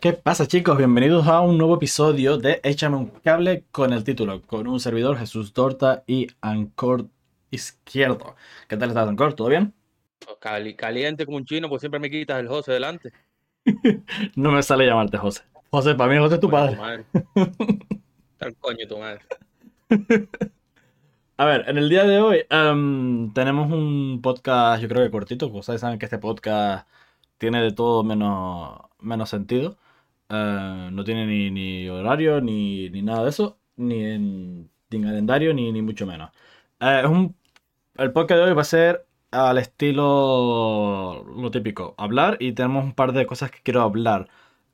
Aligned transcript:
¿Qué 0.00 0.12
pasa 0.12 0.46
chicos? 0.46 0.78
Bienvenidos 0.78 1.26
a 1.26 1.40
un 1.40 1.58
nuevo 1.58 1.74
episodio 1.74 2.38
de 2.38 2.60
Échame 2.62 2.96
un 2.96 3.06
cable 3.08 3.64
con 3.72 3.92
el 3.92 4.04
título, 4.04 4.42
con 4.42 4.68
un 4.68 4.78
servidor 4.78 5.18
Jesús 5.18 5.52
Torta 5.52 6.04
y 6.06 6.28
Ancor 6.40 7.06
Izquierdo. 7.50 8.36
¿Qué 8.68 8.76
tal 8.76 8.90
estás 8.90 9.08
Ancor? 9.08 9.34
¿Todo 9.34 9.48
bien? 9.48 9.74
caliente 10.76 11.26
como 11.26 11.38
un 11.38 11.44
chino, 11.44 11.68
pues 11.68 11.80
siempre 11.80 11.98
me 11.98 12.08
quitas 12.08 12.38
el 12.38 12.46
José 12.46 12.74
delante. 12.74 13.12
no 14.36 14.52
me 14.52 14.62
sale 14.62 14.86
llamarte 14.86 15.18
José. 15.18 15.42
José, 15.68 15.96
para 15.96 16.12
mí 16.12 16.18
José 16.20 16.36
es 16.36 16.40
tu 16.40 16.48
padre. 16.48 16.78
Tal 18.38 18.54
coño 18.54 18.86
tu 18.86 18.98
madre. 18.98 19.22
A 21.38 21.44
ver, 21.44 21.64
en 21.68 21.76
el 21.76 21.88
día 21.88 22.04
de 22.04 22.20
hoy 22.20 22.44
em, 22.48 23.32
tenemos 23.32 23.72
un 23.72 24.20
podcast, 24.22 24.80
yo 24.80 24.88
creo 24.88 25.02
que 25.02 25.10
cortito, 25.10 25.48
ustedes 25.48 25.80
saben 25.80 25.98
que 25.98 26.06
este 26.06 26.18
podcast 26.18 26.88
tiene 27.36 27.60
de 27.60 27.72
todo 27.72 28.04
menos, 28.04 28.78
menos 29.00 29.28
sentido. 29.28 29.76
Eh, 30.30 30.90
no 30.92 31.04
tiene 31.04 31.26
ni, 31.50 31.88
horario, 31.88 32.40
ni, 32.40 32.90
nada 33.02 33.24
de 33.24 33.30
eso, 33.30 33.58
ni 33.76 34.04
en, 34.04 34.70
calendario, 34.90 35.54
ni, 35.54 35.82
mucho 35.82 36.06
menos. 36.06 36.30
Eh, 36.80 37.00
es 37.04 37.10
un, 37.10 37.36
el 37.96 38.12
podcast 38.12 38.38
de 38.38 38.44
hoy 38.44 38.54
va 38.54 38.62
a 38.62 38.64
ser 38.64 39.06
al 39.30 39.58
estilo 39.58 41.24
lo 41.36 41.50
típico, 41.50 41.94
hablar 41.98 42.36
y 42.40 42.52
tenemos 42.52 42.84
un 42.84 42.94
par 42.94 43.12
de 43.12 43.26
cosas 43.26 43.50
que 43.50 43.60
quiero 43.62 43.82
hablar. 43.82 44.28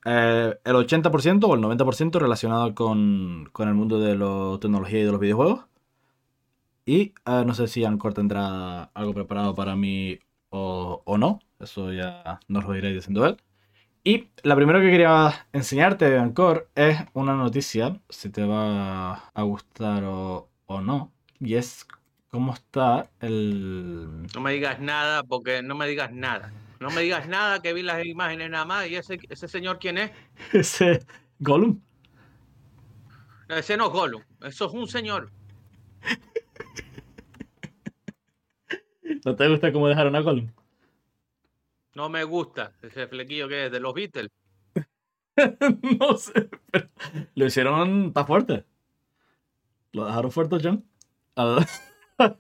Eh, 0.05 0.59
el 0.65 0.75
80% 0.75 1.45
o 1.49 1.55
el 1.55 1.61
90% 1.63 2.19
relacionado 2.21 2.75
con, 2.75 3.49
con, 3.53 3.69
el 3.69 3.75
mundo 3.75 4.01
de 4.01 4.17
la 4.17 4.59
tecnología 4.61 5.01
y 5.01 5.05
de 5.05 5.11
los 5.13 5.21
videojuegos. 5.21 5.67
Y 6.87 7.15
no 7.27 7.55
sé 7.55 7.67
si 7.69 7.85
Anchor 7.85 8.15
tendrá 8.15 8.85
algo 8.95 9.15
preparado 9.15 9.55
para 9.55 9.75
mí 9.77 10.19
o, 10.51 11.03
o 11.05 11.19
no. 11.19 11.41
Eso 11.61 11.93
ya 11.93 12.41
nos 12.49 12.65
lo 12.65 12.77
iré 12.77 12.93
diciendo 12.93 13.27
él. 13.27 13.39
Y 14.07 14.29
la 14.43 14.55
primera 14.55 14.83
que 14.83 14.91
quería 14.91 15.47
enseñarte 15.55 16.11
de 16.11 16.19
Anchor 16.19 16.69
es 16.75 16.99
una 17.15 17.37
noticia, 17.37 17.99
si 18.11 18.29
te 18.29 18.45
va 18.45 19.15
a 19.15 19.43
gustar 19.45 20.05
o, 20.05 20.51
no, 20.69 21.11
y 21.41 21.55
es 21.55 21.87
cómo 22.29 22.53
está 22.53 23.09
el... 23.21 24.27
No 24.35 24.43
me 24.43 24.53
digas 24.53 24.79
nada, 24.79 25.23
porque 25.23 25.63
no 25.63 25.75
me 25.75 25.89
digas 25.89 26.13
nada. 26.13 26.53
No 26.81 26.91
me 26.91 27.01
digas 27.01 27.27
nada, 27.29 27.63
que 27.63 27.73
vi 27.73 27.83
las 27.83 28.05
imágenes 28.05 28.51
nada 28.51 28.67
más. 28.67 28.87
¿Y 28.89 28.97
ese, 28.97 29.19
ese 29.31 29.49
señor 29.49 29.79
quién 29.79 29.97
es? 29.97 30.11
Ese 30.53 31.03
Gollum. 31.39 31.81
ese 33.49 33.79
no 33.79 33.87
es 33.87 33.93
Gollum, 33.93 34.23
eso 34.43 34.67
es 34.67 34.73
un 34.75 34.87
señor. 34.87 35.31
¿No 39.25 39.35
te 39.35 39.49
gusta 39.49 39.73
cómo 39.73 39.89
dejaron 39.89 40.15
a 40.15 40.21
Gollum? 40.21 40.51
No 41.95 42.09
me 42.09 42.25
gusta 42.25 42.73
ese 42.83 43.07
flequillo 43.07 43.49
que 43.49 43.67
es 43.67 43.73
de 43.73 43.81
los 43.81 43.95
Beatles. 43.95 44.31
no 46.01 46.17
sé, 46.17 46.49
pero 46.71 46.89
lo 47.35 47.47
hicieron 47.47 48.13
tan 48.13 48.27
fuerte. 48.27 48.65
¿Lo 49.93 50.07
dejaron 50.07 50.31
fuerte, 50.33 50.57
John? 50.63 50.85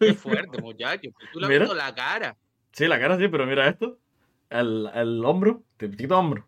Qué 0.00 0.14
fuerte, 0.14 0.60
muchacho. 0.60 1.10
Tú 1.32 1.40
le 1.40 1.46
has 1.46 1.60
visto 1.60 1.74
la 1.74 1.94
cara. 1.94 2.36
Sí, 2.72 2.86
la 2.86 2.98
cara 2.98 3.16
sí, 3.16 3.28
pero 3.28 3.46
mira 3.46 3.68
esto. 3.68 3.98
El, 4.50 4.90
el 4.94 5.24
hombro, 5.24 5.62
te 5.76 5.88
hombro. 6.12 6.46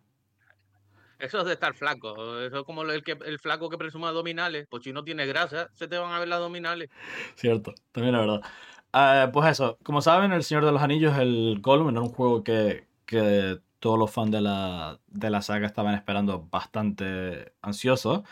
Eso 1.19 1.39
es 1.41 1.47
de 1.47 1.53
estar 1.55 1.75
flaco. 1.75 2.41
Eso 2.41 2.59
es 2.59 2.65
como 2.65 2.83
el, 2.83 3.03
que, 3.03 3.17
el 3.25 3.39
flaco 3.39 3.71
que 3.71 3.79
presume 3.79 4.07
abdominales. 4.09 4.67
Pues 4.69 4.83
si 4.85 4.93
no 4.93 5.03
tienes 5.03 5.29
grasa, 5.29 5.71
se 5.73 5.89
te 5.89 5.97
van 5.97 6.13
a 6.13 6.19
ver 6.19 6.29
las 6.29 6.39
abdominales. 6.39 6.91
Cierto, 7.37 7.75
también 7.93 8.15
la 8.15 8.21
verdad. 8.21 8.41
Ah, 8.93 9.31
pues 9.33 9.51
eso, 9.51 9.79
como 9.83 10.01
saben, 10.01 10.33
El 10.33 10.45
Señor 10.45 10.65
de 10.65 10.73
los 10.73 10.83
Anillos, 10.83 11.17
el 11.19 11.59
Gollum, 11.61 11.91
era 11.91 12.01
un 12.01 12.09
juego 12.09 12.45
que, 12.45 12.86
que 13.07 13.61
todos 13.81 13.99
los 13.99 14.11
fans 14.11 14.31
de 14.33 14.41
la, 14.41 14.99
de 15.07 15.31
la 15.31 15.43
saga 15.43 15.67
estaban 15.67 15.95
esperando 15.95 16.49
bastante 16.51 17.53
ansiosos. 17.63 18.23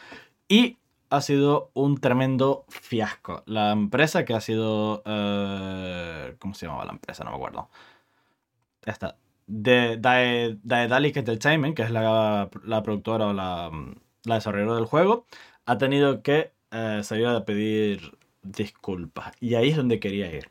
Y 0.48 0.78
ha 1.10 1.20
sido 1.20 1.70
un 1.74 1.98
tremendo 1.98 2.64
fiasco. 2.68 3.42
La 3.46 3.70
empresa 3.72 4.24
que 4.24 4.34
ha 4.34 4.40
sido... 4.40 5.02
Eh, 5.06 6.34
¿Cómo 6.38 6.54
se 6.54 6.66
llamaba 6.66 6.84
la 6.84 6.92
empresa? 6.92 7.24
No 7.24 7.30
me 7.30 7.36
acuerdo. 7.36 7.70
Esta. 8.84 9.16
De 9.46 9.98
Daedalic 9.98 11.16
Entertainment, 11.18 11.76
que 11.76 11.82
es 11.82 11.90
la, 11.90 12.48
la 12.64 12.82
productora 12.82 13.26
o 13.26 13.32
la, 13.32 13.70
la, 14.24 14.34
desarrolladora 14.34 14.76
del 14.76 14.86
juego, 14.86 15.26
ha 15.66 15.76
tenido 15.78 16.22
que 16.22 16.52
eh, 16.70 17.00
salir 17.02 17.26
a 17.26 17.44
pedir 17.44 18.16
disculpas. 18.42 19.34
Y 19.40 19.54
ahí 19.54 19.70
es 19.70 19.76
donde 19.76 20.00
quería 20.00 20.34
ir. 20.34 20.50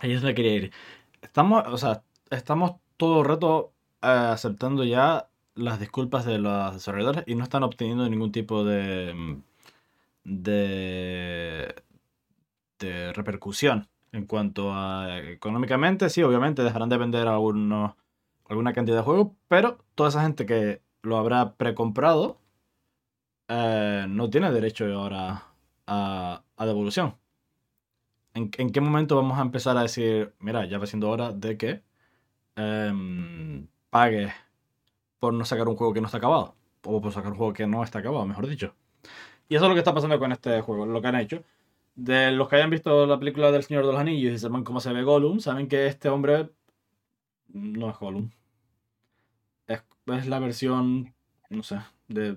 Ahí 0.00 0.12
es 0.12 0.22
donde 0.22 0.34
quería 0.34 0.54
ir. 0.54 0.72
Estamos, 1.20 1.62
o 1.68 1.76
sea, 1.76 2.02
estamos 2.30 2.76
todo 3.00 3.20
el 3.20 3.26
rato 3.26 3.72
eh, 4.02 4.06
aceptando 4.08 4.84
ya 4.84 5.30
las 5.54 5.80
disculpas 5.80 6.26
de 6.26 6.38
los 6.38 6.74
desarrolladores 6.74 7.24
y 7.26 7.34
no 7.34 7.44
están 7.44 7.62
obteniendo 7.62 8.08
ningún 8.08 8.30
tipo 8.30 8.62
de, 8.62 9.14
mm, 9.14 9.42
de, 10.24 11.74
de 12.78 13.12
repercusión 13.14 13.88
en 14.12 14.26
cuanto 14.26 14.74
a 14.74 15.18
económicamente. 15.18 16.10
Sí, 16.10 16.22
obviamente 16.22 16.62
dejarán 16.62 16.90
de 16.90 16.98
vender 16.98 17.26
algunos, 17.26 17.94
alguna 18.48 18.74
cantidad 18.74 18.98
de 18.98 19.02
juegos, 19.02 19.28
pero 19.48 19.78
toda 19.94 20.10
esa 20.10 20.22
gente 20.22 20.44
que 20.44 20.82
lo 21.02 21.16
habrá 21.16 21.54
precomprado 21.54 22.38
eh, 23.48 24.06
no 24.08 24.28
tiene 24.30 24.52
derecho 24.52 24.84
ahora 24.94 25.44
a, 25.86 26.42
a 26.56 26.66
devolución. 26.66 27.16
¿En, 28.34 28.50
¿En, 28.58 28.70
qué 28.72 28.80
momento 28.82 29.16
vamos 29.16 29.38
a 29.38 29.42
empezar 29.42 29.76
a 29.78 29.82
decir, 29.82 30.34
mira, 30.38 30.66
ya 30.66 30.78
va 30.78 30.86
siendo 30.86 31.08
hora 31.10 31.32
de 31.32 31.56
que 31.56 31.82
Em, 32.60 33.66
pague 33.88 34.32
por 35.18 35.32
no 35.32 35.44
sacar 35.44 35.68
un 35.68 35.76
juego 35.76 35.94
que 35.94 36.00
no 36.00 36.06
está 36.06 36.18
acabado. 36.18 36.56
O 36.82 37.00
por 37.00 37.12
sacar 37.12 37.32
un 37.32 37.38
juego 37.38 37.52
que 37.52 37.66
no 37.66 37.82
está 37.82 38.00
acabado, 38.00 38.26
mejor 38.26 38.46
dicho. 38.46 38.74
Y 39.48 39.56
eso 39.56 39.64
es 39.64 39.68
lo 39.68 39.74
que 39.74 39.80
está 39.80 39.94
pasando 39.94 40.18
con 40.18 40.32
este 40.32 40.60
juego, 40.60 40.86
lo 40.86 41.00
que 41.00 41.08
han 41.08 41.16
hecho. 41.16 41.42
De 41.94 42.30
los 42.32 42.48
que 42.48 42.56
hayan 42.56 42.70
visto 42.70 43.06
la 43.06 43.18
película 43.18 43.50
del 43.50 43.62
Señor 43.62 43.84
de 43.84 43.92
los 43.92 44.00
Anillos 44.00 44.32
y 44.32 44.38
sepan 44.38 44.64
cómo 44.64 44.80
se 44.80 44.92
ve 44.92 45.02
Gollum, 45.02 45.40
saben 45.40 45.68
que 45.68 45.86
este 45.86 46.08
hombre 46.08 46.50
no 47.48 47.90
es 47.90 47.98
Gollum. 47.98 48.30
Es, 49.66 50.26
la 50.26 50.38
versión, 50.38 51.14
no 51.50 51.62
sé, 51.62 51.78
de, 52.08 52.36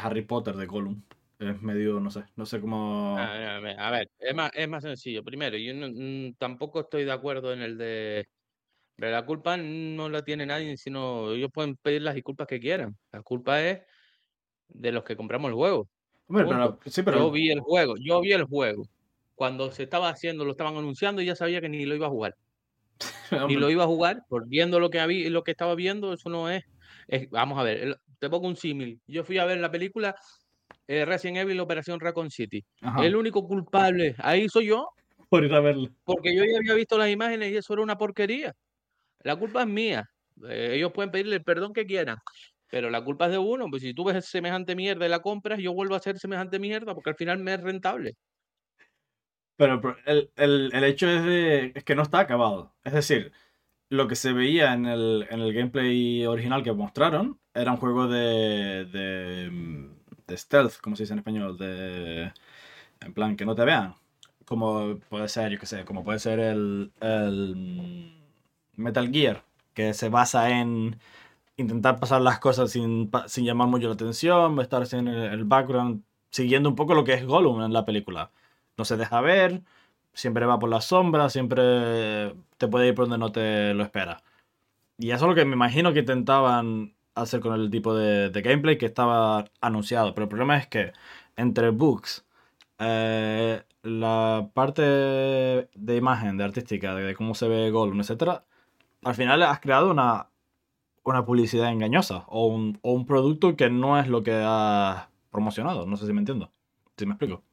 Harry 0.00 0.22
Potter 0.22 0.56
de 0.56 0.66
Gollum. 0.66 1.02
Es 1.38 1.62
medio, 1.62 2.00
no 2.00 2.10
sé, 2.10 2.24
no 2.36 2.46
sé 2.46 2.60
cómo... 2.60 3.16
A 3.18 3.60
ver, 3.90 4.10
es, 4.18 4.34
más, 4.34 4.50
es 4.54 4.68
más 4.68 4.82
sencillo. 4.82 5.22
Primero, 5.22 5.56
yo 5.56 5.72
tampoco 6.38 6.80
estoy 6.80 7.04
de 7.04 7.12
acuerdo 7.12 7.52
en 7.52 7.62
el 7.62 7.78
de 7.78 8.28
pero 8.98 9.12
la 9.12 9.24
culpa 9.24 9.56
no 9.56 10.08
la 10.08 10.22
tiene 10.22 10.44
nadie, 10.44 10.76
sino 10.76 11.30
ellos 11.30 11.52
pueden 11.54 11.76
pedir 11.76 12.02
las 12.02 12.16
disculpas 12.16 12.48
que 12.48 12.58
quieran. 12.58 12.96
La 13.12 13.22
culpa 13.22 13.62
es 13.62 13.80
de 14.66 14.90
los 14.90 15.04
que 15.04 15.16
compramos 15.16 15.50
el 15.50 15.54
juego. 15.54 15.88
Yo 16.28 17.30
vi 17.30 17.50
el 17.52 17.60
juego, 17.60 17.94
yo 17.96 18.20
vi 18.20 18.32
el 18.32 18.42
juego. 18.42 18.88
Cuando 19.36 19.70
se 19.70 19.84
estaba 19.84 20.08
haciendo, 20.08 20.44
lo 20.44 20.50
estaban 20.50 20.76
anunciando 20.76 21.22
y 21.22 21.26
ya 21.26 21.36
sabía 21.36 21.60
que 21.60 21.68
ni 21.68 21.86
lo 21.86 21.94
iba 21.94 22.08
a 22.08 22.10
jugar. 22.10 22.34
ni 23.48 23.54
lo 23.54 23.70
iba 23.70 23.84
a 23.84 23.86
jugar, 23.86 24.24
por 24.28 24.48
viendo 24.48 24.80
lo 24.80 24.90
que 24.90 24.98
había, 24.98 25.30
lo 25.30 25.44
que 25.44 25.52
estaba 25.52 25.76
viendo, 25.76 26.12
eso 26.12 26.28
no 26.28 26.50
es. 26.50 26.64
vamos 27.30 27.56
a 27.60 27.62
ver, 27.62 28.00
te 28.18 28.28
pongo 28.28 28.48
un 28.48 28.56
símil. 28.56 29.00
Yo 29.06 29.22
fui 29.22 29.38
a 29.38 29.44
ver 29.44 29.58
la 29.58 29.70
película 29.70 30.16
eh, 30.88 31.04
Resident 31.04 31.38
Evil 31.38 31.60
Operación 31.60 32.00
Raccoon 32.00 32.32
City. 32.32 32.64
El 33.00 33.14
único 33.14 33.46
culpable 33.46 34.16
ahí 34.18 34.48
soy 34.48 34.66
yo. 34.66 34.88
Por 35.28 35.44
ir 35.44 35.54
a 35.54 35.60
verlo. 35.60 35.88
Porque 36.02 36.34
yo 36.34 36.42
ya 36.44 36.58
había 36.58 36.74
visto 36.74 36.98
las 36.98 37.10
imágenes 37.10 37.52
y 37.52 37.56
eso 37.58 37.74
era 37.74 37.82
una 37.82 37.96
porquería. 37.96 38.56
La 39.22 39.36
culpa 39.36 39.62
es 39.62 39.68
mía. 39.68 40.08
Eh, 40.48 40.72
ellos 40.74 40.92
pueden 40.92 41.10
pedirle 41.10 41.36
el 41.36 41.44
perdón 41.44 41.72
que 41.72 41.86
quieran, 41.86 42.18
pero 42.70 42.90
la 42.90 43.02
culpa 43.02 43.26
es 43.26 43.32
de 43.32 43.38
uno. 43.38 43.66
Pues 43.70 43.82
si 43.82 43.94
tú 43.94 44.04
ves 44.04 44.24
semejante 44.26 44.76
mierda 44.76 45.06
y 45.06 45.08
la 45.08 45.20
compras, 45.20 45.58
yo 45.58 45.72
vuelvo 45.72 45.94
a 45.94 45.98
hacer 45.98 46.18
semejante 46.18 46.58
mierda 46.58 46.94
porque 46.94 47.10
al 47.10 47.16
final 47.16 47.38
me 47.38 47.54
es 47.54 47.60
rentable. 47.62 48.14
Pero, 49.56 49.96
el, 50.06 50.30
el, 50.36 50.84
hecho 50.84 51.08
es, 51.10 51.24
de, 51.24 51.72
es 51.74 51.82
que 51.84 51.96
no 51.96 52.02
está 52.02 52.20
acabado. 52.20 52.76
Es 52.84 52.92
decir, 52.92 53.32
lo 53.90 54.06
que 54.08 54.16
se 54.16 54.32
veía 54.32 54.72
en 54.74 54.86
el, 54.86 55.26
en 55.30 55.40
el 55.40 55.52
gameplay 55.52 56.24
original 56.26 56.62
que 56.62 56.72
mostraron 56.72 57.40
era 57.54 57.72
un 57.72 57.78
juego 57.78 58.06
de, 58.06 58.84
de, 58.86 59.90
de 60.26 60.36
stealth, 60.36 60.78
como 60.80 60.96
se 60.96 61.04
dice 61.04 61.14
en 61.14 61.20
español, 61.20 61.58
de 61.58 62.32
en 63.00 63.14
plan 63.14 63.36
que 63.36 63.46
no 63.46 63.54
te 63.54 63.64
vean. 63.64 63.94
Como 64.44 64.98
puede 65.08 65.28
ser, 65.28 65.52
yo 65.52 65.58
qué 65.58 65.66
sé, 65.66 65.84
como 65.84 66.04
puede 66.04 66.18
ser 66.20 66.40
el, 66.40 66.92
el 67.00 68.17
Metal 68.78 69.10
Gear, 69.12 69.44
que 69.74 69.94
se 69.94 70.08
basa 70.08 70.50
en 70.58 70.98
intentar 71.56 71.98
pasar 72.00 72.22
las 72.22 72.38
cosas 72.38 72.70
sin, 72.70 73.10
llamar 73.36 73.68
mucho 73.68 73.88
la 73.88 73.94
atención, 73.94 74.58
estar 74.60 74.86
en 74.92 75.08
el, 75.08 75.44
background, 75.44 76.02
siguiendo 76.30 76.68
un 76.68 76.76
poco 76.76 76.94
lo 76.94 77.04
que 77.04 77.14
es 77.14 77.26
Gollum 77.26 77.62
en 77.62 77.72
la 77.72 77.84
película. 77.84 78.30
No 78.76 78.84
se 78.84 78.96
deja 78.96 79.20
ver, 79.20 79.62
siempre 80.12 80.46
va 80.46 80.58
por 80.58 80.70
las 80.70 80.86
sombras, 80.86 81.32
siempre 81.32 82.34
te 82.58 82.68
puede 82.68 82.88
ir 82.88 82.94
por 82.94 83.06
donde 83.08 83.18
no 83.18 83.32
te 83.32 83.74
lo 83.74 83.82
espera. 83.82 84.22
Y 84.98 85.10
eso 85.10 85.26
es 85.26 85.28
lo 85.30 85.34
que 85.34 85.44
me 85.44 85.54
imagino 85.54 85.92
que 85.92 86.00
intentaban 86.00 86.94
hacer 87.14 87.40
con 87.40 87.54
el 87.60 87.70
tipo 87.70 87.94
de, 87.94 88.30
gameplay 88.42 88.78
que 88.78 88.86
estaba 88.86 89.44
anunciado. 89.60 90.14
Pero 90.14 90.24
el 90.24 90.28
problema 90.30 90.56
es 90.58 90.68
que 90.68 90.92
entre 91.36 91.70
bugs, 91.70 92.24
eh, 92.78 93.62
la 93.82 94.50
parte 94.54 94.82
de 94.82 95.96
imagen, 95.96 96.36
de 96.36 96.44
artística, 96.44 96.94
de 96.94 97.14
cómo 97.14 97.34
se 97.34 97.48
ve 97.48 97.70
Gollum, 97.70 98.00
etc., 98.00 98.42
al 99.02 99.14
final 99.14 99.42
has 99.42 99.60
creado 99.60 99.90
una, 99.90 100.30
una 101.04 101.24
publicidad 101.24 101.70
engañosa 101.70 102.24
o 102.28 102.46
un, 102.46 102.78
o 102.82 102.92
un 102.92 103.06
producto 103.06 103.56
que 103.56 103.70
no 103.70 103.98
es 103.98 104.08
lo 104.08 104.22
que 104.22 104.32
has 104.44 105.08
promocionado. 105.30 105.86
No 105.86 105.96
sé 105.96 106.06
si 106.06 106.12
me 106.12 106.20
entiendo. 106.20 106.52
¿Sí 106.96 107.06
me 107.06 107.12
explico? 107.12 107.44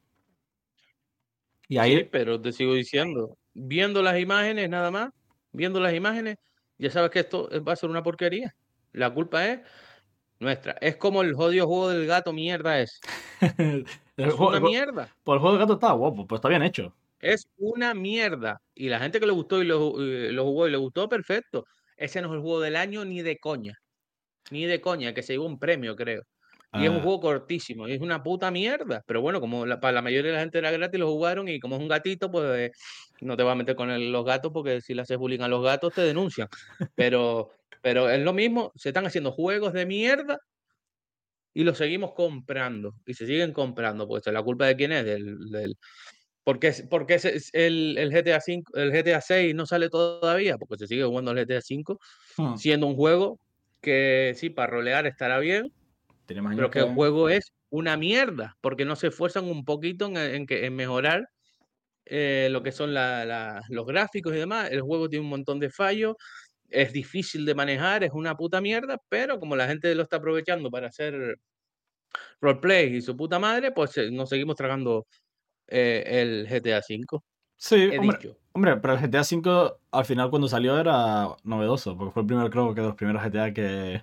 Y 1.68 1.78
ahí... 1.78 1.98
Sí, 1.98 2.08
pero 2.10 2.40
te 2.40 2.52
sigo 2.52 2.74
diciendo, 2.74 3.36
viendo 3.54 4.02
las 4.02 4.18
imágenes 4.18 4.68
nada 4.68 4.90
más, 4.90 5.10
viendo 5.52 5.80
las 5.80 5.94
imágenes, 5.94 6.36
ya 6.78 6.90
sabes 6.90 7.10
que 7.10 7.20
esto 7.20 7.48
va 7.66 7.72
a 7.72 7.76
ser 7.76 7.90
una 7.90 8.02
porquería. 8.02 8.54
La 8.92 9.12
culpa 9.12 9.46
es 9.46 9.60
nuestra. 10.38 10.76
Es 10.80 10.96
como 10.96 11.22
el 11.22 11.34
jodido 11.34 11.66
juego 11.66 11.88
del 11.88 12.06
gato 12.06 12.32
mierda 12.32 12.80
es. 12.80 13.00
es 14.16 14.34
una 14.34 14.60
mierda. 14.60 15.08
Pues 15.24 15.36
el 15.36 15.40
juego 15.40 15.56
del 15.56 15.60
gato 15.60 15.74
está 15.74 15.92
guapo, 15.92 16.26
pues 16.26 16.38
está 16.38 16.48
bien 16.48 16.62
hecho. 16.62 16.94
Es 17.20 17.48
una 17.56 17.94
mierda. 17.94 18.60
Y 18.74 18.88
la 18.88 18.98
gente 19.00 19.20
que 19.20 19.26
le 19.26 19.32
gustó 19.32 19.62
y 19.62 19.66
lo, 19.66 19.94
lo 19.98 20.44
jugó 20.44 20.68
y 20.68 20.70
le 20.70 20.76
gustó, 20.76 21.08
perfecto. 21.08 21.64
Ese 21.96 22.20
no 22.20 22.28
es 22.28 22.34
el 22.34 22.40
juego 22.40 22.60
del 22.60 22.76
año 22.76 23.04
ni 23.04 23.22
de 23.22 23.38
coña. 23.38 23.74
Ni 24.50 24.66
de 24.66 24.80
coña, 24.80 25.14
que 25.14 25.22
se 25.22 25.34
llevó 25.34 25.46
un 25.46 25.58
premio, 25.58 25.96
creo. 25.96 26.22
Y 26.72 26.84
es 26.84 26.90
un 26.90 26.96
ah. 26.96 27.02
juego 27.02 27.20
cortísimo, 27.20 27.88
y 27.88 27.94
es 27.94 28.00
una 28.00 28.22
puta 28.22 28.50
mierda. 28.50 29.02
Pero 29.06 29.20
bueno, 29.22 29.40
como 29.40 29.64
para 29.80 29.92
la 29.92 30.02
mayoría 30.02 30.30
de 30.30 30.36
la 30.36 30.42
gente 30.42 30.58
era 30.58 30.70
gratis, 30.70 31.00
lo 31.00 31.08
jugaron 31.08 31.48
y 31.48 31.58
como 31.60 31.76
es 31.76 31.82
un 31.82 31.88
gatito, 31.88 32.30
pues 32.30 32.72
no 33.20 33.36
te 33.36 33.42
vas 33.42 33.52
a 33.52 33.56
meter 33.56 33.76
con 33.76 34.12
los 34.12 34.24
gatos 34.24 34.52
porque 34.52 34.80
si 34.80 34.94
le 34.94 35.02
haces 35.02 35.16
bullying 35.16 35.40
a 35.40 35.48
los 35.48 35.62
gatos 35.64 35.94
te 35.94 36.02
denuncian. 36.02 36.48
Pero, 36.94 37.50
pero 37.82 38.10
es 38.10 38.20
lo 38.22 38.32
mismo, 38.32 38.72
se 38.76 38.90
están 38.90 39.06
haciendo 39.06 39.32
juegos 39.32 39.72
de 39.72 39.86
mierda 39.86 40.38
y 41.54 41.64
los 41.64 41.78
seguimos 41.78 42.12
comprando 42.12 42.94
y 43.06 43.14
se 43.14 43.26
siguen 43.26 43.52
comprando. 43.52 44.06
Pues 44.06 44.26
la 44.26 44.42
culpa 44.42 44.66
de 44.66 44.76
quién 44.76 44.92
es, 44.92 45.04
del, 45.04 45.50
del 45.50 45.76
porque, 46.46 46.72
porque 46.88 47.16
el, 47.54 47.98
el, 47.98 48.10
GTA 48.12 48.40
5, 48.40 48.76
el 48.76 48.92
GTA 48.92 49.20
6 49.20 49.52
no 49.56 49.66
sale 49.66 49.88
todavía, 49.88 50.56
porque 50.56 50.78
se 50.78 50.86
sigue 50.86 51.02
jugando 51.02 51.32
el 51.32 51.44
GTA 51.44 51.60
5, 51.60 51.98
hmm. 52.36 52.54
siendo 52.54 52.86
un 52.86 52.94
juego 52.94 53.40
que 53.80 54.32
sí, 54.36 54.48
para 54.48 54.70
rolear 54.70 55.08
estará 55.08 55.40
bien, 55.40 55.72
pero 56.24 56.70
que 56.70 56.78
el 56.78 56.94
juego 56.94 57.28
es 57.28 57.52
una 57.68 57.96
mierda, 57.96 58.56
porque 58.60 58.84
no 58.84 58.94
se 58.94 59.08
esfuerzan 59.08 59.46
un 59.46 59.64
poquito 59.64 60.06
en, 60.06 60.46
en, 60.48 60.76
mejorar 60.76 61.28
eh, 62.04 62.46
lo 62.52 62.62
que 62.62 62.70
son 62.70 62.94
los 62.94 63.86
gráficos 63.86 64.32
y 64.32 64.36
demás. 64.36 64.70
El 64.70 64.82
juego 64.82 65.08
tiene 65.08 65.24
un 65.24 65.30
montón 65.30 65.58
de 65.58 65.70
fallos, 65.70 66.14
es 66.70 66.92
difícil 66.92 67.44
de 67.44 67.56
manejar, 67.56 68.04
es 68.04 68.12
una 68.12 68.36
puta 68.36 68.60
mierda, 68.60 68.98
pero 69.08 69.40
como 69.40 69.56
la 69.56 69.66
gente 69.66 69.92
lo 69.96 70.04
está 70.04 70.18
aprovechando 70.18 70.70
para 70.70 70.86
hacer 70.86 71.40
roleplay 72.40 72.94
y 72.94 73.02
su 73.02 73.16
puta 73.16 73.40
madre, 73.40 73.72
pues 73.72 73.96
eh, 73.98 74.12
nos 74.12 74.28
seguimos 74.28 74.54
tragando 74.54 75.08
eh, 75.68 76.04
el 76.06 76.46
GTA 76.48 76.78
V. 76.78 77.20
Sí, 77.56 77.90
hombre, 78.52 78.76
pero 78.76 78.94
el 78.94 79.00
GTA 79.00 79.22
V 79.22 79.72
al 79.90 80.04
final 80.04 80.30
cuando 80.30 80.48
salió 80.48 80.78
era 80.78 81.28
novedoso, 81.42 81.96
porque 81.96 82.12
fue 82.12 82.22
el 82.22 82.26
primero, 82.26 82.50
creo 82.50 82.74
que 82.74 82.80
de 82.80 82.86
los 82.86 82.96
primeros 82.96 83.22
GTA 83.22 83.52
que 83.52 84.02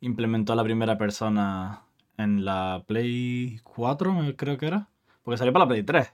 implementó 0.00 0.54
la 0.54 0.64
primera 0.64 0.96
persona 0.96 1.82
en 2.16 2.44
la 2.44 2.84
Play 2.86 3.60
4, 3.64 4.34
creo 4.36 4.58
que 4.58 4.66
era. 4.66 4.88
Porque 5.22 5.38
salió 5.38 5.52
para 5.52 5.64
la 5.64 5.68
Play 5.70 5.82
3. 5.82 6.12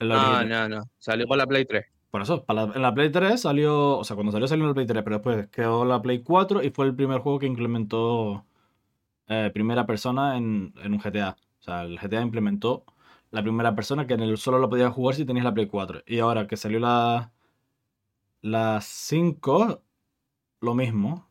No, 0.00 0.44
no, 0.44 0.68
no. 0.68 0.82
Salió 0.98 1.26
para 1.26 1.38
la 1.42 1.46
Play 1.46 1.64
3. 1.64 1.86
Por 2.10 2.22
eso, 2.22 2.44
en 2.48 2.82
la 2.82 2.94
Play 2.94 3.10
3 3.10 3.40
salió. 3.40 3.98
O 3.98 4.04
sea, 4.04 4.14
cuando 4.14 4.32
salió 4.32 4.46
salió 4.46 4.64
en 4.64 4.68
la 4.68 4.74
Play 4.74 4.86
3, 4.86 5.02
pero 5.02 5.16
después 5.16 5.48
quedó 5.48 5.84
la 5.84 6.00
Play 6.00 6.22
4 6.22 6.62
y 6.62 6.70
fue 6.70 6.86
el 6.86 6.94
primer 6.94 7.20
juego 7.20 7.38
que 7.38 7.46
implementó 7.46 8.44
eh, 9.26 9.50
primera 9.52 9.86
persona 9.86 10.36
en, 10.36 10.72
en, 10.82 10.92
un 10.92 10.98
GTA. 10.98 11.36
O 11.60 11.62
sea, 11.62 11.82
el 11.82 11.98
GTA 11.98 12.22
implementó 12.22 12.84
la 13.30 13.42
primera 13.42 13.74
persona 13.74 14.06
que 14.06 14.14
en 14.14 14.20
el 14.20 14.38
solo 14.38 14.58
lo 14.58 14.70
podías 14.70 14.92
jugar 14.92 15.14
si 15.14 15.24
tenías 15.24 15.44
la 15.44 15.54
Play 15.54 15.66
4. 15.66 16.02
Y 16.06 16.18
ahora 16.20 16.46
que 16.46 16.56
salió 16.56 16.80
la. 16.80 17.32
La 18.40 18.80
5, 18.80 19.82
lo 20.60 20.74
mismo 20.74 21.28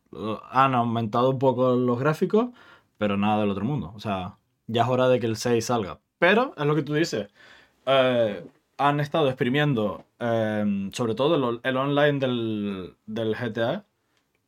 han 0.52 0.76
aumentado 0.76 1.30
un 1.30 1.40
poco 1.40 1.76
los 1.76 2.00
gráficos, 2.00 2.50
pero 2.98 3.18
nada 3.18 3.42
del 3.42 3.50
otro 3.52 3.66
mundo. 3.66 3.94
O 3.96 4.00
sea, 4.00 4.38
ya 4.68 4.84
es 4.84 4.90
hora 4.90 5.08
de 5.08 5.20
que 5.20 5.26
el 5.28 5.38
6 5.38 5.66
salga. 5.66 6.00
Pero 6.20 6.54
es 6.58 6.66
lo 6.66 6.76
que 6.76 6.84
tú 6.84 6.94
dices. 6.94 7.30
Eh, 7.86 8.46
han 8.78 9.00
estado 9.00 9.28
exprimiendo, 9.28 10.06
em, 10.20 10.92
sobre 10.92 11.16
todo 11.16 11.60
el, 11.64 11.78
online 11.78 12.20
del, 12.20 12.96
del, 13.06 13.36
GTA, 13.36 13.86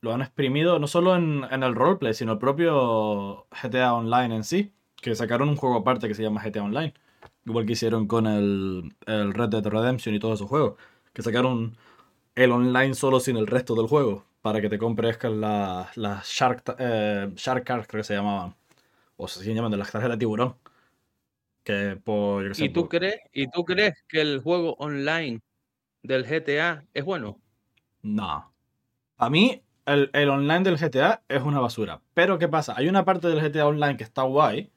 lo 0.02 0.14
han 0.14 0.22
exprimido 0.22 0.80
no 0.80 0.88
solo 0.88 1.16
en, 1.16 1.46
en, 1.52 1.64
el 1.64 1.76
roleplay, 1.76 2.14
sino 2.14 2.34
el 2.34 2.38
propio 2.40 3.48
GTA 3.62 3.94
Online 3.94 4.36
en 4.36 4.44
sí, 4.44 4.74
que 5.02 5.16
sacaron 5.16 5.50
un 5.50 5.56
juego 5.56 5.78
aparte 5.78 6.08
que 6.08 6.16
se 6.16 6.24
llama 6.24 6.44
GTA 6.44 6.64
Online. 6.64 6.94
Igual 7.50 7.66
que 7.66 7.74
hicieron 7.74 8.08
con 8.08 8.28
el, 8.28 8.94
el 9.08 9.34
Red 9.34 9.50
Dead 9.50 9.66
Redemption 9.66 10.14
y 10.14 10.20
todos 10.20 10.36
esos 10.36 10.48
juegos. 10.48 10.76
Que 11.14 11.24
sacaron 11.24 11.76
el 12.36 12.52
online 12.52 12.94
solo 12.94 13.20
sin 13.20 13.38
el 13.38 13.48
resto 13.48 13.74
del 13.74 13.88
juego 13.88 14.24
para 14.42 14.62
que 14.62 14.70
te 14.70 14.78
compres 14.78 15.18
las 15.24 15.98
la 15.98 16.22
Shark, 16.24 16.76
eh, 16.78 17.32
Shark 17.36 17.64
Cards, 17.64 17.88
creo 17.88 18.02
que 18.02 18.08
se 18.08 18.14
llamaban. 18.14 18.56
O 19.18 19.28
se 19.28 19.40
siguen 19.40 19.56
llamando 19.56 19.78
las 19.78 19.92
tarjetas 19.92 20.18
de 20.18 20.20
tiburón. 20.20 20.56
Que 21.64 22.00
por, 22.04 22.52
¿Y, 22.58 22.70
tú 22.70 22.88
crees, 22.88 23.20
¿Y 23.34 23.50
tú 23.50 23.66
crees 23.66 23.96
que 24.08 24.22
el 24.22 24.42
juego 24.42 24.76
online 24.76 25.42
del 26.04 26.26
GTA 26.26 26.86
es 26.94 27.04
bueno? 27.04 27.40
No. 28.02 28.54
A 29.18 29.30
mí, 29.30 29.62
el, 29.86 30.10
el, 30.14 30.30
online 30.30 30.64
del 30.64 30.78
GTA 30.78 31.24
es 31.28 31.42
una 31.42 31.60
basura. 31.60 32.00
Pero, 32.14 32.38
¿qué 32.38 32.48
pasa? 32.48 32.76
Hay 32.78 32.88
una 32.88 33.04
parte 33.04 33.28
del 33.28 33.42
GTA 33.42 33.68
Online 33.68 33.98
que 33.98 34.04
está 34.04 34.22
guay, 34.22 34.72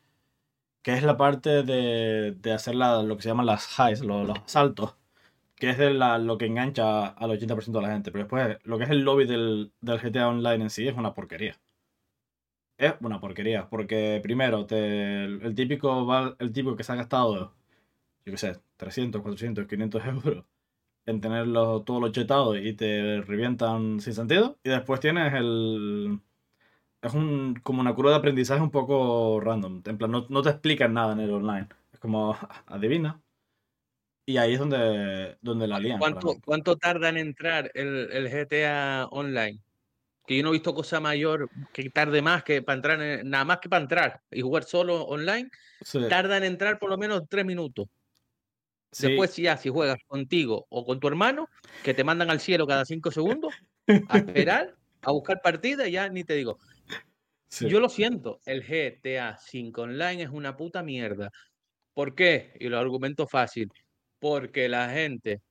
que 0.83 0.95
es 0.95 1.03
la 1.03 1.17
parte 1.17 1.63
de, 1.63 2.33
de 2.33 2.53
hacer 2.53 2.75
lo 2.75 3.17
que 3.17 3.23
se 3.23 3.29
llaman 3.29 3.47
las 3.47 3.79
highs, 3.79 4.03
los, 4.03 4.27
los 4.27 4.39
saltos 4.47 4.97
que 5.63 5.71
es 5.71 5.79
de 5.79 5.95
lo 5.95 6.39
que 6.39 6.47
engancha 6.47 7.07
al 7.07 7.31
80% 7.31 7.71
de 7.71 7.83
la 7.83 7.93
gente. 7.93 8.11
Pero 8.11 8.25
después, 8.25 8.59
lo 8.65 8.79
que 8.79 8.85
es 8.85 8.91
el 8.91 9.03
lobby 9.03 9.27
del, 9.27 9.73
GTA 9.81 10.29
Online 10.29 10.65
en 10.65 10.71
sí 10.71 10.89
es 10.89 10.97
una 10.97 11.15
porquería. 11.15 11.57
Es 12.77 12.95
una 13.01 13.21
porquería, 13.21 13.69
porque 13.69 14.19
primero, 14.23 14.67
te, 14.67 15.23
el, 15.25 15.55
típico, 15.55 16.35
el 16.41 16.53
típico 16.53 16.75
que 16.75 16.83
se 16.83 16.93
ha 16.93 16.97
gastado, 16.97 17.55
yo 18.25 18.33
qué 18.33 18.37
sé, 18.37 18.61
300, 18.77 19.23
400, 19.23 19.67
500 19.69 20.07
euros 20.07 20.45
en 21.07 21.21
tenerlo 21.21 21.83
todo 21.83 22.01
lo 22.01 22.11
chetado 22.13 22.57
y 22.57 22.73
te 22.75 23.21
revientan 23.23 24.01
sin 24.01 24.15
sentido. 24.15 24.59
Y 24.65 24.71
después 24.71 24.99
tienes 24.99 25.33
el... 25.35 26.21
Es 27.03 27.15
un, 27.15 27.61
como 27.63 27.81
una 27.81 27.95
curva 27.95 28.13
de 28.13 28.17
aprendizaje 28.17 28.63
un 28.63 28.71
poco 28.71 29.41
random. 29.41 29.83
En 29.85 29.99
plan, 29.99 30.11
no, 30.11 30.27
no 30.29 30.43
te 30.43 30.51
explican 30.51 30.95
nada 30.95 31.13
en 31.13 31.21
el 31.21 31.33
online. 31.33 31.69
Es 31.93 31.99
como, 31.99 32.37
adivina, 32.67 33.21
y 34.25 34.37
ahí 34.37 34.55
es 34.55 34.59
donde, 34.59 35.37
donde 35.41 35.67
la 35.67 35.81
lían. 35.81 35.99
¿Cuánto, 35.99 36.37
¿Cuánto 36.45 36.77
tarda 36.77 37.09
en 37.09 37.17
entrar 37.17 37.71
el, 37.75 38.11
el, 38.13 38.29
GTA 38.29 39.09
Online? 39.11 39.59
Que 40.27 40.37
yo 40.37 40.43
no 40.45 40.51
he 40.51 40.53
visto 40.53 40.75
cosa 40.75 41.01
mayor 41.01 41.51
que 41.73 41.91
tarde 41.91 42.23
más 42.23 42.45
que 42.45 42.63
para 42.63 42.77
entrar, 42.77 43.25
nada 43.25 43.45
más 43.45 43.59
que 43.59 43.69
para 43.69 43.83
entrar 43.83 44.21
y 44.31 44.41
jugar 44.41 44.63
solo 44.63 45.03
online, 45.03 45.51
tarda 46.09 46.37
en 46.37 46.45
entrar 46.45 46.79
por 46.79 46.91
lo 46.91 46.97
menos 46.97 47.23
tres 47.29 47.45
minutos. 47.45 47.89
Después 48.97 49.35
ya, 49.37 49.57
si 49.57 49.71
juegas 49.71 49.99
contigo 50.07 50.67
o 50.69 50.85
con 50.85 51.01
tu 51.01 51.09
hermano, 51.09 51.49
que 51.83 51.95
te 51.95 52.05
mandan 52.05 52.31
al 52.31 52.41
cielo 52.41 52.67
cada 52.67 52.85
cinco 52.85 53.11
segundos, 53.11 53.53
a 54.09 54.19
esperar, 54.47 54.77
a 55.01 55.11
buscar 55.11 55.41
partida, 55.43 55.89
ya 55.89 56.09
ni 56.09 56.23
te 56.23 56.35
digo. 56.35 56.59
Yo 57.61 57.81
lo 57.81 57.89
siento, 57.89 58.41
el 58.47 58.63
GTA 58.63 59.37
5 59.37 59.83
Online 59.83 60.23
es 60.23 60.31
una 60.31 60.57
puta 60.57 60.83
mierda. 60.83 61.31
¿Por 61.95 62.15
qué? 62.15 62.57
Y 62.59 62.69
lo 62.69 62.79
argumento 62.79 63.27
fácil 63.27 63.71
porque 64.19 64.69
la 64.69 64.89
gente 64.91 65.43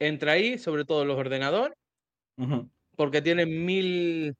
entra 0.00 0.32
ahí, 0.32 0.58
sobre 0.58 0.84
todo 0.84 1.04
los 1.04 1.16
ordenadores, 1.16 1.78
porque 2.96 3.22
tienen 3.22 3.64
mil, 3.64 4.34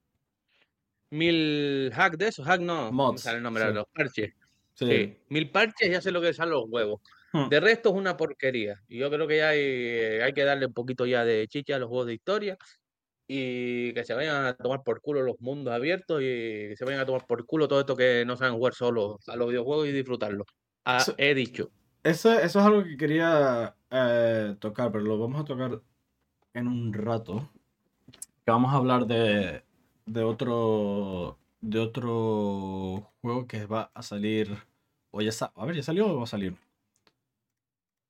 mil 1.10 1.92
hacks 1.94 2.18
de 2.18 2.28
esos, 2.28 2.44
hack 2.44 2.60
no, 2.60 2.90
Mods, 2.90 3.22
sale 3.22 3.36
el 3.36 3.42
nombre 3.44 3.66
de 3.66 3.72
los 3.72 3.86
parches. 3.86 4.34
Sí. 4.74 5.16
Mil 5.28 5.48
parches 5.50 5.88
ya 5.88 6.00
sé 6.00 6.10
lo 6.10 6.20
que 6.20 6.34
son 6.34 6.50
los 6.50 6.64
huevos. 6.68 7.00
Hmm. 7.32 7.48
De 7.48 7.60
resto 7.60 7.90
es 7.90 7.94
una 7.94 8.16
porquería. 8.16 8.82
Y 8.88 8.98
yo 8.98 9.08
creo 9.10 9.28
que 9.28 9.36
ya 9.36 9.50
hay, 9.50 9.60
hay, 10.20 10.32
que 10.32 10.42
darle 10.42 10.66
un 10.66 10.74
poquito 10.74 11.06
ya 11.06 11.24
de 11.24 11.46
chicha 11.46 11.76
a 11.76 11.78
los 11.78 11.88
juegos 11.88 12.08
de 12.08 12.14
historia 12.14 12.58
y 13.26 13.92
que 13.94 14.04
se 14.04 14.14
vayan 14.14 14.46
a 14.46 14.54
tomar 14.54 14.82
por 14.82 15.00
culo 15.00 15.22
los 15.22 15.40
mundos 15.40 15.72
abiertos 15.72 16.20
y 16.20 16.24
que 16.68 16.74
se 16.76 16.84
vayan 16.84 17.00
a 17.00 17.06
tomar 17.06 17.26
por 17.26 17.46
culo 17.46 17.68
todo 17.68 17.80
esto 17.80 17.96
que 17.96 18.24
no 18.26 18.36
saben 18.36 18.54
jugar 18.54 18.74
solo 18.74 19.18
a 19.26 19.36
los 19.36 19.48
videojuegos 19.48 19.88
y 19.88 19.92
disfrutarlo. 19.92 20.44
Ah, 20.84 21.04
he 21.16 21.34
dicho. 21.34 21.70
Eso, 22.02 22.32
eso 22.32 22.58
es 22.60 22.66
algo 22.66 22.84
que 22.84 22.96
quería 22.96 23.74
eh, 23.90 24.56
tocar, 24.58 24.92
pero 24.92 25.04
lo 25.04 25.18
vamos 25.18 25.40
a 25.40 25.44
tocar 25.44 25.80
en 26.52 26.68
un 26.68 26.92
rato. 26.92 27.50
Que 28.44 28.50
vamos 28.50 28.72
a 28.72 28.76
hablar 28.76 29.06
de, 29.06 29.64
de 30.04 30.22
otro 30.22 31.38
de 31.62 31.78
otro 31.80 33.10
juego 33.22 33.46
que 33.46 33.64
va 33.66 33.90
a 33.94 34.02
salir. 34.02 34.56
O 35.10 35.22
ya 35.22 35.30
A 35.54 35.64
ver, 35.66 35.76
¿ya 35.76 35.82
salió 35.82 36.08
o 36.08 36.18
va 36.18 36.24
a 36.24 36.26
salir? 36.26 36.56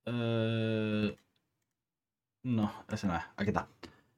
Eh, 0.06 1.16
no, 2.42 2.84
ese 2.88 3.06
no 3.06 3.16
es. 3.16 3.22
Aquí 3.36 3.50
está. 3.50 3.68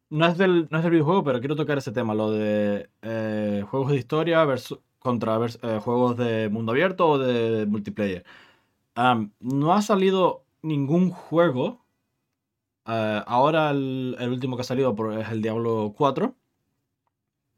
No 0.08 0.26
es, 0.26 0.38
del, 0.38 0.68
no 0.70 0.78
es 0.78 0.84
del 0.84 0.92
videojuego, 0.92 1.24
pero 1.24 1.40
quiero 1.40 1.56
tocar 1.56 1.78
ese 1.78 1.92
tema, 1.92 2.14
lo 2.14 2.30
de 2.30 2.88
eh, 3.02 3.64
juegos 3.68 3.90
de 3.90 3.96
historia 3.98 4.44
versus, 4.44 4.78
contra 5.00 5.38
juegos 5.80 6.16
de 6.16 6.48
mundo 6.48 6.72
abierto 6.72 7.08
o 7.08 7.18
de 7.18 7.66
multiplayer 7.66 8.24
no 9.40 9.74
ha 9.74 9.82
salido 9.82 10.44
ningún 10.62 11.10
juego. 11.10 11.84
Eh, 12.86 13.22
ahora 13.26 13.70
el, 13.70 14.16
último 14.30 14.56
que 14.56 14.62
ha 14.62 14.64
salido 14.64 14.94
es 15.18 15.28
el 15.30 15.42
Diablo 15.42 15.94
4. 15.96 16.34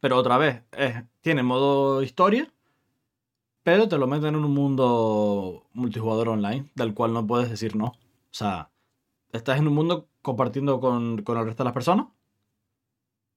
Pero 0.01 0.17
otra 0.17 0.39
vez, 0.39 0.63
tiene 1.23 1.43
modo 1.43 2.03
historia, 2.03 2.53
pero 3.65 3.89
te 3.89 3.99
lo 3.99 4.07
meten 4.07 4.37
en 4.37 4.45
un 4.45 4.55
mundo 4.55 5.67
multijugador 5.73 6.29
online, 6.29 6.71
del 6.77 6.95
cual 6.95 7.13
no 7.13 7.27
puedes 7.27 7.51
decir 7.51 7.75
no. 7.75 7.87
O 7.87 7.97
sea, 8.31 8.71
estás 9.33 9.59
en 9.59 9.67
un 9.67 9.75
mundo 9.75 10.09
compartiendo 10.23 10.81
con, 10.81 11.23
con 11.23 11.39
el 11.39 11.47
resto 11.47 11.65
de 11.65 11.67
las 11.67 11.75
personas, 11.75 12.07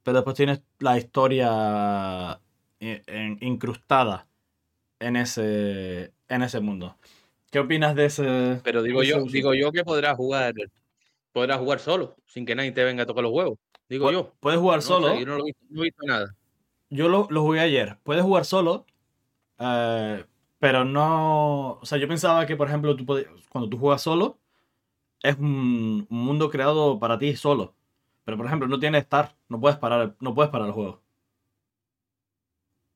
pero 0.04 0.18
después 0.18 0.36
tienes 0.36 0.62
la 0.80 0.98
historia 0.98 2.40
eh, 2.80 3.38
incrustada 3.42 4.28
en 5.00 5.16
ese, 5.16 6.14
en 6.28 6.42
ese 6.44 6.60
mundo. 6.60 6.96
¿Qué 7.52 7.60
opinas 7.60 7.96
de 7.96 8.06
ese? 8.06 8.62
Pero 8.64 8.82
digo 8.84 9.04
yo, 9.04 9.18
uso? 9.24 9.32
digo 9.32 9.54
yo 9.54 9.72
que 9.72 9.84
podrás 9.84 10.16
jugar, 10.16 10.54
podrás 11.34 11.58
jugar 11.60 11.80
solo, 11.80 12.16
sin 12.26 12.46
que 12.46 12.56
nadie 12.56 12.72
te 12.72 12.84
venga 12.84 13.04
a 13.04 13.06
tocar 13.06 13.24
los 13.24 13.34
huevos. 13.34 13.58
Digo 13.90 14.10
Pu- 14.10 14.14
yo. 14.14 14.34
Puedes 14.40 14.60
jugar 14.60 14.78
No 14.78 14.82
solo. 14.84 15.20
yo 15.20 15.26
no 15.26 15.36
lo 15.38 15.42
he 15.44 15.46
visto, 15.48 15.66
no 15.70 15.82
he 15.82 15.86
visto 15.86 16.06
nada. 16.06 16.36
Yo 16.90 17.08
lo, 17.10 17.28
lo 17.30 17.42
jugué 17.44 17.60
ayer. 17.62 17.98
Puedes 18.04 18.24
jugar 18.24 18.46
solo, 18.46 18.86
eh, 19.60 20.26
pero 20.60 20.86
no. 20.86 21.74
O 21.82 21.86
sea, 21.86 21.98
yo 21.98 22.08
pensaba 22.08 22.46
que, 22.46 22.56
por 22.56 22.68
ejemplo, 22.68 22.96
tú 22.96 23.06
podías- 23.06 23.30
cuando 23.50 23.70
tú 23.70 23.78
juegas 23.78 24.02
solo, 24.02 24.38
es 25.24 25.38
un, 25.38 26.08
un 26.10 26.18
mundo 26.26 26.50
creado 26.50 27.00
para 27.00 27.18
ti 27.20 27.36
solo. 27.36 27.76
Pero, 28.32 28.38
por 28.38 28.46
ejemplo, 28.46 28.70
no 28.70 28.80
tiene 28.80 29.02
start. 29.02 29.36
No 29.50 29.60
puedes 29.60 29.78
parar, 29.78 30.16
no 30.22 30.34
puedes 30.34 30.50
parar 30.50 30.68
el 30.68 30.74
juego. 30.74 31.02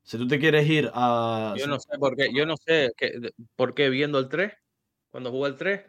Si 0.03 0.17
tú 0.17 0.25
te 0.29 0.39
quieres 0.39 0.65
ir 0.69 0.89
a. 0.93 1.53
Yo 1.57 1.67
no 1.67 1.77
sé 1.77 1.97
por 1.99 2.15
qué, 2.15 2.31
yo 2.33 2.45
no 2.45 2.55
sé 2.55 2.93
de- 2.97 3.33
por 3.57 3.73
qué 3.73 3.89
viendo 3.89 4.17
el 4.17 4.29
3, 4.29 4.53
cuando 5.09 5.31
jugué 5.31 5.49
el 5.49 5.57
3, 5.57 5.81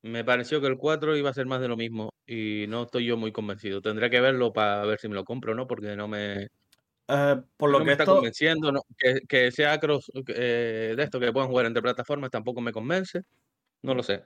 me 0.00 0.24
pareció 0.24 0.62
que 0.62 0.68
el 0.68 0.78
4 0.78 1.14
iba 1.14 1.28
a 1.28 1.34
ser 1.34 1.44
más 1.44 1.60
de 1.60 1.68
lo 1.68 1.76
mismo 1.76 2.14
y 2.26 2.64
no 2.70 2.84
estoy 2.84 3.04
yo 3.04 3.18
muy 3.18 3.32
convencido. 3.32 3.82
Tendré 3.82 4.08
que 4.08 4.22
verlo 4.22 4.54
para 4.54 4.86
ver 4.86 4.98
si 4.98 5.08
me 5.08 5.14
lo 5.14 5.24
compro 5.24 5.52
o 5.52 5.54
no, 5.54 5.66
porque 5.66 5.94
no 5.94 6.08
me, 6.08 6.44
eh, 7.08 7.42
por 7.58 7.68
lo 7.68 7.78
no 7.80 7.84
que 7.84 7.84
me 7.84 7.92
está 7.92 8.04
esto. 8.04 8.16
convenciendo. 8.16 8.72
no, 8.72 8.80
que, 8.96 9.20
que 9.28 9.50
sea 9.52 9.78
cross, 9.78 10.10
eh, 10.28 10.94
de 10.96 11.02
esto 11.02 11.20
que 11.20 11.34
puedan 11.34 11.50
jugar 11.50 11.66
entre 11.66 11.82
plataformas 11.82 12.30
tampoco 12.30 12.62
me 12.62 12.72
convence. 12.72 13.20
No 13.82 13.94
lo 13.94 14.02
sé. 14.02 14.24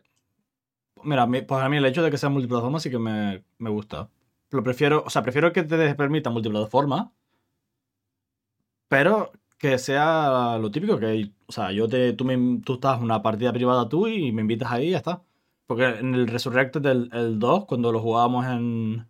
Mira, 1.02 1.26
pues 1.26 1.60
a 1.60 1.68
mí 1.68 1.78
el 1.78 1.86
hecho 1.86 2.04
de 2.04 2.10
que 2.12 2.18
sea 2.18 2.28
multiplataforma 2.28 2.78
sí 2.78 2.88
que 2.88 3.00
me, 3.00 3.42
me 3.58 3.70
gusta. 3.70 4.08
Lo 4.50 4.62
prefiero, 4.62 5.04
o 5.06 5.10
sea, 5.10 5.22
prefiero 5.22 5.52
que 5.52 5.62
te 5.62 5.94
permita 5.94 6.30
multiplataforma, 6.30 7.12
pero 8.88 9.32
que 9.58 9.78
sea 9.78 10.58
lo 10.58 10.70
típico 10.70 10.98
que, 10.98 11.30
o 11.46 11.52
sea, 11.52 11.70
yo 11.72 11.88
te, 11.88 12.12
tú, 12.14 12.24
me, 12.24 12.60
tú 12.64 12.74
estás 12.74 13.00
una 13.00 13.22
partida 13.22 13.52
privada 13.52 13.88
tú 13.88 14.06
y 14.08 14.32
me 14.32 14.42
invitas 14.42 14.72
ahí 14.72 14.88
y 14.88 14.90
ya 14.92 14.98
está. 14.98 15.22
Porque 15.66 15.84
en 15.86 16.14
el 16.14 16.26
Resurrected 16.28 16.80
del 16.80 17.10
el 17.12 17.38
2, 17.38 17.66
cuando 17.66 17.92
lo 17.92 18.00
jugábamos 18.00 18.46
en, 18.46 19.06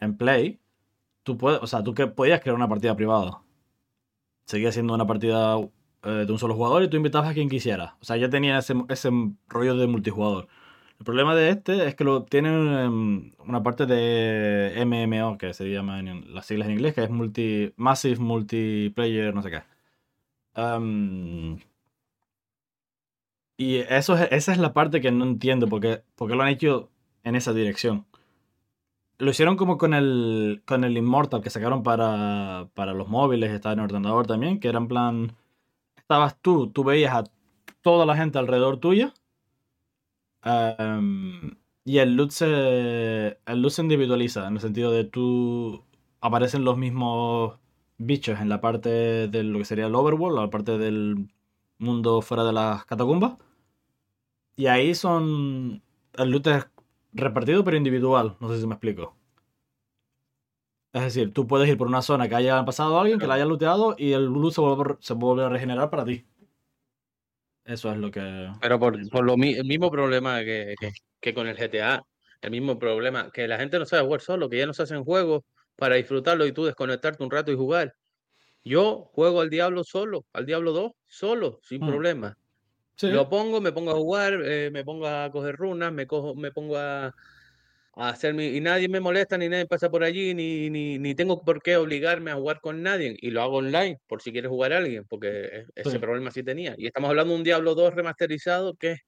en 0.00 0.16
Play, 0.16 0.60
tú 1.22 1.38
puedes, 1.38 1.62
o 1.62 1.66
sea, 1.66 1.84
tú 1.84 1.94
que 1.94 2.06
podías 2.08 2.40
crear 2.40 2.56
una 2.56 2.68
partida 2.68 2.96
privada. 2.96 3.42
Seguía 4.46 4.72
siendo 4.72 4.94
una 4.94 5.06
partida 5.06 5.58
eh, 6.02 6.24
de 6.26 6.32
un 6.32 6.38
solo 6.38 6.54
jugador 6.54 6.82
y 6.82 6.88
tú 6.88 6.96
invitabas 6.96 7.30
a 7.30 7.34
quien 7.34 7.48
quisieras. 7.48 7.94
O 8.00 8.04
sea, 8.04 8.16
ya 8.16 8.28
tenía 8.30 8.58
ese, 8.58 8.74
ese 8.88 9.10
rollo 9.48 9.76
de 9.76 9.86
multijugador. 9.86 10.48
El 11.04 11.06
problema 11.06 11.34
de 11.34 11.50
este 11.50 11.86
es 11.86 11.94
que 11.94 12.02
lo 12.02 12.24
tienen 12.24 12.66
em, 12.78 13.32
una 13.46 13.62
parte 13.62 13.84
de 13.84 14.72
MMO, 14.86 15.36
que 15.36 15.52
se 15.52 15.70
llama 15.70 16.00
en 16.00 16.32
las 16.32 16.46
siglas 16.46 16.66
en 16.66 16.72
inglés, 16.76 16.94
que 16.94 17.04
es 17.04 17.10
multi, 17.10 17.74
Massive 17.76 18.16
Multiplayer, 18.18 19.34
no 19.34 19.42
sé 19.42 19.50
qué. 19.50 19.62
Em, 20.54 21.58
y 23.58 23.76
eso 23.76 24.16
es, 24.16 24.28
esa 24.32 24.52
es 24.52 24.58
la 24.58 24.72
parte 24.72 25.02
que 25.02 25.12
no 25.12 25.24
entiendo, 25.26 25.68
porque, 25.68 26.02
porque 26.14 26.34
lo 26.36 26.42
han 26.42 26.48
hecho 26.48 26.90
en 27.22 27.36
esa 27.36 27.52
dirección. 27.52 28.06
Lo 29.18 29.30
hicieron 29.30 29.56
como 29.56 29.76
con 29.76 29.92
el, 29.92 30.62
con 30.64 30.84
el 30.84 30.96
Immortal 30.96 31.42
que 31.42 31.50
sacaron 31.50 31.82
para, 31.82 32.70
para 32.72 32.94
los 32.94 33.08
móviles, 33.08 33.50
estaba 33.52 33.74
en 33.74 33.80
el 33.80 33.84
ordenador 33.84 34.26
también, 34.26 34.58
que 34.58 34.68
era 34.68 34.78
en 34.78 34.88
plan, 34.88 35.36
estabas 35.96 36.38
tú, 36.40 36.70
tú 36.70 36.82
veías 36.82 37.14
a 37.14 37.24
toda 37.82 38.06
la 38.06 38.16
gente 38.16 38.38
alrededor 38.38 38.78
tuya 38.78 39.12
Um, 40.44 41.52
y 41.84 41.98
el 41.98 42.16
loot, 42.16 42.30
se, 42.30 43.38
el 43.46 43.62
loot 43.62 43.72
se 43.72 43.82
individualiza, 43.82 44.46
en 44.46 44.54
el 44.54 44.60
sentido 44.60 44.90
de 44.92 45.04
tú 45.04 45.84
aparecen 46.20 46.64
los 46.64 46.76
mismos 46.78 47.58
bichos 47.98 48.40
en 48.40 48.48
la 48.48 48.60
parte 48.60 49.28
de 49.28 49.42
lo 49.44 49.58
que 49.58 49.64
sería 49.64 49.86
el 49.86 49.94
overworld, 49.94 50.38
la 50.38 50.50
parte 50.50 50.78
del 50.78 51.28
mundo 51.78 52.22
fuera 52.22 52.44
de 52.44 52.52
las 52.52 52.84
catacumbas. 52.86 53.36
Y 54.56 54.66
ahí 54.66 54.94
son... 54.94 55.82
El 56.14 56.30
loot 56.30 56.46
es 56.46 56.66
repartido 57.12 57.64
pero 57.64 57.76
individual, 57.76 58.36
no 58.40 58.48
sé 58.48 58.60
si 58.60 58.66
me 58.66 58.74
explico. 58.74 59.16
Es 60.92 61.02
decir, 61.02 61.32
tú 61.32 61.46
puedes 61.46 61.68
ir 61.68 61.76
por 61.76 61.88
una 61.88 62.02
zona 62.02 62.28
que 62.28 62.36
haya 62.36 62.64
pasado 62.64 62.98
alguien, 63.00 63.18
que 63.18 63.26
la 63.26 63.34
haya 63.34 63.44
looteado 63.44 63.96
y 63.98 64.12
el 64.12 64.26
loot 64.26 64.52
se 64.54 64.60
vuelve, 64.60 64.96
se 65.00 65.14
vuelve 65.14 65.44
a 65.44 65.48
regenerar 65.48 65.90
para 65.90 66.04
ti. 66.04 66.24
Eso 67.64 67.90
es 67.92 67.96
lo 67.98 68.10
que... 68.10 68.50
Pero 68.60 68.78
por, 68.78 69.08
por 69.10 69.24
lo 69.24 69.36
mi- 69.36 69.54
el 69.54 69.64
mismo 69.64 69.90
problema 69.90 70.40
que, 70.44 70.74
que, 70.78 70.90
que 71.20 71.34
con 71.34 71.46
el 71.48 71.56
GTA, 71.56 72.02
el 72.42 72.50
mismo 72.50 72.78
problema, 72.78 73.30
que 73.32 73.48
la 73.48 73.58
gente 73.58 73.78
no 73.78 73.86
sabe 73.86 74.04
jugar 74.04 74.20
solo, 74.20 74.48
que 74.50 74.58
ya 74.58 74.66
no 74.66 74.74
se 74.74 74.82
hacen 74.82 75.04
juegos 75.04 75.42
para 75.76 75.96
disfrutarlo 75.96 76.46
y 76.46 76.52
tú 76.52 76.64
desconectarte 76.64 77.22
un 77.24 77.30
rato 77.30 77.50
y 77.52 77.56
jugar. 77.56 77.94
Yo 78.64 79.10
juego 79.14 79.40
al 79.42 79.50
Diablo 79.50 79.84
solo, 79.84 80.26
al 80.32 80.46
Diablo 80.46 80.72
2, 80.72 80.92
solo, 81.06 81.60
sin 81.62 81.82
Mm. 81.82 81.86
problema. 81.86 82.34
Sí. 82.96 83.08
Lo 83.08 83.28
pongo, 83.28 83.60
me 83.60 83.72
pongo 83.72 83.90
a 83.92 83.94
jugar, 83.94 84.34
eh, 84.44 84.70
me 84.72 84.84
pongo 84.84 85.06
a 85.08 85.30
coger 85.30 85.56
runas, 85.56 85.92
me 85.92 86.06
cojo, 86.06 86.34
me 86.34 86.52
pongo 86.52 86.76
a, 86.78 87.12
a 87.96 88.08
hacer 88.08 88.34
mi, 88.34 88.46
y 88.46 88.60
nadie 88.60 88.88
me 88.88 89.00
molesta, 89.00 89.38
ni 89.38 89.48
nadie 89.48 89.66
pasa 89.66 89.90
por 89.90 90.02
allí, 90.02 90.34
ni, 90.34 90.68
ni, 90.70 90.98
ni 90.98 91.14
tengo 91.14 91.42
por 91.44 91.62
qué 91.62 91.76
obligarme 91.76 92.30
a 92.30 92.34
jugar 92.36 92.60
con 92.60 92.82
nadie. 92.82 93.16
Y 93.20 93.30
lo 93.30 93.42
hago 93.42 93.58
online, 93.58 93.98
por 94.06 94.20
si 94.22 94.32
quieres 94.32 94.48
jugar 94.50 94.72
a 94.72 94.78
alguien, 94.78 95.04
porque 95.08 95.28
e- 95.28 95.66
ese 95.74 95.90
Sí. 95.92 95.98
problema 95.98 96.30
sí 96.30 96.42
tenía. 96.42 96.74
Y 96.76 96.86
estamos 96.86 97.10
hablando 97.10 97.32
de 97.32 97.38
un 97.38 97.44
Diablo 97.44 97.74
2 97.74 97.94
remasterizado 97.94 98.74
que 98.74 98.92
es 98.92 99.00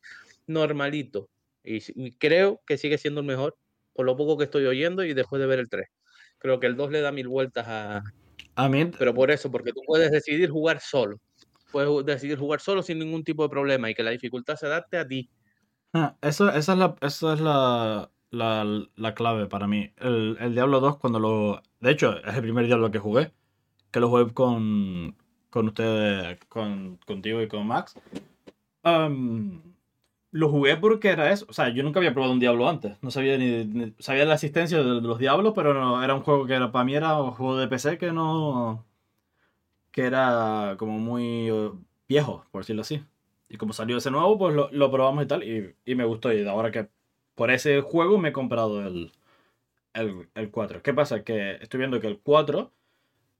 normalito. 0.46 1.28
Y, 1.64 1.78
y 1.94 2.12
creo 2.12 2.60
que 2.66 2.78
sigue 2.78 2.98
siendo 2.98 3.20
el 3.20 3.26
mejor, 3.26 3.56
por 3.92 4.06
lo 4.06 4.16
poco 4.16 4.38
que 4.38 4.44
estoy 4.44 4.66
oyendo 4.66 5.02
y 5.04 5.14
después 5.14 5.40
de 5.40 5.46
ver 5.46 5.58
el 5.58 5.68
3. 5.68 5.88
Creo 6.38 6.60
que 6.60 6.66
el 6.66 6.76
2 6.76 6.90
le 6.92 7.00
da 7.00 7.10
mil 7.12 7.28
vueltas 7.28 7.66
a... 7.68 8.02
A 8.54 8.68
mí, 8.68 8.86
Pero 8.98 9.12
por 9.12 9.30
eso, 9.30 9.50
porque 9.50 9.72
tú 9.72 9.80
puedes 9.86 10.10
decidir 10.10 10.48
jugar 10.50 10.80
solo. 10.80 11.18
Puedes 11.72 12.06
decidir 12.06 12.38
jugar 12.38 12.60
solo 12.60 12.82
sin 12.82 12.98
ningún 12.98 13.24
tipo 13.24 13.42
de 13.42 13.48
problema 13.48 13.90
y 13.90 13.94
que 13.94 14.02
la 14.02 14.10
dificultad 14.12 14.56
se 14.56 14.66
adapte 14.66 14.96
a 14.96 15.06
ti. 15.06 15.28
Ah, 15.92 16.16
Eso, 16.22 16.48
esa 16.50 16.72
es 16.72 16.78
la, 16.78 16.94
esa 17.00 17.32
es 17.34 17.40
la, 17.40 18.10
la, 18.30 18.64
la 18.96 19.14
clave 19.14 19.46
para 19.46 19.66
mí. 19.66 19.90
El, 19.98 20.36
el 20.40 20.52
Diablo 20.54 20.80
2, 20.80 20.98
cuando 20.98 21.18
lo. 21.20 21.62
De 21.80 21.90
hecho, 21.90 22.16
es 22.24 22.34
el 22.34 22.42
primer 22.42 22.66
Diablo 22.66 22.90
que 22.90 22.98
jugué. 22.98 23.32
Que 23.90 24.00
lo 24.00 24.08
jugué 24.08 24.32
con, 24.34 25.16
con 25.50 25.68
ustedes, 25.68 26.38
con, 26.48 26.98
contigo 27.06 27.40
y 27.42 27.48
con 27.48 27.66
Max. 27.66 27.94
Lo 30.32 30.50
jugué 30.50 30.76
porque 30.76 31.08
era 31.08 31.32
eso. 31.32 31.46
O 31.48 31.52
sea, 31.52 31.70
yo 31.70 31.82
nunca 31.82 31.98
había 31.98 32.12
probado 32.12 32.32
un 32.32 32.40
Diablo 32.40 32.68
antes. 32.68 32.96
No 33.02 33.10
sabía 33.10 33.38
ni. 33.38 33.94
sabía 33.98 34.24
la 34.26 34.34
existencia 34.34 34.78
de, 34.78 34.84
de 34.84 35.00
los 35.00 35.18
Diablos, 35.18 35.52
pero 35.54 35.72
no, 35.72 36.02
era 36.02 36.14
un 36.14 36.22
juego 36.22 36.46
que 36.46 36.54
era, 36.54 36.70
para 36.72 36.84
mí 36.84 36.94
era 36.94 37.20
un 37.20 37.30
juego 37.32 37.56
de 37.56 37.68
PC 37.68 37.98
que 37.98 38.12
no. 38.12 38.84
que 39.92 40.02
era 40.02 40.76
como 40.78 40.98
muy 40.98 41.48
eh, 41.48 41.70
viejo, 42.08 42.44
por 42.50 42.62
decirlo 42.62 42.82
así. 42.82 43.02
Y 43.48 43.56
como 43.56 43.72
salió 43.72 43.96
ese 43.96 44.10
nuevo, 44.10 44.36
pues 44.38 44.54
lo, 44.54 44.68
lo 44.72 44.90
probamos 44.90 45.24
y 45.24 45.28
tal, 45.28 45.42
y, 45.44 45.74
y 45.84 45.94
me 45.94 46.04
gustó. 46.04 46.32
Y 46.32 46.46
ahora 46.46 46.70
que 46.70 46.88
por 47.36 47.52
ese 47.52 47.80
juego 47.82 48.18
me 48.18 48.30
he 48.30 48.32
comprado 48.32 48.84
el, 48.84 49.12
el, 49.94 50.28
el 50.34 50.50
4. 50.50 50.82
¿Qué 50.82 50.92
pasa? 50.94 51.22
Que 51.22 51.52
estoy 51.60 51.78
viendo 51.78 52.00
que 52.00 52.08
el 52.08 52.18
4, 52.18 52.72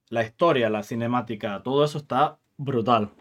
la 0.09 0.23
historia, 0.23 0.69
la 0.69 0.83
cinemática, 0.83 1.61
todo 1.63 1.83
eso 1.83 1.97
está 1.97 2.39
brutal. 2.57 3.11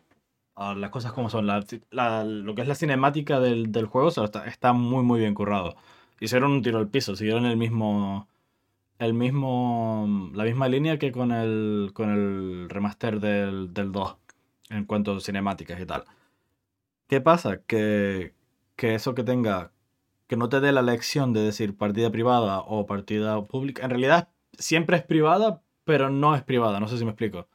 Ah, 0.54 0.75
las 0.75 0.90
cosas 0.90 1.12
como 1.12 1.28
son. 1.30 1.47
Lo 1.47 2.54
que 2.54 2.62
es 2.62 2.68
la 2.68 2.75
cinemática 2.75 3.40
del, 3.40 3.73
del 3.73 3.87
juego 3.87 4.09
está, 4.09 4.47
está 4.47 4.73
muy, 4.73 5.02
muy 5.04 5.21
bien 5.21 5.35
currado. 5.35 5.76
Hicieron 6.21 6.52
un 6.52 6.62
tiro 6.62 6.78
al 6.78 6.88
piso, 6.88 7.16
siguieron 7.16 7.47
el 7.47 7.56
mismo. 7.56 8.28
El 8.99 9.14
mismo. 9.14 10.30
La 10.35 10.45
misma 10.45 10.68
línea 10.68 10.99
que 10.99 11.12
con 11.12 11.33
el. 11.33 11.90
con 11.95 12.11
el 12.11 12.71
remaster 12.71 13.21
del, 13.21 13.75
del 13.75 13.92
2. 13.92 14.16
En 14.71 14.85
cuanto 14.87 15.16
a 15.16 15.21
cinemáticas 15.21 15.80
y 15.80 15.87
tal. 15.87 16.04
¿Qué 17.09 17.21
pasa? 17.21 17.59
Que, 17.66 18.35
que 18.76 18.95
eso 18.95 19.14
que 19.14 19.23
tenga, 19.25 19.73
que 20.26 20.37
no 20.37 20.49
te 20.49 20.61
dé 20.61 20.73
la 20.73 20.83
lección 20.83 21.33
de 21.33 21.40
decir 21.42 21.76
partida 21.76 22.11
privada 22.11 22.61
o 22.61 22.87
partida 22.87 23.42
pública, 23.45 23.85
en 23.85 23.90
realidad 23.90 24.28
siempre 24.59 24.97
es 24.97 25.04
privada, 25.04 25.62
pero 25.85 26.11
no 26.11 26.35
es 26.35 26.42
privada, 26.42 26.80
no 26.80 26.88
sé 26.88 26.99
si 26.99 27.04
me 27.04 27.11
explico. 27.12 27.49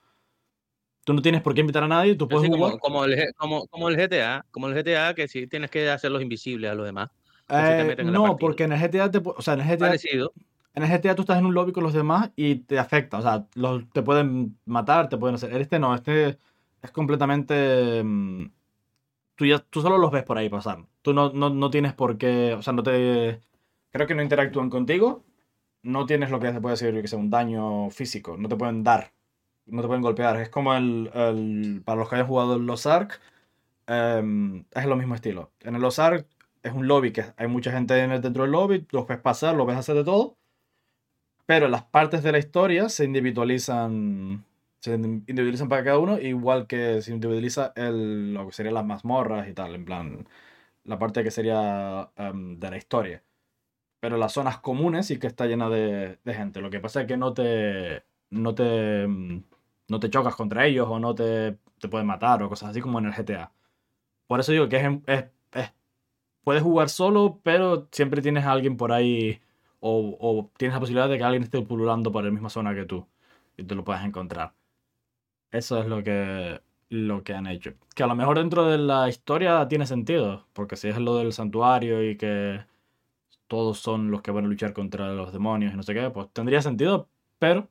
Tú 1.04 1.14
no 1.14 1.22
tienes 1.22 1.42
por 1.42 1.54
qué 1.56 1.62
invitar 1.62 1.84
a 1.84 1.88
nadie, 1.88 2.16
tú 2.16 2.28
puedes 2.30 2.48
Así 2.48 2.56
jugar. 2.56 2.74
como, 2.74 2.80
como, 2.80 3.06
el, 3.06 3.16
G- 3.18 3.34
como, 3.38 3.68
como 3.68 3.90
el 3.90 3.98
GTA, 3.98 4.46
como 4.52 4.68
el 4.68 4.76
GTA, 4.76 5.14
que 5.16 5.28
sí 5.28 5.48
tienes 5.48 5.72
que 5.72 5.90
hacerlos 5.90 6.22
invisibles 6.22 6.72
a 6.72 6.76
los 6.76 6.86
demás. 6.86 7.10
te 7.48 7.54
Eh, 7.58 7.96
en 7.98 8.12
no, 8.14 8.38
porque 8.38 8.64
en 8.64 8.72
el 8.74 8.80
GTA 8.80 9.12
te 9.12 9.18
o 9.24 9.42
sea, 9.42 9.56
en 9.56 9.62
el 9.62 9.68
GTA, 9.68 9.88
Parecido. 9.88 10.34
en 10.76 10.84
el 10.84 10.90
GTA 10.90 11.16
tú 11.16 11.22
estás 11.24 11.40
en 11.40 11.46
un 11.46 11.54
lobby 11.54 11.72
con 11.74 11.84
los 11.84 11.94
demás 11.94 12.32
y 12.36 12.56
te 12.58 12.80
afecta, 12.80 13.18
o 13.18 13.22
sea, 13.22 13.48
los, 13.56 13.90
te 13.92 14.02
pueden 14.04 14.58
matar, 14.66 15.10
te 15.10 15.18
pueden 15.18 15.36
hacer. 15.36 15.54
Este 15.56 15.80
no, 15.80 15.94
este 15.96 16.40
es 16.82 16.92
completamente 16.92 18.04
mm, 18.04 18.46
tú 19.36 19.46
ya 19.46 19.60
tú 19.60 19.82
solo 19.82 19.98
los 19.98 20.12
ves 20.12 20.24
por 20.24 20.38
ahí 20.38 20.50
pasar. 20.50 20.86
Tú 21.02 21.14
no, 21.14 21.32
no, 21.34 21.50
no 21.50 21.70
tienes 21.72 21.94
por 21.94 22.18
qué, 22.18 22.54
o 22.54 22.62
sea, 22.62 22.74
no 22.74 22.84
te 22.84 23.42
creo 23.92 24.08
que 24.08 24.16
no 24.16 24.24
interactúan 24.24 24.70
contigo. 24.70 25.24
No 25.84 26.06
tienes 26.06 26.30
lo 26.32 26.40
que 26.40 26.52
se 26.54 26.62
puede 26.62 26.76
decir, 26.76 27.02
que 27.02 27.08
sea 27.08 27.20
un 27.20 27.30
daño 27.32 27.90
físico, 27.90 28.38
no 28.38 28.48
te 28.50 28.56
pueden 28.56 28.84
dar 28.84 29.12
no 29.66 29.82
te 29.82 29.88
pueden 29.88 30.04
golpear. 30.04 30.38
Es 30.40 30.50
como 30.50 30.74
el, 30.76 31.10
el 31.14 31.82
para 31.86 32.00
los 32.00 32.10
que 32.10 32.16
hayan 32.16 32.28
jugado 32.28 32.58
los 32.60 32.86
Ark, 32.86 33.20
em, 33.88 34.66
es 34.72 34.86
lo 34.86 34.96
mismo 34.96 35.16
estilo. 35.16 35.52
En 35.62 35.76
el 35.76 35.84
Ozark 35.84 36.28
es 36.64 36.74
un 36.74 36.88
lobby 36.88 37.12
que 37.12 37.26
hay 37.38 37.48
mucha 37.48 37.72
gente 37.72 37.94
dentro 37.96 38.44
del 38.44 38.52
lobby, 38.52 38.88
los 38.92 39.08
ves 39.08 39.20
pasar, 39.20 39.56
los 39.56 39.68
ves 39.68 39.78
hacer 39.78 39.96
de 39.96 40.04
todo, 40.04 40.38
pero 41.46 41.68
las 41.68 41.84
partes 41.84 42.24
de 42.24 42.32
la 42.32 42.40
historia 42.40 42.90
se 42.90 43.06
individualizan 43.06 44.46
se 44.80 44.96
individualizan 44.96 45.70
para 45.70 45.84
cada 45.84 46.00
uno, 46.00 46.20
igual 46.20 46.66
que 46.68 47.02
se 47.04 47.12
individualiza 47.12 47.72
el, 47.76 48.34
lo 48.34 48.48
que 48.48 48.54
serían 48.54 48.74
las 48.76 48.86
mazmorras 48.86 49.48
y 49.48 49.54
tal, 49.54 49.76
en 49.76 49.86
plan, 49.86 50.28
la 50.86 51.00
parte 51.00 51.24
que 51.24 51.32
sería 51.32 52.12
em, 52.16 52.60
de 52.60 52.70
la 52.72 52.78
historia. 52.78 53.24
Pero 54.00 54.18
las 54.18 54.34
zonas 54.34 54.60
comunes 54.60 55.08
sí 55.08 55.20
que 55.20 55.28
está 55.28 55.46
llena 55.48 55.70
de, 55.70 56.20
gente. 56.26 56.62
Lo 56.62 56.70
que 56.72 56.80
pasa 56.80 57.02
es 57.02 57.08
que 57.08 57.18
no 57.18 57.34
te, 57.34 58.04
no 58.32 58.56
te, 58.56 59.04
em, 59.04 59.44
no 59.88 60.00
te 60.00 60.10
chocas 60.10 60.36
contra 60.36 60.66
ellos 60.66 60.88
o 60.90 61.00
no 61.00 61.16
te, 61.16 61.58
te 61.80 61.90
pueden 61.90 62.08
matar 62.08 62.44
o 62.44 62.50
cosas 62.50 62.72
así 62.72 62.82
como 62.82 63.00
en 63.00 63.06
el 63.08 63.14
GTA. 63.14 63.52
Por 64.28 64.40
eso 64.40 64.52
digo 64.54 64.70
que 64.70 64.78
es, 64.78 64.88
es, 65.08 65.26
es 65.54 65.74
puedes 66.44 66.64
jugar 66.64 66.90
solo, 66.90 67.40
pero 67.44 67.88
siempre 67.92 68.22
tienes 68.22 68.46
a 68.46 68.52
alguien 68.54 68.78
por 68.78 68.92
ahí 68.94 69.42
o, 69.80 70.18
o, 70.20 70.52
tienes 70.58 70.76
la 70.76 70.80
posibilidad 70.80 71.10
de 71.10 71.18
que 71.18 71.24
alguien 71.24 71.44
esté 71.44 71.62
pululando 71.62 72.12
por 72.12 72.24
la 72.24 72.32
misma 72.32 72.50
zona 72.50 72.76
que 72.76 72.86
tú 72.86 73.08
y 73.58 73.64
te 73.66 73.76
lo 73.76 73.84
puedes 73.84 74.04
encontrar. 74.04 74.54
Eso 75.52 75.80
es 75.80 75.88
lo 75.88 76.04
que, 76.04 76.62
lo 76.92 77.24
que 77.24 77.34
han 77.34 77.48
hecho. 77.48 77.74
Que 77.96 78.04
a 78.04 78.08
lo 78.08 78.16
mejor 78.16 78.38
dentro 78.38 78.70
de 78.70 78.78
la 78.78 79.08
historia 79.08 79.66
tiene 79.70 79.88
sentido, 79.88 80.46
porque 80.52 80.76
si 80.76 80.90
es 80.90 80.98
lo 80.98 81.16
del 81.18 81.32
santuario 81.32 82.08
y 82.08 82.18
que 82.18 82.66
todos 83.48 83.80
son 83.80 84.12
los 84.12 84.22
que 84.22 84.32
van 84.32 84.44
a 84.44 84.48
luchar 84.50 84.74
contra 84.74 85.14
los 85.14 85.32
demonios 85.32 85.74
y 85.74 85.78
no 85.78 85.84
sé 85.84 85.94
qué, 85.94 86.10
pues 86.10 86.28
tendría 86.34 86.62
sentido, 86.62 87.08
pero 87.40 87.70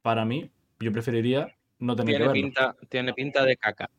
para 0.00 0.24
mí, 0.24 0.50
yo 0.80 0.92
preferiría 0.92 1.54
no 1.78 1.94
tener 1.94 2.16
tiene 2.16 2.18
que 2.18 2.28
verlo. 2.28 2.32
Pinta, 2.32 2.76
tiene 2.88 3.12
pinta 3.12 3.44
de 3.44 3.56
caca. 3.58 3.90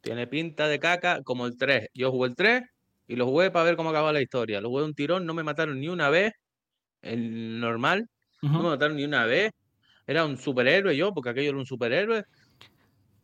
Tiene 0.00 0.26
pinta 0.26 0.66
de 0.66 0.80
caca 0.80 1.22
como 1.22 1.46
el 1.46 1.56
3. 1.56 1.90
Yo 1.94 2.10
jugué 2.10 2.30
el 2.30 2.34
3 2.34 2.62
y 3.06 3.14
lo 3.14 3.26
jugué 3.26 3.52
para 3.52 3.64
ver 3.64 3.76
cómo 3.76 3.90
acababa 3.90 4.12
la 4.12 4.20
historia. 4.20 4.60
Lo 4.60 4.68
jugué 4.68 4.82
un 4.82 4.94
tirón, 4.94 5.26
no 5.26 5.34
me 5.34 5.44
mataron 5.44 5.78
ni 5.78 5.88
una 5.88 6.10
vez. 6.10 6.32
El 7.02 7.60
normal, 7.60 8.10
uh 8.42 8.46
-huh. 8.48 8.52
no 8.52 8.62
me 8.64 8.68
mataron 8.70 8.96
ni 8.96 9.04
una 9.04 9.26
vez 9.26 9.52
era 10.08 10.24
un 10.24 10.38
superhéroe 10.38 10.96
yo, 10.96 11.12
porque 11.12 11.28
aquello 11.28 11.50
era 11.50 11.58
un 11.58 11.66
superhéroe. 11.66 12.24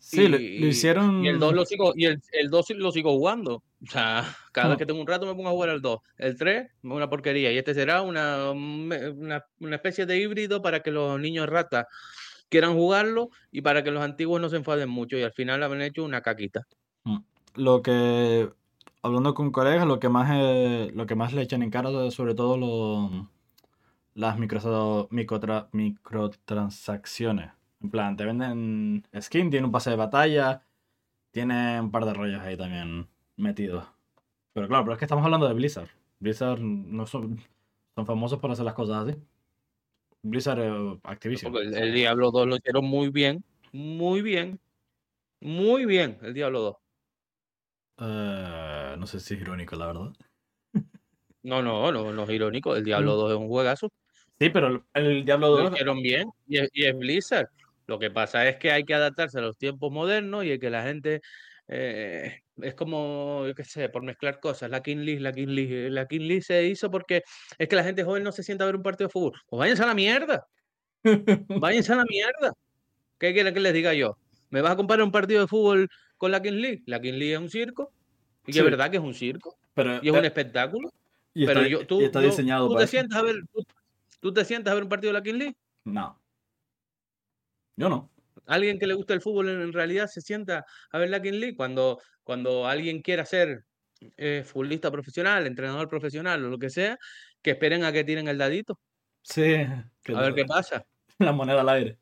Sí, 0.04 0.20
y, 0.20 0.28
lo, 0.28 0.36
lo, 0.36 0.66
hicieron. 0.66 1.24
Y 1.24 1.28
el 1.28 1.38
2 1.38 1.54
lo 1.54 1.64
sigo, 1.64 1.94
y 1.96 2.04
el, 2.04 2.20
el 2.32 2.50
2 2.50 2.70
lo 2.76 2.92
sigo 2.92 3.12
jugando. 3.12 3.62
O 3.82 3.90
sea, 3.90 4.36
cada 4.52 4.68
vez 4.68 4.78
que 4.78 4.84
tengo 4.84 5.00
un 5.00 5.06
rato 5.06 5.24
me 5.24 5.34
pongo 5.34 5.48
a 5.48 5.52
jugar 5.52 5.70
al 5.70 5.80
2. 5.80 5.98
El 6.18 6.36
3 6.36 6.70
una 6.82 7.08
porquería. 7.08 7.50
Y 7.50 7.56
este 7.56 7.72
será 7.72 8.02
una, 8.02 8.50
una, 8.50 9.46
una 9.60 9.76
especie 9.76 10.04
de 10.04 10.18
híbrido 10.18 10.60
para 10.60 10.80
que 10.80 10.90
los 10.90 11.18
niños 11.18 11.48
ratas 11.48 11.86
quieran 12.50 12.74
jugarlo 12.74 13.30
y 13.50 13.62
para 13.62 13.82
que 13.82 13.90
los 13.90 14.02
antiguos 14.02 14.42
no 14.42 14.50
se 14.50 14.56
enfaden 14.56 14.90
mucho. 14.90 15.16
Y 15.16 15.22
al 15.22 15.32
final 15.32 15.62
han 15.62 15.80
hecho 15.80 16.04
una 16.04 16.20
caquita. 16.20 16.66
Lo 17.54 17.80
que. 17.80 18.50
Hablando 19.00 19.32
con 19.32 19.52
colegas, 19.52 19.86
lo 19.86 19.98
que 20.00 20.10
más, 20.10 20.30
eh, 20.34 20.90
lo 20.94 21.06
que 21.06 21.14
más 21.14 21.32
le 21.32 21.40
echan 21.40 21.62
en 21.62 21.70
cara, 21.70 21.90
sobre 22.10 22.34
todo 22.34 22.58
los 22.58 23.26
las 24.14 24.38
micro, 24.38 25.08
micro, 25.10 25.68
microtransacciones. 25.72 27.52
En 27.84 27.90
plan, 27.90 28.16
te 28.16 28.24
venden 28.24 29.06
skin, 29.20 29.50
tiene 29.50 29.66
un 29.66 29.70
pase 29.70 29.90
de 29.90 29.96
batalla, 29.96 30.62
tiene 31.30 31.78
un 31.82 31.90
par 31.90 32.06
de 32.06 32.14
rollos 32.14 32.40
ahí 32.40 32.56
también 32.56 33.06
metidos. 33.36 33.84
Pero 34.54 34.68
claro, 34.68 34.84
pero 34.84 34.94
es 34.94 34.98
que 34.98 35.04
estamos 35.04 35.22
hablando 35.22 35.46
de 35.46 35.52
Blizzard. 35.52 35.90
Blizzard 36.18 36.60
no 36.60 37.04
son, 37.04 37.38
son 37.94 38.06
famosos 38.06 38.38
por 38.38 38.50
hacer 38.50 38.64
las 38.64 38.72
cosas 38.72 39.06
así. 39.06 39.20
Blizzard 40.22 40.60
eh, 40.60 40.98
Activision. 41.02 41.54
El, 41.56 41.74
el, 41.74 41.92
Diablo 41.92 42.30
2 42.30 42.46
lo 42.46 42.56
hicieron 42.56 42.86
muy 42.86 43.10
bien, 43.10 43.44
muy 43.70 44.22
bien, 44.22 44.58
muy 45.40 45.84
bien, 45.84 46.16
el 46.22 46.32
Diablo 46.32 46.60
2. 46.60 46.76
Uh, 47.98 48.98
no 48.98 49.06
sé 49.06 49.20
si 49.20 49.34
es 49.34 49.40
irónico, 49.42 49.76
la 49.76 49.88
verdad. 49.88 50.12
No, 51.42 51.60
no, 51.60 51.92
no, 51.92 52.14
no 52.14 52.22
es 52.22 52.30
irónico. 52.30 52.74
El 52.74 52.84
Diablo 52.84 53.16
2 53.16 53.32
es 53.32 53.36
un 53.36 53.48
juegazo. 53.48 53.92
Sí, 54.40 54.48
pero 54.48 54.82
el, 54.94 55.24
Diablo 55.26 55.50
2. 55.50 55.60
Lo 55.60 55.68
hicieron 55.72 56.00
bien 56.00 56.30
y 56.48 56.56
es, 56.56 56.70
y 56.72 56.86
es, 56.86 56.98
Blizzard. 56.98 57.50
Lo 57.86 57.98
que 57.98 58.10
pasa 58.10 58.48
es 58.48 58.56
que 58.56 58.72
hay 58.72 58.84
que 58.84 58.94
adaptarse 58.94 59.38
a 59.38 59.42
los 59.42 59.56
tiempos 59.56 59.92
modernos 59.92 60.44
y 60.44 60.58
que 60.58 60.70
la 60.70 60.82
gente. 60.82 61.20
Eh, 61.68 62.40
es 62.60 62.74
como, 62.74 63.44
yo 63.46 63.54
qué 63.54 63.64
sé, 63.64 63.88
por 63.88 64.02
mezclar 64.02 64.38
cosas. 64.38 64.70
La 64.70 64.82
King 64.82 64.98
League, 64.98 65.20
la 65.20 65.32
King 65.32 65.48
League, 65.48 65.90
la 65.90 66.06
King 66.06 66.20
League 66.20 66.42
se 66.42 66.64
hizo 66.66 66.90
porque 66.90 67.22
es 67.58 67.68
que 67.68 67.76
la 67.76 67.84
gente 67.84 68.04
joven 68.04 68.22
no 68.22 68.32
se 68.32 68.42
sienta 68.42 68.64
a 68.64 68.66
ver 68.66 68.76
un 68.76 68.82
partido 68.82 69.08
de 69.08 69.12
fútbol. 69.12 69.32
Pues 69.48 69.58
váyanse 69.58 69.82
a 69.82 69.86
la 69.86 69.94
mierda. 69.94 70.46
váyanse 71.48 71.92
a 71.92 71.96
la 71.96 72.04
mierda. 72.04 72.52
¿Qué 73.18 73.32
quieren 73.32 73.54
que 73.54 73.60
les 73.60 73.72
diga 73.72 73.94
yo? 73.94 74.16
¿Me 74.50 74.60
vas 74.60 74.72
a 74.72 74.76
comparar 74.76 75.04
un 75.04 75.12
partido 75.12 75.40
de 75.40 75.48
fútbol 75.48 75.88
con 76.16 76.30
la 76.30 76.42
King 76.42 76.60
League? 76.60 76.82
La 76.86 77.00
King 77.00 77.14
League 77.14 77.34
es 77.34 77.40
un 77.40 77.50
circo. 77.50 77.92
Y 78.46 78.52
sí. 78.52 78.58
es 78.58 78.64
verdad 78.64 78.90
que 78.90 78.98
es 78.98 79.02
un 79.02 79.14
circo. 79.14 79.56
Pero, 79.74 80.00
y 80.02 80.08
es 80.08 80.14
un 80.14 80.24
espectáculo. 80.24 80.92
Y 81.32 81.46
pero 81.46 81.60
está, 81.60 81.70
yo, 81.70 81.86
tú, 81.86 82.00
y 82.00 82.04
está 82.04 82.20
diseñado 82.20 82.68
tú 82.68 82.74
para 82.74 82.86
te 82.86 82.90
sientas 82.90 83.18
a 83.18 83.22
ver, 83.22 83.36
tú, 83.52 83.64
tú, 84.20 84.32
te 84.32 84.44
sientas 84.44 84.70
a 84.70 84.74
ver 84.74 84.84
un 84.84 84.88
partido 84.88 85.12
de 85.12 85.18
la 85.18 85.22
King 85.22 85.34
League. 85.34 85.56
No. 85.84 86.16
Yo 87.76 87.88
no. 87.88 88.10
Alguien 88.46 88.78
que 88.78 88.86
le 88.86 88.94
gusta 88.94 89.14
el 89.14 89.22
fútbol 89.22 89.48
en 89.48 89.72
realidad 89.72 90.06
se 90.06 90.20
sienta 90.20 90.64
a 90.90 90.98
ver 90.98 91.10
la 91.10 91.22
King 91.22 91.34
League 91.34 91.56
cuando, 91.56 92.00
cuando 92.22 92.66
alguien 92.66 93.00
quiera 93.00 93.24
ser 93.24 93.64
eh, 94.16 94.42
futbolista 94.44 94.90
profesional, 94.90 95.46
entrenador 95.46 95.88
profesional 95.88 96.44
o 96.44 96.50
lo 96.50 96.58
que 96.58 96.70
sea, 96.70 96.98
que 97.42 97.52
esperen 97.52 97.84
a 97.84 97.92
que 97.92 98.04
tiren 98.04 98.28
el 98.28 98.38
dadito. 98.38 98.78
Sí. 99.22 99.54
A 99.54 100.20
ver 100.20 100.34
qué 100.34 100.44
pasa. 100.44 100.84
La 101.18 101.32
moneda 101.32 101.60
al 101.60 101.68
aire. 101.68 101.98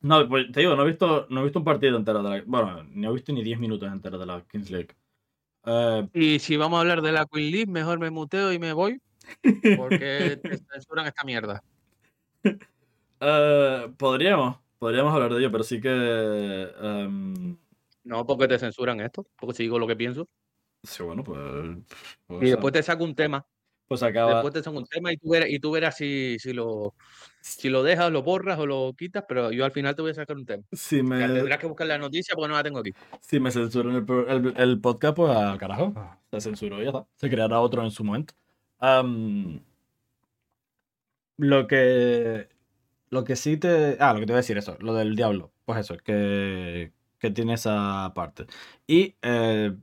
No, 0.00 0.28
pues 0.28 0.52
te 0.52 0.60
digo, 0.60 0.76
no 0.76 0.82
he 0.82 0.86
visto, 0.86 1.26
no 1.30 1.40
he 1.40 1.44
visto 1.44 1.58
un 1.58 1.64
partido 1.64 1.96
entero 1.96 2.22
de 2.22 2.28
la. 2.30 2.42
Bueno, 2.46 2.84
no 2.84 3.10
he 3.10 3.14
visto 3.14 3.32
ni 3.32 3.42
10 3.42 3.58
minutos 3.58 3.90
enteros 3.90 4.20
de 4.20 4.26
la 4.26 4.44
Kings 4.46 4.70
League. 4.70 4.94
Uh, 5.64 6.08
y 6.12 6.38
si 6.38 6.56
vamos 6.56 6.76
a 6.76 6.80
hablar 6.82 7.02
de 7.02 7.10
la 7.10 7.26
Queen 7.26 7.50
League, 7.50 7.66
mejor 7.72 7.98
me 7.98 8.10
muteo 8.10 8.52
y 8.52 8.58
me 8.58 8.72
voy. 8.72 9.00
Porque 9.76 10.38
te 10.42 10.58
censuran 10.58 11.06
esta 11.06 11.24
mierda. 11.24 11.62
Uh, 13.20 13.92
podríamos, 13.96 14.58
podríamos 14.78 15.12
hablar 15.14 15.32
de 15.32 15.38
ello, 15.38 15.52
pero 15.52 15.64
sí 15.64 15.80
que. 15.80 16.68
Um... 16.80 17.56
No, 18.04 18.26
porque 18.26 18.48
te 18.48 18.58
censuran 18.58 19.00
esto, 19.00 19.26
porque 19.36 19.56
si 19.56 19.62
digo 19.64 19.78
lo 19.78 19.86
que 19.86 19.96
pienso. 19.96 20.28
Sí, 20.82 21.02
bueno, 21.02 21.24
pues. 21.24 21.40
pues 22.26 22.42
y 22.42 22.50
después 22.50 22.72
te 22.72 22.82
saco 22.82 23.02
un 23.02 23.14
tema. 23.14 23.44
Pues 23.88 24.02
acaba. 24.02 24.34
Después 24.34 24.54
te 24.54 24.62
saco 24.62 24.78
un 24.78 24.86
tema 24.86 25.12
y 25.12 25.16
tú 25.16 25.30
verás, 25.30 25.48
y 25.48 25.58
tú 25.60 25.70
verás 25.70 25.96
si, 25.96 26.36
si, 26.40 26.52
lo, 26.52 26.94
si 27.40 27.68
lo 27.68 27.82
dejas, 27.82 28.10
lo 28.10 28.22
borras 28.22 28.58
o 28.58 28.66
lo 28.66 28.92
quitas, 28.96 29.24
pero 29.28 29.52
yo 29.52 29.64
al 29.64 29.70
final 29.70 29.94
te 29.94 30.02
voy 30.02 30.10
a 30.10 30.14
sacar 30.14 30.36
un 30.36 30.44
tema. 30.44 30.64
Si 30.72 31.02
me... 31.02 31.20
Ya 31.20 31.32
tendrás 31.32 31.58
que 31.58 31.66
buscar 31.66 31.86
la 31.86 31.98
noticia 31.98 32.34
porque 32.34 32.48
no 32.48 32.54
la 32.54 32.64
tengo 32.64 32.80
aquí. 32.80 32.92
Si 33.20 33.38
me 33.38 33.50
censuran 33.50 33.94
el, 33.94 34.28
el, 34.28 34.54
el 34.56 34.80
podcast, 34.80 35.16
pues 35.16 35.36
al 35.36 35.58
carajo. 35.58 35.94
Se 36.32 36.40
censuró 36.40 36.80
y 36.80 36.84
ya 36.84 36.90
está. 36.90 37.06
Se 37.14 37.30
creará 37.30 37.60
otro 37.60 37.82
en 37.82 37.90
su 37.90 38.02
momento. 38.04 38.34
Um, 38.80 39.60
lo 41.38 41.66
que. 41.66 42.48
Lo 43.10 43.24
que 43.24 43.36
sí 43.36 43.56
te. 43.56 43.96
Ah, 44.00 44.12
lo 44.12 44.20
que 44.20 44.26
te 44.26 44.32
voy 44.32 44.38
a 44.38 44.42
decir 44.42 44.58
eso. 44.58 44.76
Lo 44.80 44.94
del 44.94 45.16
diablo. 45.16 45.52
Pues 45.64 45.80
eso, 45.80 45.96
que. 45.98 46.92
Que 47.18 47.30
tiene 47.30 47.54
esa 47.54 48.12
parte. 48.14 48.46
Y. 48.86 49.16
Eh, 49.22 49.74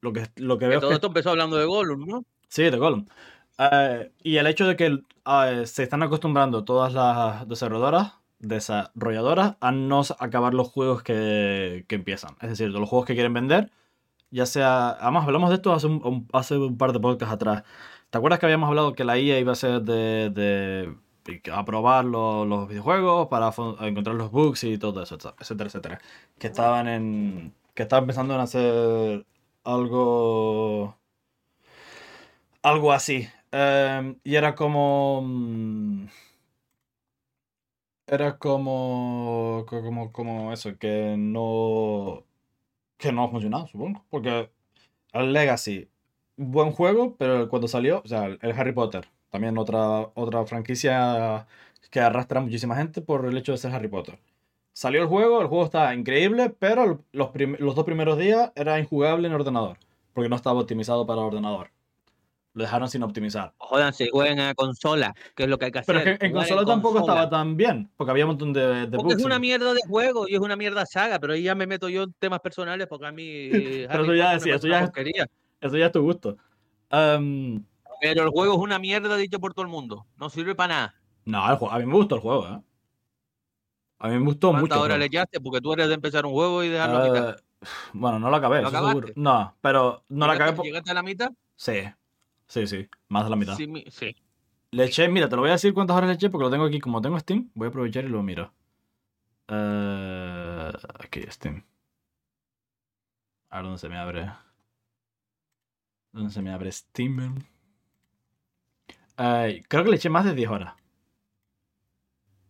lo 0.00 0.12
que, 0.12 0.26
lo 0.36 0.58
que 0.58 0.66
que 0.66 0.68
veo. 0.68 0.80
todo 0.80 0.90
es 0.90 0.94
que... 0.94 0.96
esto 0.96 1.06
empezó 1.08 1.30
hablando 1.30 1.56
de 1.56 1.64
Gollum, 1.64 2.06
¿no? 2.06 2.24
Sí, 2.48 2.64
de 2.64 2.76
Gollum. 2.76 3.06
Uh, 3.58 4.08
y 4.22 4.36
el 4.36 4.46
hecho 4.46 4.66
de 4.66 4.76
que 4.76 4.92
uh, 4.92 5.66
se 5.66 5.82
están 5.82 6.02
acostumbrando 6.02 6.64
todas 6.64 6.92
las 6.92 7.48
desarrolladoras, 7.48 8.14
desarrolladoras 8.38 9.56
a 9.60 9.72
no 9.72 10.02
acabar 10.20 10.54
los 10.54 10.68
juegos 10.68 11.02
que, 11.02 11.84
que, 11.88 11.96
empiezan. 11.96 12.36
Es 12.40 12.50
decir, 12.50 12.68
los 12.68 12.88
juegos 12.88 13.06
que 13.06 13.14
quieren 13.14 13.34
vender, 13.34 13.72
ya 14.30 14.46
sea... 14.46 14.90
Además, 14.90 15.26
hablamos 15.26 15.50
de 15.50 15.56
esto 15.56 15.72
hace 15.72 15.88
un, 15.88 16.00
un, 16.04 16.28
hace 16.32 16.56
un 16.56 16.78
par 16.78 16.92
de 16.92 17.00
podcasts 17.00 17.34
atrás. 17.34 17.64
¿Te 18.10 18.18
acuerdas 18.18 18.38
que 18.38 18.46
habíamos 18.46 18.68
hablado 18.68 18.94
que 18.94 19.04
la 19.04 19.18
IA 19.18 19.40
iba 19.40 19.52
a 19.52 19.56
ser 19.56 19.82
de, 19.82 20.30
de 20.30 20.96
aprobar 21.52 22.04
los, 22.04 22.46
los, 22.46 22.68
videojuegos 22.68 23.28
para 23.28 23.52
encontrar 23.86 24.16
los 24.16 24.30
bugs 24.30 24.64
y 24.64 24.78
todo 24.78 25.02
eso, 25.02 25.16
etcétera, 25.40 25.68
etcétera? 25.68 26.00
Que 26.38 26.48
estaban 26.48 26.88
en... 26.88 27.54
que 27.74 27.82
estaban 27.84 28.06
pensando 28.06 28.34
en 28.34 28.40
hacer 28.40 29.26
algo... 29.64 30.96
Algo 32.62 32.92
así. 32.92 33.28
Uh, 33.52 34.16
y 34.24 34.34
era 34.36 34.54
como. 34.54 35.22
mm, 35.22 36.06
Era 38.06 38.38
como. 38.38 39.64
Como, 39.68 40.12
como 40.12 40.52
eso, 40.52 40.76
que 40.78 41.14
no. 41.18 42.24
Que 42.98 43.12
no 43.12 43.24
ha 43.24 43.30
funcionado, 43.30 43.66
supongo. 43.68 44.04
Porque 44.10 44.50
el 45.12 45.32
Legacy, 45.32 45.90
buen 46.36 46.72
juego, 46.72 47.16
pero 47.18 47.48
cuando 47.48 47.68
salió, 47.68 48.02
o 48.04 48.08
sea, 48.08 48.26
el 48.26 48.52
Harry 48.52 48.72
Potter, 48.72 49.08
también 49.30 49.58
otra, 49.58 50.10
otra 50.14 50.44
franquicia 50.46 51.46
que 51.90 52.00
arrastra 52.00 52.40
a 52.40 52.42
muchísima 52.42 52.76
gente 52.76 53.00
por 53.00 53.26
el 53.26 53.36
hecho 53.36 53.52
de 53.52 53.58
ser 53.58 53.72
Harry 53.72 53.88
Potter. 53.88 54.18
Salió 54.72 55.02
el 55.02 55.08
juego, 55.08 55.40
el 55.40 55.48
juego 55.48 55.64
estaba 55.64 55.94
increíble, 55.94 56.54
pero 56.56 57.02
los, 57.12 57.30
los 57.58 57.74
dos 57.74 57.84
primeros 57.84 58.18
días 58.18 58.52
era 58.54 58.78
injugable 58.78 59.26
en 59.26 59.34
ordenador, 59.34 59.76
porque 60.12 60.28
no 60.28 60.36
estaba 60.36 60.60
optimizado 60.60 61.04
para 61.04 61.20
ordenador 61.22 61.70
Lo 62.52 62.62
dejaron 62.62 62.88
sin 62.88 63.02
optimizar. 63.02 63.54
Jodan, 63.58 63.92
se 63.92 64.08
jueguen 64.10 64.38
a 64.38 64.54
consola, 64.54 65.14
que 65.34 65.44
es 65.44 65.48
lo 65.48 65.58
que 65.58 65.64
hay 65.64 65.72
que 65.72 65.80
hacer. 65.80 65.96
Pero 65.96 66.10
es 66.10 66.18
que 66.18 66.26
en 66.26 66.32
consola 66.32 66.64
tampoco 66.64 67.00
estaba 67.00 67.28
tan 67.28 67.56
bien, 67.56 67.90
porque 67.96 68.10
había 68.12 68.24
un 68.24 68.30
montón 68.30 68.52
de, 68.52 68.86
de 68.86 68.96
Porque 68.96 69.14
es 69.14 69.24
una 69.24 69.38
mierda 69.38 69.74
de 69.74 69.80
juego 69.88 70.28
y 70.28 70.34
es 70.34 70.40
una 70.40 70.54
mierda 70.54 70.86
saga, 70.86 71.18
pero 71.18 71.32
ahí 71.32 71.42
ya 71.42 71.54
me 71.54 71.66
meto 71.66 71.88
yo 71.88 72.04
en 72.04 72.12
temas 72.12 72.40
personales 72.40 72.86
porque 72.86 73.06
a 73.06 73.12
mí. 73.12 73.48
pero 73.90 74.04
eso 74.04 74.14
ya, 74.14 74.34
eso, 74.34 74.46
ya, 74.46 74.90
eso 75.60 75.76
ya 75.76 75.86
es 75.86 75.92
tu 75.92 76.02
gusto. 76.02 76.36
Um, 76.92 77.64
pero 78.00 78.24
el 78.24 78.30
juego 78.30 78.54
es 78.54 78.60
una 78.60 78.78
mierda 78.78 79.16
dicho 79.16 79.38
por 79.38 79.54
todo 79.54 79.64
el 79.64 79.70
mundo. 79.70 80.06
No 80.16 80.30
sirve 80.30 80.54
para 80.54 80.74
nada. 80.74 80.94
No, 81.24 81.44
a 81.44 81.78
mí 81.78 81.86
me 81.86 81.94
gustó 81.94 82.14
el 82.16 82.20
juego, 82.20 82.46
¿eh? 82.48 82.60
A 84.00 84.08
mí 84.08 84.18
me 84.18 84.24
gustó 84.24 84.52
mucho. 84.52 84.60
¿Cuántas 84.60 84.78
horas 84.78 84.98
le 84.98 85.06
echaste? 85.06 85.40
Porque 85.40 85.60
tú 85.60 85.72
eres 85.72 85.88
de 85.88 85.94
empezar 85.94 86.24
un 86.24 86.32
juego 86.32 86.62
y 86.62 86.68
dejarlo 86.68 86.98
a 86.98 87.04
mitad. 87.04 87.30
Eh, 87.30 87.66
bueno, 87.92 88.18
no 88.18 88.30
lo 88.30 88.36
acabé, 88.36 88.62
¿Lo 88.62 88.70
seguro. 88.70 89.08
No, 89.16 89.56
pero 89.60 90.04
no 90.08 90.26
lo 90.26 90.32
acabé. 90.32 90.62
¿Llegaste 90.62 90.90
a 90.90 90.94
la 90.94 91.02
mitad? 91.02 91.32
Sí, 91.56 91.80
sí, 92.46 92.66
sí. 92.66 92.88
Más 93.08 93.24
de 93.24 93.30
la 93.30 93.36
mitad. 93.36 93.56
Sí, 93.56 93.84
sí. 93.90 94.14
Le 94.70 94.84
eché, 94.84 95.08
mira, 95.08 95.28
te 95.28 95.34
lo 95.34 95.42
voy 95.42 95.50
a 95.50 95.54
decir 95.54 95.74
cuántas 95.74 95.96
horas 95.96 96.08
le 96.08 96.14
eché 96.14 96.30
porque 96.30 96.44
lo 96.44 96.50
tengo 96.50 96.64
aquí. 96.64 96.78
Como 96.78 97.00
tengo 97.00 97.18
Steam, 97.18 97.50
voy 97.54 97.66
a 97.66 97.68
aprovechar 97.70 98.04
y 98.04 98.08
lo 98.08 98.22
miro. 98.22 98.52
Uh, 99.48 100.70
aquí, 101.00 101.22
Steam. 101.28 101.64
A 103.50 103.56
ver 103.56 103.64
dónde 103.64 103.78
se 103.78 103.88
me 103.88 103.96
abre. 103.96 104.30
¿Dónde 106.12 106.30
se 106.30 106.42
me 106.42 106.52
abre 106.52 106.70
Steam? 106.70 107.44
Creo 109.68 109.84
que 109.84 109.90
le 109.90 109.96
eché 109.96 110.08
más 110.08 110.24
de 110.24 110.34
10 110.34 110.50
horas. 110.50 110.74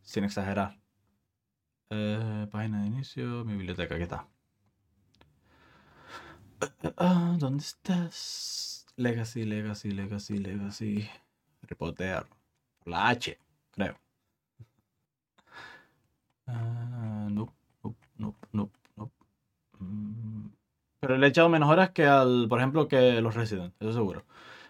Sin 0.02 0.24
exagerar. 0.24 0.78
Eh, 1.90 2.46
página 2.50 2.82
de 2.82 2.86
inicio, 2.88 3.44
mi 3.44 3.54
biblioteca, 3.54 3.96
¿qué 3.96 4.02
está? 4.02 4.26
Ah, 6.96 7.36
¿Dónde 7.38 7.62
estás? 7.62 8.86
Legacy, 8.96 9.44
Legacy, 9.44 9.90
Legacy, 9.92 10.38
Legacy. 10.38 11.08
Repotear. 11.62 12.26
La 12.84 13.08
H, 13.08 13.38
creo. 13.70 13.96
Uh, 16.46 17.28
no, 17.30 17.54
no, 18.16 18.34
no, 18.52 18.70
no, 18.96 19.10
Pero 21.00 21.16
le 21.16 21.26
he 21.26 21.30
echado 21.30 21.48
menos 21.48 21.68
horas 21.70 21.90
que 21.90 22.06
al, 22.06 22.46
por 22.48 22.58
ejemplo, 22.58 22.88
que 22.88 23.20
los 23.20 23.34
Resident, 23.34 23.74
eso 23.80 23.92
seguro. 23.92 24.24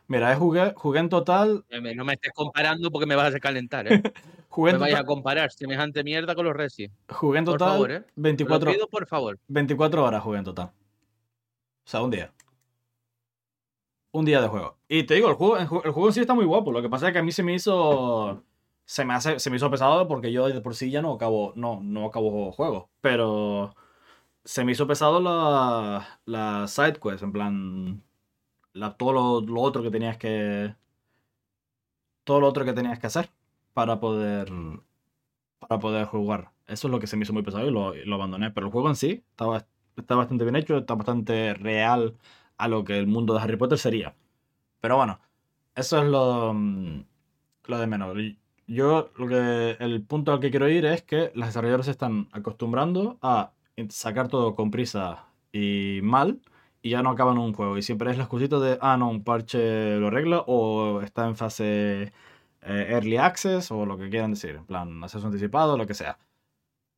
Mira, 0.09 0.35
jugué, 0.37 0.73
jugué 0.75 1.01
en 1.01 1.11
total. 1.11 1.67
No 1.95 2.05
me 2.05 2.15
estés 2.15 2.33
comparando 2.33 2.91
porque 2.91 3.07
me 3.07 3.15
vas 3.15 3.27
a 3.27 3.29
hacer 3.29 3.41
calentar, 3.43 3.93
¿eh? 3.93 4.03
jugué 4.49 4.73
me 4.73 4.79
vayas 4.79 5.01
a 5.01 5.05
comparar 5.05 5.53
semejante 5.53 6.03
mierda 6.03 6.35
con 6.35 6.47
los 6.47 6.57
Resident. 6.57 6.95
Jugué 7.11 7.41
en 7.41 7.45
total. 7.45 7.59
Por 7.59 7.69
favor, 7.69 7.93
¿eh? 7.93 8.05
24, 8.17 8.73
pido, 8.73 8.89
por 8.89 9.07
favor. 9.07 9.39
24 9.49 10.05
horas 10.05 10.23
jugué 10.23 10.39
en 10.39 10.45
total. 10.45 10.67
O 10.69 11.91
sea, 11.91 12.03
un 12.03 12.11
día. 12.11 12.33
Un 14.11 14.25
día 14.25 14.41
de 14.41 14.49
juego. 14.49 14.79
Y 14.89 15.03
te 15.03 15.15
digo, 15.15 15.29
el 15.29 15.35
juego, 15.35 15.59
el 15.59 15.67
juego 15.67 16.07
en 16.07 16.15
sí 16.15 16.21
está 16.21 16.33
muy 16.33 16.47
guapo. 16.47 16.73
Lo 16.73 16.81
que 16.81 16.89
pasa 16.89 17.09
es 17.09 17.13
que 17.13 17.19
a 17.19 17.23
mí 17.23 17.31
se 17.31 17.43
me 17.43 17.55
hizo. 17.55 18.43
Se 18.87 19.05
me, 19.05 19.13
hace, 19.13 19.39
se 19.39 19.51
me 19.51 19.57
hizo 19.57 19.71
pesado 19.71 20.09
porque 20.09 20.33
yo 20.33 20.49
de 20.49 20.63
por 20.63 20.75
sí 20.75 20.91
ya 20.91 21.03
no 21.03 21.13
acabo. 21.13 21.53
No, 21.55 21.81
no 21.83 22.07
acabo 22.07 22.51
juegos. 22.53 22.87
Pero. 23.03 23.75
Se 24.43 24.65
me 24.65 24.73
hizo 24.73 24.87
pesado 24.87 25.21
la, 25.21 26.21
la 26.25 26.67
side 26.67 26.95
quest. 26.95 27.23
En 27.23 27.33
plan 27.33 28.03
todo 28.97 29.41
lo, 29.43 29.61
otro 29.61 29.83
que 29.83 29.91
tenías 29.91 30.17
que. 30.17 30.75
Todo 32.25 32.41
lo 32.41 32.49
otro 32.49 32.65
que 32.65 32.73
tenías 32.73 32.99
que 32.99 33.07
hacer 33.07 33.31
para 33.75 34.01
poder. 34.01 34.51
Para 35.59 35.79
poder 35.79 36.07
jugar. 36.07 36.53
Eso 36.67 36.89
es 36.89 36.93
lo 36.93 37.01
que 37.01 37.07
se 37.07 37.17
me 37.17 37.25
hizo 37.25 37.33
muy 37.33 37.43
pesado 37.43 37.67
y 37.67 37.71
lo, 37.71 38.15
abandoné. 38.15 38.51
Pero 38.51 38.67
el 38.67 38.73
juego 38.73 38.89
en 38.89 38.97
sí 38.97 39.25
estaba, 39.31 39.67
está 39.97 40.15
bastante 40.15 40.45
bien 40.45 40.57
hecho, 40.57 40.79
está 40.79 40.95
bastante 40.95 41.55
real 41.55 42.17
a 42.59 42.69
lo 42.69 42.85
que 42.85 42.99
el 42.99 43.07
mundo 43.07 43.35
de 43.35 43.41
Harry 43.41 43.57
Potter 43.57 43.79
sería. 43.79 44.15
Pero 44.81 44.97
bueno, 44.97 45.21
eso 45.75 45.99
es 46.03 46.09
lo, 46.09 46.53
lo 46.53 47.79
de 47.79 47.87
menos. 47.87 48.17
Yo 48.67 49.11
lo 49.17 49.29
que 49.29 49.77
el 49.81 50.03
punto 50.03 50.33
al 50.33 50.41
que 50.41 50.51
quiero 50.51 50.69
ir 50.69 50.85
es 50.85 51.03
que 51.03 51.33
los 51.35 51.47
desarrolladores 51.49 51.87
se 51.87 51.93
están 51.93 52.29
acostumbrando 52.33 53.19
a 53.23 53.53
sacar 53.89 54.29
todo 54.29 54.55
con 54.55 54.71
prisa 54.71 55.27
y 55.53 56.01
mal 56.03 56.41
y 56.89 56.91
ya 56.93 57.03
no 57.03 57.11
acaban 57.11 57.39
un 57.39 57.53
juego. 57.53 57.77
Y 57.77 57.83
siempre 57.83 58.11
es 58.11 58.17
la 58.17 58.25
excusita 58.25 58.59
de, 58.59 58.79
ah, 58.81 58.97
no, 58.97 59.11
un 59.11 59.23
parche 59.23 59.99
lo 59.99 60.09
arregla 60.09 60.43
o 60.47 61.03
está 61.03 61.27
en 61.27 61.37
fase 61.37 62.13
eh, 62.63 62.87
early 62.91 63.19
access 63.19 63.71
o 63.71 63.85
lo 63.87 63.99
que 63.99 64.09
quieran 64.11 64.33
decir, 64.33 64.57
en 64.57 64.65
plan, 64.65 65.05
acceso 65.05 65.27
anticipado, 65.27 65.77
lo 65.77 65.87
que 65.87 65.95
sea. 65.95 66.19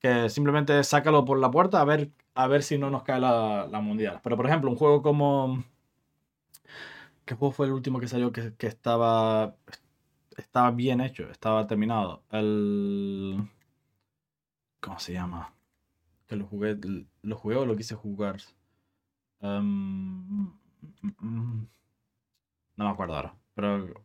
Que 0.00 0.28
simplemente 0.30 0.82
sácalo 0.84 1.24
por 1.24 1.38
la 1.40 1.50
puerta 1.50 1.80
a 1.80 1.84
ver, 1.84 2.10
a 2.34 2.46
ver 2.48 2.62
si 2.62 2.78
no 2.78 2.90
nos 2.90 3.02
cae 3.02 3.20
la, 3.20 3.80
mundial. 3.82 4.20
Pero 4.22 4.36
por 4.36 4.46
ejemplo, 4.46 4.70
un 4.70 4.76
juego 4.76 5.02
como... 5.02 5.64
¿Qué 7.24 7.34
juego 7.34 7.52
fue 7.52 7.66
el 7.66 7.72
último 7.72 8.00
que 8.00 8.08
salió 8.08 8.32
que, 8.32 8.54
que 8.56 8.66
estaba... 8.68 9.56
Estaba 10.36 10.70
bien 10.70 11.00
hecho, 11.00 11.30
estaba 11.30 11.66
terminado. 11.66 12.22
El... 12.30 13.48
¿Cómo 14.80 14.98
se 15.00 15.12
llama? 15.12 15.52
Que 16.28 16.36
lo 16.36 16.46
jugué, 16.46 16.78
lo 17.22 17.36
jugué 17.36 17.56
o 17.56 17.66
lo 17.66 17.76
quise 17.76 17.94
jugar. 17.94 18.38
Em, 19.40 20.52
no 22.76 22.84
me 22.84 22.90
acuerdo 22.90 23.16
ahora. 23.16 23.34
Pero 23.54 24.04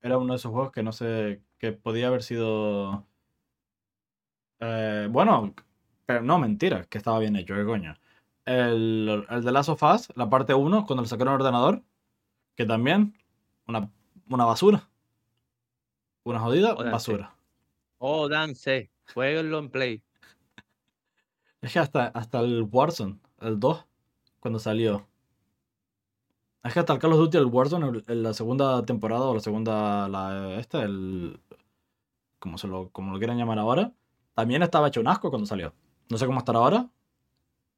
era 0.00 0.18
uno 0.18 0.32
de 0.34 0.36
esos 0.36 0.52
juegos 0.52 0.72
que 0.72 0.82
no 0.82 0.92
sé. 0.92 1.42
que 1.58 1.72
podía 1.72 2.08
haber 2.08 2.22
sido. 2.22 3.06
Eh, 4.60 5.08
bueno, 5.10 5.54
pero 6.06 6.22
no, 6.22 6.38
mentira, 6.38 6.84
que 6.84 6.98
estaba 6.98 7.18
bien 7.18 7.36
hecho, 7.36 7.54
qué 7.54 7.64
coño. 7.64 7.94
El, 8.44 9.26
el 9.28 9.44
de 9.44 9.52
Last 9.52 9.70
of 9.70 9.82
Us, 9.82 10.08
la 10.16 10.28
parte 10.28 10.54
1, 10.54 10.86
cuando 10.86 11.02
le 11.02 11.08
sacaron 11.08 11.34
el 11.34 11.40
ordenador, 11.40 11.82
que 12.56 12.66
también, 12.66 13.16
una, 13.66 13.90
una 14.28 14.44
basura. 14.44 14.88
Una 16.24 16.40
jodida 16.40 16.74
basura. 16.74 17.34
Oh, 17.98 18.28
dance, 18.28 18.90
jueguenlo 19.12 19.58
en 19.58 19.70
Play. 19.70 20.02
Es 21.62 21.72
que 21.72 21.78
hasta, 21.78 22.08
hasta 22.08 22.40
el 22.40 22.68
Warzone, 22.70 23.18
el 23.40 23.58
2, 23.58 23.86
cuando 24.44 24.58
salió. 24.58 25.08
Es 26.62 26.74
que 26.74 26.80
hasta 26.80 26.92
el 26.92 26.98
Call 26.98 27.14
of 27.14 27.18
Duty, 27.18 27.38
el 27.38 27.46
Warzone, 27.46 28.02
en 28.06 28.22
la 28.22 28.34
segunda 28.34 28.84
temporada 28.84 29.24
o 29.24 29.32
la 29.32 29.40
segunda, 29.40 30.06
la, 30.06 30.56
esta, 30.60 30.82
el, 30.82 31.40
como, 32.38 32.58
se 32.58 32.68
lo, 32.68 32.90
como 32.90 33.14
lo 33.14 33.18
quieran 33.18 33.38
llamar 33.38 33.58
ahora, 33.58 33.94
también 34.34 34.62
estaba 34.62 34.88
hecho 34.88 35.00
un 35.00 35.08
asco 35.08 35.30
cuando 35.30 35.46
salió. 35.46 35.72
No 36.10 36.18
sé 36.18 36.26
cómo 36.26 36.40
estará 36.40 36.58
ahora, 36.58 36.90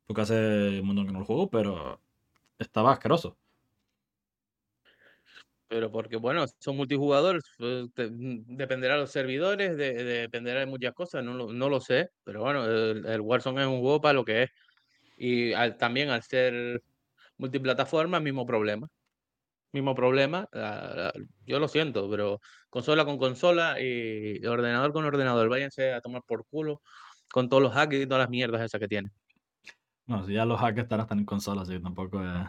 porque 0.08 0.22
hace 0.22 0.80
un 0.80 0.88
montón 0.88 1.06
que 1.06 1.12
no 1.12 1.20
lo 1.20 1.24
juego, 1.24 1.48
pero 1.48 2.00
estaba 2.58 2.90
asqueroso. 2.90 3.36
Pero 5.68 5.92
porque, 5.92 6.16
bueno, 6.16 6.46
son 6.58 6.76
multijugadores, 6.76 7.44
pues, 7.58 7.88
dependerá 7.94 8.94
de 8.94 9.00
los 9.02 9.12
servidores, 9.12 9.76
dependerá 9.76 10.60
de 10.60 10.66
muchas 10.66 10.94
cosas, 10.94 11.22
no 11.22 11.34
lo, 11.34 11.52
no 11.52 11.68
lo 11.68 11.80
sé. 11.80 12.10
Pero 12.24 12.40
bueno, 12.40 12.64
el, 12.64 13.06
el, 13.06 13.20
Warzone 13.20 13.62
es 13.62 13.68
un 13.68 13.80
juego 13.80 14.00
para 14.00 14.14
lo 14.14 14.24
que 14.24 14.44
es. 14.44 14.50
Y 15.16 15.52
también 15.78 16.10
al 16.10 16.22
ser 16.22 16.82
multiplataforma, 17.38 18.20
mismo 18.20 18.46
problema. 18.46 18.88
Mismo 19.72 19.94
problema. 19.94 20.48
yo 21.44 21.58
lo 21.58 21.68
siento, 21.68 22.08
pero 22.10 22.40
consola 22.70 23.04
con 23.04 23.18
consola 23.18 23.80
y 23.80 24.44
ordenador 24.46 24.92
con 24.92 25.04
ordenador. 25.04 25.48
Váyanse 25.48 25.92
a 25.92 26.00
tomar 26.00 26.22
por 26.22 26.46
culo 26.46 26.82
con 27.30 27.48
todos 27.48 27.62
los 27.62 27.76
hacks 27.76 27.96
y 27.96 28.06
todas 28.06 28.22
las 28.22 28.30
mierdas 28.30 28.62
esas 28.62 28.80
que 28.80 28.88
tienen. 28.88 29.12
No, 30.06 30.24
si 30.24 30.34
ya 30.34 30.44
los 30.44 30.60
hacks 30.60 30.78
están 30.78 31.00
hasta 31.00 31.14
en 31.14 31.24
consola, 31.24 31.62
así 31.62 31.78
tampoco 31.80 32.22
es. 32.22 32.48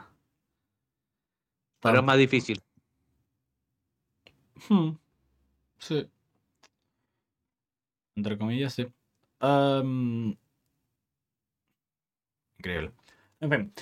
Pero 1.81 1.99
es 1.99 2.03
más 2.03 2.17
difícil. 2.17 2.61
Hmm. 4.69 4.91
Sí. 5.77 6.09
Entre 8.15 8.37
comillas, 8.37 8.73
sí. 8.73 8.87
En 13.39 13.49
fin. 13.49 13.73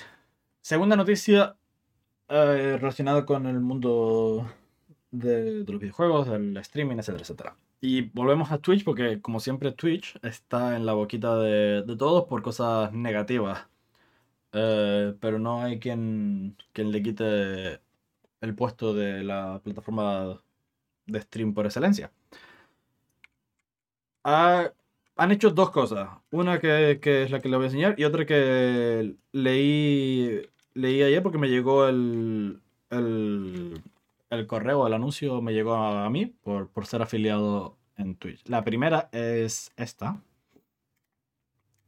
Segunda 0.60 0.96
noticia 0.96 1.56
eh, 2.28 2.76
relacionada 2.80 3.24
con 3.24 3.46
el 3.46 3.60
mundo 3.60 4.50
de, 5.10 5.64
los 5.66 5.80
videojuegos, 5.80 6.28
del 6.28 6.56
streaming, 6.58 6.96
etcétera, 6.98 7.22
etcétera. 7.22 7.56
Y 7.80 8.02
volvemos 8.02 8.50
a 8.52 8.58
Twitch 8.58 8.84
porque, 8.84 9.20
como 9.20 9.40
siempre, 9.40 9.72
Twitch 9.72 10.18
está 10.22 10.76
en 10.76 10.86
la 10.86 10.94
boquita 10.94 11.38
de, 11.38 11.84
todos 11.98 12.24
por 12.24 12.42
cosas 12.42 12.92
negativas. 12.92 13.66
Eh, 14.52 15.14
pero 15.20 15.38
no 15.38 15.62
hay 15.62 15.78
quien, 15.78 16.56
quien 16.72 16.90
le 16.92 17.02
quite 17.02 17.80
el 18.40 18.54
puesto 18.54 18.94
de 18.94 19.22
la 19.24 19.60
plataforma 19.62 20.40
de 21.06 21.20
stream 21.20 21.54
por 21.54 21.66
excelencia. 21.66 22.12
Ah, 24.24 24.72
han 25.16 25.32
hecho 25.32 25.50
dos 25.50 25.70
cosas. 25.70 26.10
Una 26.30 26.60
que, 26.60 27.00
es 27.02 27.30
la 27.30 27.40
que 27.40 27.48
le 27.48 27.56
voy 27.56 27.64
a 27.64 27.68
enseñar 27.68 27.94
y 27.98 28.04
otra 28.04 28.26
que 28.26 29.16
leí, 29.32 30.42
leí 30.74 31.02
ayer 31.02 31.22
porque 31.22 31.38
me 31.38 31.48
llegó 31.48 31.88
el, 31.88 32.60
el, 32.90 34.46
correo, 34.46 34.86
el 34.86 34.92
anuncio 34.92 35.40
me 35.42 35.54
llegó 35.54 35.74
a, 35.74 36.08
mí 36.10 36.26
por, 36.26 36.70
ser 36.86 37.02
afiliado 37.02 37.78
en 37.96 38.16
Twitch. 38.16 38.46
La 38.48 38.62
primera 38.64 39.08
es 39.12 39.72
esta. 39.76 40.22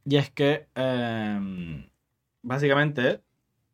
Y 0.05 0.17
es 0.17 0.31
que 0.31 0.67
em, 0.75 1.87
básicamente 2.41 3.21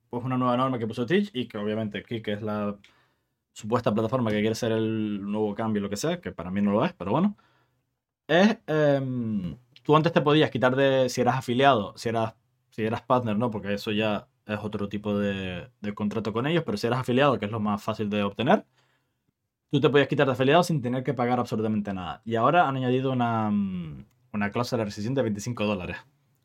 pues 0.10 0.24
una 0.24 0.38
nueva 0.38 0.58
norma 0.58 0.80
que 0.80 0.88
puso 0.88 1.06
Twitch 1.06 1.32
y 1.34 1.48
que 1.48 1.58
obviamente 1.58 2.04
que 2.04 2.22
es 2.34 2.42
la 2.42 2.78
supuesta 3.54 3.94
plataforma 3.94 4.32
que 4.32 4.42
quiere 4.42 4.56
ser 4.56 4.72
el 4.74 5.22
nuevo 5.22 5.56
cambio, 5.56 5.82
lo 5.82 5.90
que 5.90 5.98
sea, 5.98 6.20
que 6.22 6.32
para 6.32 6.52
mí 6.52 6.62
no 6.62 6.72
lo 6.72 6.86
es, 6.86 6.94
pero 6.94 7.12
bueno, 7.12 7.38
es, 8.28 8.58
em, 8.68 9.58
tú 9.84 9.96
antes 9.96 10.12
te 10.14 10.22
podías 10.22 10.52
quitar 10.52 10.76
de, 10.76 11.10
si 11.10 11.22
eras 11.22 11.38
afiliado, 11.38 11.94
si 11.98 12.10
eras, 12.10 12.36
si 12.70 12.84
eras 12.84 13.02
partner, 13.02 13.38
¿no? 13.38 13.52
Porque 13.52 13.74
eso 13.74 13.92
ya 13.92 14.28
es 14.46 14.60
otro 14.62 14.90
tipo 14.90 15.18
de, 15.18 15.70
de 15.82 15.94
contrato 15.94 16.34
con 16.34 16.48
ellos, 16.48 16.64
pero 16.66 16.78
si 16.78 16.88
eras 16.88 17.00
afiliado, 17.00 17.40
que 17.40 17.46
es 17.46 17.52
lo 17.52 17.60
más 17.60 17.84
fácil 17.84 18.10
de 18.10 18.24
obtener, 18.24 18.66
tú 19.72 19.80
te 19.82 19.90
podías 19.90 20.08
quitar 20.08 20.26
de 20.28 20.34
afiliado 20.34 20.64
sin 20.64 20.82
tener 20.82 21.04
que 21.04 21.14
pagar 21.14 21.40
absolutamente 21.40 21.94
nada. 21.94 22.22
Y 22.26 22.36
ahora 22.36 22.68
han 22.68 22.78
añadido 22.78 23.12
una, 23.12 23.50
mm, 23.52 24.06
una 24.34 24.52
cláusula 24.52 24.80
de 24.80 24.86
rescisión 24.86 25.14
de 25.16 25.22
25 25.24 25.66
dólares. 25.66 25.98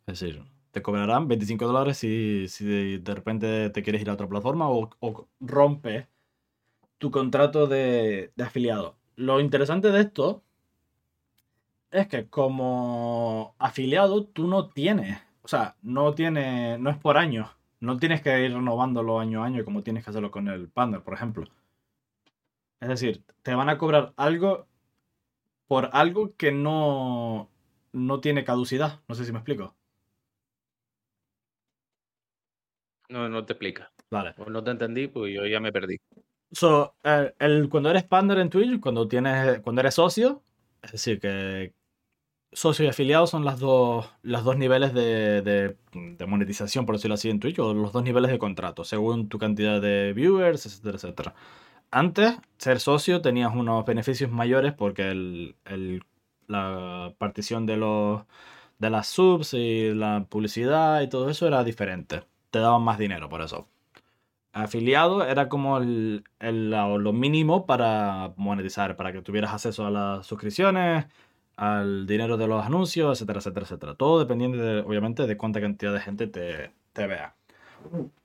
Es 0.07 0.21
decir, 0.21 0.43
te 0.71 0.83
cobrarán 0.83 1.29
25 1.29 1.67
dólares 1.67 1.99
si, 1.99 2.47
si 2.49 2.99
de 2.99 3.15
repente 3.15 3.71
te 3.71 3.83
quieres 3.83 4.03
ir 4.03 4.11
a 4.11 4.15
otra 4.15 4.29
plataforma 4.29 4.69
o, 4.69 4.91
o 5.01 5.29
rompes 5.41 6.07
tu 6.99 7.11
contrato 7.11 7.67
de, 7.67 8.33
de 8.37 8.45
afiliado. 8.45 8.97
Lo 9.17 9.41
interesante 9.41 9.91
de 9.91 10.01
esto 10.01 10.43
es 11.91 12.09
que 12.09 12.29
como 12.29 13.55
afiliado 13.59 14.25
tú 14.27 14.47
no 14.49 14.69
tienes, 14.71 15.19
o 15.43 15.49
sea, 15.49 15.77
no 15.83 16.15
tiene, 16.15 16.79
no 16.79 16.91
es 16.91 16.97
por 16.99 17.17
año, 17.19 17.51
no 17.81 17.97
tienes 17.99 18.23
que 18.23 18.45
ir 18.45 18.53
renovándolo 18.55 19.19
año 19.21 19.43
a 19.43 19.47
año 19.47 19.65
como 19.65 19.83
tienes 19.83 20.05
que 20.05 20.11
hacerlo 20.11 20.31
con 20.31 20.49
el 20.49 20.69
partner, 20.69 21.03
por 21.03 21.15
ejemplo. 21.15 21.47
Es 22.81 22.89
decir, 22.89 23.25
te 23.43 23.55
van 23.55 23.69
a 23.71 23.79
cobrar 23.79 24.13
algo 24.17 24.67
por 25.67 25.91
algo 25.93 26.37
que 26.37 26.53
no, 26.53 27.51
no 27.93 28.21
tiene 28.21 28.45
caducidad. 28.45 29.01
No 29.09 29.15
sé 29.15 29.25
si 29.25 29.33
me 29.33 29.39
explico. 29.39 29.77
No, 33.09 33.29
no 33.29 33.45
te 33.45 33.53
explica. 33.55 33.93
Vale. 34.11 34.35
Pues 34.37 34.49
no 34.51 34.63
te 34.63 34.71
entendí, 34.71 35.09
pues 35.09 35.35
yo 35.35 35.47
ya 35.47 35.61
me 35.61 35.73
perdí. 35.73 35.99
So, 36.53 36.97
el, 37.05 37.35
el- 37.39 37.69
cuando 37.71 37.91
eres 37.91 38.05
partner 38.05 38.39
en 38.39 38.51
Twitch, 38.51 38.81
cuando 38.81 39.09
tienes, 39.09 39.61
cuando 39.61 39.81
eres 39.83 39.95
socio, 39.95 40.43
es 40.83 40.93
decir, 40.93 41.21
que 41.21 41.75
socio 42.53 42.85
y 42.85 42.89
afiliado 42.89 43.27
son 43.27 43.45
las 43.45 43.59
dos, 43.61 44.11
los 44.23 44.45
dos 44.45 44.57
niveles 44.57 44.93
de, 44.95 45.43
de- 45.43 45.77
monetización, 46.27 46.87
por 46.87 46.97
decirlo 46.97 47.15
así, 47.15 47.31
en 47.31 47.41
Twitch, 47.41 47.59
o 47.59 47.73
los 47.75 47.93
dos 47.93 48.03
niveles 48.05 48.31
de 48.31 48.39
contrato, 48.39 48.85
según 48.85 49.29
tu 49.29 49.39
cantidad 49.39 49.81
de 49.81 50.13
viewers, 50.13 50.67
etcétera, 50.67 50.97
etcétera. 50.97 51.35
Antes, 51.91 52.37
ser 52.59 52.81
socio 52.81 53.21
tenías 53.21 53.55
unos 53.55 53.85
beneficios 53.85 54.31
mayores 54.31 54.73
porque 54.73 55.11
el, 55.11 55.57
el- 55.65 56.03
la 56.47 57.13
partición 57.19 57.67
de 57.67 57.77
los 57.77 58.23
de 58.79 58.91
las 58.91 59.09
subs 59.09 59.55
y 59.55 59.93
la 59.95 60.25
publicidad 60.29 61.03
y 61.03 61.09
todo 61.09 61.29
eso 61.31 61.47
era 61.47 61.63
diferente. 61.65 62.23
Te 62.51 62.59
daban 62.61 62.83
más 62.83 62.99
dinero 62.99 63.29
por 63.29 63.43
eso 63.43 63.69
afiliado 64.53 65.25
era 65.25 65.49
como 65.49 65.79
el, 65.79 66.25
el- 66.41 66.71
lo 66.71 67.13
mínimo 67.13 67.67
para 67.67 68.33
monetizar, 68.37 68.97
para 68.97 69.13
que 69.13 69.23
tuvieras 69.23 69.53
acceso 69.53 69.87
a 69.87 69.91
las 69.91 70.27
suscripciones, 70.27 71.07
al 71.61 72.07
dinero 72.07 72.39
de 72.39 72.47
los 72.47 72.65
anuncios, 72.65 73.19
etcétera, 73.19 73.41
etcétera, 73.41 73.65
etcétera. 73.67 73.95
Todo 73.95 74.19
dependiendo, 74.19 74.57
de, 74.65 74.81
obviamente, 74.81 75.27
de 75.27 75.37
cuánta 75.37 75.61
cantidad 75.61 75.93
de 75.93 76.01
gente 76.01 76.27
te, 76.27 76.73
te 76.95 77.07
vea. 77.07 77.35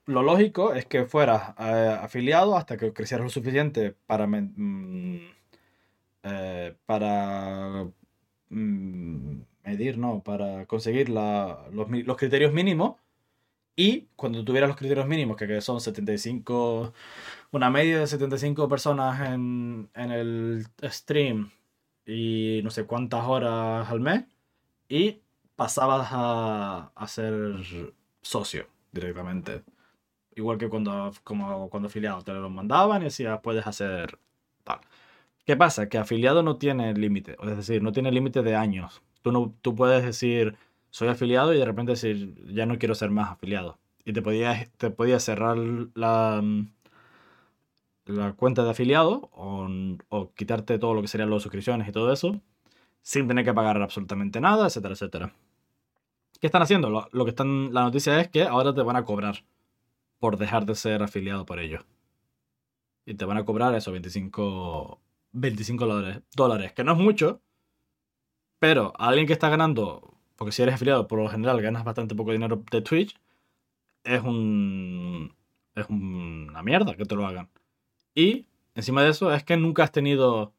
Lo 0.06 0.24
lógico 0.24 0.74
es 0.74 0.86
que 0.86 1.04
fueras 1.04 1.54
eh, 1.60 1.98
afiliado 2.02 2.56
hasta 2.56 2.78
que 2.78 2.94
crecieras 2.94 3.26
lo 3.26 3.30
suficiente 3.30 3.94
para, 4.08 4.26
mm, 4.26 5.20
eh, 6.24 6.76
para 6.86 7.88
mm, 8.50 9.38
medir, 9.66 9.98
no, 9.98 10.22
para 10.24 10.66
conseguir 10.66 11.10
la- 11.10 11.66
los, 11.74 11.90
los 11.90 12.18
criterios 12.18 12.54
mínimos 12.54 12.96
y 13.76 14.08
cuando 14.16 14.46
tuvieras 14.46 14.70
los 14.70 14.78
criterios 14.78 15.08
mínimos, 15.08 15.36
que, 15.36 15.46
que 15.48 15.60
son 15.60 15.82
75, 15.82 16.94
una 17.52 17.70
media 17.70 18.00
de 18.00 18.08
75 18.08 18.70
personas 18.70 19.30
en, 19.30 19.90
en 19.94 20.12
el 20.12 20.66
stream 20.84 21.52
y 22.06 22.62
no 22.64 22.70
sé 22.70 22.86
cuántas 22.86 23.26
horas 23.26 23.90
al 23.90 24.00
mes, 24.00 24.26
y 24.90 25.22
pasabas 25.56 26.10
a, 26.12 26.92
a 26.96 27.08
ser 27.08 27.94
socio 28.22 28.68
directamente. 28.92 29.64
Igual 30.36 30.58
que 30.58 30.70
cuando, 30.70 31.12
como 31.24 31.70
cuando 31.70 31.88
afiliado 31.88 32.22
te 32.24 32.34
lo 32.34 32.50
mandaban 32.50 33.02
y 33.02 33.06
decías, 33.06 33.40
puedes 33.42 33.66
hacer 33.68 34.20
tal. 34.64 34.80
¿Qué 35.46 35.56
pasa? 35.56 35.90
Que 35.90 35.98
afiliado 35.98 36.44
no 36.44 36.58
tiene 36.58 36.94
límite, 36.94 37.38
es 37.42 37.58
decir, 37.58 37.82
no 37.84 37.92
tiene 37.92 38.12
límite 38.12 38.42
de 38.42 38.56
años. 38.56 39.02
Tú, 39.22 39.32
no, 39.32 39.54
tú 39.62 39.76
puedes 39.76 40.04
decir, 40.04 40.58
soy 40.90 41.08
afiliado 41.10 41.54
y 41.54 41.60
de 41.60 41.66
repente 41.66 41.94
decir, 41.94 42.36
ya 42.54 42.66
no 42.66 42.78
quiero 42.80 42.96
ser 42.96 43.12
más 43.12 43.32
afiliado. 43.32 43.78
Y 44.06 44.14
te 44.14 44.22
podías, 44.22 44.70
te 44.78 44.90
podías 44.92 45.24
cerrar 45.24 45.58
la, 45.58 46.44
la 48.06 48.34
cuenta 48.34 48.64
de 48.64 48.72
afiliado 48.72 49.30
o, 49.34 50.32
quitarte 50.36 50.78
todo 50.80 50.94
lo 50.94 51.02
que 51.02 51.08
serían 51.08 51.30
las 51.30 51.44
suscripciones 51.44 51.88
y 51.88 51.92
todo 51.92 52.12
eso 52.14 52.42
sin 53.02 53.28
tener 53.28 53.46
que 53.46 53.54
pagar 53.54 53.82
absolutamente 53.82 54.42
nada, 54.42 54.66
etcétera, 54.68 54.94
etcétera. 54.94 55.34
¿Qué 56.40 56.48
están 56.48 56.64
haciendo? 56.64 56.90
Lo, 56.90 57.26
que 57.26 57.30
están, 57.30 57.74
la 57.74 57.84
noticia 57.84 58.20
es 58.20 58.30
que 58.30 58.44
ahora 58.44 58.74
te 58.74 58.82
van 58.82 58.96
a 58.96 59.06
cobrar 59.06 59.46
por 60.20 60.38
dejar 60.38 60.66
de 60.66 60.76
ser 60.76 61.04
afiliado 61.04 61.46
por 61.46 61.60
ellos. 61.60 61.86
Y 63.06 63.14
te 63.16 63.26
van 63.26 63.38
a 63.38 63.46
cobrar 63.46 63.76
eso, 63.76 63.92
25, 63.92 65.00
25 65.34 65.86
dólares, 65.86 66.24
dólares, 66.36 66.74
que 66.74 66.84
no 66.84 66.94
es 66.94 66.98
mucho, 66.98 67.42
pero 68.60 68.94
alguien 68.98 69.28
que 69.28 69.34
está 69.34 69.50
ganando, 69.50 70.18
porque 70.36 70.52
si 70.52 70.64
eres 70.64 70.76
afiliado, 70.76 71.08
por 71.08 71.20
lo 71.20 71.30
general 71.30 71.62
ganas 71.62 71.84
bastante 71.84 72.16
poco 72.16 72.32
dinero 72.32 72.64
de 72.72 72.82
Twitch, 72.82 73.16
es 74.04 74.22
un. 74.24 75.36
Es 75.76 75.88
una 75.90 76.64
mierda 76.64 76.96
que 76.96 77.06
te 77.06 77.16
lo 77.16 77.28
hagan. 77.28 77.50
Y 78.16 78.46
encima 78.76 79.04
de 79.04 79.10
eso 79.10 79.34
es 79.34 79.44
que 79.44 79.58
nunca 79.58 79.84
has 79.84 79.92
tenido. 79.92 80.54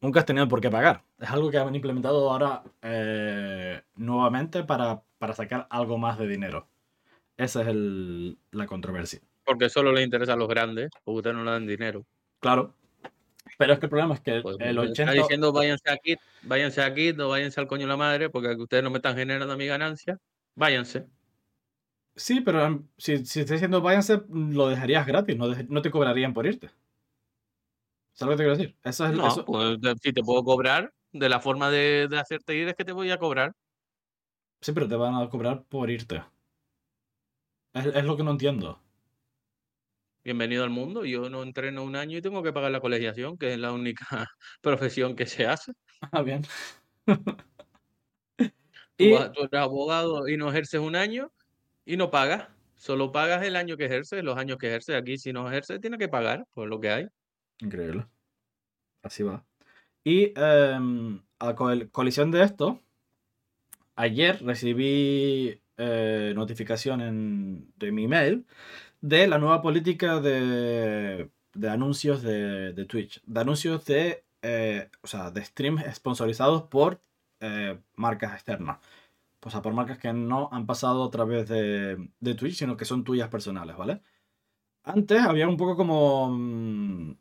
Nunca 0.00 0.20
has 0.20 0.26
tenido 0.26 0.48
por 0.48 0.60
qué 0.62 0.70
pagar. 0.70 1.04
Es 1.18 1.28
algo 1.30 1.50
que 1.50 1.58
han 1.58 1.74
implementado 1.74 2.30
ahora 2.30 2.62
eh, 2.82 3.82
nuevamente 3.96 4.64
para, 4.64 5.02
para 5.18 5.34
sacar 5.34 5.66
algo 5.70 5.98
más 5.98 6.18
de 6.18 6.26
dinero. 6.26 6.66
Esa 7.36 7.62
es 7.62 7.68
el- 7.68 8.38
la 8.50 8.66
controversia. 8.66 9.20
Porque 9.44 9.68
solo 9.68 9.92
les 9.92 10.04
interesa 10.04 10.32
a 10.34 10.36
los 10.36 10.48
grandes, 10.48 10.90
porque 11.04 11.18
ustedes 11.18 11.36
no 11.36 11.44
le 11.44 11.50
dan 11.50 11.66
dinero. 11.66 12.06
Claro. 12.40 12.74
Pero 13.58 13.72
es 13.74 13.78
que 13.78 13.86
el 13.86 13.90
problema 13.90 14.14
es 14.14 14.20
que 14.20 14.40
Pues, 14.40 14.56
el 14.60 14.74
me 14.76 14.80
80. 14.82 15.02
Está 15.12 15.22
diciendo 15.22 15.52
váyanse 15.52 15.90
aquí, 15.90 16.16
váyanse 16.42 16.82
aquí, 16.82 17.12
no 17.12 17.28
váyanse 17.28 17.60
al 17.60 17.66
coño 17.66 17.82
de 17.82 17.88
la 17.88 17.96
madre, 17.96 18.30
porque 18.30 18.54
ustedes 18.54 18.82
no 18.82 18.90
me 18.90 18.98
están 18.98 19.16
generando 19.16 19.56
mi 19.56 19.66
ganancia. 19.66 20.18
Váyanse. 20.54 21.06
Sí, 22.20 22.42
pero 22.42 22.62
em, 22.66 22.86
si, 22.98 23.24
si 23.24 23.40
estás 23.40 23.54
diciendo 23.54 23.80
váyanse, 23.80 24.20
lo 24.28 24.68
dejarías 24.68 25.06
gratis, 25.06 25.38
no, 25.38 25.80
te 25.80 25.90
cobrarían 25.90 26.34
por 26.34 26.44
irte. 26.44 26.68
¿Sabes 28.12 28.20
lo 28.20 28.30
que 28.32 28.36
te 28.36 28.42
quiero 28.42 28.56
decir? 28.58 28.76
Eso 28.84 29.06
es 29.06 29.12
No, 29.12 29.26
eso- 29.28 29.44
pues 29.46 29.78
si 30.02 30.12
te 30.12 30.22
puedo 30.22 30.44
cobrar, 30.44 30.92
de 31.12 31.28
la 31.30 31.40
forma 31.40 31.70
de, 31.70 32.08
de 32.08 32.18
hacerte 32.18 32.54
ir 32.54 32.68
es 32.68 32.74
que 32.74 32.84
te 32.84 32.92
voy 32.92 33.10
a 33.10 33.16
cobrar. 33.16 33.54
Sí, 34.60 34.72
pero 34.72 34.86
te 34.86 34.96
van 34.96 35.14
a 35.14 35.30
cobrar 35.30 35.64
por 35.64 35.88
irte. 35.88 36.22
Es, 37.72 37.86
es 37.86 38.04
lo 38.04 38.18
que 38.18 38.22
no 38.22 38.32
entiendo. 38.32 38.78
Bienvenido 40.22 40.62
al 40.62 40.70
mundo. 40.70 41.06
Yo 41.06 41.30
no 41.30 41.42
entreno 41.42 41.82
un 41.84 41.96
año 41.96 42.18
y 42.18 42.22
tengo 42.22 42.42
que 42.42 42.52
pagar 42.52 42.70
la 42.70 42.80
colegiación, 42.80 43.38
que 43.38 43.54
es 43.54 43.58
la 43.58 43.72
única 43.72 44.04
profesión 44.60 45.16
que 45.16 45.24
se 45.24 45.46
hace. 45.46 45.72
Ah, 46.12 46.20
bien. 46.22 46.42
Tú, 47.06 48.50
Y 48.98 49.12
vas- 49.12 49.32
tú 49.32 49.40
eres 49.44 49.60
abogado 49.60 50.28
y 50.28 50.36
no 50.36 50.50
ejerces 50.50 50.80
un 50.80 50.96
año 50.96 51.32
y 51.92 51.96
no 51.96 52.10
pagas. 52.10 52.48
Solo 52.76 53.12
pagas 53.12 53.44
el 53.44 53.56
año 53.56 53.76
que 53.76 53.86
ejerces, 53.86 54.22
los 54.24 54.38
años 54.38 54.56
que 54.58 54.68
ejerces. 54.68 54.96
Aquí, 54.96 55.18
si 55.18 55.32
no 55.32 55.48
ejerces, 55.48 55.80
tienes 55.80 55.98
que 55.98 56.08
pagar 56.08 56.46
por 56.54 56.68
lo 56.68 56.80
que 56.80 56.90
hay. 56.90 57.08
Increíble. 57.60 58.06
Así 59.02 59.22
va. 59.22 59.44
Y 60.04 60.32
em, 60.36 61.20
a 61.38 61.54
col- 61.54 61.90
colisión 61.90 62.30
de 62.30 62.42
esto, 62.42 62.80
ayer 63.96 64.42
recibí 64.42 65.60
eh, 65.76 66.32
notificación 66.34 67.00
en- 67.00 67.72
de 67.76 67.92
mi 67.92 68.04
email 68.04 68.44
de 69.00 69.26
la 69.26 69.38
nueva 69.38 69.62
política 69.62 70.20
de, 70.20 71.30
de 71.54 71.68
anuncios 71.68 72.22
de, 72.22 72.72
de 72.72 72.84
Twitch. 72.84 73.22
De 73.26 73.40
anuncios 73.40 73.84
de, 73.86 74.24
eh, 74.42 74.88
o 75.02 75.06
sea, 75.06 75.30
de 75.30 75.44
streams 75.44 75.84
sponsorizados 75.94 76.62
por 76.64 77.00
eh, 77.40 77.78
marcas 77.94 78.34
externas. 78.34 78.78
O 79.42 79.50
sea, 79.50 79.62
por 79.62 79.72
marcas 79.72 79.98
que 79.98 80.12
no 80.12 80.48
han 80.52 80.66
pasado 80.66 81.04
a 81.04 81.10
través 81.10 81.48
de, 81.48 82.10
de 82.20 82.34
Twitch, 82.34 82.56
sino 82.56 82.76
que 82.76 82.84
son 82.84 83.04
tuyas 83.04 83.28
personales, 83.28 83.76
¿vale? 83.76 84.02
Antes 84.84 85.22
había 85.22 85.48
un 85.48 85.56
poco 85.56 85.76
como... 85.76 86.28
mm, 86.30 87.12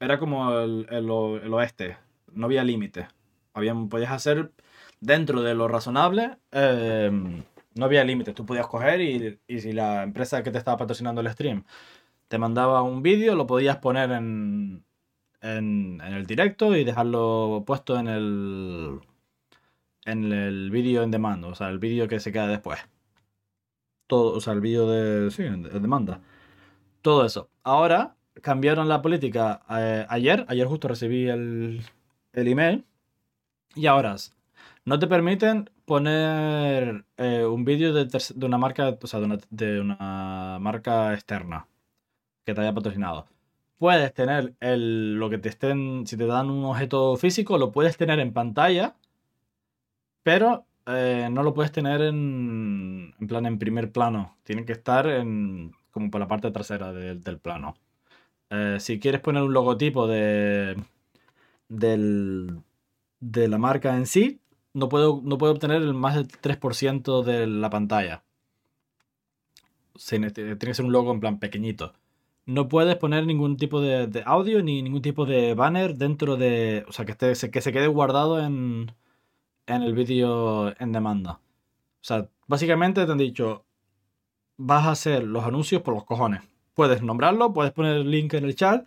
era 0.00 0.18
como 0.18 0.58
el, 0.58 0.86
el 0.90 1.10
oeste, 1.10 1.96
no 2.32 2.46
había 2.46 2.64
límite. 2.64 3.08
Podías 3.52 4.10
hacer 4.12 4.52
dentro 5.00 5.42
de 5.42 5.54
lo 5.54 5.68
razonable, 5.68 6.38
eh, 6.52 7.10
no 7.74 7.84
había 7.84 8.04
límite. 8.04 8.32
Tú 8.32 8.46
podías 8.46 8.66
coger 8.66 9.00
y, 9.00 9.38
y 9.46 9.60
si 9.60 9.72
la 9.72 10.02
empresa 10.02 10.42
que 10.42 10.50
te 10.50 10.58
estaba 10.58 10.76
patrocinando 10.76 11.20
el 11.20 11.30
stream 11.30 11.64
te 12.28 12.38
mandaba 12.38 12.82
un 12.82 13.02
vídeo, 13.02 13.34
lo 13.34 13.46
podías 13.46 13.78
poner 13.78 14.12
en, 14.12 14.84
en, 15.40 16.00
en 16.00 16.14
el 16.14 16.26
directo 16.26 16.76
y 16.76 16.84
dejarlo 16.84 17.64
puesto 17.66 17.98
en 17.98 18.08
el, 18.08 19.00
en 20.10 20.32
el 20.32 20.70
vídeo 20.70 21.02
en 21.02 21.10
demanda, 21.10 21.48
o 21.48 21.54
sea, 21.54 21.68
el 21.68 21.78
vídeo 21.78 22.08
que 22.08 22.20
se 22.20 22.32
queda 22.32 22.46
después. 22.48 22.80
Todo, 24.06 24.36
o 24.36 24.40
sea, 24.40 24.52
el 24.54 24.60
vídeo 24.60 24.88
de, 24.88 25.30
sí, 25.30 25.44
en 25.44 25.62
demanda. 25.62 26.20
Todo 27.02 27.24
eso. 27.24 27.48
Ahora 27.62 28.16
cambiaron 28.42 28.88
la 28.88 29.02
política 29.02 29.62
eh, 29.70 30.06
ayer. 30.08 30.44
Ayer 30.48 30.66
justo 30.66 30.88
recibí 30.88 31.28
el, 31.28 31.82
el 32.32 32.48
email. 32.48 32.84
Y 33.74 33.86
ahora 33.86 34.16
no 34.84 34.98
te 34.98 35.06
permiten 35.06 35.70
poner 35.84 37.04
eh, 37.16 37.44
un 37.44 37.64
vídeo 37.64 37.92
de, 37.92 38.06
de, 38.06 38.46
una 38.46 38.58
marca, 38.58 38.98
o 39.00 39.06
sea, 39.06 39.20
de 39.20 39.26
una, 39.26 39.38
de 39.50 39.80
una, 39.80 40.58
marca 40.60 41.14
externa 41.14 41.68
que 42.44 42.54
te 42.54 42.60
haya 42.60 42.74
patrocinado. 42.74 43.26
Puedes 43.78 44.12
tener 44.14 44.54
el, 44.60 45.14
lo 45.14 45.30
que 45.30 45.38
te 45.38 45.48
estén, 45.48 46.06
si 46.06 46.16
te 46.16 46.26
dan 46.26 46.50
un 46.50 46.64
objeto 46.64 47.16
físico, 47.16 47.58
lo 47.58 47.72
puedes 47.72 47.96
tener 47.96 48.20
en 48.20 48.32
pantalla, 48.32 48.96
pero 50.22 50.66
eh, 50.86 51.28
no 51.30 51.42
lo 51.42 51.54
puedes 51.54 51.72
tener 51.72 52.00
en, 52.02 53.14
en 53.18 53.26
plan 53.26 53.46
en 53.46 53.58
primer 53.58 53.92
plano. 53.92 54.36
Tiene 54.42 54.64
que 54.64 54.72
estar 54.72 55.06
en, 55.06 55.72
como 55.90 56.10
por 56.10 56.20
la 56.20 56.28
parte 56.28 56.50
trasera 56.50 56.92
del 56.92 57.38
plano. 57.38 57.76
Eh, 58.50 58.78
si 58.80 58.98
quieres 58.98 59.20
poner 59.20 59.42
un 59.42 59.52
logotipo 59.52 60.06
de, 60.06 60.76
del, 61.68 62.60
de 63.20 63.48
la 63.48 63.58
marca 63.58 63.96
en 63.96 64.06
sí, 64.06 64.40
no 64.74 64.88
puedo, 64.88 65.20
no 65.24 65.38
puedo 65.38 65.52
obtener 65.52 65.82
más 65.94 66.14
del 66.14 66.28
3% 66.28 67.22
de 67.22 67.46
la 67.46 67.70
pantalla. 67.70 68.22
tiene 70.08 70.32
que 70.32 70.74
ser 70.74 70.84
un 70.84 70.92
logo 70.92 71.12
en 71.12 71.20
plan 71.20 71.38
pequeñito. 71.38 71.94
No 72.46 72.68
puedes 72.68 72.96
poner 72.96 73.26
ningún 73.26 73.56
tipo 73.56 73.80
de, 73.80 74.22
audio 74.26 74.62
ni 74.62 74.82
ningún 74.82 75.02
tipo 75.02 75.26
de 75.26 75.54
banner 75.54 75.96
dentro 75.96 76.36
de. 76.36 76.84
O 76.88 76.92
sea, 76.92 77.04
que, 77.04 77.12
esté, 77.12 77.50
que 77.50 77.60
se 77.60 77.72
quede 77.72 77.86
guardado 77.86 78.40
en, 78.44 78.92
en 79.74 79.82
el 79.82 79.94
vídeo 79.94 80.74
en 80.80 80.92
demanda. 80.92 81.32
O 81.32 82.02
sea, 82.02 82.28
básicamente 82.46 83.04
te 83.06 83.12
han 83.12 83.18
dicho: 83.18 83.64
vas 84.56 84.86
a 84.86 84.92
hacer 84.92 85.24
los 85.24 85.44
anuncios 85.44 85.82
por 85.82 85.94
los 85.94 86.04
cojones. 86.04 86.42
Puedes 86.74 87.02
nombrarlo, 87.02 87.52
puedes 87.52 87.72
poner 87.72 87.96
el 87.96 88.10
link 88.10 88.34
en 88.34 88.44
el 88.44 88.56
chat, 88.56 88.86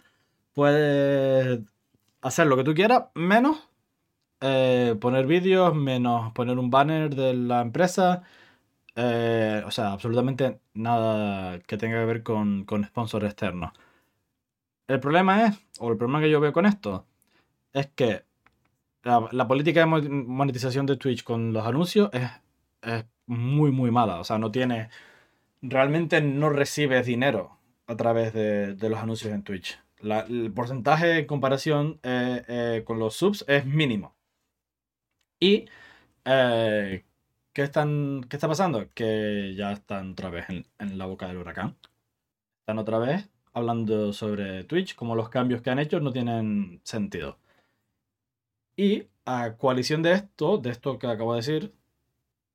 puedes 0.54 1.60
hacer 2.22 2.48
lo 2.48 2.58
que 2.58 2.64
tú 2.64 2.74
quieras, 2.74 3.06
menos 3.16 3.70
eh, 4.42 4.96
poner 5.00 5.26
vídeos, 5.28 5.76
menos 5.76 6.32
poner 6.34 6.58
un 6.60 6.70
banner 6.70 7.14
de 7.16 7.34
la 7.34 7.62
empresa. 7.62 8.24
Eh, 8.96 9.64
o 9.66 9.72
sea, 9.72 9.92
absolutamente 9.94 10.60
nada 10.74 11.60
que 11.60 11.78
tenga 11.78 12.00
que 12.00 12.06
ver 12.06 12.24
con, 12.24 12.64
con 12.66 12.84
sponsors 12.86 13.26
externos. 13.26 13.72
El 14.88 15.00
problema 15.00 15.46
es, 15.46 15.58
o 15.80 15.92
el 15.92 15.98
problema 15.98 16.20
que 16.22 16.30
yo 16.30 16.40
veo 16.40 16.54
con 16.54 16.66
esto, 16.66 17.06
es 17.74 17.88
que 17.88 18.26
la, 19.04 19.48
política 19.48 19.82
de 19.82 19.86
monetización 19.86 20.86
de 20.86 20.98
Twitch 20.98 21.24
con 21.24 21.54
los 21.54 21.66
anuncios 21.66 22.10
es, 22.14 22.30
es 22.82 23.06
muy, 23.26 23.72
muy 23.72 23.92
mala. 23.92 24.20
O 24.20 24.24
sea, 24.24 24.38
no 24.38 24.52
tiene. 24.52 24.90
Realmente 25.62 26.22
no 26.22 26.50
recibes 26.50 27.06
dinero 27.06 27.58
a 27.88 27.96
través 27.96 28.34
de, 28.34 28.76
los 28.90 29.00
anuncios 29.00 29.34
en 29.34 29.44
Twitch. 29.44 29.80
el 30.02 30.52
porcentaje 30.54 31.20
en 31.20 31.26
comparación 31.28 32.00
eh, 32.04 32.44
eh, 32.48 32.84
con 32.86 33.00
los 33.00 33.16
subs 33.16 33.46
es 33.48 33.66
mínimo. 33.66 34.16
Y 35.40 35.66
eh, 36.26 37.06
¿qué, 37.54 37.64
están, 37.64 38.26
¿qué 38.30 38.38
está 38.38 38.48
pasando? 38.48 38.90
Que 38.94 39.54
ya 39.56 39.72
están 39.74 40.12
otra 40.14 40.30
vez 40.30 40.46
en, 40.50 40.98
la 40.98 41.06
boca 41.06 41.28
del 41.28 41.38
huracán. 41.38 41.76
Están 42.62 42.80
otra 42.80 43.00
vez 43.00 43.30
hablando 43.54 44.14
sobre 44.14 44.64
Twitch, 44.64 44.96
como 44.96 45.16
los 45.16 45.30
cambios 45.30 45.62
que 45.62 45.70
han 45.70 45.80
hecho 45.80 46.00
no 46.00 46.12
tienen 46.14 46.82
sentido. 46.84 47.38
Y 48.76 49.08
a 49.26 49.56
coalición 49.58 50.02
de 50.02 50.14
esto, 50.14 50.58
de 50.58 50.72
esto 50.72 50.98
que 50.98 51.08
acabo 51.08 51.34
de 51.34 51.40
decir, 51.40 51.74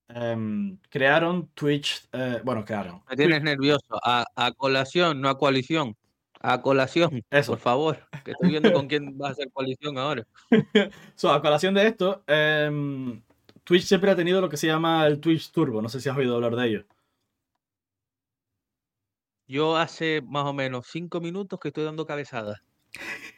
em, 0.08 0.78
crearon 0.90 1.48
Twitch, 1.54 2.08
bueno, 2.44 2.64
crearon. 2.64 3.02
Me 3.08 3.16
tienes 3.16 3.42
nervioso, 3.42 3.98
a, 4.02 4.24
a, 4.34 4.52
colación, 4.52 5.20
no 5.20 5.28
a 5.28 5.38
coalición. 5.38 5.96
A 6.40 6.62
colación, 6.62 7.24
Eso. 7.30 7.52
por 7.52 7.58
favor, 7.60 8.08
que 8.24 8.30
estoy 8.30 8.50
viendo 8.50 8.72
con 8.72 8.86
quién 8.86 9.18
va 9.20 9.28
a 9.28 9.30
hacer 9.32 9.50
coalición 9.52 9.98
ahora. 9.98 10.24
so, 11.16 11.32
a 11.32 11.42
colación 11.42 11.74
de 11.74 11.86
esto, 11.88 12.22
em, 12.28 13.20
Twitch 13.64 13.84
siempre 13.84 14.10
ha 14.10 14.16
tenido 14.16 14.40
lo 14.40 14.48
que 14.48 14.56
se 14.56 14.68
llama 14.68 15.06
el 15.06 15.20
Twitch 15.20 15.50
Turbo. 15.50 15.82
No 15.82 15.88
sé 15.88 16.00
si 16.00 16.08
has 16.08 16.16
oído 16.16 16.36
hablar 16.36 16.54
de 16.54 16.66
ello. 16.66 16.84
Yo 19.48 19.76
hace 19.76 20.22
más 20.22 20.44
o 20.44 20.52
menos 20.52 20.86
cinco 20.86 21.20
minutos 21.20 21.58
que 21.58 21.68
estoy 21.68 21.84
dando 21.84 22.06
cabezadas. 22.06 22.60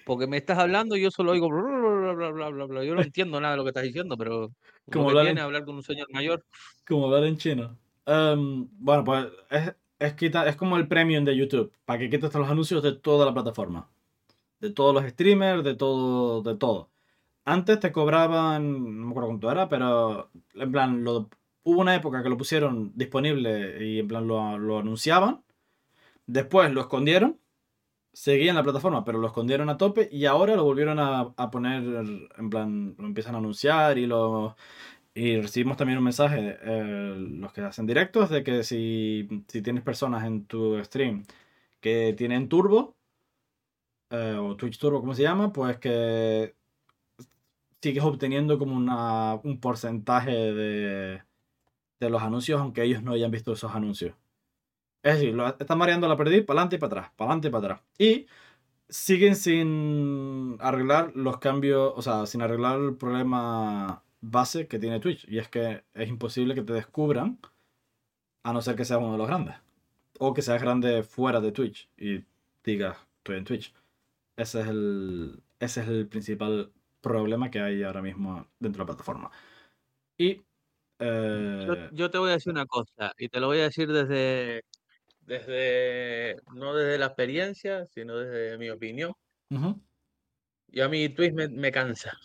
Porque 0.05 0.27
me 0.27 0.37
estás 0.37 0.59
hablando 0.59 0.97
y 0.97 1.03
yo 1.03 1.11
solo 1.11 1.33
oigo 1.33 1.49
bla, 1.49 2.13
bla, 2.31 2.51
bla, 2.51 2.65
bla, 2.65 2.85
Yo 2.85 2.95
no 2.95 3.03
entiendo 3.03 3.41
nada 3.41 3.53
de 3.53 3.59
lo 3.59 3.65
que 3.65 3.71
estás 3.71 3.85
diciendo, 3.85 4.17
pero 4.17 4.51
como 4.91 5.13
viene 5.13 5.41
a 5.41 5.45
hablar 5.45 5.65
con 5.65 5.77
un 5.77 5.83
señor 5.83 6.09
mayor. 6.13 6.45
Como 6.87 7.07
hablar 7.07 7.25
en 7.25 7.37
chino. 7.37 7.79
Em, 8.07 8.67
bueno, 8.73 9.05
pues 9.05 9.27
es, 9.51 9.75
es, 9.99 10.15
es 10.23 10.57
como 10.57 10.77
el 10.77 10.89
premium 10.89 11.25
de 11.25 11.37
YouTube, 11.37 11.73
para 11.85 11.99
que 11.99 12.11
quites 12.11 12.35
los 12.35 12.49
anuncios 12.49 12.83
de 12.83 12.93
toda 12.93 13.27
la 13.27 13.35
plataforma. 13.35 13.89
De 14.59 14.71
todos 14.71 14.95
los 14.95 15.05
streamers, 15.11 15.65
de 15.65 15.75
todo, 15.75 16.43
de 16.43 16.57
todo. 16.57 16.91
Antes 17.45 17.81
te 17.81 17.93
cobraban, 17.93 19.01
no 19.01 19.07
me 19.07 19.11
acuerdo 19.11 19.29
cuánto 19.29 19.51
era, 19.51 19.69
pero 19.69 20.31
en 20.55 20.73
plan, 20.73 21.05
lo, 21.05 21.31
hubo 21.63 21.81
una 21.81 21.95
época 21.95 22.23
que 22.23 22.29
lo 22.29 22.37
pusieron 22.37 22.93
disponible 22.95 23.85
y 23.85 23.99
en 23.99 24.09
plan 24.09 24.27
lo, 24.27 24.59
lo 24.59 24.79
anunciaban. 24.79 25.43
Después 26.27 26.73
lo 26.73 26.81
escondieron, 26.81 27.39
seguía 28.12 28.51
en 28.51 28.57
la 28.57 28.62
plataforma, 28.62 29.05
pero 29.05 29.18
lo 29.18 29.27
escondieron 29.29 29.68
a 29.70 29.77
tope 29.77 30.09
y 30.11 30.27
ahora 30.27 30.57
lo 30.57 30.64
volvieron 30.64 30.99
a, 30.99 31.35
poner, 31.51 31.83
en 32.38 32.51
plan, 32.51 32.94
lo 32.99 33.07
empiezan 33.07 33.35
a 33.35 33.38
anunciar 33.38 33.99
y 33.99 34.07
lo 34.07 34.57
y 35.14 35.40
recibimos 35.40 35.77
también 35.77 35.99
un 35.99 36.05
mensaje, 36.05 36.59
eh, 36.62 37.14
los 37.16 37.53
que 37.53 37.62
hacen 37.62 37.87
directos, 37.87 38.31
de 38.31 38.44
que 38.44 38.62
si, 38.64 39.29
tienes 39.49 39.83
personas 39.83 40.25
en 40.25 40.46
tu 40.46 40.83
stream 40.85 41.25
que 41.81 42.14
tienen 42.16 42.49
turbo, 42.49 42.96
eh, 44.11 44.37
o 44.40 44.57
Twitch 44.57 44.79
Turbo, 44.79 45.01
como 45.01 45.14
se 45.14 45.23
llama, 45.23 45.53
pues 45.53 45.79
que 45.79 46.55
sigues 47.83 48.05
obteniendo 48.05 48.59
como 48.59 48.77
una, 48.77 49.35
un 49.44 49.61
porcentaje 49.61 50.33
de, 50.33 51.23
de 52.01 52.11
los 52.11 52.23
anuncios, 52.23 52.61
aunque 52.61 52.83
ellos 52.85 53.03
no 53.03 53.12
hayan 53.12 53.31
visto 53.31 53.53
esos 53.53 53.75
anuncios. 53.75 54.14
Es 55.03 55.15
decir, 55.15 55.35
lo, 55.35 55.47
están 55.49 55.79
mareando 55.79 56.09
la 56.09 56.17
perdida 56.17 56.45
para 56.45 56.61
adelante 56.61 56.77
y 56.77 56.79
para 56.79 56.89
atrás, 56.89 57.13
para 57.17 57.31
adelante 57.31 57.49
y 57.49 57.51
para 57.51 57.65
atrás. 57.65 57.83
Y 57.99 58.27
siguen 58.89 59.37
sin 59.37 60.57
arreglar 60.61 61.13
los 61.15 61.39
cambios, 61.39 61.93
o 61.97 62.03
sea, 62.03 62.27
sin 62.27 62.43
arreglar 62.43 62.79
el 62.81 62.97
problema 62.97 64.03
base 64.21 64.67
que 64.69 64.79
tiene 64.79 65.01
Twitch. 65.01 65.27
Y 65.29 65.39
es 65.39 65.49
que 65.49 65.85
es 65.95 66.09
imposible 66.09 66.55
que 66.55 66.63
te 66.63 66.73
descubran 66.73 67.39
a 68.43 68.53
no 68.53 68.63
ser 68.63 68.77
que 68.77 68.85
seas 68.85 69.01
uno 69.01 69.13
de 69.13 69.19
los 69.19 69.29
grandes. 69.29 69.57
O 70.19 70.35
que 70.35 70.43
seas 70.43 70.61
grande 70.61 71.03
fuera 71.03 71.41
de 71.41 71.53
Twitch 71.53 71.89
y 71.97 72.25
digas, 72.65 72.99
estoy 73.19 73.39
en 73.39 73.45
Twitch. 73.45 73.75
Ese 74.37 74.61
es 74.61 74.69
el, 74.69 75.43
ese 75.59 75.83
es 75.83 75.89
el 75.89 76.09
principal 76.09 76.73
problema 77.01 77.51
que 77.51 77.61
hay 77.61 77.83
ahora 77.83 78.03
mismo 78.03 78.47
dentro 78.59 78.85
de 78.85 78.85
la 78.85 78.95
plataforma. 78.95 79.31
Y... 80.19 80.43
Eh, 81.03 81.89
yo, 81.93 82.11
te 82.11 82.19
voy 82.19 82.29
a 82.29 82.35
decir 82.35 82.53
una 82.53 82.67
cosa, 82.67 83.15
y 83.17 83.31
te 83.31 83.41
lo 83.41 83.47
voy 83.47 83.61
a 83.61 83.63
decir 83.63 83.91
desde, 83.91 84.65
desde 85.31 86.37
no 86.55 86.75
desde 86.75 86.99
la 86.99 87.07
experiencia, 87.07 87.87
sino 87.87 88.16
desde 88.16 88.59
mi 88.59 88.69
opinión. 88.71 89.12
Y 90.73 90.81
a 90.81 90.88
mí 90.88 91.09
Twitch 91.09 91.33
me, 91.33 91.49
me 91.49 91.73
cansa 91.73 92.19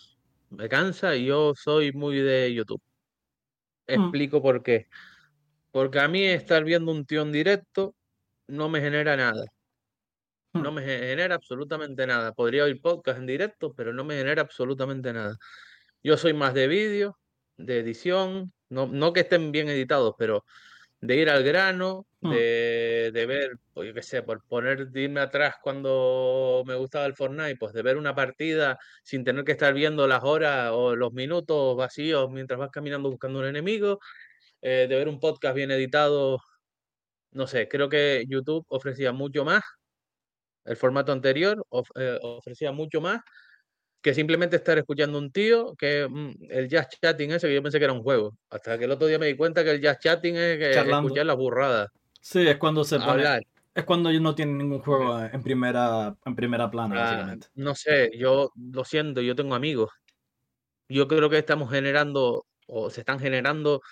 me 0.50 0.68
cansa 0.68 1.16
y 1.16 1.26
yo 1.26 1.54
soy 1.54 1.92
muy 1.92 2.18
de 2.20 2.52
YouTube. 2.54 2.82
Mm. 3.88 3.92
Explico 3.92 4.42
por 4.42 4.62
qué. 4.62 4.88
Porque 5.70 6.00
a 6.00 6.08
mí 6.08 6.24
estar 6.24 6.64
viendo 6.64 6.92
un 6.92 7.04
tío 7.06 7.22
en 7.22 7.32
directo 7.32 7.94
no 8.48 8.68
me 8.68 8.80
genera 8.80 9.16
nada. 9.16 9.44
No 10.52 10.72
mm. 10.72 10.74
me 10.74 10.82
genera 10.82 11.34
absolutamente 11.34 12.06
nada. 12.06 12.32
Podría 12.32 12.64
oír 12.64 12.80
podcast 12.80 13.18
en 13.18 13.26
directo, 13.26 13.74
pero 13.74 13.92
no 13.92 14.04
me 14.04 14.16
genera 14.16 14.42
absolutamente 14.42 15.12
nada. 15.12 15.36
Yo 16.02 16.16
soy 16.16 16.32
más 16.32 16.54
de 16.54 16.68
vídeo, 16.68 17.18
de 17.56 17.80
edición, 17.80 18.52
no, 18.68 18.86
no 18.86 19.12
que 19.12 19.20
estén 19.20 19.52
bien 19.52 19.68
editados, 19.68 20.14
pero 20.18 20.44
de 21.00 21.16
ir 21.16 21.30
al 21.30 21.42
grano. 21.42 22.06
De, 22.30 23.10
de, 23.12 23.26
ver, 23.26 23.58
pues 23.72 23.88
yo 23.88 23.94
qué 23.94 24.02
sé, 24.02 24.22
por 24.22 24.44
poner, 24.46 24.88
de 24.88 25.00
irme 25.02 25.20
atrás 25.20 25.56
cuando 25.62 26.62
me 26.66 26.74
gustaba 26.74 27.06
el 27.06 27.14
Fortnite, 27.14 27.56
pues 27.56 27.72
de 27.72 27.82
ver 27.82 27.96
una 27.96 28.14
partida 28.14 28.78
sin 29.02 29.24
tener 29.24 29.44
que 29.44 29.52
estar 29.52 29.72
viendo 29.74 30.06
las 30.06 30.24
horas 30.24 30.70
o 30.72 30.96
los 30.96 31.12
minutos 31.12 31.76
vacíos 31.76 32.30
mientras 32.30 32.58
vas 32.58 32.70
caminando 32.70 33.10
buscando 33.10 33.38
un 33.38 33.46
enemigo, 33.46 34.00
eh, 34.62 34.86
de 34.88 34.96
ver 34.96 35.08
un 35.08 35.20
podcast 35.20 35.54
bien 35.54 35.70
editado, 35.70 36.40
no 37.32 37.46
sé, 37.46 37.68
creo 37.68 37.88
que 37.88 38.24
YouTube 38.28 38.64
ofrecía 38.68 39.12
mucho 39.12 39.44
más, 39.44 39.62
el 40.64 40.76
formato 40.76 41.12
anterior 41.12 41.64
eh, 41.94 42.18
ofrecía 42.22 42.72
mucho 42.72 43.00
más 43.00 43.20
que 44.06 44.14
simplemente 44.14 44.54
estar 44.54 44.78
escuchando 44.78 45.18
un 45.18 45.32
tío 45.32 45.74
que 45.74 46.06
mm, 46.08 46.34
el 46.50 46.68
jazz 46.68 46.88
chatting 46.88 47.32
ese 47.32 47.48
que 47.48 47.54
yo 47.56 47.60
pensé 47.60 47.78
que 47.78 47.86
era 47.86 47.92
un 47.92 48.04
juego. 48.04 48.36
Hasta 48.50 48.78
que 48.78 48.84
el 48.84 48.92
otro 48.92 49.08
día 49.08 49.18
me 49.18 49.26
di 49.26 49.36
cuenta 49.36 49.64
que 49.64 49.72
el 49.72 49.80
jazz 49.80 49.98
chatting 49.98 50.36
es 50.36 50.58
que 50.58 50.70
escuchar 50.70 51.26
las 51.26 51.36
burradas. 51.36 51.88
Sí, 52.28 52.44
es 52.48 52.56
cuando 52.56 52.82
se 52.82 52.98
pone. 52.98 53.24
Es 53.72 53.84
cuando 53.84 54.10
no 54.12 54.34
tienen 54.34 54.58
ningún 54.58 54.80
juego 54.80 55.20
en 55.22 55.42
primera, 55.44 56.16
en 56.24 56.34
primera 56.34 56.68
plana, 56.68 56.96
ah, 56.96 57.00
básicamente. 57.04 57.46
No 57.54 57.74
sé, 57.76 58.10
yo 58.18 58.50
lo 58.56 58.84
siento, 58.84 59.20
yo 59.20 59.36
tengo 59.36 59.54
amigos. 59.54 59.92
Yo 60.88 61.06
creo 61.06 61.30
que 61.30 61.38
estamos 61.38 61.70
generando, 61.70 62.46
o 62.66 62.90
se 62.90 63.00
están 63.02 63.20
generando 63.20 63.82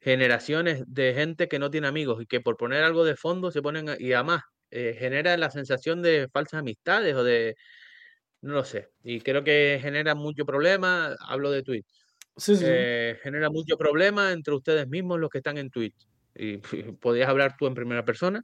generaciones 0.00 0.84
de 0.86 1.14
gente 1.14 1.48
que 1.48 1.58
no 1.58 1.70
tiene 1.70 1.88
amigos 1.88 2.22
y 2.22 2.26
que 2.26 2.40
por 2.40 2.56
poner 2.56 2.84
algo 2.84 3.04
de 3.04 3.16
fondo 3.16 3.50
se 3.50 3.60
ponen, 3.60 3.86
y 3.98 4.12
además, 4.12 4.42
eh, 4.70 4.96
genera 4.96 5.36
la 5.36 5.50
sensación 5.50 6.00
de 6.00 6.28
falsas 6.32 6.60
amistades 6.60 7.16
o 7.16 7.24
de, 7.24 7.56
no 8.42 8.54
lo 8.54 8.64
sé, 8.64 8.88
y 9.02 9.20
creo 9.20 9.44
que 9.44 9.78
genera 9.82 10.14
mucho 10.14 10.46
problema, 10.46 11.16
hablo 11.28 11.50
de 11.50 11.62
Twitch, 11.64 11.86
Sí, 12.36 12.56
sí, 12.56 12.64
sí. 12.64 12.66
eh, 12.66 13.18
genera 13.22 13.50
mucho 13.50 13.76
problema 13.76 14.32
entre 14.32 14.54
ustedes 14.54 14.88
mismos 14.88 15.20
los 15.20 15.30
que 15.30 15.38
están 15.38 15.58
en 15.58 15.70
Twitch. 15.70 15.96
Y 16.34 16.58
podías 17.00 17.28
hablar 17.28 17.56
tú 17.58 17.66
en 17.66 17.74
primera 17.74 18.04
persona 18.04 18.42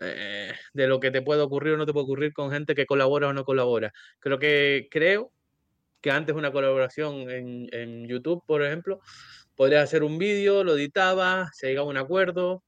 eh, 0.00 0.52
de 0.72 0.86
lo 0.86 1.00
que 1.00 1.10
te 1.10 1.22
puede 1.22 1.42
ocurrir 1.42 1.74
o 1.74 1.76
no 1.76 1.86
te 1.86 1.92
puede 1.92 2.04
ocurrir 2.04 2.32
con 2.32 2.50
gente 2.50 2.74
que 2.74 2.86
colabora 2.86 3.28
o 3.28 3.32
no 3.32 3.44
colabora. 3.44 3.92
Creo 4.20 4.38
que 4.38 4.88
creo 4.90 5.32
que 6.00 6.10
antes 6.10 6.34
una 6.36 6.52
colaboración 6.52 7.30
en, 7.30 7.68
en 7.72 8.06
YouTube, 8.08 8.44
por 8.46 8.62
ejemplo, 8.62 9.00
podrías 9.56 9.84
hacer 9.84 10.04
un 10.04 10.18
vídeo, 10.18 10.64
lo 10.64 10.74
editabas, 10.76 11.50
se 11.56 11.68
llegaba 11.68 11.88
a 11.88 11.90
un 11.90 11.96
acuerdo, 11.98 12.64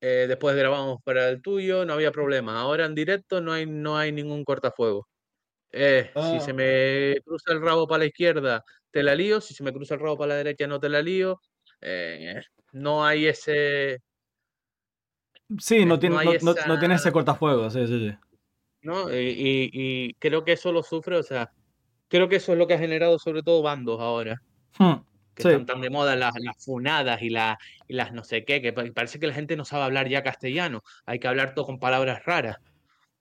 eh, 0.00 0.26
después 0.28 0.56
grabamos 0.56 0.98
para 1.04 1.28
el 1.28 1.42
tuyo, 1.42 1.84
no 1.84 1.94
había 1.94 2.12
problema. 2.12 2.60
Ahora 2.60 2.86
en 2.86 2.94
directo 2.94 3.40
no 3.40 3.52
hay, 3.52 3.66
no 3.66 3.98
hay 3.98 4.12
ningún 4.12 4.44
cortafuego. 4.44 5.08
Eh, 5.72 6.12
si 6.18 6.40
se 6.40 6.52
Ah, 6.52 6.54
me 6.54 7.16
cruza 7.24 7.52
el 7.52 7.62
rabo 7.62 7.86
para 7.86 8.00
la 8.00 8.06
izquierda, 8.06 8.62
te 8.90 9.02
la 9.02 9.14
lío. 9.14 9.40
Si 9.40 9.54
se 9.54 9.62
me 9.64 9.72
cruza 9.72 9.94
el 9.94 10.00
rabo 10.00 10.18
para 10.18 10.30
la 10.30 10.36
derecha, 10.36 10.66
no 10.66 10.80
te 10.80 10.88
la 10.88 11.02
lío. 11.02 11.40
Eh, 11.80 12.42
no 12.72 13.04
hay 13.04 13.26
ese, 13.26 13.98
sí, 15.58 15.84
no 15.86 15.94
eh, 15.94 15.98
no 15.98 15.98
tiene, 15.98 16.16
hay 16.18 16.38
no, 16.42 16.54
no, 16.66 16.78
tiene 16.78 16.94
ese 16.94 17.12
cortafuegos, 17.12 17.72
sí, 17.72 17.86
sí, 17.86 18.10
sí. 18.10 18.16
¿no? 18.82 19.12
Y, 19.12 19.16
y- 19.16 19.70
y 20.08 20.14
creo 20.14 20.44
que 20.44 20.52
eso 20.52 20.72
lo 20.72 20.82
sufre, 20.82 21.16
o 21.16 21.22
sea, 21.22 21.48
creo 22.08 22.28
que 22.28 22.36
eso 22.36 22.52
es 22.52 22.58
lo 22.58 22.66
que 22.66 22.74
ha 22.74 22.78
generado 22.78 23.18
sobre 23.18 23.42
todo 23.42 23.62
bandos 23.62 24.00
ahora, 24.00 24.36
Hmm, 24.78 25.04
que 25.34 25.44
sí, 25.44 25.48
están 25.50 25.66
tan 25.66 25.80
de 25.82 25.90
moda 25.90 26.16
las, 26.16 26.34
las 26.40 26.64
funadas 26.64 27.22
y, 27.22 27.30
la- 27.30 27.58
y 27.88 27.94
las 27.94 28.12
no 28.12 28.24
sé 28.24 28.44
qué, 28.44 28.62
que 28.62 28.72
pa- 28.72 28.84
parece 28.94 29.18
que 29.20 29.26
la 29.28 29.34
gente 29.34 29.56
no 29.56 29.64
sabe 29.64 29.84
hablar 29.84 30.08
ya 30.08 30.22
castellano, 30.24 30.82
hay 31.06 31.18
que 31.20 31.28
hablar 31.28 31.54
todo 31.54 31.66
con 31.66 31.78
palabras 31.80 32.24
raras. 32.26 32.56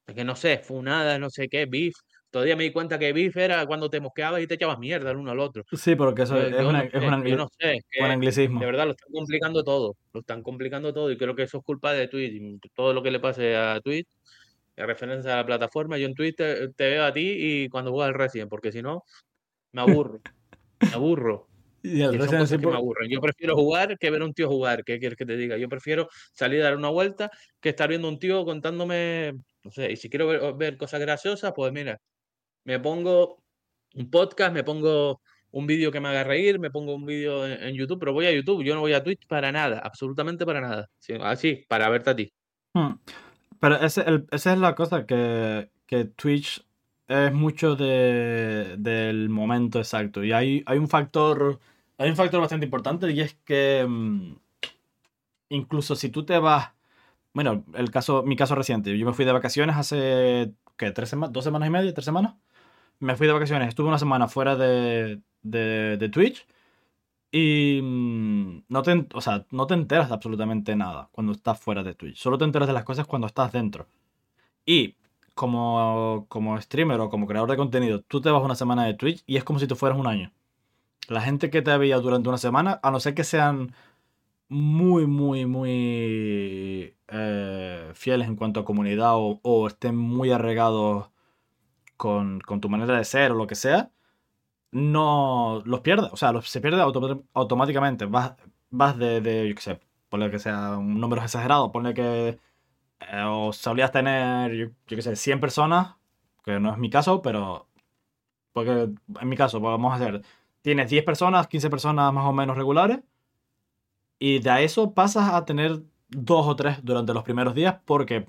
Es 0.08 0.16
que 0.16 0.24
no 0.26 0.36
sé, 0.36 0.60
funada, 0.60 1.20
no 1.20 1.30
sé 1.30 1.50
qué, 1.50 1.66
beef. 1.68 1.96
Todavía 2.32 2.56
me 2.56 2.64
di 2.64 2.72
cuenta 2.72 2.98
que 2.98 3.14
beef 3.14 3.36
era 3.38 3.66
cuando 3.66 3.90
te 3.90 4.00
mosqueabas 4.00 4.42
y 4.42 4.48
te 4.48 4.56
echabas 4.56 4.80
mierda 4.80 5.12
el 5.12 5.18
uno 5.18 5.32
al 5.32 5.40
otro. 5.40 5.64
sí, 5.74 5.96
porque 5.96 6.24
eso 6.24 6.38
Yo, 6.38 6.44
es, 6.44 6.52
yo 6.52 6.70
una, 6.70 6.84
no 6.84 6.90
es, 6.92 7.04
un 7.04 7.14
angli- 7.14 7.36
no 7.38 7.48
sé, 7.60 7.74
es 7.74 7.84
un 7.98 8.06
que 8.06 8.08
de 8.08 8.12
anglicismo. 8.14 8.66
verdad 8.66 8.86
lo 8.86 8.92
están 8.92 9.10
complicando 9.14 9.64
todo, 9.64 9.96
lo 10.14 10.20
están 10.22 10.42
complicando 10.44 10.94
todo 10.94 11.12
y 11.12 11.18
creo 11.18 11.36
que 11.36 11.44
eso 11.44 11.58
es 11.60 11.64
culpa 11.64 11.94
de 11.94 12.08
Twitch. 12.08 12.42
Todo 12.74 12.94
lo 12.94 13.04
que 13.04 13.12
le 13.12 13.20
pase 13.20 13.56
a 13.56 13.80
Twitch, 13.82 14.08
en 14.76 14.88
referencia 14.88 15.34
a 15.34 15.38
la 15.38 15.46
plataforma, 15.46 15.98
yo 15.98 16.08
en 16.08 16.14
Twitch 16.16 16.36
te, 16.38 16.70
te 16.74 16.90
veo 16.90 17.04
a 17.06 17.14
ti 17.14 17.22
y 17.66 17.70
cuando 17.70 17.92
juegas 17.92 18.10
al 18.10 18.16
Resident, 18.20 18.50
porque 18.50 18.72
si 18.72 18.82
no, 18.82 19.04
me 19.74 19.82
aburro, 19.82 20.22
me 20.90 20.96
aburro. 20.96 21.50
Y 21.84 22.02
el 22.02 22.16
Y 22.16 22.20
son 22.22 22.38
cosas 22.38 22.60
que 22.60 22.68
me 22.68 22.76
aburren. 22.76 23.10
Yo 23.10 23.22
prefiero 23.22 23.56
jugar 23.56 23.98
que 23.98 24.12
ver 24.12 24.22
a 24.22 24.26
un 24.26 24.34
tío 24.34 24.48
jugar. 24.50 24.84
¿Qué 24.84 25.00
quieres 25.00 25.18
que 25.18 25.26
te 25.26 25.38
diga? 25.38 25.58
Yo 25.58 25.70
prefiero 25.70 26.10
salir 26.34 26.62
a 26.62 26.66
dar 26.66 26.78
una 26.78 26.90
vuelta 26.90 27.32
que 27.62 27.70
estar 27.70 27.90
viendo 27.90 28.08
a 28.08 28.12
un 28.12 28.20
tío 28.20 28.46
contándome, 28.46 29.34
no 29.64 29.72
sé, 29.72 29.92
y 29.92 29.98
si 29.98 30.10
quiero 30.10 30.28
ver, 30.28 30.54
ver 30.56 30.78
cosas 30.78 31.00
graciosas, 31.02 31.54
pues 31.56 31.72
mira, 31.74 32.00
me 32.64 32.80
pongo 32.80 33.38
un 33.96 34.10
podcast, 34.10 34.54
me 34.54 34.64
pongo 34.64 35.22
un 35.52 35.68
vídeo 35.68 35.92
que 35.92 36.00
me 36.00 36.10
haga 36.10 36.24
reír, 36.24 36.60
me 36.60 36.72
pongo 36.72 36.96
un 36.96 37.06
vídeo 37.06 37.46
en, 37.46 37.76
YouTube, 37.76 38.00
pero 38.00 38.14
voy 38.14 38.26
a 38.26 38.32
YouTube, 38.32 38.64
yo 38.64 38.74
no 38.74 38.82
voy 38.82 38.94
a 38.94 39.04
Twitch 39.04 39.28
para 39.28 39.52
nada, 39.52 39.80
absolutamente 39.80 40.46
para 40.46 40.62
nada. 40.62 40.90
Sí, 41.00 41.14
así, 41.22 41.66
para 41.68 41.90
verte 41.90 42.10
a 42.10 42.16
ti. 42.16 42.34
hmm, 42.74 42.94
Pero 43.60 43.76
ese, 43.76 44.04
esa 44.32 44.54
es 44.54 44.60
la 44.60 44.76
cosa, 44.76 45.06
que, 45.06 45.70
que 45.86 46.06
Twitch 46.06 46.64
es 47.12 47.34
mucho 47.34 47.76
de, 47.76 48.76
del 48.78 49.30
momento 49.30 49.80
exacto. 49.80 50.24
Y 50.24 50.32
hay, 50.32 50.64
hay 50.66 50.78
un 50.78 50.88
factor. 50.88 51.60
Hay 51.98 52.10
un 52.10 52.16
factor 52.16 52.40
bastante 52.40 52.66
importante 52.66 53.12
y 53.12 53.20
es 53.22 53.36
que 53.46 53.86
mm, 53.88 54.36
incluso 55.50 55.96
si 55.96 56.10
tú 56.10 56.26
te 56.26 56.40
vas. 56.40 56.72
Bueno, 57.34 57.66
el 57.76 57.92
caso, 57.92 58.24
mi 58.24 58.36
caso 58.36 58.56
reciente, 58.56 58.98
yo 58.98 59.06
me 59.06 59.14
fui 59.14 59.26
de 59.26 59.34
vacaciones 59.34 59.76
hace. 59.76 60.54
¿Qué? 60.78 60.92
¿Tres 60.92 61.10
semanas? 61.10 61.34
¿Dos 61.34 61.44
semanas 61.44 61.68
y 61.68 61.72
media? 61.72 61.94
¿Tres 61.94 62.06
semanas? 62.06 62.36
Me 63.02 63.16
fui 63.16 63.28
de 63.28 63.34
vacaciones, 63.34 63.70
estuve 63.70 63.88
una 63.88 63.98
semana 63.98 64.28
fuera 64.28 64.56
de, 64.56 65.22
de, 65.42 66.10
Twitch 66.10 66.46
y 67.32 67.80
mm, 67.82 68.66
no 68.70 68.82
te, 68.84 69.08
o 69.14 69.22
sea, 69.22 69.46
no 69.52 69.66
te 69.68 69.74
enteras 69.74 70.10
de 70.10 70.14
absolutamente 70.16 70.76
nada 70.76 71.10
cuando 71.12 71.34
estás 71.34 71.60
fuera 71.60 71.84
de 71.84 71.96
Twitch. 71.96 72.18
Solo 72.18 72.38
te 72.38 72.46
enteras 72.46 72.68
de 72.68 72.74
las 72.74 72.84
cosas 72.84 73.08
cuando 73.08 73.28
estás 73.28 73.52
dentro. 73.52 73.88
Y 74.66 74.96
como, 75.34 76.26
como 76.30 76.60
streamer 76.62 77.00
o 77.00 77.10
como 77.10 77.28
creador 77.28 77.50
de 77.50 77.58
contenido, 77.58 78.02
tú 78.02 78.22
te 78.22 78.30
vas 78.30 78.44
una 78.44 78.56
semana 78.56 78.86
de 78.86 78.94
Twitch 78.94 79.24
y 79.26 79.38
es 79.38 79.44
como 79.44 79.60
si 79.60 79.68
tú 79.68 79.76
fueras 79.76 79.98
un 80.00 80.08
año. 80.08 80.32
La 81.10 81.22
gente 81.22 81.50
que 81.50 81.62
te 81.64 81.78
veía 81.78 81.98
durante 82.00 82.30
una 82.30 82.38
semana, 82.38 82.80
a 82.84 82.92
no 82.92 83.00
ser 83.00 83.16
que 83.16 83.24
sean 83.24 83.74
muy, 84.50 85.08
muy, 85.08 85.46
muy 85.46 86.96
eh, 87.08 87.92
fieles 87.96 88.28
en 88.28 88.36
cuanto 88.36 88.60
a 88.60 88.66
comunidad 88.66 89.16
o, 89.16 89.40
o 89.44 89.68
estén 89.68 89.96
muy 89.98 90.32
arraigados 90.32 91.10
con, 92.06 92.42
con 92.42 92.62
tu 92.62 92.70
manera 92.70 92.98
de 92.98 93.06
ser 93.06 93.32
o 93.32 93.36
lo 93.36 93.48
que 93.48 93.56
sea, 93.56 93.92
no 94.72 95.62
los 95.66 95.82
pierdes. 95.82 96.12
O 96.14 96.18
sea, 96.18 96.32
los, 96.34 96.50
se 96.50 96.62
pierde 96.62 96.82
autom- 96.84 97.24
automáticamente. 97.34 98.06
Vas, 98.06 98.34
vas 98.72 98.98
de, 98.98 99.48
yo 99.50 99.56
qué 99.56 99.62
sé, 99.62 99.80
ponle 100.10 100.32
que 100.32 100.40
sea 100.40 100.78
un 100.78 101.00
número 101.00 101.22
exagerado, 101.24 101.72
ponle 101.72 101.94
que 101.94 102.40
eh, 103.02 103.24
o 103.28 103.54
solías 103.54 103.92
tener, 103.92 104.54
yo, 104.56 104.68
qué 104.88 105.02
sé, 105.02 105.16
100 105.16 105.40
personas, 105.40 105.96
que 106.46 106.60
no 106.60 106.72
es 106.74 106.78
mi 106.80 106.90
caso, 106.90 107.22
pero 107.22 107.68
porque 108.54 108.90
en 109.22 109.30
mi 109.30 109.38
caso, 109.38 109.60
vamos 109.62 109.94
a 109.94 109.98
hacer, 109.98 110.24
tienes 110.62 110.90
10 110.90 111.04
personas, 111.06 111.48
15 111.48 111.70
personas 111.70 112.14
más 112.14 112.26
o 112.26 112.34
menos 112.34 112.58
regulares, 112.58 113.00
y 114.20 114.40
de 114.40 114.64
eso 114.64 114.94
pasas 114.94 115.34
a 115.34 115.46
tener 115.46 115.82
dos 116.10 116.48
o 116.48 116.56
tres 116.56 116.84
durante 116.84 117.14
los 117.14 117.24
primeros 117.24 117.56
días, 117.56 117.78
porque 117.86 118.28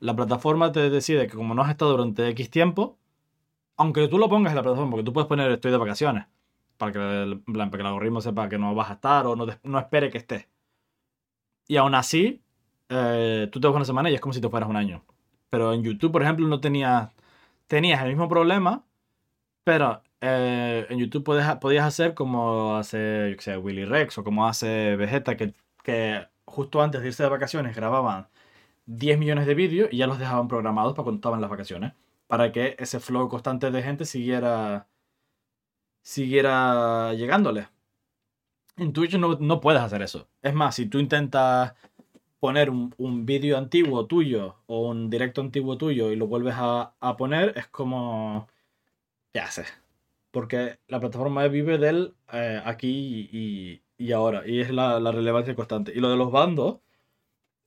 la 0.00 0.14
plataforma 0.16 0.72
te 0.72 0.90
decide 0.90 1.26
que 1.28 1.36
como 1.36 1.54
no 1.54 1.62
has 1.62 1.70
estado 1.70 1.92
durante 1.96 2.28
X 2.30 2.50
tiempo, 2.50 2.98
aunque 3.76 4.08
tú 4.08 4.18
lo 4.18 4.28
pongas 4.28 4.52
en 4.52 4.56
la 4.56 4.62
plataforma, 4.62 4.90
porque 4.92 5.04
tú 5.04 5.12
puedes 5.12 5.28
poner 5.28 5.50
estoy 5.50 5.70
de 5.70 5.76
vacaciones, 5.78 6.26
para 6.78 6.92
que 6.92 6.98
el, 6.98 7.40
para 7.40 7.70
que 7.70 7.76
el 7.78 7.86
algoritmo 7.86 8.20
sepa 8.20 8.48
que 8.48 8.58
no 8.58 8.74
vas 8.74 8.90
a 8.90 8.94
estar 8.94 9.26
o 9.26 9.36
no, 9.36 9.78
espere 9.78 10.10
que 10.10 10.18
estés. 10.18 10.48
Y 11.68 11.76
aún 11.76 11.94
así, 11.94 12.42
eh, 12.88 13.48
tú 13.52 13.60
te 13.60 13.66
vas 13.66 13.76
una 13.76 13.84
semana 13.84 14.10
y 14.10 14.14
es 14.14 14.20
como 14.20 14.32
si 14.32 14.40
te 14.40 14.48
fueras 14.48 14.68
un 14.68 14.76
año. 14.76 15.04
Pero 15.50 15.72
en 15.72 15.82
YouTube, 15.82 16.12
por 16.12 16.22
ejemplo, 16.22 16.46
no 16.48 16.60
tenías, 16.60 17.10
tenías 17.66 18.02
el 18.02 18.08
mismo 18.08 18.28
problema, 18.28 18.84
pero 19.64 20.02
eh, 20.20 20.86
en 20.90 20.98
YouTube 20.98 21.24
podías, 21.24 21.56
podías 21.56 21.86
hacer 21.86 22.14
como 22.14 22.76
hace, 22.76 23.36
Willy 23.62 23.84
Rex 23.84 24.18
o 24.18 24.24
como 24.24 24.46
hace 24.48 24.96
Vegeta, 24.96 25.36
que, 25.36 25.54
que 25.84 26.26
justo 26.44 26.82
antes 26.82 27.02
de 27.02 27.08
irse 27.08 27.22
de 27.22 27.28
vacaciones 27.30 27.76
grababan 27.76 28.28
10 28.86 29.18
millones 29.18 29.46
de 29.46 29.54
vídeos 29.54 29.88
y 29.92 29.98
ya 29.98 30.06
los 30.06 30.18
dejaban 30.18 30.48
programados 30.48 30.94
para 30.94 31.04
cuando 31.04 31.18
estaban 31.18 31.40
las 31.40 31.50
vacaciones. 31.50 31.92
Para 32.26 32.52
que 32.52 32.76
ese 32.78 33.00
flow 33.00 33.28
constante 33.28 33.70
de 33.70 33.82
gente 33.82 34.04
siguiera, 34.04 34.88
siguiera 36.02 37.14
llegándole. 37.14 37.68
En 38.76 38.92
Twitch 38.92 39.14
no, 39.16 39.36
no 39.40 39.60
puedes 39.60 39.82
hacer 39.82 40.02
eso. 40.02 40.28
Es 40.42 40.54
más, 40.54 40.74
si 40.74 40.86
tú 40.86 40.98
intentas 40.98 41.74
poner 42.40 42.70
un, 42.70 42.94
un 42.98 43.26
vídeo 43.26 43.56
antiguo 43.58 44.06
tuyo 44.06 44.56
o 44.66 44.88
un 44.88 45.10
directo 45.10 45.40
antiguo 45.40 45.78
tuyo 45.78 46.12
y 46.12 46.16
lo 46.16 46.26
vuelves 46.26 46.54
a, 46.56 46.94
a 47.00 47.16
poner, 47.16 47.52
es 47.56 47.66
como... 47.68 48.48
¿Qué 49.32 49.40
haces? 49.40 49.66
Porque 50.30 50.78
la 50.88 51.00
plataforma 51.00 51.46
vive 51.48 51.78
del 51.78 52.14
eh, 52.32 52.60
aquí 52.64 53.28
y, 53.32 53.82
y 53.98 54.12
ahora. 54.12 54.42
Y 54.46 54.60
es 54.60 54.70
la, 54.70 54.98
relevancia 55.12 55.54
constante. 55.54 55.92
Y 55.94 56.00
lo 56.00 56.10
de 56.10 56.16
los 56.16 56.30
bandos, 56.30 56.78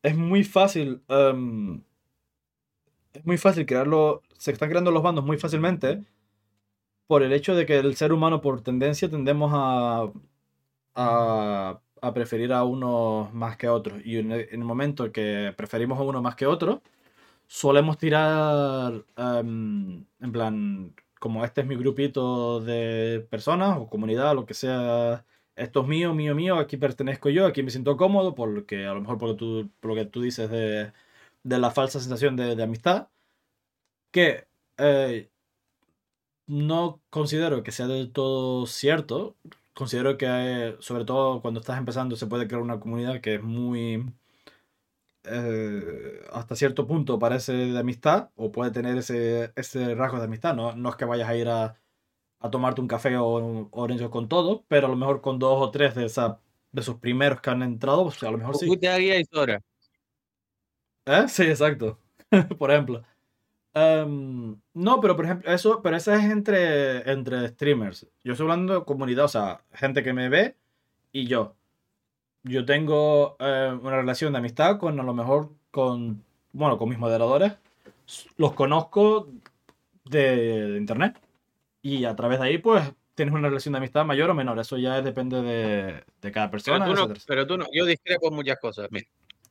es 0.03 0.15
muy 0.17 0.43
fácil. 0.43 1.01
em, 1.09 1.83
es 3.19 3.25
muy 3.25 3.37
fácil 3.37 3.65
crearlo. 3.65 4.21
Se 4.37 4.51
están 4.51 4.69
creando 4.69 4.91
los 4.91 5.03
bandos 5.03 5.25
muy 5.25 5.37
fácilmente. 5.37 6.03
Por 7.07 7.23
el 7.23 7.33
hecho 7.33 7.55
de 7.55 7.65
que 7.65 7.77
el 7.77 7.95
ser 7.95 8.13
humano, 8.13 8.41
por 8.41 8.61
tendencia, 8.61 9.09
tendemos 9.09 9.51
a, 9.53 10.11
a, 10.95 11.81
a 12.01 12.13
preferir 12.13 12.53
a 12.53 12.63
unos 12.63 13.33
más 13.33 13.57
que 13.57 13.67
a 13.67 13.73
otros. 13.73 13.99
Y 14.05 14.17
en 14.17 14.31
el, 14.31 14.41
en 14.51 14.61
el 14.61 14.65
momento 14.65 15.11
que 15.11 15.53
preferimos 15.57 15.99
a 15.99 16.03
uno 16.03 16.21
más 16.21 16.35
que 16.35 16.45
otro, 16.45 16.81
solemos 17.47 17.97
tirar 17.97 19.05
em, 19.17 20.05
en 20.21 20.31
plan, 20.31 20.95
como 21.19 21.45
este 21.45 21.61
es 21.61 21.67
mi 21.67 21.75
grupito 21.75 22.61
de 22.61 23.27
personas 23.29 23.77
o 23.79 23.89
comunidad, 23.89 24.35
lo 24.35 24.45
que 24.45 24.53
sea, 24.53 25.25
esto 25.55 25.81
es 25.81 25.87
mío, 25.87 26.13
mío, 26.13 26.35
mío, 26.35 26.57
aquí 26.57 26.77
pertenezco 26.77 27.29
yo, 27.29 27.45
aquí 27.47 27.63
me 27.63 27.71
siento 27.71 27.97
cómodo, 27.97 28.35
porque 28.35 28.85
a 28.87 28.93
lo 28.93 29.01
mejor 29.01 29.17
por, 29.17 29.35
tú, 29.37 29.69
por 29.79 29.91
lo 29.91 29.95
que 29.95 30.05
tú 30.05 30.21
dices 30.21 30.49
de, 30.51 30.93
de 31.43 31.59
la 31.59 31.71
falsa 31.71 31.99
sensación 31.99 32.35
de, 32.35 32.55
de 32.55 32.63
amistad, 32.63 33.09
que 34.11 34.47
eh, 34.77 35.29
no 36.47 37.01
considero 37.09 37.63
que 37.63 37.71
sea 37.71 37.87
del 37.87 38.11
todo 38.11 38.65
cierto. 38.65 39.35
Considero 39.73 40.17
que, 40.17 40.25
eh, 40.27 40.75
sobre 40.79 41.05
todo 41.05 41.41
cuando 41.41 41.59
estás 41.61 41.77
empezando, 41.77 42.15
se 42.15 42.27
puede 42.27 42.47
crear 42.47 42.61
una 42.61 42.79
comunidad 42.79 43.21
que 43.21 43.35
es 43.35 43.43
muy, 43.43 44.11
eh, 45.23 46.21
hasta 46.31 46.55
cierto 46.55 46.87
punto 46.87 47.19
parece 47.19 47.53
de 47.53 47.79
amistad, 47.79 48.29
o 48.35 48.51
puede 48.51 48.71
tener 48.71 48.97
ese, 48.97 49.51
ese 49.55 49.95
rasgo 49.95 50.17
de 50.17 50.25
amistad. 50.25 50.55
No, 50.55 50.75
no 50.75 50.89
es 50.89 50.95
que 50.95 51.05
vayas 51.05 51.29
a 51.29 51.35
ir 51.35 51.49
a, 51.49 51.75
a 52.39 52.49
tomarte 52.51 52.81
un 52.81 52.87
café 52.87 53.17
o 53.17 53.37
un 53.37 53.69
orange 53.71 54.09
con 54.09 54.29
todo, 54.29 54.65
pero 54.67 54.87
a 54.87 54.89
lo 54.89 54.95
mejor 54.97 55.21
con 55.21 55.39
dos 55.39 55.61
o 55.61 55.71
tres 55.71 55.95
de, 55.95 56.05
esa, 56.05 56.39
de 56.71 56.81
esos 56.81 56.97
primeros 56.97 57.41
que 57.41 57.49
han 57.49 57.63
entrado, 57.63 58.03
pues 58.05 58.23
a 58.23 58.31
lo 58.31 58.37
mejor 58.37 58.57
sí. 58.57 58.67
Fuiste 58.67 58.89
a 58.89 58.97
Guía 58.97 59.19
y 59.19 59.25
Sora. 59.25 59.61
¿Eh? 61.09 61.27
Sí, 61.27 61.43
exacto. 61.43 61.97
por 62.59 62.71
ejemplo. 62.71 63.03
Em, 63.73 64.59
no, 64.73 64.99
pero 65.01 65.15
por 65.15 65.25
ejemplo, 65.25 65.51
eso, 65.51 65.81
pero 65.81 65.97
eso 65.97 66.13
es 66.13 66.23
entre, 66.25 67.09
entre 67.11 67.47
streamers. 67.49 68.07
Yo 68.23 68.33
estoy 68.33 68.45
hablando 68.45 68.79
de 68.79 68.85
comunidad, 68.85 69.25
o 69.25 69.27
sea, 69.29 69.63
gente 69.73 70.03
que 70.03 70.13
me 70.13 70.29
ve 70.29 70.55
y 71.11 71.25
yo. 71.27 71.55
Yo 72.43 72.63
tengo 72.65 73.37
eh, 73.39 73.77
una 73.81 73.97
relación 73.97 74.33
de 74.33 74.39
amistad 74.39 74.77
con 74.77 74.99
a 74.99 75.03
lo 75.03 75.13
mejor 75.13 75.49
con, 75.71 76.23
bueno, 76.53 76.77
con 76.77 76.89
mis 76.89 76.99
moderadores. 76.99 77.53
Los 78.37 78.53
conozco 78.53 79.29
de, 80.05 80.75
internet. 80.77 81.19
Y 81.81 82.05
a 82.05 82.15
través 82.15 82.39
de 82.39 82.47
ahí, 82.47 82.57
pues, 82.59 82.83
tienes 83.15 83.33
una 83.33 83.49
relación 83.49 83.73
de 83.73 83.79
amistad 83.79 84.05
mayor 84.05 84.29
o 84.29 84.35
menor. 84.35 84.59
Eso 84.59 84.77
ya 84.77 85.01
depende 85.01 85.41
de, 85.41 86.03
de 86.21 86.31
cada 86.31 86.51
persona. 86.51 86.85
Pero 86.85 87.07
tú, 87.07 87.07
no, 87.07 87.15
pero 87.27 87.47
tú 87.47 87.57
no, 87.57 87.65
yo 87.73 87.85
discrepo 87.85 88.27
en 88.29 88.35
muchas 88.35 88.59
cosas. 88.59 88.89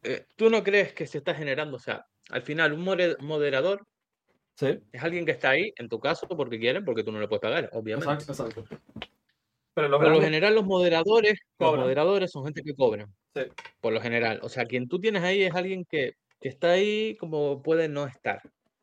Eh, 0.02 0.26
¿Tú 0.36 0.50
no 0.50 0.62
crees 0.62 0.92
que 0.92 1.06
se 1.06 1.18
está 1.18 1.34
generando, 1.34 1.76
o 1.76 1.80
sea, 1.80 2.06
al 2.30 2.42
final 2.42 2.72
un 2.72 2.82
moderador 2.82 3.86
Sí. 4.58 4.76
Es 4.90 5.04
alguien 5.04 5.24
que 5.24 5.30
está 5.30 5.50
ahí, 5.50 5.72
en 5.76 5.88
tu 5.88 6.00
caso, 6.00 6.26
porque 6.26 6.58
quieren, 6.58 6.84
porque 6.84 7.04
tú 7.04 7.12
no 7.12 7.20
le 7.20 7.28
puedes 7.28 7.40
pagar, 7.40 7.70
obviamente. 7.74 8.10
Exacto, 8.12 8.32
exacto. 8.32 8.76
Pero 9.72 9.88
por 9.88 10.08
lo 10.08 10.20
general 10.20 10.56
los 10.56 10.64
moderadores, 10.66 11.38
los 11.60 11.76
moderadores 11.76 12.32
son 12.32 12.42
gente 12.44 12.64
que 12.64 12.74
cobran. 12.74 13.14
Sí. 13.36 13.42
Por 13.80 13.92
lo 13.92 14.00
general. 14.00 14.40
O 14.42 14.48
sea, 14.48 14.64
quien 14.64 14.88
tú 14.88 14.98
tienes 14.98 15.22
ahí 15.22 15.44
es 15.44 15.54
alguien 15.54 15.84
que, 15.84 16.14
que 16.40 16.48
está 16.48 16.72
ahí 16.72 17.16
como 17.20 17.62
puede 17.62 17.88
no 17.88 18.08
estar. 18.08 18.42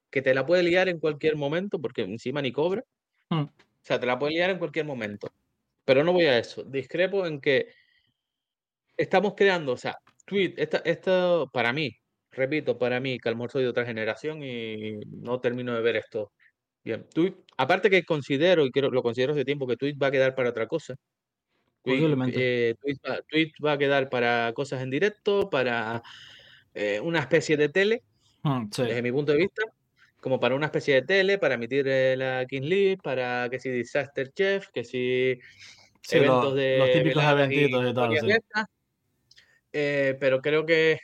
Que 0.10 0.22
te 0.22 0.34
la 0.34 0.46
puede 0.46 0.64
liar 0.64 0.88
en 0.88 0.98
cualquier 0.98 1.36
momento, 1.36 1.82
porque 1.82 2.04
encima 2.04 2.42
ni 2.42 2.54
cobra. 2.54 2.82
Hmm. 3.30 3.42
O 3.42 3.52
sea, 3.82 4.00
te 4.00 4.06
la 4.06 4.18
puede 4.18 4.32
liar 4.32 4.52
en 4.52 4.60
cualquier 4.60 4.86
momento. 4.86 5.30
Pero 5.84 6.06
no 6.06 6.14
voy 6.14 6.28
a 6.28 6.40
eso. 6.40 6.64
Discrepo 6.64 7.26
en 7.26 7.42
que 7.42 7.68
estamos 8.96 9.34
creando, 9.36 9.74
o 9.74 9.78
sea, 9.78 10.00
tweet, 10.26 10.56
esto 10.58 11.50
para 11.54 11.74
mí, 11.74 11.96
repito, 12.32 12.78
para 12.78 13.00
mí, 13.00 13.18
que 13.20 13.34
soy 13.50 13.64
de 13.64 13.70
otra 13.70 13.86
generación 13.86 14.44
y 14.44 15.00
no 15.08 15.40
termino 15.40 15.74
de 15.74 15.82
ver 15.82 15.96
esto. 15.96 16.32
Bien, 16.84 17.04
Tweet, 17.14 17.34
aparte 17.58 17.90
que 17.90 18.04
considero, 18.04 18.64
y 18.66 18.72
creo, 18.72 18.92
lo 18.92 19.02
considero 19.02 19.34
hace 19.34 19.44
tiempo, 19.44 19.66
que 19.66 19.76
Tweet 19.76 19.96
va 20.02 20.08
a 20.08 20.12
quedar 20.12 20.36
para 20.36 20.50
otra 20.50 20.68
cosa. 20.68 20.96
Tweet, 21.84 22.16
eh, 22.34 22.76
tweet, 23.28 23.52
va, 23.64 23.72
a 23.74 23.78
quedar 23.78 24.10
para 24.10 24.54
cosas 24.54 24.84
en 24.84 24.92
directo, 24.92 25.50
para 25.50 26.04
eh, 26.74 27.00
una 27.00 27.20
especie 27.20 27.58
de 27.58 27.70
tele, 27.70 28.04
hmm, 28.44 28.70
desde 28.70 29.02
mi 29.02 29.12
punto 29.12 29.32
de 29.32 29.40
vista, 29.40 29.64
como 30.22 30.40
para 30.40 30.56
una 30.56 30.68
especie 30.68 30.96
de 30.96 31.02
tele, 31.02 31.38
para 31.40 31.56
emitir 31.56 31.88
eh, 31.88 32.16
la 32.18 32.46
King 32.48 32.64
League, 32.64 32.98
para 33.04 33.50
que 33.50 33.60
si 33.60 33.70
Disaster 33.70 34.32
Chef, 34.34 34.68
que 34.70 34.84
si 34.84 35.40
eventos 36.12 36.56
de... 36.56 36.78
Los 36.78 36.92
típicos 36.92 37.24
eventitos 37.24 37.90
y, 37.90 37.94
tal, 37.94 38.68
pero 40.20 40.42
creo 40.42 40.66
que 40.66 41.00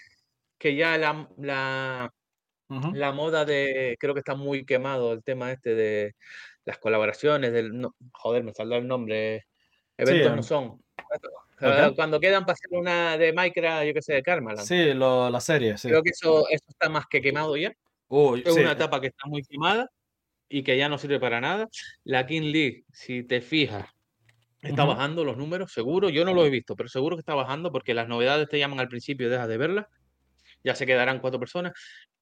que 0.62 0.76
ya 0.76 0.96
la, 1.00 1.28
la, 1.38 2.14
la, 2.94 3.12
moda 3.12 3.46
de, 3.46 3.98
creo 4.00 4.14
que 4.14 4.20
está 4.20 4.36
muy 4.36 4.64
quemado 4.64 5.12
el 5.12 5.24
tema 5.24 5.52
este 5.52 5.74
de 5.74 6.16
las 6.66 6.78
colaboraciones, 6.78 7.52
del, 7.52 7.76
no, 7.76 7.96
joder, 8.14 8.44
me 8.44 8.54
salió 8.54 8.78
el 8.78 8.88
nombre, 8.88 9.48
eventos 9.98 10.30
no 10.30 10.38
em, 10.38 10.44
son. 10.44 10.84
Cuando 11.96 12.20
quedan 12.20 12.46
para 12.46 12.54
hacer 12.54 12.70
una 12.72 13.18
de 13.18 13.34
Minecraft, 13.34 13.88
yo 13.88 13.94
qué 13.96 14.02
sé, 14.04 14.14
de 14.14 14.22
Karma. 14.22 14.56
Sí, 14.58 14.94
lo, 14.94 15.32
la 15.32 15.42
serie, 15.42 15.80
sí. 15.80 15.88
Creo 15.88 16.04
que 16.04 16.12
eso, 16.12 16.48
eso 16.48 16.66
está 16.70 16.90
más 16.90 17.08
que 17.08 17.22
quemado 17.22 17.58
ya. 17.58 17.70
es 17.70 18.56
una 18.56 18.74
etapa 18.74 19.02
que 19.02 19.08
está 19.08 19.28
muy 19.28 19.42
quemada 19.42 19.90
y 20.48 20.62
que 20.62 20.78
ya 20.78 20.90
no 20.90 21.00
sirve 21.00 21.20
para 21.20 21.42
nada. 21.42 21.70
La 22.04 22.28
King 22.28 22.52
League, 22.52 22.84
si 22.92 23.24
te 23.24 23.42
fijas, 23.42 23.88
está 24.62 24.86
bajando 24.86 25.24
los 25.24 25.38
números, 25.38 25.72
seguro. 25.72 26.10
Yo 26.10 26.26
no 26.26 26.34
lo 26.34 26.46
he 26.46 26.50
visto, 26.50 26.76
pero 26.76 26.90
seguro 26.90 27.16
que 27.16 27.22
está 27.22 27.36
bajando 27.36 27.72
porque 27.72 27.94
las 27.94 28.08
novedades 28.08 28.48
te 28.50 28.60
llaman 28.60 28.80
al 28.80 28.88
principio 28.88 29.28
y 29.28 29.30
dejas 29.30 29.48
de 29.48 29.58
verlas 29.58 29.88
ya 30.64 30.76
se 30.76 30.86
quedarán 30.86 31.20
cuatro 31.20 31.40
personas. 31.40 31.74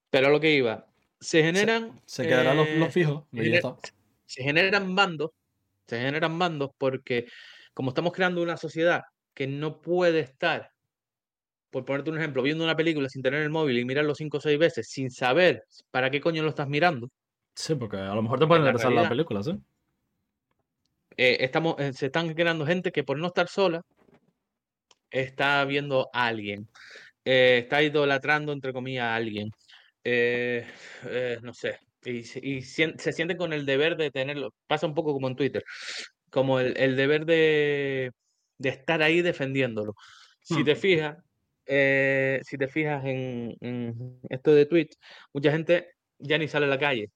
Pero 0.10 0.28
a 0.28 0.30
lo 0.30 0.40
que 0.40 0.54
iba, 0.54 0.88
se 1.20 1.44
generan. 1.44 2.00
Se, 2.06 2.28
quedarán 2.28 2.58
los, 2.58 2.70
los, 2.70 2.90
eh, 2.90 2.92
fijos. 2.92 3.26
se 4.26 4.44
generan 4.44 4.96
bandos, 4.96 5.32
se 5.88 6.00
generan 6.00 6.38
bandos 6.40 6.72
porque, 6.78 7.28
como 7.74 7.90
estamos 7.90 8.14
creando 8.14 8.42
una 8.42 8.58
sociedad 8.58 9.04
que 9.34 9.48
no 9.48 9.82
puede 9.82 10.20
estar, 10.20 10.72
por 11.70 11.86
ponerte 11.86 12.10
un 12.10 12.18
ejemplo, 12.18 12.42
viendo 12.42 12.64
una 12.64 12.76
película 12.76 13.10
sin 13.10 13.22
tener 13.22 13.44
el 13.44 13.52
móvil 13.52 13.78
y 13.78 13.86
mirarlo 13.86 14.16
cinco 14.16 14.38
o 14.38 14.42
seis 14.42 14.58
veces 14.58 14.90
sin 14.90 15.12
saber 15.12 15.64
para 15.92 16.10
qué 16.10 16.20
coño 16.20 16.42
lo 16.42 16.50
estás 16.50 16.68
mirando. 16.68 17.10
Sí, 17.54 17.76
porque 17.76 17.98
a 17.98 18.16
lo 18.16 18.24
mejor 18.24 18.40
te 18.40 18.48
pueden 18.48 18.64
interesar 18.64 18.92
la, 18.92 19.08
película, 19.08 19.44
¿sí? 19.44 19.52
Eh, 21.22 21.43
estamos, 21.43 21.76
eh, 21.80 21.91
se 21.91 22.05
están 22.05 22.34
creando 22.34 22.65
gente 22.65 22.93
que 22.93 23.03
por 23.03 23.17
no 23.20 23.28
estar 23.28 23.49
sola 23.49 23.82
está 25.11 25.65
viendo 25.65 26.09
a 26.13 26.28
alguien. 26.28 26.70
Eh, 27.26 27.59
está 27.63 27.84
idolatrando, 27.84 28.53
entre 28.53 28.72
comillas, 28.72 29.03
a 29.03 29.15
alguien. 29.15 29.51
Eh, 30.03 30.65
no 31.43 31.53
sé, 31.53 31.80
y, 32.05 32.24
se 32.24 33.11
siente 33.13 33.36
con 33.36 33.51
el 33.51 33.65
deber 33.65 33.97
de 33.97 34.11
tenerlo. 34.11 34.53
Pasa 34.67 34.88
un 34.88 34.93
poco 34.95 35.13
como 35.13 35.28
en 35.28 35.36
Twitter, 35.36 35.63
como 36.30 36.61
el, 36.61 36.95
deber 36.95 37.26
de, 37.26 38.11
estar 38.63 39.01
ahí 39.03 39.22
defendiéndolo. 39.22 39.95
Si 40.41 40.63
te 40.63 40.76
hmm. 40.76 40.78
fijas, 40.78 41.17
si 42.47 42.57
te 42.57 42.67
fijas 42.70 43.03
en, 43.05 44.22
esto 44.30 44.53
de 44.55 44.65
Twitch, 44.65 44.95
mucha 45.34 45.51
gente 45.51 45.89
ya 46.17 46.38
ni 46.38 46.47
sale 46.47 46.65
a 46.65 46.70
la 46.70 46.80
calle, 46.80 47.11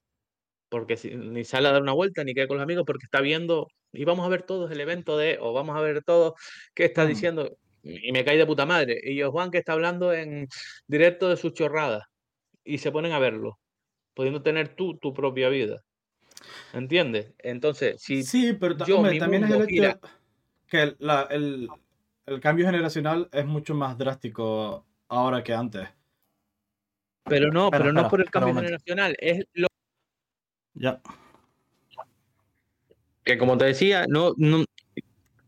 porque 0.74 0.98
ni 1.16 1.44
sale 1.44 1.68
a 1.68 1.72
dar 1.72 1.84
una 1.84 1.94
vuelta, 1.94 2.24
ni 2.24 2.34
queda 2.34 2.48
con 2.48 2.58
los 2.58 2.64
amigos, 2.64 2.84
porque 2.88 3.06
está 3.06 3.22
viendo, 3.22 3.68
y 3.92 4.06
vamos 4.06 4.26
a 4.26 4.30
ver 4.30 4.42
todos 4.42 4.72
el 4.72 4.82
evento 4.82 5.20
de, 5.20 5.38
o 5.40 5.54
vamos 5.54 5.78
a 5.78 5.82
ver 5.82 6.04
todo 6.04 6.34
qué 6.74 6.86
está 6.86 7.06
hmm. 7.06 7.08
diciendo 7.08 7.58
y 7.84 8.12
me 8.12 8.26
cae 8.26 8.38
de 8.38 8.46
puta 8.46 8.66
madre. 8.66 9.00
Y 9.04 9.16
yo, 9.16 9.32
Juan, 9.32 9.52
que 9.52 9.60
está 9.60 9.74
hablando 9.74 10.14
en 10.14 10.48
directo 10.88 11.30
de 11.30 11.38
sus 11.38 11.54
chorradas. 11.54 12.04
Y 12.64 12.80
se 12.80 12.92
ponen 12.92 13.12
a 13.12 13.20
verlo, 13.20 13.60
pudiendo 14.16 14.42
tener 14.42 14.70
tú 14.76 14.98
tu 14.98 15.14
propia 15.14 15.50
vida. 15.50 15.84
¿Entiendes? 16.74 17.34
Entonces, 17.38 18.02
si. 18.02 18.24
Sí, 18.24 18.54
pero 18.54 18.76
también 18.78 19.44
es 19.44 19.52
el 19.52 19.62
hecho 19.70 20.00
que 20.68 20.96
el, 21.30 21.70
cambio 22.42 22.66
generacional 22.66 23.30
es 23.32 23.46
mucho 23.46 23.76
más 23.76 23.96
drástico 23.98 24.88
ahora 25.10 25.44
que 25.44 25.54
antes. 25.54 25.88
Pero 27.26 27.52
no, 27.52 27.70
pero 27.70 27.94
no 27.94 28.10
por 28.10 28.22
el 28.22 28.32
cambio 28.32 28.56
generacional, 28.56 29.16
es 29.20 29.46
lo. 29.54 29.68
Ya. 30.76 31.02
Que 33.24 33.38
como 33.38 33.58
te 33.58 33.66
decía, 33.66 34.06
no, 34.08 34.34
no, 34.38 34.66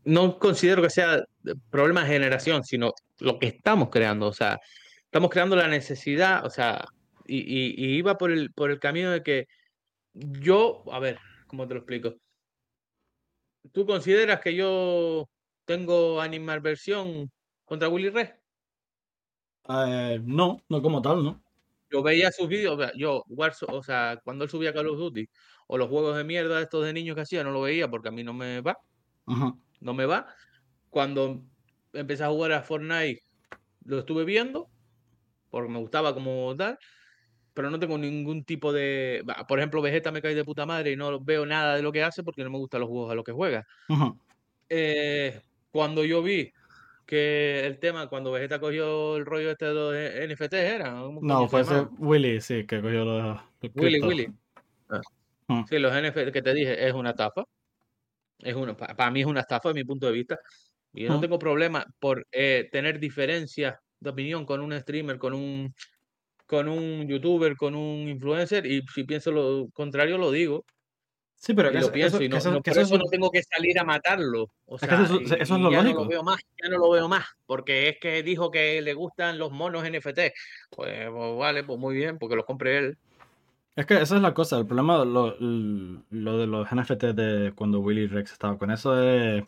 no 0.04 0.38
considero 0.38 0.82
que 0.82 0.90
sea 0.90 1.24
problema 1.70 2.02
de 2.02 2.08
generación, 2.08 2.64
sino 2.64 2.92
lo 3.18 3.38
que 3.38 3.48
estamos 3.48 3.90
creando. 3.90 4.28
O 4.28 4.32
sea, 4.32 4.58
estamos 5.04 5.30
creando 5.30 5.56
la 5.56 5.68
necesidad, 5.68 6.44
o 6.46 6.50
sea, 6.50 6.86
y, 7.26 7.96
iba 7.96 8.16
por 8.16 8.30
el, 8.30 8.52
por 8.52 8.70
el 8.70 8.78
camino 8.78 9.10
de 9.10 9.22
que 9.22 9.48
yo, 10.14 10.84
a 10.92 10.98
ver, 10.98 11.18
¿cómo 11.46 11.66
te 11.66 11.74
lo 11.74 11.80
explico? 11.80 12.14
¿Tú 13.72 13.84
consideras 13.84 14.40
que 14.40 14.54
yo 14.54 15.28
tengo 15.64 16.20
versión 16.62 17.30
contra 17.64 17.88
Willy 17.88 18.10
Red? 18.10 18.30
Eh, 19.68 20.20
no, 20.24 20.62
no 20.68 20.80
como 20.80 21.02
tal, 21.02 21.24
¿no? 21.24 21.42
Yo 21.90 22.02
veía 22.02 22.32
sus 22.32 22.48
vídeos, 22.48 22.92
yo, 22.96 23.24
o 23.68 23.82
sea, 23.82 24.18
cuando 24.24 24.44
él 24.44 24.50
subía 24.50 24.72
Call 24.72 24.88
of 24.88 24.98
Duty 24.98 25.28
o 25.68 25.78
los 25.78 25.88
juegos 25.88 26.16
de 26.16 26.24
mierda 26.24 26.60
estos 26.60 26.84
de 26.84 26.92
niños 26.92 27.14
que 27.14 27.22
hacía, 27.22 27.44
no 27.44 27.50
lo 27.50 27.62
veía 27.62 27.88
porque 27.88 28.08
a 28.08 28.12
mí 28.12 28.24
no 28.24 28.32
me 28.32 28.60
va. 28.60 28.76
Ajá 29.26 29.54
no 29.80 29.94
me 29.94 30.06
va. 30.06 30.26
Cuando 30.90 31.42
empecé 31.92 32.24
a 32.24 32.28
jugar 32.28 32.52
a 32.52 32.62
Fortnite, 32.62 33.22
lo 33.84 34.00
estuve 34.00 34.24
viendo, 34.24 34.68
porque 35.50 35.70
me 35.70 35.78
gustaba 35.78 36.14
como 36.14 36.54
tal, 36.56 36.78
pero 37.54 37.70
no 37.70 37.78
tengo 37.78 37.98
ningún 37.98 38.44
tipo 38.44 38.72
de... 38.72 39.24
Por 39.48 39.58
ejemplo, 39.58 39.82
Vegeta 39.82 40.12
me 40.12 40.22
cae 40.22 40.34
de 40.34 40.44
puta 40.44 40.66
madre 40.66 40.92
y 40.92 40.96
no 40.96 41.20
veo 41.20 41.46
nada 41.46 41.76
de 41.76 41.82
lo 41.82 41.92
que 41.92 42.02
hace 42.02 42.22
porque 42.22 42.44
no 42.44 42.50
me 42.50 42.58
gustan 42.58 42.80
los 42.80 42.90
juegos 42.90 43.10
a 43.10 43.14
los 43.14 43.24
que 43.24 43.32
juega. 43.32 43.66
Eh, 44.68 45.40
cuando 45.70 46.04
yo 46.04 46.22
vi 46.22 46.52
que 47.06 47.64
el 47.64 47.78
tema, 47.78 48.08
cuando 48.08 48.32
Vegeta 48.32 48.58
cogió 48.58 49.16
el 49.16 49.24
rollo 49.24 49.52
este 49.52 49.66
de 49.66 49.74
los 49.74 49.94
NFT, 49.94 50.52
¿era? 50.54 50.90
No, 51.22 51.48
fue 51.48 51.60
ese 51.62 51.86
Willy, 51.98 52.40
sí, 52.40 52.66
que 52.66 52.82
cogió 52.82 53.04
los... 53.04 53.40
Willy, 53.74 54.00
Willy. 54.00 54.32
Ah. 55.48 55.64
Sí, 55.68 55.78
los 55.78 55.92
NFT 55.92 56.32
que 56.32 56.42
te 56.42 56.52
dije 56.52 56.86
es 56.86 56.92
una 56.92 57.14
tapa 57.14 57.46
es 58.38 58.54
uno, 58.54 58.76
para 58.76 59.10
mí 59.10 59.20
es 59.20 59.26
una 59.26 59.40
estafa, 59.40 59.68
de 59.70 59.74
mi 59.74 59.84
punto 59.84 60.06
de 60.06 60.12
vista. 60.12 60.38
Y 60.92 61.04
yo 61.04 61.10
no 61.10 61.20
tengo 61.20 61.38
problema 61.38 61.86
por 61.98 62.26
eh, 62.32 62.68
tener 62.72 62.98
diferencias 62.98 63.78
de 64.00 64.10
opinión 64.10 64.46
con 64.46 64.60
un 64.60 64.78
streamer, 64.78 65.18
con 65.18 65.34
un, 65.34 65.74
con 66.46 66.68
un 66.68 67.06
youtuber, 67.06 67.56
con 67.56 67.74
un 67.74 68.08
influencer, 68.08 68.66
y 68.66 68.82
si 68.94 69.04
pienso 69.04 69.30
lo 69.30 69.68
contrario, 69.72 70.18
lo 70.18 70.30
digo. 70.30 70.64
Sí, 71.36 71.54
pero 71.54 71.70
que 71.70 71.80
lo 71.80 71.92
pienso 71.92 72.20
y 72.22 72.28
no, 72.28 72.38
por 72.38 72.78
eso, 72.78 72.98
no 72.98 73.04
tengo 73.10 73.30
que 73.30 73.42
salir 73.42 73.78
a 73.78 73.84
matarlo. 73.84 74.50
O 74.64 74.78
sea, 74.78 75.02
eso, 75.02 75.20
es 75.20 75.50
lo 75.50 75.70
ya 75.70 75.82
lógico. 75.82 76.00
No 76.00 76.04
lo 76.04 76.10
veo 76.10 76.22
más, 76.22 76.40
ya 76.62 76.68
no 76.68 76.78
lo 76.78 76.90
veo 76.90 77.08
más, 77.08 77.24
porque 77.46 77.88
es 77.88 77.98
que 78.00 78.22
dijo 78.22 78.50
que 78.50 78.80
le 78.82 78.94
gustan 78.94 79.38
los 79.38 79.52
monos 79.52 79.84
NFT. 79.84 80.18
Pues, 80.70 81.10
pues 81.10 81.36
vale, 81.38 81.62
pues 81.62 81.78
muy 81.78 81.94
bien, 81.94 82.18
porque 82.18 82.36
los 82.36 82.44
compré 82.44 82.78
él. 82.78 82.98
Es 83.76 83.84
que 83.84 84.00
esa 84.00 84.16
es 84.16 84.22
la 84.22 84.32
cosa, 84.32 84.58
el 84.58 84.66
problema, 84.66 85.04
lo, 85.04 85.36
lo 85.38 86.38
de 86.38 86.46
los 86.46 86.66
NFT 86.72 87.04
de 87.14 87.52
cuando 87.54 87.80
Willy 87.80 88.06
Rex 88.06 88.32
estaba 88.32 88.56
con 88.56 88.70
eso 88.70 88.98
es, 88.98 89.44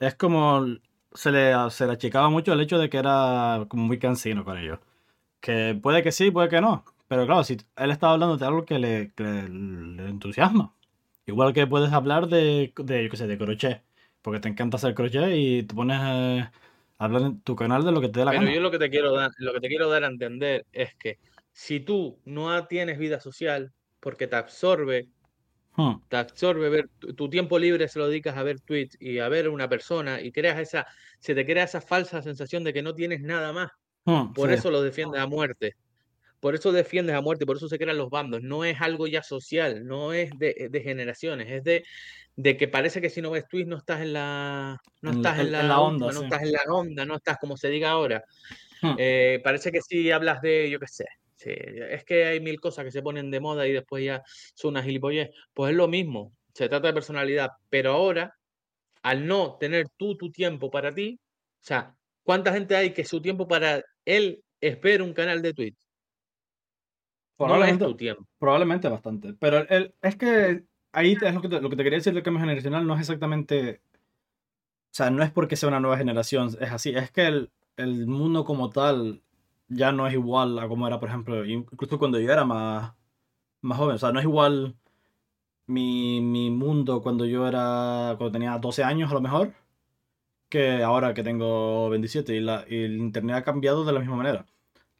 es 0.00 0.14
como 0.16 0.66
se 1.12 1.30
le, 1.30 1.54
se 1.70 1.86
le 1.86 1.92
achicaba 1.92 2.28
mucho 2.28 2.52
el 2.52 2.60
hecho 2.60 2.76
de 2.76 2.90
que 2.90 2.98
era 2.98 3.64
como 3.68 3.84
muy 3.84 3.98
cansino 4.00 4.44
con 4.44 4.58
ellos. 4.58 4.80
Que 5.40 5.78
puede 5.80 6.02
que 6.02 6.10
sí, 6.10 6.30
puede 6.32 6.48
que 6.48 6.60
no, 6.60 6.84
Pero 7.08 7.26
claro, 7.26 7.44
si 7.44 7.56
él 7.76 7.90
estaba 7.90 8.14
hablando 8.14 8.36
de 8.36 8.46
algo 8.46 8.64
que 8.64 8.78
le, 8.78 9.12
que 9.14 9.24
le 9.24 10.08
entusiasma. 10.08 10.74
Igual 11.26 11.52
que 11.54 11.66
puedes 11.66 11.92
hablar 11.92 12.28
de, 12.28 12.72
de, 12.76 13.04
yo 13.04 13.10
qué 13.10 13.16
sé, 13.16 13.26
de 13.26 13.38
crochet. 13.38 13.84
Porque 14.22 14.40
te 14.40 14.48
encanta 14.48 14.76
hacer 14.76 14.94
crochet 14.94 15.30
y 15.34 15.62
te 15.64 15.74
pones 15.74 15.98
a 16.00 16.52
hablar 16.98 17.22
en 17.22 17.40
tu 17.42 17.56
canal 17.56 17.84
de 17.84 17.92
lo 17.92 18.00
que 18.00 18.08
te 18.08 18.20
dé 18.20 18.24
la 18.26 18.32
Pero 18.32 18.34
gana. 18.34 18.52
yo 18.52 18.60
lo 18.60 18.70
que 18.70 18.78
te 18.78 18.90
quiero 18.90 19.12
dar, 19.14 19.30
lo 19.38 19.52
que 19.52 19.60
te 19.60 19.68
quiero 19.68 19.88
dar 19.88 20.04
a 20.04 20.08
entender 20.08 20.66
es 20.72 20.94
que 20.98 21.18
si 21.52 21.80
tú 21.80 22.20
no 22.24 22.66
tienes 22.66 22.98
vida 22.98 23.20
social, 23.20 23.72
porque 24.00 24.26
te 24.26 24.36
absorbe, 24.36 25.10
Hmm, 25.76 25.96
te 26.08 26.16
absorbe 26.16 26.68
ver 26.68 26.86
tu, 26.98 27.14
tu 27.14 27.28
tiempo 27.30 27.58
libre 27.58 27.88
se 27.88 27.98
lo 27.98 28.08
dedicas 28.08 28.36
a 28.36 28.42
ver 28.42 28.60
tweets 28.60 28.96
y 29.00 29.18
a 29.18 29.28
ver 29.28 29.48
una 29.48 29.68
persona 29.68 30.20
y 30.20 30.32
creas 30.32 30.58
esa, 30.58 30.86
se 31.20 31.34
te 31.34 31.44
crea 31.46 31.64
esa 31.64 31.80
falsa 31.80 32.22
sensación 32.22 32.64
de 32.64 32.72
que 32.72 32.82
no 32.82 32.94
tienes 32.94 33.20
nada 33.22 33.52
más. 33.52 33.70
hmm, 34.06 34.34
Por 34.34 34.50
sí, 34.50 34.50
eso 34.52 34.70
lo 34.70 34.82
defiendes 34.82 35.20
a 35.22 35.26
muerte. 35.28 35.74
Por 36.44 36.54
eso 36.54 36.72
defiendes 36.72 37.16
a 37.16 37.22
muerte, 37.22 37.46
por 37.46 37.56
eso 37.56 37.68
se 37.68 37.78
crean 37.78 37.96
los 37.98 38.10
bandos. 38.10 38.42
No 38.42 38.64
es 38.64 38.80
algo 38.80 39.06
ya 39.06 39.22
social, 39.22 39.86
no 39.86 40.12
es 40.12 40.30
de, 40.38 40.68
de 40.70 40.80
generaciones, 40.82 41.50
es 41.50 41.64
de, 41.64 41.84
de 42.36 42.56
que 42.58 42.68
parece 42.68 43.00
que 43.00 43.08
si 43.10 43.22
no 43.22 43.30
ves 43.30 43.46
tweets 43.48 43.68
no 43.68 43.78
estás 43.78 44.02
en 44.02 44.12
la, 44.12 44.76
no 45.02 45.10
la- 45.10 45.16
estás 45.16 45.38
en 45.40 45.46
en- 45.48 45.54
en 45.56 45.68
la 45.68 45.68
la 45.68 45.80
onda, 45.80 46.10
última, 46.10 46.12
no 46.12 46.20
sí. 46.20 46.24
estás 46.24 46.42
en 46.42 46.52
la 46.52 46.62
onda, 46.68 47.04
no 47.06 47.16
estás 47.16 47.38
como 47.38 47.56
se 47.56 47.68
diga 47.70 47.90
ahora. 47.90 48.22
Hmm, 48.82 48.96
Eh, 48.98 49.40
parece 49.44 49.72
que 49.72 49.80
si 49.82 50.10
hablas 50.10 50.40
de, 50.42 50.70
yo 50.70 50.78
qué 50.80 50.86
sé, 50.88 51.04
sí, 51.36 51.50
es 51.52 52.04
que 52.04 52.24
hay 52.26 52.40
mil 52.40 52.60
cosas 52.60 52.84
que 52.84 52.90
se 52.92 53.02
ponen 53.02 53.30
de 53.30 53.40
moda 53.40 53.66
y 53.66 53.72
después 53.72 54.04
ya 54.04 54.22
son 54.54 54.70
una 54.72 54.82
gilipollez. 54.82 55.30
Pues 55.54 55.70
es 55.72 55.76
lo 55.76 55.88
mismo, 55.88 56.34
se 56.54 56.68
trata 56.68 56.88
de 56.88 56.94
personalidad, 56.94 57.50
pero 57.70 57.92
ahora, 57.92 58.34
al 59.02 59.26
no 59.26 59.58
tener 59.58 59.86
tú 59.96 60.16
tu 60.16 60.30
tiempo 60.32 60.70
para 60.70 60.92
ti, 60.94 61.20
o 61.22 61.64
sea, 61.66 61.96
¿cuánta 62.24 62.52
gente 62.52 62.76
hay 62.76 62.92
que 62.94 63.04
su 63.04 63.20
tiempo 63.22 63.48
para 63.48 63.82
él 64.04 64.42
es 64.60 64.80
ver 64.80 65.02
un 65.02 65.14
canal 65.14 65.42
de 65.42 65.54
Twitch? 65.54 65.76
No 67.42 67.62
es 67.64 67.76
Probablemente, 67.76 67.84
tu 67.84 67.96
tiempo. 67.96 68.26
probablemente 68.38 68.88
bastante. 68.88 69.34
Pero 69.34 69.58
el- 69.58 69.66
el- 69.70 69.94
es 70.02 70.16
que 70.16 70.64
ahí 70.92 71.12
es 71.20 71.34
lo 71.34 71.40
que, 71.42 71.48
te, 71.48 71.60
lo 71.60 71.70
que 71.70 71.76
te 71.76 71.82
quería 71.84 71.98
decir 71.98 72.14
del 72.14 72.22
cambio 72.22 72.40
generacional 72.40 72.86
no 72.86 72.94
es 72.94 73.00
exactamente... 73.00 73.80
O 74.92 74.96
sea, 74.96 75.10
no 75.10 75.22
es 75.22 75.30
porque 75.32 75.56
sea 75.56 75.68
una 75.68 75.80
nueva 75.80 75.96
generación, 75.98 76.48
es 76.60 76.70
así. 76.70 76.90
Es 76.94 77.10
que 77.10 77.26
el, 77.26 77.50
el 77.76 78.06
mundo 78.06 78.44
como 78.44 78.70
tal 78.70 79.22
ya 79.68 79.90
no 79.92 80.06
es 80.06 80.14
igual 80.14 80.58
a 80.58 80.68
como 80.68 80.86
era, 80.86 81.00
por 81.00 81.08
ejemplo, 81.08 81.44
incluso 81.44 81.98
cuando 81.98 82.20
yo 82.20 82.32
era 82.32 82.44
más, 82.44 82.94
más 83.62 83.78
joven. 83.78 83.96
O 83.96 83.98
sea, 83.98 84.12
no 84.12 84.20
es 84.20 84.24
igual 84.26 84.76
mi, 85.66 86.20
mi 86.22 86.50
mundo 86.50 87.02
cuando 87.02 87.26
yo 87.26 87.48
era, 87.48 88.14
cuando 88.18 88.32
tenía 88.32 88.58
12 88.58 88.84
años 88.84 89.10
a 89.10 89.14
lo 89.14 89.20
mejor, 89.22 89.54
que 90.48 90.82
ahora 90.82 91.14
que 91.14 91.22
tengo 91.24 91.90
27 91.90 92.34
y, 92.36 92.40
la, 92.40 92.64
y 92.68 92.84
el 92.84 92.96
internet 92.98 93.36
ha 93.36 93.44
cambiado 93.44 93.84
de 93.84 93.92
la 93.92 94.00
misma 94.00 94.16
manera. 94.16 94.46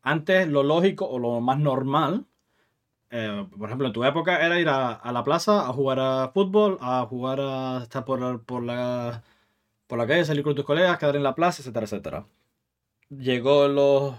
Antes 0.05 0.49
lo 0.49 0.63
lógico 0.63 1.07
o 1.09 1.19
lo 1.19 1.41
más 1.41 1.59
normal, 1.59 2.27
eh, 3.11 3.47
por 3.59 3.69
ejemplo, 3.69 3.87
en 3.87 3.93
tu 3.93 4.05
época 4.05 4.45
era 4.45 4.61
ir 4.61 4.69
a, 4.69 4.93
a 4.93 5.13
la 5.13 5.25
plaza 5.25 5.69
a 5.69 5.73
jugar 5.73 5.99
a 6.01 6.31
fútbol, 6.35 6.79
a 6.81 7.07
jugar 7.07 7.41
a 7.41 7.83
estar 7.83 8.05
por, 8.05 8.45
por, 8.45 8.63
la, 8.63 9.23
por 9.87 9.99
la 9.99 10.07
calle, 10.07 10.25
salir 10.25 10.45
con 10.45 10.55
tus 10.55 10.65
colegas, 10.65 10.99
quedar 10.99 11.17
en 11.17 11.23
la 11.23 11.35
plaza, 11.35 11.63
etcétera, 11.63 11.87
etcétera. 11.87 12.27
Llegó 13.11 13.69
los, 13.69 14.15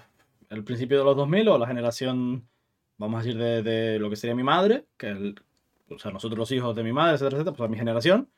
el 0.50 0.64
principio 0.64 0.98
de 1.00 1.04
los 1.06 1.16
2000 1.18 1.48
o 1.50 1.58
la 1.60 1.68
generación, 1.68 2.48
vamos 2.98 3.20
a 3.20 3.24
decir, 3.24 3.40
de, 3.40 3.64
de 3.64 4.00
lo 4.00 4.10
que 4.10 4.16
sería 4.16 4.36
mi 4.36 4.44
madre, 4.44 4.86
que 4.98 5.10
el, 5.10 5.36
o 5.90 6.00
sea, 6.00 6.12
nosotros 6.12 6.40
los 6.40 6.52
hijos 6.52 6.76
de 6.76 6.84
mi 6.84 6.94
madre, 6.94 7.16
etcétera, 7.16 7.38
etcétera, 7.38 7.56
pues 7.58 7.68
a 7.68 7.72
mi 7.72 7.78
generación, 7.78 8.30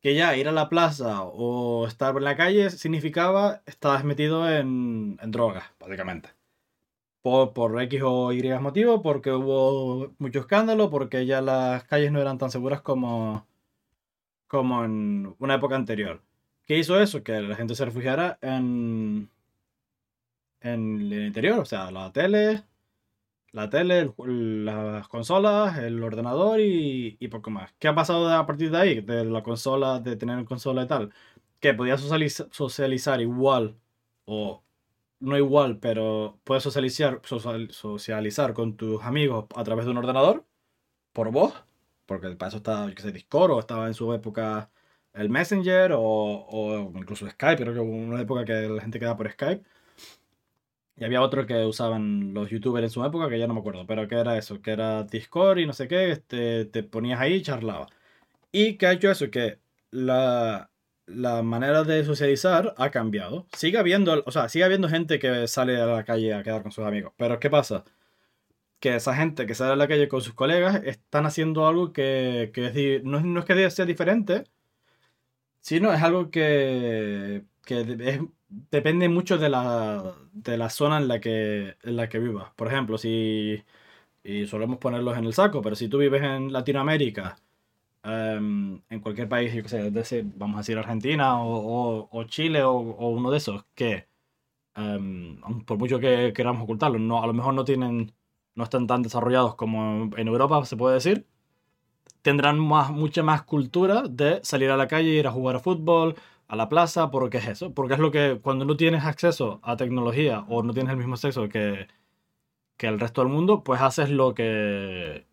que 0.00 0.14
ya 0.14 0.36
ir 0.36 0.48
a 0.48 0.52
la 0.52 0.68
plaza 0.68 1.24
o 1.24 1.86
estar 1.88 2.16
en 2.16 2.24
la 2.24 2.36
calle 2.36 2.70
significaba 2.70 3.62
estar 3.66 4.04
metido 4.04 4.48
en, 4.50 5.18
en 5.20 5.30
drogas, 5.32 5.64
básicamente. 5.80 6.35
Por, 7.26 7.52
por 7.54 7.82
X 7.82 8.02
o 8.04 8.32
Y 8.32 8.40
motivo, 8.60 9.02
porque 9.02 9.32
hubo 9.32 10.14
mucho 10.18 10.38
escándalo, 10.38 10.90
porque 10.90 11.26
ya 11.26 11.40
las 11.40 11.82
calles 11.82 12.12
no 12.12 12.20
eran 12.20 12.38
tan 12.38 12.52
seguras 12.52 12.82
como, 12.82 13.48
como 14.46 14.84
en 14.84 15.34
una 15.40 15.54
época 15.56 15.74
anterior. 15.76 16.22
¿Qué 16.66 16.78
hizo 16.78 17.00
eso? 17.00 17.24
Que 17.24 17.40
la 17.40 17.56
gente 17.56 17.74
se 17.74 17.84
refugiara 17.84 18.38
en, 18.42 19.28
en 20.60 21.00
el 21.00 21.26
interior, 21.26 21.58
o 21.60 21.64
sea, 21.64 21.90
la 21.90 22.12
tele, 22.12 22.64
la 23.52 23.70
tele, 23.70 24.12
el- 24.18 24.64
las 24.66 25.08
consolas, 25.08 25.78
el 25.78 26.02
ordenador 26.02 26.60
y, 26.60 27.16
y 27.20 27.28
poco 27.28 27.50
más. 27.50 27.72
¿Qué 27.78 27.88
ha 27.88 27.94
pasado 27.94 28.28
a 28.32 28.46
partir 28.46 28.70
de 28.70 28.78
ahí? 28.78 29.00
De 29.02 29.24
la 29.24 29.42
consola, 29.42 30.00
de 30.00 30.16
tener 30.16 30.44
consola 30.46 30.84
y 30.84 30.88
tal. 30.88 31.12
Que 31.60 31.74
podías 31.74 32.02
socializa- 32.02 32.48
socializar 32.52 33.20
igual 33.20 33.76
o 34.26 34.62
no 35.20 35.36
igual, 35.36 35.78
pero 35.78 36.38
puedes 36.44 36.62
socializar, 36.62 37.20
social- 37.24 37.70
socializar 37.70 38.54
con 38.54 38.76
tus 38.76 39.02
amigos 39.02 39.46
a 39.54 39.64
través 39.64 39.84
de 39.86 39.90
un 39.92 39.98
ordenador 39.98 40.44
por 41.12 41.32
voz, 41.32 41.54
porque 42.06 42.30
para 42.36 42.48
eso 42.50 42.58
estaba, 42.58 42.88
yo 42.88 42.94
qué 42.96 43.02
sé, 43.02 43.12
Discord 43.12 43.52
o 43.52 43.60
estaba 43.60 43.86
en 43.88 43.94
su 43.94 44.12
época 44.14 44.70
el 45.14 45.30
Messenger 45.30 45.92
o, 45.94 46.00
o 46.02 46.92
incluso 46.98 47.28
Skype, 47.30 47.62
creo 47.62 47.74
que 47.74 47.80
hubo 47.80 47.92
una 47.96 48.20
época 48.22 48.44
que 48.44 48.68
la 48.68 48.82
gente 48.82 48.98
quedaba 49.00 49.16
por 49.18 49.30
Skype. 49.32 49.64
Y 50.98 51.04
había 51.04 51.20
otro 51.22 51.46
que 51.46 51.64
usaban 51.66 52.32
los 52.32 52.48
youtubers 52.50 52.84
en 52.84 52.90
su 52.90 53.04
época, 53.04 53.28
que 53.28 53.38
ya 53.38 53.46
no 53.46 53.52
me 53.54 53.60
acuerdo, 53.60 53.86
pero 53.86 54.08
que 54.08 54.14
era 54.16 54.38
eso, 54.38 54.62
que 54.62 54.70
era 54.72 55.02
Discord 55.04 55.58
y 55.58 55.66
no 55.66 55.72
sé 55.74 55.88
qué, 55.88 56.10
este, 56.10 56.64
te 56.66 56.82
ponías 56.82 57.20
ahí 57.20 57.34
y 57.34 57.42
charlabas. 57.42 57.90
Y 58.52 58.76
que 58.78 58.86
ha 58.88 58.92
hecho 58.92 59.10
eso, 59.10 59.30
que 59.30 59.60
la, 59.90 60.70
la 61.06 61.42
manera 61.42 61.84
de 61.84 62.04
socializar 62.04 62.74
ha 62.78 62.90
cambiado. 62.90 63.46
Sigue 63.56 63.78
habiendo, 63.78 64.22
o 64.26 64.30
sea, 64.32 64.48
sigue 64.48 64.64
habiendo 64.64 64.88
gente 64.88 65.18
que 65.18 65.48
sale 65.48 65.80
a 65.80 65.86
la 65.86 66.04
calle 66.04 66.34
a 66.34 66.42
quedar 66.42 66.62
con 66.62 66.72
sus 66.72 66.84
amigos. 66.84 67.12
Pero 67.16 67.38
¿qué 67.40 67.50
pasa? 67.50 67.84
Que 68.80 68.96
esa 68.96 69.14
gente 69.16 69.46
que 69.46 69.54
sale 69.54 69.72
a 69.74 69.76
la 69.76 69.88
calle 69.88 70.08
con 70.08 70.22
sus 70.22 70.34
colegas 70.34 70.82
están 70.84 71.26
haciendo 71.26 71.66
algo 71.68 71.92
que, 71.92 72.50
que 72.54 73.00
no, 73.04 73.20
no 73.20 73.40
es 73.40 73.46
que 73.46 73.70
sea 73.70 73.84
diferente, 73.86 74.44
sino 75.60 75.92
es 75.92 76.02
algo 76.02 76.30
que, 76.30 77.44
que 77.64 77.80
es- 77.80 78.20
depende 78.48 79.08
mucho 79.08 79.38
de 79.38 79.48
la, 79.48 80.14
de 80.32 80.56
la 80.58 80.70
zona 80.70 80.98
en 80.98 81.08
la 81.08 81.20
que, 81.20 81.76
en 81.82 81.96
la 81.96 82.08
que 82.08 82.18
vivas. 82.18 82.52
Por 82.56 82.68
ejemplo, 82.68 82.98
si, 82.98 83.62
y 84.24 84.46
solemos 84.46 84.78
ponerlos 84.78 85.18
en 85.18 85.26
el 85.26 85.34
saco, 85.34 85.62
pero 85.62 85.76
si 85.76 85.88
tú 85.88 85.98
vives 85.98 86.22
en 86.22 86.52
Latinoamérica, 86.52 87.38
em, 88.06 88.80
en 88.88 89.00
cualquier 89.00 89.28
país, 89.28 89.52
yo 89.54 90.04
sé, 90.04 90.22
vamos 90.36 90.56
a 90.56 90.60
decir 90.60 90.78
Argentina 90.78 91.42
o, 91.42 92.08
o- 92.10 92.24
Chile 92.24 92.62
o, 92.62 92.72
o 92.76 93.08
uno 93.10 93.30
de 93.30 93.38
esos, 93.38 93.64
que 93.74 94.08
em, 94.76 95.40
por 95.66 95.78
mucho 95.78 95.98
que 96.00 96.32
queramos 96.34 96.64
ocultarlo, 96.64 96.98
no, 96.98 97.22
a 97.22 97.26
lo 97.28 97.34
mejor 97.34 97.54
no 97.54 97.64
tienen, 97.64 98.12
no 98.56 98.64
están 98.64 98.86
tan 98.88 99.02
desarrollados 99.02 99.56
como 99.56 100.10
en 100.16 100.28
Europa, 100.28 100.64
se 100.66 100.76
puede 100.76 100.94
decir, 100.96 101.26
tendrán 102.22 102.58
más, 102.58 102.90
mucha 102.90 103.22
más 103.22 103.42
cultura 103.42 104.02
de 104.08 104.40
salir 104.42 104.70
a 104.70 104.76
la 104.76 104.88
calle, 104.88 105.10
ir 105.10 105.26
a 105.26 105.32
jugar 105.32 105.56
a 105.56 105.60
fútbol, 105.60 106.16
a 106.48 106.56
la 106.56 106.68
plaza, 106.68 107.10
porque 107.10 107.38
es 107.38 107.48
eso, 107.48 107.72
porque 107.74 107.94
es 107.94 108.00
lo 108.00 108.10
que 108.10 108.40
cuando 108.42 108.64
no 108.64 108.76
tienes 108.76 109.04
acceso 109.04 109.60
a 109.62 109.76
tecnología 109.76 110.44
o 110.48 110.62
no 110.62 110.72
tienes 110.74 110.92
el 110.92 110.98
mismo 110.98 111.16
sexo 111.16 111.48
que, 111.48 111.88
que 112.76 112.86
el 112.88 113.00
resto 113.00 113.22
del 113.22 113.32
mundo, 113.32 113.62
pues 113.64 113.80
haces 113.80 114.10
lo 114.10 114.34
que 114.34 115.26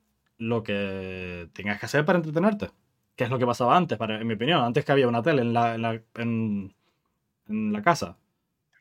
lo 0.47 0.63
que 0.63 1.49
tengas 1.53 1.79
que 1.79 1.85
hacer 1.85 2.05
para 2.05 2.17
entretenerte. 2.19 2.69
Que 3.15 3.25
es 3.25 3.29
lo 3.29 3.37
que 3.39 3.45
pasaba 3.45 3.77
antes, 3.77 3.97
para, 3.97 4.19
en 4.19 4.27
mi 4.27 4.33
opinión. 4.33 4.61
Antes 4.63 4.83
que 4.85 4.91
había 4.91 5.07
una 5.07 5.21
tele 5.21 5.41
en 5.43 5.53
la, 5.53 5.75
en 5.75 5.81
la, 5.81 6.01
en, 6.15 6.75
en 7.47 7.73
la 7.73 7.81
casa. 7.81 8.17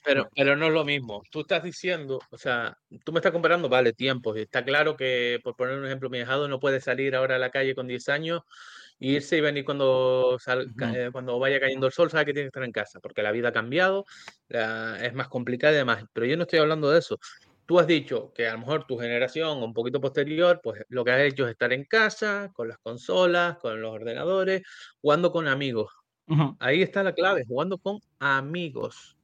Pero, 0.05 0.29
pero 0.35 0.57
no 0.57 0.67
es 0.67 0.73
lo 0.73 0.85
mismo. 0.85 1.23
Tú 1.31 1.43
estás 1.43 1.63
diciendo, 1.63 2.19
o 2.31 2.37
sea, 2.39 2.77
tú 3.05 3.13
me 3.13 3.19
estás 3.21 3.31
comparando, 3.31 3.69
vale, 3.69 3.93
tiempos. 3.93 4.37
y 4.37 4.41
Está 4.41 4.65
claro 4.65 4.97
que, 4.97 5.39
por 5.45 5.55
poner 5.55 5.79
un 5.79 5.87
ejemplo, 5.87 6.11
mi 6.11 6.19
hijado 6.19 6.49
no 6.49 6.59
puede 6.59 6.81
salir 6.81 7.15
ahora 7.15 7.37
a 7.37 7.39
la 7.39 7.51
calle 7.51 7.75
con 7.77 7.87
10 7.87 8.09
años 8.09 8.41
e 8.99 9.09
irse 9.09 9.37
y 9.37 9.41
venir 9.41 9.65
cuando, 9.65 10.39
sal- 10.41 10.73
ca- 10.77 10.87
Ujú. 10.87 10.97
eh, 10.97 11.09
cuando 11.13 11.39
vaya 11.39 11.61
cayendo 11.61 11.87
el 11.87 11.93
sol, 11.93 12.11
sabe 12.11 12.25
que 12.27 12.33
tiene 12.33 12.47
que 12.47 12.49
estar 12.49 12.65
en 12.65 12.73
casa, 12.73 12.99
porque 13.01 13.23
la 13.23 13.31
vida 13.31 13.51
ha 13.51 13.53
cambiado, 13.53 14.05
la- 14.49 14.99
es 15.05 15.13
más 15.15 15.29
complicada 15.29 15.73
y 15.75 15.77
demás. 15.77 16.05
Pero 16.13 16.27
yo 16.27 16.37
no 16.37 16.43
estoy 16.45 16.59
hablando 16.59 16.91
de 16.91 16.99
eso. 16.99 17.19
Tú 17.67 17.79
has 17.79 17.87
dicho 17.87 18.33
que 18.35 18.47
a 18.47 18.53
lo 18.53 18.59
mejor 18.59 18.87
tu 18.87 18.99
generación 18.99 19.59
o 19.59 19.65
un 19.65 19.73
poquito 19.73 20.01
posterior, 20.01 20.61
pues 20.63 20.83
lo 20.89 21.05
que 21.05 21.13
has 21.13 21.21
hecho 21.23 21.45
es 21.47 21.53
estar 21.53 21.73
en 21.73 21.85
casa, 21.85 22.51
con 22.55 22.69
las 22.69 22.79
consolas, 22.79 23.59
con 23.59 23.81
los 23.81 23.93
ordenadores, 23.93 24.63
jugando 25.01 25.31
con 25.33 25.49
amigos. 25.49 25.93
Ahí 26.61 26.83
está 26.83 27.03
la 27.03 27.15
clave, 27.15 27.45
jugando 27.47 27.79
con 27.79 27.99
amigos 28.19 29.17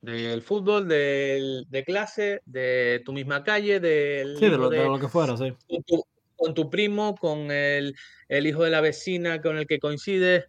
del 0.00 0.42
fútbol, 0.42 0.88
del, 0.88 1.66
de 1.68 1.84
clase, 1.84 2.42
de 2.46 3.02
tu 3.04 3.12
misma 3.12 3.42
calle, 3.42 3.80
del 3.80 4.36
Sí, 4.36 4.48
de 4.48 4.56
lo, 4.56 4.68
de 4.68 4.78
de 4.78 4.84
lo 4.84 4.98
que 4.98 5.08
fuera, 5.08 5.36
sí. 5.36 5.52
con 5.68 5.82
tu, 5.82 6.04
con 6.36 6.54
tu 6.54 6.70
primo, 6.70 7.14
con 7.16 7.50
el, 7.50 7.94
el 8.28 8.46
hijo 8.46 8.62
de 8.64 8.70
la 8.70 8.80
vecina 8.80 9.40
con 9.40 9.58
el 9.58 9.66
que 9.66 9.78
coincides, 9.78 10.46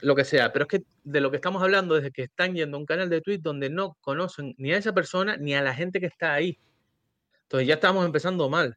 lo 0.00 0.14
que 0.14 0.24
sea. 0.24 0.52
Pero 0.52 0.64
es 0.64 0.68
que 0.68 0.84
de 1.04 1.20
lo 1.20 1.30
que 1.30 1.36
estamos 1.36 1.62
hablando 1.62 1.96
es 1.96 2.02
de 2.02 2.10
que 2.10 2.22
están 2.22 2.54
yendo 2.54 2.76
a 2.76 2.80
un 2.80 2.86
canal 2.86 3.08
de 3.10 3.20
Twitch 3.20 3.42
donde 3.42 3.70
no 3.70 3.96
conocen 4.00 4.54
ni 4.58 4.72
a 4.72 4.78
esa 4.78 4.92
persona 4.92 5.36
ni 5.36 5.54
a 5.54 5.62
la 5.62 5.74
gente 5.74 6.00
que 6.00 6.06
está 6.06 6.34
ahí. 6.34 6.58
Entonces 7.42 7.68
ya 7.68 7.74
estamos 7.74 8.04
empezando 8.04 8.48
mal. 8.48 8.76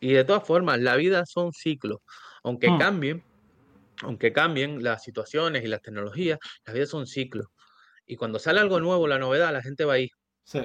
Y 0.00 0.12
de 0.14 0.24
todas 0.24 0.46
formas, 0.46 0.80
la 0.80 0.96
vida 0.96 1.26
son 1.26 1.52
ciclos. 1.52 1.98
Aunque 2.42 2.70
Mm. 2.70 2.78
cambien, 2.78 3.24
aunque 4.02 4.32
cambien 4.32 4.82
las 4.82 5.02
situaciones 5.04 5.62
y 5.62 5.68
las 5.68 5.82
tecnologías, 5.82 6.38
la 6.64 6.72
vida 6.72 6.86
son 6.86 7.06
ciclos. 7.06 7.46
Y 8.06 8.16
cuando 8.16 8.38
sale 8.38 8.60
algo 8.60 8.80
nuevo, 8.80 9.06
la 9.06 9.18
novedad, 9.18 9.52
la 9.52 9.62
gente 9.62 9.84
va 9.84 9.94
ahí. 9.94 10.10
Sí. 10.44 10.60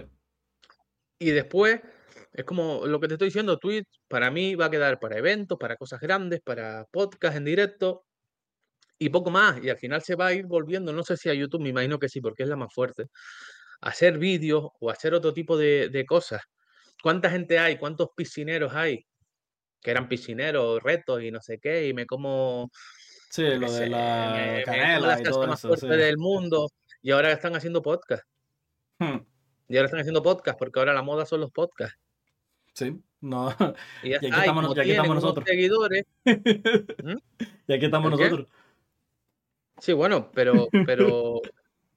Y 1.19 1.31
después 1.31 1.81
Es 2.37 2.43
como 2.43 2.85
lo 2.85 2.99
que 2.99 3.07
te 3.07 3.13
estoy 3.13 3.29
diciendo, 3.29 3.57
Twitch 3.57 3.87
para 4.09 4.29
mí 4.29 4.55
va 4.55 4.65
a 4.65 4.69
quedar 4.69 4.99
para 4.99 5.17
eventos, 5.17 5.57
para 5.57 5.77
cosas 5.77 6.01
grandes, 6.01 6.41
para 6.41 6.85
podcast 6.91 7.37
en 7.37 7.45
directo 7.45 8.04
y 8.99 9.09
poco 9.09 9.31
más. 9.31 9.63
Y 9.63 9.69
al 9.69 9.77
final 9.77 10.01
se 10.01 10.15
va 10.15 10.27
a 10.27 10.33
ir 10.33 10.45
volviendo, 10.45 10.93
no 10.93 11.03
sé 11.03 11.17
si 11.17 11.29
a 11.29 11.33
YouTube, 11.33 11.61
me 11.61 11.69
imagino 11.69 11.99
que 11.99 12.09
sí, 12.09 12.21
porque 12.21 12.43
es 12.43 12.49
la 12.49 12.55
más 12.55 12.73
fuerte, 12.73 13.03
a 13.81 13.89
hacer 13.89 14.17
vídeos 14.17 14.69
o 14.79 14.89
hacer 14.89 15.13
otro 15.13 15.33
tipo 15.33 15.57
de, 15.57 15.89
de 15.89 16.05
cosas. 16.05 16.41
¿Cuánta 17.03 17.29
gente 17.29 17.59
hay? 17.59 17.77
¿Cuántos 17.77 18.09
piscineros 18.15 18.73
hay? 18.73 19.05
Que 19.81 19.91
eran 19.91 20.09
piscineros, 20.09 20.81
retos 20.83 21.21
y 21.23 21.31
no 21.31 21.41
sé 21.41 21.59
qué, 21.59 21.87
y 21.87 21.93
me 21.93 22.05
como, 22.07 22.71
Sí, 23.29 23.43
lo 23.43 23.69
de 23.69 23.69
sé, 23.69 23.89
la 23.89 24.31
me, 24.33 24.51
me 24.57 24.63
como 24.63 24.77
canela 24.77 24.99
la 25.07 25.19
y 25.21 25.23
más 25.47 25.61
sí. 25.61 25.87
del 25.87 26.17
mundo 26.17 26.69
y 27.01 27.11
ahora 27.11 27.31
están 27.31 27.55
haciendo 27.55 27.81
podcast. 27.81 28.23
Hmm, 28.99 29.17
Y 29.67 29.77
ahora 29.77 29.85
están 29.87 29.99
haciendo 30.01 30.23
podcast 30.23 30.57
porque 30.57 30.79
ahora 30.79 30.93
la 30.93 31.01
moda 31.03 31.25
son 31.25 31.41
los 31.41 31.51
podcasts. 31.51 31.97
Sí, 32.73 33.01
no. 33.21 33.49
Y 34.01 34.09
ya 34.11 34.17
Y 34.21 34.27
aquí 34.27 34.27
está, 34.27 34.39
estamos, 34.39 34.63
como 34.63 34.75
y 34.75 34.79
aquí 34.79 34.89
tienen 34.89 34.95
estamos 34.95 35.09
unos 35.11 35.23
nosotros. 35.23 35.45
seguidores, 35.45 36.03
¿Mm? 37.03 37.17
Y 37.67 37.73
aquí 37.73 37.85
estamos 37.85 38.11
¿el 38.11 38.17
qué? 38.17 38.37
Sí, 39.79 39.93
bueno, 39.93 40.31
pero, 40.33 40.73
pero, 40.83 41.41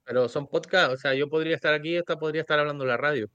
pero 0.03 0.29
son 0.29 0.47
podcasts, 0.47 0.93
o 0.93 0.97
sea, 0.97 1.13
yo 1.13 1.29
podría 1.29 1.55
estar 1.55 1.73
aquí, 1.73 1.95
esta 1.95 2.17
podría 2.17 2.41
estar 2.41 2.59
hablando 2.59 2.83
en 2.83 2.89
la 2.89 2.97
radio. 2.97 3.27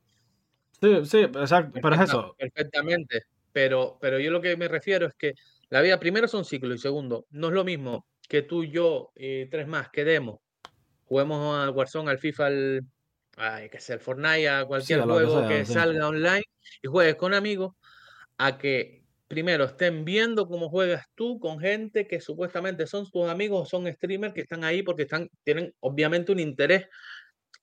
Sí, 0.80 1.04
sí, 1.06 1.18
exacto. 1.20 1.78
Pero 1.80 1.94
es 1.94 2.00
eso. 2.02 2.34
perfectamente. 2.36 3.22
Pero, 3.52 3.98
pero 4.00 4.18
yo 4.18 4.30
lo 4.30 4.40
que 4.40 4.56
me 4.56 4.68
refiero 4.68 5.06
es 5.06 5.14
que 5.14 5.32
la 5.68 5.80
vida, 5.80 5.98
primero, 6.00 6.26
son 6.28 6.44
ciclos 6.44 6.76
y 6.76 6.78
segundo, 6.78 7.26
no 7.30 7.48
es 7.48 7.54
lo 7.54 7.64
mismo 7.64 8.06
que 8.28 8.42
tú, 8.42 8.64
yo 8.64 9.12
y 9.14 9.48
tres 9.48 9.66
más 9.68 9.88
quedemos, 9.90 10.40
juguemos 11.04 11.58
al 11.58 11.70
Warzone, 11.70 12.10
al 12.10 12.18
FIFA, 12.18 12.46
al, 12.46 12.80
ay, 13.36 13.70
que 13.70 13.80
sea, 13.80 13.96
al 13.96 14.00
Fortnite, 14.00 14.48
a 14.48 14.64
Sí, 14.64 14.66
cualquier 14.66 15.00
a 15.00 15.06
lo 15.06 15.18
que 15.18 15.26
juego 15.26 15.40
sea, 15.40 15.48
que 15.48 15.64
sí. 15.64 15.72
salga 15.74 16.08
online 16.08 16.44
y 16.82 16.88
juegues 16.88 17.16
con 17.16 17.34
amigos, 17.34 17.74
a 18.38 18.58
que 18.58 19.03
primero 19.34 19.64
estén 19.64 20.04
viendo 20.04 20.46
cómo 20.46 20.68
juegas 20.68 21.06
tú 21.16 21.40
con 21.40 21.58
gente 21.58 22.06
que 22.06 22.20
supuestamente 22.20 22.86
son 22.86 23.10
tus 23.10 23.28
amigos 23.28 23.62
o 23.62 23.66
son 23.68 23.92
streamers 23.92 24.32
que 24.32 24.42
están 24.42 24.62
ahí 24.62 24.84
porque 24.84 25.02
están, 25.02 25.28
tienen 25.42 25.74
obviamente 25.80 26.30
un 26.30 26.38
interés 26.38 26.86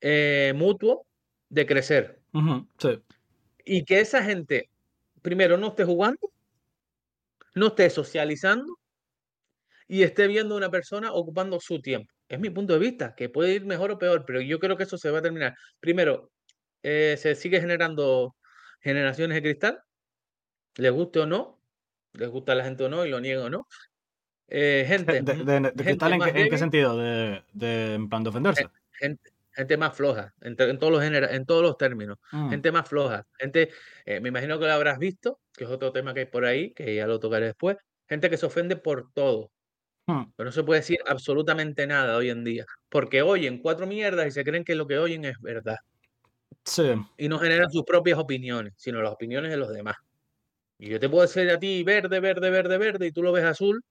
eh, 0.01 0.51
mutuo 0.53 1.07
de 1.47 1.65
crecer. 1.65 2.19
Ujú, 2.33 2.67
sí. 2.77 3.01
Y 3.63 3.85
que 3.85 4.01
esa 4.01 4.21
gente, 4.21 4.69
primero, 5.21 5.57
no 5.57 5.69
esté 5.69 5.85
jugando, 5.85 6.19
no 7.55 7.67
esté 7.67 7.89
socializando 7.89 8.77
y 9.87 10.03
esté 10.03 10.27
viendo 10.27 10.55
a 10.55 10.57
una 10.57 10.69
persona 10.69 11.13
ocupando 11.13 11.57
su 11.61 11.81
tiempo. 11.81 12.13
Es 12.27 12.37
mi 12.37 12.49
punto 12.49 12.73
de 12.73 12.79
vista, 12.79 13.15
que 13.15 13.29
puede 13.29 13.53
ir 13.53 13.65
mejor 13.65 13.91
o 13.91 13.97
peor, 13.97 14.25
pero 14.27 14.41
yo 14.41 14.59
creo 14.59 14.75
que 14.75 14.83
eso 14.83 14.97
se 14.97 15.09
va 15.09 15.19
a 15.19 15.21
terminar. 15.21 15.55
Primero, 15.79 16.31
eh, 16.83 17.15
se 17.17 17.35
sigue 17.35 17.61
generando 17.61 18.35
generaciones 18.81 19.35
de 19.35 19.41
cristal, 19.41 19.79
les 20.75 20.91
guste 20.91 21.19
o 21.19 21.25
no, 21.25 21.60
les 22.13 22.29
gusta 22.29 22.51
a 22.51 22.55
la 22.55 22.63
gente 22.63 22.83
o 22.83 22.89
no 22.89 23.05
y 23.05 23.09
lo 23.09 23.19
niega 23.19 23.43
o 23.45 23.49
no. 23.49 23.67
Eh, 24.47 24.83
gente, 24.87 25.21
De, 25.21 25.33
de- 25.33 25.43
de 25.45 25.61
gente 25.61 25.83
cristal, 25.85 26.13
¿en 26.13 26.21
qué, 26.33 26.41
en 26.41 26.57
sentido? 26.59 26.97
De, 26.97 27.43
en 27.93 28.09
plan 28.09 28.23
de 28.23 28.29
ofenderse. 28.29 28.69
gente, 28.91 29.31
gente 29.53 29.77
más 29.77 29.95
floja, 29.95 30.33
en, 30.41 30.55
en 30.59 30.77
todos 30.77 30.91
los 30.91 31.01
genera- 31.01 31.33
en 31.33 31.45
todos 31.45 31.61
los 31.63 31.77
términos. 31.77 32.17
Mm, 32.31 32.49
Gente 32.49 32.71
más 32.71 32.87
floja, 32.87 33.25
gente, 33.39 33.69
eh, 34.05 34.19
me 34.19 34.29
imagino 34.29 34.59
que 34.59 34.65
lo 34.65 34.71
habrás 34.73 34.97
visto, 34.99 35.39
que 35.55 35.63
es 35.63 35.69
otro 35.69 35.91
tema 35.93 36.13
que 36.13 36.21
hay 36.21 36.25
por 36.25 36.45
ahí, 36.45 36.73
que 36.73 36.95
ya 36.95 37.07
lo 37.07 37.19
tocaré 37.19 37.45
después. 37.47 37.77
Gente 38.09 38.29
que 38.29 38.35
se 38.37 38.45
ofende 38.45 38.75
por 38.75 39.11
todo, 39.13 39.51
mm, 40.07 40.23
pero 40.35 40.47
no 40.49 40.51
se 40.51 40.63
puede 40.63 40.81
decir 40.81 40.99
absolutamente 41.07 41.87
nada 41.87 42.17
hoy 42.17 42.29
en 42.29 42.43
día, 42.43 42.65
porque 42.89 43.21
oyen 43.21 43.57
cuatro 43.59 43.87
mierdas 43.87 44.27
y 44.27 44.31
se 44.31 44.43
creen 44.43 44.65
que 44.65 44.75
lo 44.75 44.85
que 44.85 44.97
oyen 44.97 45.23
es 45.25 45.39
verdad. 45.39 45.77
sí. 46.65 46.91
Y 47.17 47.29
no 47.29 47.39
generan 47.39 47.71
sus 47.71 47.83
propias 47.83 48.19
opiniones, 48.19 48.73
sino 48.75 49.01
las 49.01 49.13
opiniones 49.13 49.49
de 49.49 49.57
los 49.57 49.69
demás. 49.73 49.95
Y 50.81 50.89
yo 50.89 50.99
te 50.99 51.07
puedo 51.07 51.21
decir 51.21 51.47
a 51.51 51.59
ti 51.59 51.83
verde, 51.83 52.19
verde, 52.19 52.49
verde, 52.49 52.77
verde, 52.79 53.05
y 53.05 53.11
tú 53.11 53.21
lo 53.21 53.31
ves 53.31 53.45
azul, 53.45 53.83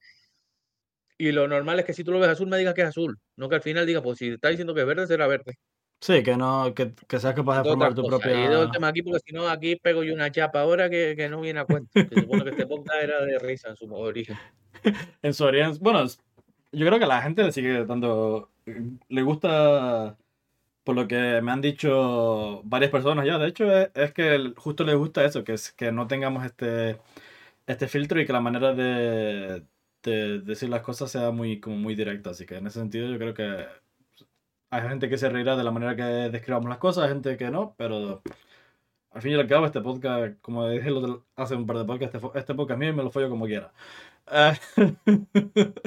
y 1.17 1.31
lo 1.31 1.47
normal 1.47 1.79
es 1.79 1.85
que 1.85 1.95
si 1.95 2.03
tú 2.03 2.11
lo 2.11 2.19
ves 2.19 2.31
azul 2.31 2.49
me 2.49 2.59
digas 2.59 2.75
que 2.75 2.83
es 2.83 2.89
azul, 2.89 3.17
no 3.37 3.49
que 3.49 3.55
al 3.55 3.63
final 3.63 3.87
diga, 3.87 4.03
pues 4.03 4.19
si 4.19 4.31
está 4.31 4.49
diciendo 4.49 4.75
que 4.75 4.81
es 4.81 4.87
verde, 4.89 5.07
será 5.07 5.29
verde. 5.29 5.57
Sí, 6.01 6.25
que 6.25 6.37
no, 6.37 6.75
que, 6.75 6.93
que 7.07 7.21
seas 7.21 7.35
capaz 7.35 7.63
de 7.63 7.69
formar 7.69 7.95
tu 7.95 8.03
cosas. 8.03 8.27
Y 8.27 8.31
el 8.31 8.49
propia. 8.49 8.71
tema 8.73 8.89
aquí 8.89 9.03
porque 9.03 9.21
si 9.25 9.33
no, 9.33 9.49
aquí 9.49 9.77
pego 9.77 10.03
yo 10.03 10.15
una 10.15 10.33
chapa 10.33 10.63
ahora 10.63 10.91
que, 10.91 11.15
que 11.17 11.29
no 11.29 11.41
viene 11.41 11.61
a 11.61 11.65
cuento. 11.65 11.91
Se 11.93 12.23
supone 12.23 12.43
que 12.43 12.51
este 12.51 12.67
podcast 12.67 13.03
era 13.05 13.25
de 13.25 13.39
risa 13.39 13.69
en 13.69 13.77
su 13.77 13.95
origen. 13.95 14.37
En 15.23 15.33
su 15.33 15.45
origen. 15.45 15.77
Bueno, 15.81 16.05
yo 16.73 16.87
creo 16.87 16.99
que 16.99 17.05
a 17.05 17.09
la 17.09 17.23
gente 17.23 17.45
le 17.45 17.53
sigue 17.53 17.85
dando. 17.85 18.51
Le 19.09 19.23
gusta. 19.23 20.17
Por 20.91 20.97
lo 20.97 21.07
que 21.07 21.41
me 21.41 21.53
han 21.53 21.61
dicho 21.61 22.63
varias 22.65 22.91
personas 22.91 23.25
ya. 23.25 23.39
De 23.39 23.47
hecho, 23.47 23.71
es, 23.73 23.91
es 23.95 24.13
que 24.13 24.53
justo 24.57 24.83
les 24.83 24.97
gusta 24.97 25.25
eso, 25.25 25.45
que 25.45 25.53
es 25.53 25.71
que 25.71 25.93
no 25.93 26.09
tengamos 26.09 26.45
este, 26.45 26.99
este 27.69 27.87
filtro 27.87 28.21
y 28.21 28.27
que 28.27 28.33
la 28.33 28.41
manera 28.41 28.75
de, 28.75 29.65
de 30.03 30.41
decir 30.41 30.69
las 30.69 30.83
cosas 30.83 31.13
sea 31.13 31.31
muy, 31.31 31.61
como 31.61 31.77
muy 31.77 31.95
directa. 31.95 32.31
Así 32.31 32.45
que 32.45 32.57
en 32.57 32.67
ese 32.67 32.81
sentido, 32.81 33.09
yo 33.09 33.19
creo 33.19 33.35
que 33.35 33.67
hay 34.71 34.83
gente 34.83 35.09
que 35.09 35.17
se 35.17 35.29
reirá 35.29 35.57
de 35.57 35.63
la 35.63 35.71
manera 35.71 35.95
que 35.95 36.03
describamos 36.03 36.69
las 36.69 36.79
cosas, 36.79 37.05
hay 37.05 37.11
gente 37.11 37.37
que 37.37 37.51
no, 37.53 37.77
pero 37.79 38.21
al 39.13 39.23
fin 39.23 39.33
y 39.33 39.35
al 39.37 39.47
cabo, 39.47 39.67
este 39.67 39.81
podcast, 39.81 40.41
como 40.41 40.69
dije 40.69 40.91
hace 41.37 41.55
un 41.55 41.67
par 41.67 41.79
de 41.79 41.85
podcasts, 41.85 42.17
este, 42.17 42.39
este 42.39 42.55
podcast 42.57 42.81
mío 42.81 42.91
y 42.91 42.95
me 42.95 43.05
lo 43.05 43.11
follo 43.13 43.31
como 43.31 43.47
quiera. 43.47 43.73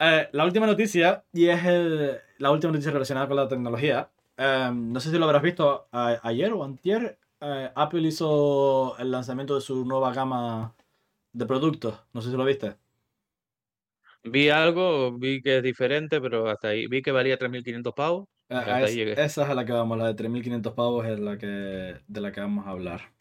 Eh, 0.00 0.28
la 0.32 0.44
última 0.44 0.66
noticia, 0.66 1.24
y 1.32 1.46
es 1.46 1.64
el- 1.64 2.18
la 2.38 2.50
última 2.50 2.72
noticia 2.72 2.92
relacionada 2.92 3.26
con 3.28 3.36
la 3.36 3.48
tecnología. 3.48 4.10
eh, 4.36 4.70
no 4.74 4.98
sé 5.00 5.10
si 5.10 5.18
lo 5.18 5.26
habrás 5.26 5.42
visto 5.42 5.86
a- 5.92 6.18
ayer 6.22 6.52
o 6.52 6.64
antier. 6.64 7.18
eh, 7.40 7.70
Apple 7.74 8.00
hizo 8.02 8.96
el 8.98 9.10
lanzamiento 9.10 9.54
de 9.54 9.60
su 9.60 9.84
nueva 9.84 10.12
gama 10.14 10.74
de 11.32 11.46
productos. 11.46 12.00
No 12.12 12.22
sé 12.22 12.30
si 12.30 12.36
lo 12.36 12.44
viste. 12.44 12.76
Vi 14.24 14.48
algo, 14.48 15.12
vi 15.18 15.42
que 15.42 15.58
es 15.58 15.62
diferente, 15.62 16.20
pero 16.20 16.48
hasta 16.48 16.68
ahí. 16.68 16.86
Vi 16.86 17.02
que 17.02 17.12
valía 17.12 17.36
3.500 17.36 17.92
pavos. 17.94 18.26
Y 18.48 18.54
hasta 18.54 18.72
a 18.72 18.76
ahí 18.76 18.84
es- 18.84 18.94
llegué. 18.94 19.12
esa 19.12 19.42
es 19.44 19.48
a 19.50 19.54
la 19.54 19.64
que 19.64 19.72
vamos, 19.72 19.98
la 19.98 20.06
de 20.06 20.14
3.500 20.14 20.72
pavos 20.72 21.06
es 21.06 21.18
la 21.20 21.36
que, 21.38 21.46
de 22.06 22.20
la 22.20 22.32
que 22.32 22.40
vamos 22.40 22.66
a 22.66 22.70
hablar. 22.70 23.12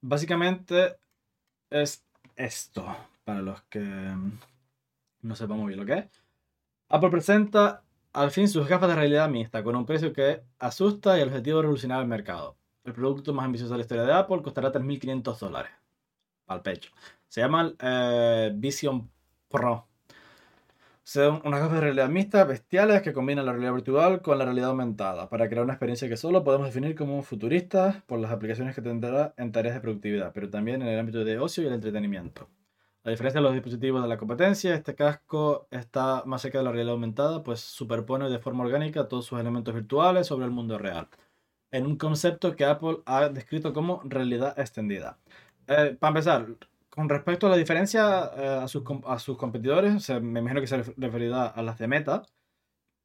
Básicamente 0.00 0.96
es 1.70 2.04
esto, 2.36 2.84
para 3.24 3.40
los 3.42 3.62
que 3.62 3.80
no 5.22 5.34
sepan 5.34 5.58
muy 5.58 5.68
bien 5.68 5.80
lo 5.80 5.86
que 5.86 5.94
es. 6.00 6.22
Apple 6.88 7.10
presenta 7.10 7.82
al 8.16 8.30
fin 8.30 8.48
sus 8.48 8.66
gafas 8.66 8.88
de 8.88 8.94
realidad 8.94 9.28
mixta 9.28 9.62
con 9.62 9.76
un 9.76 9.84
precio 9.84 10.12
que 10.12 10.42
asusta 10.58 11.18
y 11.18 11.20
el 11.20 11.28
objetivo 11.28 11.58
de 11.58 11.62
revolucionar 11.62 12.00
el 12.00 12.08
mercado. 12.08 12.56
El 12.84 12.94
producto 12.94 13.34
más 13.34 13.44
ambicioso 13.44 13.74
de 13.74 13.78
la 13.78 13.82
historia 13.82 14.04
de 14.04 14.12
Apple 14.14 14.42
costará 14.42 14.72
3.500 14.72 15.38
dólares. 15.38 15.72
Al 16.46 16.62
pecho. 16.62 16.90
Se 17.28 17.42
llaman 17.42 17.76
eh, 17.78 18.52
Vision 18.54 19.10
Pro. 19.48 19.86
Son 21.02 21.42
unas 21.44 21.60
gafas 21.60 21.74
de 21.74 21.80
realidad 21.82 22.08
mixta 22.08 22.44
bestiales 22.44 23.02
que 23.02 23.12
combinan 23.12 23.44
la 23.44 23.52
realidad 23.52 23.74
virtual 23.74 24.22
con 24.22 24.38
la 24.38 24.46
realidad 24.46 24.70
aumentada 24.70 25.28
para 25.28 25.48
crear 25.48 25.64
una 25.64 25.74
experiencia 25.74 26.08
que 26.08 26.16
solo 26.16 26.42
podemos 26.42 26.68
definir 26.68 26.94
como 26.96 27.22
futurista 27.22 28.02
por 28.06 28.18
las 28.18 28.30
aplicaciones 28.32 28.74
que 28.74 28.80
tendrá 28.80 29.34
en 29.36 29.52
tareas 29.52 29.74
de 29.74 29.82
productividad, 29.82 30.32
pero 30.32 30.48
también 30.48 30.80
en 30.80 30.88
el 30.88 30.98
ámbito 30.98 31.22
de 31.22 31.38
ocio 31.38 31.62
y 31.62 31.66
el 31.66 31.74
entretenimiento. 31.74 32.48
A 33.06 33.10
diferencia 33.10 33.40
de 33.40 33.44
los 33.44 33.54
dispositivos 33.54 34.02
de 34.02 34.08
la 34.08 34.18
competencia, 34.18 34.74
este 34.74 34.96
casco 34.96 35.68
está 35.70 36.24
más 36.26 36.42
cerca 36.42 36.58
de 36.58 36.64
la 36.64 36.72
realidad 36.72 36.94
aumentada, 36.94 37.40
pues 37.44 37.60
superpone 37.60 38.28
de 38.28 38.40
forma 38.40 38.64
orgánica 38.64 39.06
todos 39.06 39.26
sus 39.26 39.38
elementos 39.38 39.72
virtuales 39.72 40.26
sobre 40.26 40.44
el 40.46 40.50
mundo 40.50 40.76
real, 40.76 41.06
en 41.70 41.86
un 41.86 41.96
concepto 41.96 42.56
que 42.56 42.64
Apple 42.64 43.02
ha 43.06 43.28
descrito 43.28 43.72
como 43.72 44.00
realidad 44.02 44.58
extendida. 44.58 45.18
Eh, 45.68 45.96
para 46.00 46.08
empezar, 46.08 46.48
con 46.90 47.08
respecto 47.08 47.46
a 47.46 47.50
la 47.50 47.56
diferencia 47.56 48.28
eh, 48.36 48.60
a, 48.64 48.66
sus, 48.66 48.82
a 49.06 49.20
sus 49.20 49.36
competidores, 49.38 50.10
me 50.20 50.40
imagino 50.40 50.60
que 50.60 50.66
se 50.66 50.78
ref- 50.78 50.94
referirá 50.96 51.46
a 51.46 51.62
las 51.62 51.78
de 51.78 51.86
Meta, 51.86 52.22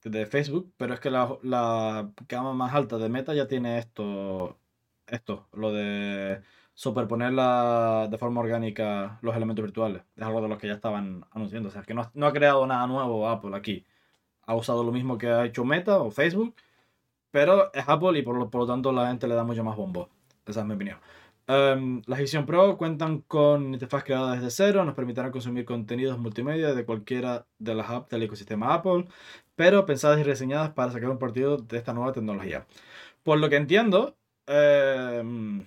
de 0.03 0.25
Facebook, 0.25 0.73
pero 0.77 0.95
es 0.95 0.99
que 0.99 1.11
la, 1.11 1.37
la 1.43 2.11
gama 2.27 2.53
más 2.53 2.73
alta 2.73 2.97
de 2.97 3.07
Meta 3.07 3.35
ya 3.35 3.47
tiene 3.47 3.77
esto, 3.77 4.57
esto, 5.05 5.47
lo 5.53 5.71
de 5.71 6.41
superponer 6.73 7.31
de 7.31 8.17
forma 8.17 8.41
orgánica 8.41 9.19
los 9.21 9.35
elementos 9.35 9.63
virtuales. 9.63 10.03
Es 10.15 10.23
algo 10.23 10.41
de 10.41 10.47
lo 10.47 10.57
que 10.57 10.67
ya 10.67 10.73
estaban 10.73 11.25
anunciando. 11.31 11.69
O 11.69 11.71
sea, 11.71 11.83
que 11.83 11.93
no, 11.93 12.09
no 12.13 12.27
ha 12.27 12.33
creado 12.33 12.65
nada 12.67 12.87
nuevo 12.87 13.27
Apple 13.29 13.55
aquí. 13.55 13.85
Ha 14.45 14.55
usado 14.55 14.83
lo 14.83 14.91
mismo 14.91 15.17
que 15.17 15.27
ha 15.27 15.45
hecho 15.45 15.63
Meta 15.65 15.99
o 15.99 16.11
Facebook, 16.11 16.55
pero 17.31 17.73
es 17.73 17.87
Apple 17.87 18.17
y 18.19 18.21
por 18.23 18.37
lo, 18.37 18.49
por 18.49 18.61
lo 18.61 18.67
tanto 18.67 18.91
la 18.91 19.07
gente 19.07 19.27
le 19.27 19.35
da 19.35 19.43
mucho 19.43 19.63
más 19.63 19.75
bombo. 19.77 20.09
Esa 20.45 20.61
es 20.61 20.65
mi 20.65 20.73
opinión. 20.73 20.97
Um, 21.47 22.01
las 22.05 22.19
Vision 22.19 22.45
Pro 22.45 22.77
cuentan 22.77 23.21
con 23.21 23.73
interfaz 23.73 24.03
creada 24.03 24.35
desde 24.35 24.51
cero, 24.51 24.85
nos 24.85 24.93
permitirán 24.95 25.31
consumir 25.31 25.65
contenidos 25.65 26.17
multimedia 26.17 26.73
de 26.73 26.85
cualquiera 26.85 27.45
de 27.57 27.75
las 27.75 27.89
apps 27.89 28.09
del 28.09 28.23
ecosistema 28.23 28.73
Apple, 28.73 29.07
pero 29.55 29.85
pensadas 29.85 30.19
y 30.19 30.23
reseñadas 30.23 30.71
para 30.71 30.91
sacar 30.91 31.09
un 31.09 31.17
partido 31.17 31.57
de 31.57 31.77
esta 31.77 31.93
nueva 31.93 32.13
tecnología. 32.13 32.67
Por 33.23 33.39
lo 33.39 33.49
que 33.49 33.57
entiendo, 33.57 34.15
eh, 34.47 35.63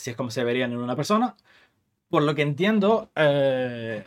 si 0.00 0.10
es 0.10 0.16
como 0.16 0.30
se 0.30 0.44
verían 0.44 0.72
en 0.72 0.78
una 0.78 0.96
persona, 0.96 1.36
por 2.08 2.22
lo 2.24 2.34
que 2.34 2.42
entiendo, 2.42 3.10
eh, 3.16 4.04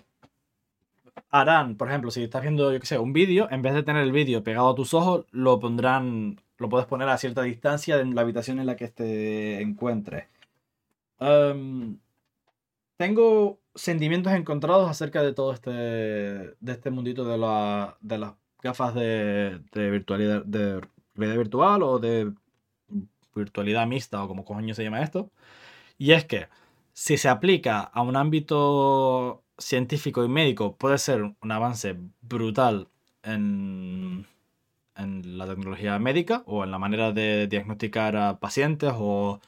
harán, 1.29 1.75
por 1.77 1.89
ejemplo, 1.89 2.11
si 2.11 2.23
estás 2.23 2.41
viendo, 2.41 2.71
yo 2.71 2.79
qué 2.79 2.85
sé, 2.85 2.99
un 2.99 3.13
vídeo, 3.13 3.47
en 3.51 3.61
vez 3.61 3.73
de 3.73 3.83
tener 3.83 4.03
el 4.03 4.11
vídeo 4.11 4.43
pegado 4.43 4.69
a 4.69 4.75
tus 4.75 4.93
ojos, 4.93 5.25
lo 5.31 5.59
pondrán, 5.59 6.41
lo 6.57 6.69
puedes 6.69 6.87
poner 6.87 7.09
a 7.09 7.17
cierta 7.17 7.43
distancia 7.43 7.99
en 7.99 8.15
la 8.15 8.21
habitación 8.21 8.59
en 8.59 8.65
la 8.67 8.75
que 8.75 8.87
te 8.89 9.61
encuentres. 9.61 10.27
em, 11.19 11.97
tengo 12.97 13.59
sentimientos 13.75 14.33
encontrados 14.33 14.89
acerca 14.89 15.21
de 15.23 15.33
todo 15.33 15.53
este, 15.53 15.71
de 15.71 16.71
este 16.71 16.91
mundito 16.91 17.25
de, 17.25 17.37
la, 17.37 17.97
de 18.01 18.17
las 18.17 18.33
gafas 18.61 18.95
de, 18.95 19.59
de 19.73 19.91
de 20.45 20.81
realidad 21.15 21.37
virtual 21.37 21.83
o 21.83 21.99
de 21.99 22.33
virtualidad 23.35 23.87
mixta 23.87 24.23
o 24.23 24.27
como 24.27 24.45
coño 24.45 24.73
se 24.73 24.83
llama 24.83 25.01
esto. 25.01 25.29
Y 25.97 26.11
es 26.11 26.25
que 26.25 26.47
si 26.93 27.17
se 27.17 27.29
aplica 27.29 27.81
a 27.81 28.01
un 28.01 28.15
ámbito 28.15 29.43
científico 29.57 30.23
y 30.23 30.29
médico, 30.29 30.75
puede 30.75 30.97
ser 30.97 31.23
un 31.23 31.51
avance 31.51 31.97
brutal 32.21 32.87
en, 33.23 34.27
en 34.95 35.37
la 35.37 35.47
tecnología 35.47 35.97
médica 35.99 36.43
o 36.45 36.63
en 36.63 36.71
la 36.71 36.79
manera 36.79 37.11
de 37.11 37.47
diagnosticar 37.47 38.15
a 38.17 38.39
pacientes 38.39 38.93
o 38.95 39.39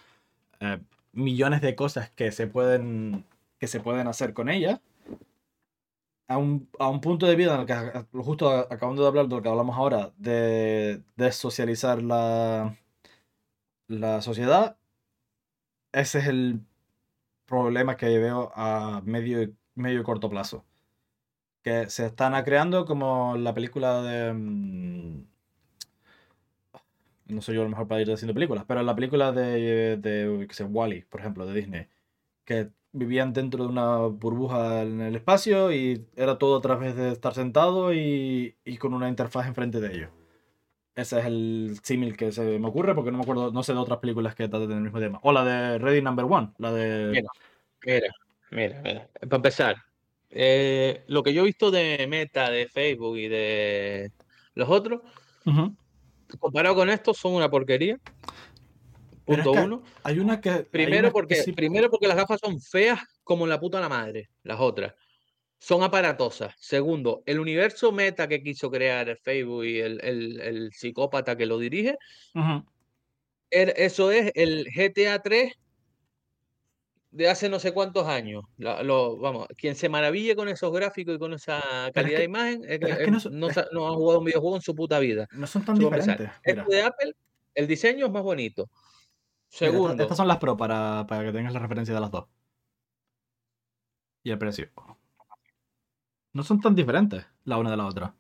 eh, 0.60 0.80
millones 1.14 1.62
de 1.62 1.76
cosas 1.76 2.10
que 2.12 2.32
se 2.32 2.48
pueden, 2.48 3.26
que 3.60 3.68
se 3.68 3.80
pueden 3.80 4.08
hacer 4.08 4.34
con 4.34 4.50
ella. 4.50 4.82
A 6.28 6.38
un, 6.38 6.68
a 6.80 6.90
un 6.90 7.02
punto 7.02 7.28
de 7.28 7.36
vida 7.36 7.54
en 7.54 7.62
el 7.62 7.68
que, 7.68 8.06
justo 8.20 8.50
acabando 8.50 9.04
de 9.04 9.08
hablar 9.10 9.28
de 9.28 9.36
lo 9.36 9.44
que 9.44 9.50
hablamos 9.50 9.78
ahora, 9.78 10.12
de, 10.18 11.04
de 11.16 11.32
socializar 11.32 12.02
la, 12.02 12.76
la 13.88 14.22
sociedad, 14.24 14.76
ese 16.02 16.20
es 16.20 16.28
el 16.28 16.62
problema 17.48 17.98
que 17.98 18.08
veo 18.20 18.52
a 18.56 19.02
medio 19.06 19.54
medio 19.76 20.02
y 20.02 20.04
corto 20.04 20.30
plazo. 20.30 20.66
Que 21.64 21.90
se 21.90 22.06
están 22.06 22.42
creando 22.46 22.86
como 22.86 23.36
la 23.38 23.54
película 23.54 24.02
de... 24.04 24.34
mm, 24.34 25.24
No 27.28 27.42
soy 27.42 27.56
yo 27.56 27.64
lo 27.64 27.70
mejor 27.70 27.88
para 27.88 28.02
ir 28.02 28.12
haciendo 28.12 28.34
películas, 28.36 28.66
pero 28.68 28.84
la 28.84 28.96
película 28.96 29.32
de, 29.32 29.98
de 29.98 30.48
Wally, 30.66 31.02
por 31.04 31.22
ejemplo, 31.22 31.46
de 31.48 31.54
Disney, 31.56 31.88
que 32.46 32.72
vivían 32.94 33.34
dentro 33.34 33.64
de 33.66 33.70
una 33.72 33.98
burbuja 34.00 34.84
en 34.84 35.02
el 35.02 35.16
espacio 35.16 35.72
y 35.74 36.08
era 36.16 36.38
todo 36.40 36.58
a 36.58 36.62
través 36.62 36.96
de 36.96 37.12
estar 37.12 37.34
sentado 37.36 37.94
y, 37.94 38.58
y 38.66 38.78
con 38.78 38.94
una 38.94 39.10
interfaz 39.10 39.48
enfrente 39.48 39.82
de 39.82 39.94
ellos. 39.96 40.12
Ese 40.96 41.20
es 41.20 41.26
el 41.26 41.78
símil 41.84 42.16
que 42.16 42.32
se 42.32 42.58
me 42.58 42.68
ocurre 42.68 42.96
porque 42.96 43.12
no 43.12 43.18
me 43.18 43.24
acuerdo, 43.24 43.52
no 43.52 43.64
sé 43.64 43.74
de 43.74 43.80
otras 43.80 44.00
películas 44.00 44.34
que 44.34 44.48
traten 44.48 44.72
el 44.72 44.82
mismo 44.82 45.00
tema. 45.00 45.20
O 45.24 45.34
la 45.34 45.44
de 45.44 45.78
Ready 45.78 46.02
Number 46.02 46.26
One, 46.26 46.52
la 46.58 46.72
de... 46.72 47.10
Mira, 47.12 47.30
mira, 47.86 48.08
mira, 48.52 48.82
mira. 48.82 49.10
Para 49.22 49.36
empezar, 49.36 49.76
eh, 50.30 51.04
lo 51.08 51.22
que 51.22 51.34
yo 51.34 51.42
he 51.42 51.46
visto 51.46 51.70
de 51.70 52.08
Meta, 52.08 52.50
de 52.50 52.68
Facebook 52.70 53.18
y 53.18 53.28
de 53.28 54.12
los 54.54 54.70
otros, 54.70 55.02
comparado 56.40 56.76
con 56.76 56.90
esto, 56.90 57.14
son 57.14 57.34
una 57.34 57.50
porquería. 57.50 58.00
Punto 59.26 59.52
es 59.52 59.58
que 59.58 59.64
uno. 59.66 59.84
Hay 60.04 60.20
una 60.20 60.40
que... 60.40 60.50
hay 60.50 60.64
Primero 60.64 61.10
que 61.10 61.14
porque, 61.14 61.36
sí- 61.36 61.52
primero 61.52 61.90
porque 61.90 62.08
las 62.08 62.16
gafas 62.16 62.40
son 62.42 62.62
feas 62.62 63.02
como 63.24 63.46
la 63.48 63.60
puta 63.60 63.82
la 63.82 63.90
madre, 63.90 64.30
las 64.44 64.60
otras. 64.62 64.94
Son 65.66 65.82
aparatosas. 65.82 66.54
Segundo, 66.60 67.24
el 67.26 67.40
universo 67.40 67.92
meta 67.92 68.28
que 68.28 68.44
quiso 68.44 68.70
crear 68.70 69.18
Facebook 69.24 69.66
y 69.66 69.80
el, 69.80 70.00
el- 70.04 70.40
el 70.40 70.72
psicópata 70.74 71.36
que 71.36 71.48
lo 71.48 71.58
dirige, 71.58 71.98
er- 73.50 73.74
eso 73.76 74.12
es 74.12 74.32
el 74.36 74.68
GTA 74.68 75.24
3 75.24 75.54
de 77.10 77.28
hace 77.30 77.50
no 77.50 77.58
sé 77.58 77.72
cuántos 77.74 78.06
años. 78.08 78.44
La- 78.58 78.84
lo- 78.84 79.18
vamos, 79.18 79.48
quien 79.58 79.74
se 79.74 79.90
maraville 79.90 80.36
con 80.36 80.50
esos 80.50 80.72
gráficos 80.72 81.16
y 81.16 81.18
con 81.18 81.34
esa 81.34 81.88
es 81.88 81.94
calidad 81.94 82.20
de 82.20 82.26
imagen 82.26 82.64
es 82.66 82.70
que, 82.78 82.80
pero 82.86 82.94
es 82.94 83.00
que 83.06 83.12
no 83.12 83.20
so- 83.20 83.30
no, 83.32 83.48
es- 83.48 83.54
sa- 83.56 83.68
no 83.72 83.88
ha 83.88 83.94
jugado 83.96 84.20
un 84.20 84.26
videojuego 84.26 84.58
en 84.58 84.62
su 84.62 84.76
puta 84.76 85.00
vida. 85.00 85.28
No 85.32 85.48
son 85.48 85.66
tan 85.66 85.80
diferentes. 85.80 86.30
Mira, 86.46 86.66
de 86.70 86.82
Apple, 86.84 87.14
el 87.56 87.66
diseño 87.68 88.06
es 88.06 88.12
más 88.12 88.22
bonito. 88.22 88.70
mira, 88.70 89.72
Segundo, 89.72 90.04
estas 90.04 90.18
son 90.18 90.28
las 90.28 90.38
Pro 90.38 90.56
para, 90.56 91.08
para 91.08 91.24
que 91.26 91.32
tengas 91.32 91.54
la 91.54 91.60
referencia 91.60 91.96
de 91.96 92.02
las 92.02 92.12
dos. 92.12 92.26
Y 94.22 94.30
el 94.30 94.38
precio. 94.38 94.70
No 96.36 96.44
son 96.44 96.60
tan 96.60 96.76
diferentes 96.76 97.26
la 97.46 97.58
una 97.58 97.72
de 97.72 97.78
la 97.78 97.86
otra. 97.88 98.14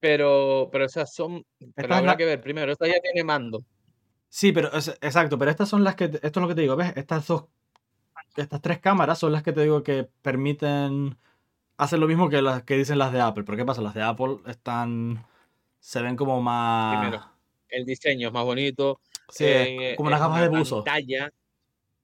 pero, 0.00 0.68
pero 0.72 0.84
esas 0.84 1.12
son, 1.14 1.44
pero 1.58 1.70
Esta 1.76 1.98
habrá 1.98 2.12
la- 2.12 2.16
que 2.16 2.24
ver. 2.24 2.40
Primero, 2.40 2.72
esta 2.72 2.86
ya 2.86 3.00
tiene 3.00 3.22
mando. 3.24 3.64
Sí, 4.28 4.50
pero 4.52 4.72
es- 4.72 4.96
exacto, 5.00 5.38
pero 5.38 5.50
estas 5.50 5.68
son 5.68 5.84
las 5.84 5.94
que, 5.94 6.04
esto 6.06 6.20
es 6.22 6.36
lo 6.36 6.48
que 6.48 6.54
te 6.54 6.62
digo, 6.62 6.74
¿ves? 6.76 6.92
Estas 6.96 7.26
dos, 7.26 7.44
estas 8.36 8.60
tres 8.62 8.80
cámaras 8.80 9.18
son 9.18 9.32
las 9.32 9.42
que 9.42 9.52
te 9.52 9.62
digo 9.62 9.82
que 9.82 10.08
permiten 10.22 11.16
hacer 11.76 11.98
lo 11.98 12.06
mismo 12.08 12.28
que 12.30 12.42
las 12.42 12.62
que 12.64 12.76
dicen 12.76 12.98
las 12.98 13.12
de 13.12 13.20
Apple. 13.20 13.44
¿Pero 13.44 13.58
qué 13.58 13.64
pasa? 13.64 13.82
Las 13.82 13.94
de 13.94 14.02
Apple 14.02 14.38
están, 14.46 15.24
se 15.80 16.00
ven 16.02 16.16
como 16.16 16.40
más, 16.40 16.96
Primero, 16.96 17.24
el 17.68 17.84
diseño 17.84 18.28
es 18.28 18.34
más 18.34 18.44
bonito. 18.44 19.00
sí, 19.28 19.44
eh, 19.46 19.94
como 19.96 20.10
las 20.10 20.20
gafas 20.20 20.36
una 20.38 20.48
de 20.48 20.58
buzo. 20.58 20.82
pantalla, 20.84 21.30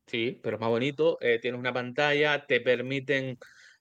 sí, 0.06 0.38
pero 0.42 0.56
es 0.56 0.60
más 0.60 0.70
bonito. 0.70 1.18
eh, 1.20 1.38
tienes 1.40 1.58
una 1.58 1.72
pantalla, 1.72 2.46
te 2.46 2.60
permiten, 2.60 3.38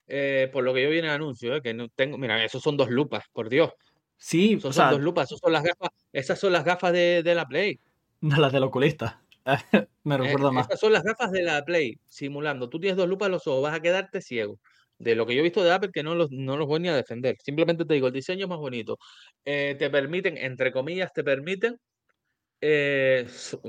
eh, 0.07 0.49
por 0.51 0.63
lo 0.63 0.73
que 0.73 0.83
yo 0.83 0.89
vi 0.89 0.99
en 0.99 1.05
el 1.05 1.11
anuncio, 1.11 1.55
eh, 1.55 1.61
que 1.61 1.73
no 1.73 1.89
tengo, 1.89 2.17
mira, 2.17 2.43
esos 2.43 2.63
son 2.63 2.77
dos 2.77 2.89
lupas, 2.89 3.25
por 3.31 3.49
Dios. 3.49 3.71
Sí, 4.15 4.53
Esos 4.53 4.65
o 4.65 4.73
son 4.73 4.73
sea, 4.73 4.91
dos 4.91 5.01
lupas, 5.01 5.25
esos 5.25 5.39
son 5.39 5.51
las 5.51 5.63
gafas, 5.63 5.89
esas 6.13 6.39
son 6.39 6.53
las 6.53 6.63
gafas 6.63 6.93
de, 6.93 7.21
de 7.23 7.35
la 7.35 7.45
Play. 7.45 7.79
no 8.21 8.37
las 8.37 8.51
del 8.51 8.63
oculista. 8.63 9.21
Me 10.03 10.15
eh, 10.15 10.17
recuerda 10.17 10.51
más. 10.51 10.67
esas 10.67 10.79
son 10.79 10.93
las 10.93 11.03
gafas 11.03 11.31
de 11.31 11.43
la 11.43 11.63
Play, 11.63 11.99
simulando. 12.07 12.69
Tú 12.69 12.79
tienes 12.79 12.97
dos 12.97 13.07
lupas 13.07 13.27
en 13.27 13.33
los 13.33 13.47
ojos, 13.47 13.63
vas 13.63 13.75
a 13.75 13.81
quedarte 13.81 14.21
ciego. 14.21 14.59
De 14.97 15.13
lo 15.13 15.27
que 15.27 15.35
yo 15.35 15.41
he 15.41 15.43
visto 15.43 15.63
de 15.63 15.71
Apple, 15.71 15.91
que 15.93 16.01
no 16.01 16.15
los, 16.15 16.31
no 16.31 16.57
los 16.57 16.67
voy 16.67 16.79
ni 16.79 16.89
a 16.89 16.95
defender. 16.95 17.35
Simplemente 17.43 17.85
te 17.85 17.93
digo, 17.93 18.07
el 18.07 18.13
diseño 18.13 18.45
es 18.45 18.49
más 18.49 18.57
bonito. 18.57 18.97
Te 19.43 19.89
permiten, 19.91 20.37
entre 20.37 20.71
comillas, 20.71 21.13
te 21.13 21.23
permiten, 21.23 21.77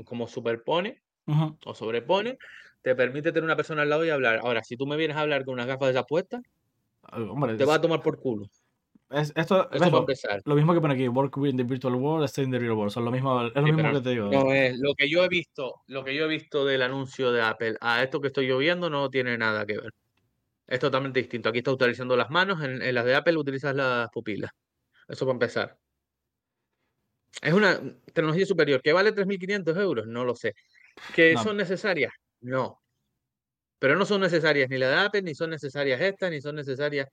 como 0.05 0.27
superpone 0.27 1.03
O 1.65 1.73
sobrepone, 1.75 2.37
te 2.81 2.95
permite 2.95 3.31
tener 3.31 3.43
una 3.43 3.55
persona 3.55 3.81
al 3.83 3.89
lado 3.89 4.05
y 4.05 4.09
hablar. 4.09 4.39
Ahora, 4.43 4.63
si 4.63 4.77
tú 4.77 4.85
me 4.87 4.97
vienes 4.97 5.17
a 5.17 5.21
hablar 5.21 5.45
con 5.45 5.53
unas 5.55 5.67
gafas 5.67 5.87
de 5.87 5.91
esas 5.93 6.05
puestas, 6.07 6.41
Hombre, 7.11 7.55
te 7.57 7.65
va 7.65 7.75
a 7.75 7.81
tomar 7.81 8.01
por 8.01 8.19
culo. 8.19 8.45
es- 9.11 9.33
esto, 9.35 9.69
Eso 9.71 9.79
para 9.79 9.89
Lo, 9.91 9.99
empezar. 9.99 10.41
lo 10.45 10.55
mismo 10.55 10.73
que 10.73 10.81
pone 10.81 10.93
aquí, 10.93 11.07
work 11.07 11.35
in 11.45 11.57
the 11.57 11.63
virtual 11.63 11.95
world, 11.95 12.25
stay 12.27 12.43
in 12.45 12.51
the 12.51 12.59
real 12.59 12.73
world. 12.73 12.91
Son 12.91 13.05
lo 13.05 13.11
mismo, 13.11 13.41
es 13.47 13.53
lo 13.55 13.61
Sí, 13.65 13.71
mismo 13.71 13.91
que 13.93 14.01
te 14.01 14.09
digo. 14.11 14.29
no 14.29 14.53
es 14.53 14.79
lo 14.79 14.93
que 14.95 15.09
yo 15.09 15.23
he 15.23 15.27
visto, 15.29 15.75
lo 15.87 16.03
que 16.03 16.15
yo 16.15 16.25
he 16.25 16.27
visto 16.27 16.65
del 16.65 16.81
anuncio 16.83 17.31
de 17.31 17.41
Apple 17.41 17.75
a 17.81 18.03
esto 18.03 18.21
que 18.21 18.27
estoy 18.27 18.47
yo 18.47 18.57
viendo 18.57 18.89
no 18.89 19.09
tiene 19.09 19.37
nada 19.37 19.65
que 19.65 19.77
ver. 19.77 19.91
Es 20.67 20.79
totalmente 20.79 21.19
distinto. 21.21 21.49
Aquí 21.49 21.59
está 21.59 21.71
utilizando 21.71 22.17
las 22.17 22.29
manos, 22.31 22.63
en, 22.63 22.81
en 22.81 22.95
las 22.95 23.05
de 23.05 23.15
Apple 23.15 23.37
utilizas 23.37 23.75
las 23.75 24.09
pupilas. 24.11 24.51
Eso 25.09 25.25
para 25.25 25.33
empezar. 25.35 25.79
Es 27.41 27.53
una 27.53 27.79
tecnología 28.13 28.45
superior. 28.45 28.81
¿Que 28.81 28.93
vale 28.93 29.11
3.500 29.11 29.77
euros? 29.77 30.07
No 30.07 30.25
lo 30.25 30.35
sé. 30.35 30.53
¿Que 31.13 31.33
No. 31.33 31.43
son 31.43 31.57
necesarias? 31.57 32.11
No. 32.41 32.79
Pero 33.79 33.95
no 33.95 34.05
son 34.05 34.21
necesarias 34.21 34.69
ni 34.69 34.77
la 34.77 34.89
de 34.89 34.95
Apple, 34.97 35.21
ni 35.21 35.33
son 35.35 35.49
necesarias 35.51 35.99
estas, 36.01 36.29
ni 36.31 36.41
son 36.41 36.55
necesarias 36.55 37.07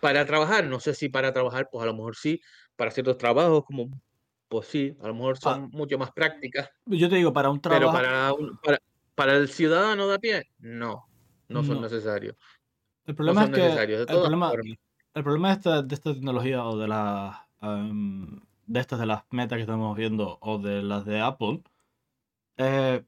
para 0.00 0.24
trabajar. 0.26 0.64
No 0.66 0.80
sé 0.80 0.94
si 0.94 1.08
para 1.08 1.32
trabajar, 1.32 1.68
pues 1.70 1.82
a 1.82 1.86
lo 1.86 1.94
mejor 1.94 2.16
sí. 2.16 2.40
Para 2.76 2.90
ciertos 2.90 3.16
trabajos, 3.18 3.64
como, 3.64 3.88
pues 4.48 4.66
sí, 4.66 4.96
a 5.02 5.06
lo 5.08 5.14
mejor 5.14 5.38
son 5.38 5.70
mucho 5.70 5.96
más 5.98 6.10
prácticas. 6.12 6.68
Yo 6.86 7.08
te 7.08 7.16
digo, 7.16 7.32
para 7.32 7.50
un 7.50 7.60
Pero 7.60 7.78
trabajo. 7.78 7.96
para, 7.96 8.32
un- 8.32 8.58
para, 8.58 8.78
para 9.14 9.36
el 9.36 9.48
ciudadano 9.48 10.06
de 10.08 10.14
a 10.14 10.18
pie, 10.18 10.42
no. 10.58 11.06
No 11.48 11.62
son 11.62 11.76
No. 11.76 11.82
necesarios. 11.82 12.36
El 13.06 13.14
problema 13.14 13.44
es 13.44 13.50
que. 13.50 13.66
El 13.66 14.06
problema, 14.06 14.52
el 15.14 15.22
problema 15.22 15.48
de 15.48 15.54
esta, 15.54 15.82
de 15.82 15.94
esta 15.94 16.12
tecnología 16.12 16.64
o 16.64 16.78
de 16.78 16.88
las. 16.88 17.36
em, 17.62 18.40
de 18.66 18.80
estas 18.80 18.98
de 18.98 19.06
las 19.06 19.22
metas 19.30 19.56
que 19.56 19.62
estamos 19.62 19.94
viendo 19.96 20.38
o 20.40 20.58
de 20.58 20.82
las 20.82 21.04
de 21.04 21.20
Apple. 21.20 21.62
Eh, 22.56 23.04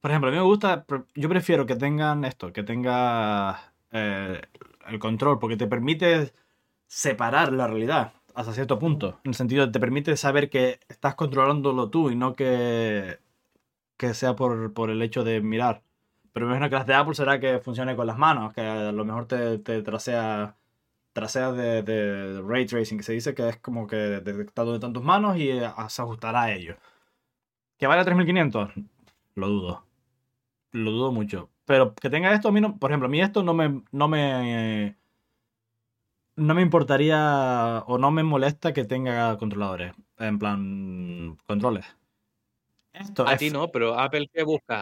por 0.00 0.10
ejemplo, 0.10 0.28
a 0.28 0.32
mí 0.32 0.38
me 0.38 0.44
gusta. 0.44 0.86
Yo 1.14 1.28
prefiero 1.28 1.66
que 1.66 1.76
tengan 1.76 2.24
esto, 2.24 2.52
que 2.52 2.62
tenga 2.62 3.74
eh, 3.92 4.40
el 4.88 4.98
control, 4.98 5.38
porque 5.38 5.56
te 5.56 5.66
permite 5.66 6.32
separar 6.86 7.52
la 7.52 7.66
realidad 7.68 8.14
hasta 8.34 8.52
cierto 8.54 8.78
punto. 8.78 9.20
En 9.24 9.30
el 9.30 9.34
sentido 9.34 9.66
de 9.66 9.72
te 9.72 9.80
permite 9.80 10.16
saber 10.16 10.50
que 10.50 10.80
estás 10.88 11.14
controlándolo 11.16 11.90
tú 11.90 12.10
y 12.10 12.16
no 12.16 12.34
que, 12.34 13.20
que 13.96 14.14
sea 14.14 14.36
por, 14.36 14.72
por 14.74 14.90
el 14.90 15.02
hecho 15.02 15.24
de 15.24 15.40
mirar. 15.40 15.82
Pero 16.32 16.46
me 16.46 16.52
imagino 16.52 16.70
que 16.70 16.76
las 16.76 16.86
de 16.86 16.94
Apple 16.94 17.14
será 17.14 17.40
que 17.40 17.60
funcione 17.60 17.96
con 17.96 18.06
las 18.06 18.18
manos, 18.18 18.52
que 18.54 18.62
a 18.62 18.92
lo 18.92 19.04
mejor 19.04 19.26
te, 19.26 19.58
te 19.58 19.82
trasea 19.82 20.56
de, 21.52 21.82
de 21.82 22.42
ray 22.42 22.66
tracing, 22.66 22.98
que 22.98 23.04
se 23.04 23.12
dice 23.12 23.34
que 23.34 23.48
es 23.48 23.56
como 23.58 23.86
que 23.86 23.96
detectado 23.96 24.72
de 24.72 24.78
tantas 24.80 25.02
manos 25.02 25.36
y 25.36 25.50
eh, 25.50 25.70
se 25.88 26.02
ajustará 26.02 26.42
a 26.44 26.52
ello. 26.54 26.76
¿Que 27.80 27.86
vale 27.86 28.04
3500? 28.04 28.70
Lo 29.36 29.48
dudo. 29.48 29.86
Lo 30.72 30.90
dudo 30.90 31.12
mucho. 31.12 31.48
Pero 31.64 31.94
que 31.94 32.10
tenga 32.10 32.32
esto, 32.34 32.48
a 32.48 32.52
mí 32.52 32.60
no, 32.60 32.76
por 32.78 32.90
ejemplo, 32.90 33.06
a 33.06 33.10
mí 33.10 33.22
esto 33.22 33.42
no 33.42 33.54
me, 33.54 33.82
no 33.90 34.06
me, 34.06 34.96
no 36.36 36.54
me 36.54 36.60
importaría 36.62 37.82
o 37.86 37.96
no 37.96 38.10
me 38.10 38.22
molesta 38.22 38.74
que 38.74 38.84
tenga 38.84 39.36
controladores. 39.38 39.94
En 40.18 40.38
plan, 40.38 41.38
controles. 41.46 41.86
Esto 42.92 43.26
A 43.26 43.32
es 43.32 43.38
ti 43.38 43.50
no, 43.50 43.68
pero 43.68 43.98
Apple 43.98 44.28
¿qué 44.32 44.42
busca? 44.42 44.80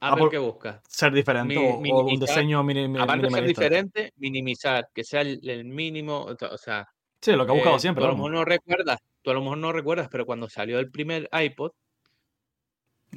Apple, 0.00 0.24
Apple- 0.26 0.28
¿qué 0.30 0.38
busca? 0.38 0.82
ser 0.86 1.12
diferente 1.12 1.54
Mi- 1.80 1.90
o- 1.90 2.04
un 2.04 2.20
diseño 2.20 2.62
mi- 2.62 2.98
Aparte 2.98 3.22
de 3.22 3.30
ser 3.30 3.46
diferente, 3.46 4.12
minimizar, 4.16 4.88
que 4.94 5.02
sea 5.02 5.22
el, 5.22 5.40
el 5.48 5.64
mínimo, 5.64 6.26
o 6.26 6.58
sea- 6.58 6.86
Sí, 7.22 7.32
lo 7.32 7.46
que 7.46 7.52
ha 7.52 7.54
buscado 7.54 7.76
eh, 7.76 7.80
siempre. 7.80 8.02
tú 8.02 8.06
a 8.06 8.10
lo 8.10 8.16
mejor 8.16 8.32
no 8.32 8.44
recuerdas, 8.44 8.98
tú 9.22 9.30
a 9.30 9.34
lo 9.34 9.40
mejor 9.40 9.58
no 9.58 9.72
recuerdas, 9.72 10.08
pero 10.10 10.26
cuando 10.26 10.48
salió 10.50 10.78
el 10.78 10.90
primer 10.90 11.28
iPod, 11.32 11.72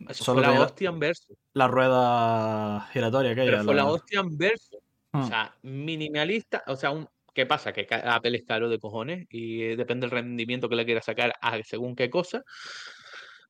Eso 0.10 0.24
Solo 0.24 0.44
fue 0.44 0.54
la 0.54 0.62
hostia 0.62 0.90
en 0.90 1.00
verso. 1.00 1.34
La 1.54 1.68
rueda 1.68 2.88
giratoria 2.94 3.32
aquella. 3.32 3.52
Pero 3.52 3.64
fue 3.64 3.76
la 3.76 3.84
la- 3.84 3.90
hostia 3.92 4.20
en 4.22 4.38
verso. 4.38 4.78
O 5.14 5.18
Mm. 5.20 5.28
sea, 5.28 5.56
minimalista. 5.64 6.64
O 6.68 6.76
sea, 6.76 6.92
un, 6.92 7.08
¿qué 7.34 7.46
pasa? 7.46 7.74
Que 7.74 7.88
Apple 7.92 8.38
es 8.38 8.44
caro 8.46 8.70
de 8.70 8.80
cojones 8.80 9.28
y 9.30 9.62
eh, 9.64 9.76
depende 9.76 10.06
del 10.08 10.12
rendimiento 10.12 10.70
que 10.70 10.76
le 10.76 10.86
quieras 10.86 11.06
sacar 11.06 11.34
a 11.42 11.62
según 11.64 11.96
qué 11.96 12.10
cosa. 12.10 12.44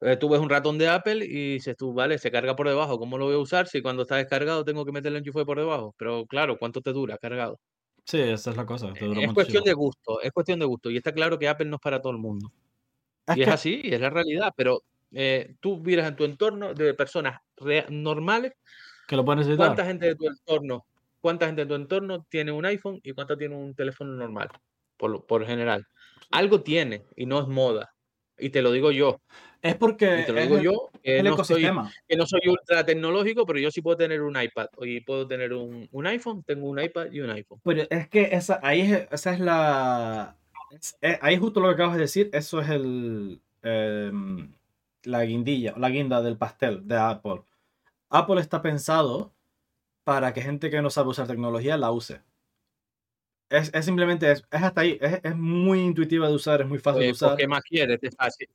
Eh, 0.01 0.17
tú 0.17 0.29
ves 0.29 0.39
un 0.39 0.49
ratón 0.49 0.79
de 0.79 0.87
Apple 0.89 1.23
y 1.23 1.53
dices 1.53 1.77
tú, 1.77 1.93
vale, 1.93 2.17
se 2.17 2.31
carga 2.31 2.55
por 2.55 2.67
debajo. 2.67 2.97
¿Cómo 2.97 3.17
lo 3.19 3.25
voy 3.25 3.35
a 3.35 3.37
usar 3.37 3.67
si 3.67 3.81
cuando 3.83 4.01
está 4.01 4.15
descargado 4.15 4.65
tengo 4.65 4.83
que 4.83 4.91
meterle 4.91 5.19
el 5.19 5.23
enchufe 5.25 5.45
por 5.45 5.59
debajo? 5.59 5.93
Pero 5.97 6.25
claro, 6.25 6.57
¿cuánto 6.57 6.81
te 6.81 6.91
dura 6.91 7.17
cargado? 7.19 7.59
Sí, 8.05 8.19
esa 8.19 8.49
es 8.49 8.57
la 8.57 8.65
cosa. 8.65 8.91
te 8.93 9.05
dura 9.05 9.21
Es 9.21 9.31
cuestión 9.31 9.63
de 9.63 9.73
gusto, 9.73 10.19
es 10.21 10.31
cuestión 10.31 10.57
de 10.59 10.65
gusto. 10.65 10.89
Y 10.89 10.97
está 10.97 11.11
claro 11.13 11.37
que 11.37 11.47
Apple 11.47 11.67
no 11.67 11.75
es 11.75 11.81
para 11.81 12.01
todo 12.01 12.11
el 12.13 12.17
mundo. 12.17 12.51
Es 13.27 13.37
y 13.37 13.41
es 13.41 13.47
que- 13.47 13.53
así, 13.53 13.81
y 13.83 13.93
es 13.93 14.01
la 14.01 14.09
realidad. 14.09 14.51
Pero 14.57 14.81
eh, 15.13 15.55
tú 15.59 15.77
miras 15.77 16.07
en 16.07 16.15
tu 16.15 16.23
entorno 16.25 16.73
de 16.73 16.93
personas 16.93 17.39
normales, 17.89 18.53
que 19.07 19.15
lo 19.15 19.25
puedes 19.25 19.39
necesitar. 19.39 19.67
¿cuánta 19.67 19.85
gente 19.85 20.05
de 20.07 20.15
tu 20.15 20.27
entorno, 20.27 20.85
cuánta 21.19 21.45
gente 21.47 21.61
de 21.61 21.67
tu 21.67 21.75
entorno 21.75 22.25
tiene 22.29 22.51
un 22.51 22.65
iPhone 22.65 22.99
y 23.03 23.11
cuánta 23.13 23.37
tiene 23.37 23.55
un 23.55 23.75
teléfono 23.75 24.13
normal? 24.13 24.49
Por, 24.97 25.25
por 25.25 25.45
general. 25.45 25.85
Algo 26.31 26.61
tiene 26.61 27.03
y 27.15 27.25
no 27.25 27.39
es 27.41 27.47
moda. 27.47 27.93
Y 28.37 28.49
te 28.49 28.61
lo 28.61 28.71
digo 28.71 28.91
yo. 28.91 29.19
Es 29.61 29.75
porque 29.75 30.21
Y 30.21 30.25
te 30.25 30.33
lo 30.33 30.41
digo 30.41 30.57
el, 30.57 30.63
yo, 30.63 30.89
que 31.03 31.19
el 31.19 31.25
no, 31.25 31.31
soy, 31.43 31.63
ecosistema. 31.65 31.91
que 32.07 32.15
no 32.15 32.25
soy 32.25 32.41
ultra 32.47 32.83
tecnológico, 32.85 33.45
pero 33.45 33.59
yo 33.59 33.69
sí 33.69 33.81
puedo 33.81 33.97
tener 33.97 34.21
un 34.21 34.39
iPad. 34.41 34.67
Y 34.81 35.01
puedo 35.01 35.27
tener 35.27 35.53
un, 35.53 35.87
un 35.91 36.07
iPhone, 36.07 36.43
tengo 36.43 36.67
un 36.69 36.79
iPad 36.79 37.11
y 37.11 37.19
un 37.19 37.29
iPhone. 37.31 37.59
Pero 37.63 37.83
es 37.89 38.09
que 38.09 38.29
esa, 38.31 38.59
ahí 38.63 38.81
es, 38.81 39.07
esa 39.11 39.33
es 39.33 39.39
la. 39.39 40.35
es- 40.71 40.97
es- 41.01 41.19
ahí 41.21 41.37
justo 41.37 41.59
lo 41.59 41.67
que 41.67 41.73
acabas 41.73 41.95
de 41.95 42.01
decir, 42.01 42.29
eso 42.33 42.61
es 42.61 42.69
el. 42.69 43.41
em, 43.61 44.51
la 45.03 45.23
guindilla, 45.25 45.73
la 45.77 45.89
guinda 45.89 46.21
del 46.21 46.37
pastel 46.37 46.87
de 46.87 46.97
Apple. 46.97 47.43
Apple 48.09 48.41
está 48.41 48.61
pensado 48.61 49.33
para 50.03 50.33
que 50.33 50.41
gente 50.41 50.69
que 50.69 50.81
no 50.81 50.89
sabe 50.89 51.09
usar 51.09 51.27
tecnología 51.27 51.77
la 51.77 51.91
use. 51.91 52.21
Es, 53.49 53.69
es 53.73 53.83
simplemente, 53.83 54.31
es, 54.31 54.45
es 54.49 54.63
hasta 54.63 54.81
ahí, 54.81 54.97
es, 55.01 55.19
es 55.23 55.35
muy 55.35 55.81
intuitiva 55.81 56.27
de 56.29 56.33
usar, 56.35 56.61
es 56.61 56.67
muy 56.67 56.79
fácil 56.79 57.01
de 57.03 57.11
usar. 57.11 57.35
¿Qué 57.35 57.47
más 57.47 57.61
quieres? 57.63 57.99
Te, 57.99 58.09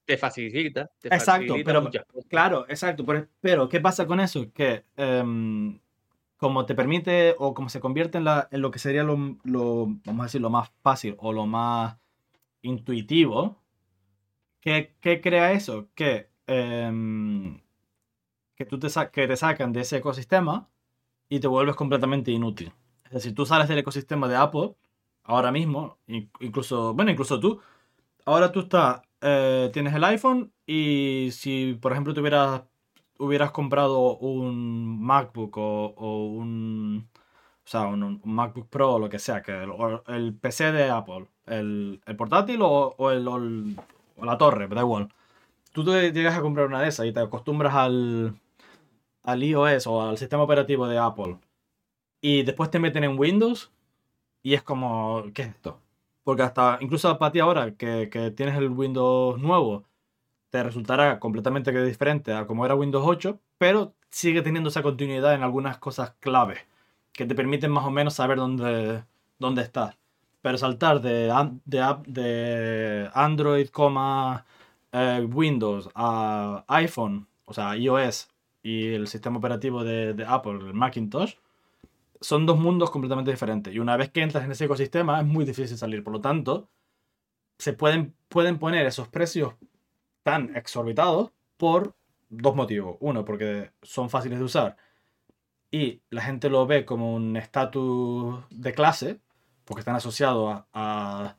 te 0.07 0.17
facilita. 0.17 0.91
Te 0.99 1.09
Exacto, 1.09 1.49
facilita 1.49 1.69
pero- 1.71 1.83
muchas 1.83 2.05
cosas. 2.07 2.25
Claro, 2.31 2.65
exacto. 2.69 3.05
Pero, 3.05 3.27
pero, 3.41 3.69
¿qué 3.69 3.81
pasa 3.81 4.07
con 4.07 4.21
eso? 4.21 4.51
Que 4.55 4.85
em, 4.97 5.79
como 6.39 6.65
te 6.65 6.75
permite 6.75 7.35
o 7.39 7.53
como 7.53 7.69
se 7.69 7.79
convierte 7.81 8.17
en, 8.19 8.25
la, 8.25 8.49
en 8.51 8.63
lo 8.63 8.71
que 8.71 8.79
sería 8.79 9.03
lo, 9.05 9.37
lo, 9.45 9.87
vamos 10.07 10.21
a 10.21 10.25
decir, 10.25 10.41
lo 10.41 10.51
más 10.51 10.71
fácil 10.83 11.15
o 11.19 11.31
lo 11.33 11.45
más 11.47 11.99
intuitivo, 12.63 13.63
¿qué, 14.61 14.97
qué 15.01 15.21
crea 15.21 15.53
eso? 15.53 15.89
Que, 15.95 16.31
em, 16.47 17.61
que, 18.57 18.65
tú 18.65 18.79
te 18.79 18.89
que 19.13 19.27
te 19.29 19.37
sacan 19.37 19.73
de 19.73 19.81
ese 19.83 19.99
ecosistema 19.99 20.69
y 21.29 21.41
te 21.41 21.49
vuelves 21.49 21.77
completamente 21.77 22.31
inútil. 22.33 22.73
Es 23.07 23.13
decir, 23.13 23.35
tú 23.35 23.47
sales 23.47 23.69
del 23.69 23.79
ecosistema 23.79 24.29
de 24.29 24.37
Apple 24.37 24.75
ahora 25.25 25.53
mismo, 25.53 25.99
in- 26.09 26.31
incluso, 26.41 26.95
bueno, 26.95 27.11
incluso 27.11 27.41
tú, 27.41 27.61
ahora 28.27 28.53
tú 28.53 28.61
estás, 28.61 29.03
eh, 29.21 29.71
tienes 29.73 29.95
el 29.95 30.05
iPhone 30.05 30.53
y 30.67 31.31
si, 31.33 31.75
por 31.81 31.93
ejemplo, 31.93 32.15
tuvieras, 32.15 32.63
hubieras 33.19 33.51
comprado 33.53 34.17
un 34.19 35.01
MacBook 35.03 35.57
o, 35.59 35.95
o 35.97 36.27
un, 36.29 37.09
o 37.65 37.69
sea, 37.69 37.83
un, 37.89 38.21
MacBook 38.25 38.69
Pro 38.69 38.95
o 38.95 38.99
lo 38.99 39.09
que 39.09 39.19
sea, 39.19 39.43
que 39.43 39.53
el, 40.09 40.35
PC 40.35 40.73
de 40.73 40.91
Apple, 40.91 41.29
el, 41.47 42.01
el 42.07 42.17
portátil 42.17 42.63
o, 42.63 42.95
o 42.99 43.11
el- 43.11 43.29
o 43.29 44.25
la 44.25 44.39
torre, 44.39 44.69
da 44.69 44.81
igual. 44.83 45.09
Tú 45.77 45.85
te 45.85 46.11
llegas 46.11 46.35
a 46.35 46.41
comprar 46.41 46.69
una 46.69 46.81
de 46.81 46.89
esas 46.89 47.05
y 47.05 47.13
te 47.13 47.21
acostumbras 47.21 47.75
al, 47.75 48.41
al 49.23 49.43
iOS 49.43 49.87
o 49.87 50.01
al 50.01 50.17
sistema 50.17 50.43
operativo 50.43 50.89
de 50.89 50.97
Apple 50.97 51.37
y 52.23 52.45
después 52.45 52.71
te 52.71 52.79
meten 52.79 53.05
en 53.05 53.19
Windows 53.19 53.71
y 54.43 54.55
es 54.55 54.63
como, 54.63 55.25
¿qué 55.35 55.43
es 55.43 55.49
esto? 55.49 55.79
Porque 56.25 56.45
hasta, 56.45 56.79
incluso 56.81 57.19
para 57.19 57.31
ti 57.31 57.41
ahora, 57.41 57.73
que, 57.75 58.09
que 58.11 58.31
tienes 58.31 58.57
el 58.57 58.71
Windows 58.71 59.39
nuevo, 59.39 59.85
te 60.49 60.63
resultará 60.63 61.21
completamente 61.21 61.71
diferente 61.85 62.33
a 62.33 62.47
como 62.47 62.65
era 62.65 62.75
Windows 62.75 63.05
8, 63.07 63.39
pero 63.59 63.93
sigue 64.09 64.41
teniendo 64.41 64.71
esa 64.71 64.83
continuidad 64.83 65.35
en 65.35 65.43
algunas 65.43 65.77
cosas 65.77 66.15
claves 66.21 66.61
que 67.13 67.27
te 67.27 67.35
permiten 67.35 67.71
más 67.71 67.85
o 67.85 67.91
menos 67.91 68.15
saber 68.15 68.39
dónde, 68.39 69.05
dónde 69.39 69.61
estás. 69.61 69.99
Pero 70.41 70.57
saltar 70.57 71.03
de, 71.03 71.31
de, 71.67 71.97
de 72.07 73.11
Android, 73.13 73.69
eh, 74.97 75.29
Windows 75.31 75.89
a 75.95 76.65
iPhone, 76.69 77.29
o 77.45 77.53
sea, 77.53 77.77
iOS 77.77 78.29
y 78.63 78.87
el 78.95 79.07
sistema 79.09 79.39
operativo 79.39 79.85
de, 79.85 80.25
Apple, 80.27 80.59
el 80.67 80.75
Macintosh, 80.75 81.35
son 82.21 82.47
dos 82.47 82.59
mundos 82.59 82.91
completamente 82.91 83.31
diferentes. 83.31 83.75
Y 83.75 83.79
una 83.79 83.97
vez 83.97 84.11
que 84.11 84.23
entras 84.23 84.45
en 84.45 84.53
ese 84.53 84.65
ecosistema 84.65 85.21
es 85.21 85.27
muy 85.27 85.45
difícil 85.45 85.77
salir. 85.77 86.03
Por 86.03 86.15
lo 86.15 86.21
tanto, 86.21 86.69
se 87.59 87.75
pueden, 87.75 88.15
pueden 88.29 88.59
poner 88.59 88.87
esos 88.87 89.09
precios 89.09 89.55
tan 90.23 90.57
exorbitados 90.57 91.31
por 91.59 91.95
dos 92.31 92.57
motivos. 92.57 92.97
Uno, 93.01 93.25
porque 93.25 93.71
son 93.83 94.09
fáciles 94.11 94.39
de 94.39 94.45
usar 94.45 94.77
y 95.71 96.01
la 96.11 96.23
gente 96.23 96.49
lo 96.49 96.67
ve 96.67 96.85
como 96.87 97.15
un 97.15 97.37
estatus 97.37 98.43
de 98.51 98.73
clase, 98.73 99.21
porque 99.65 99.81
están 99.81 99.97
asociados 99.97 100.63
a- 100.73 101.37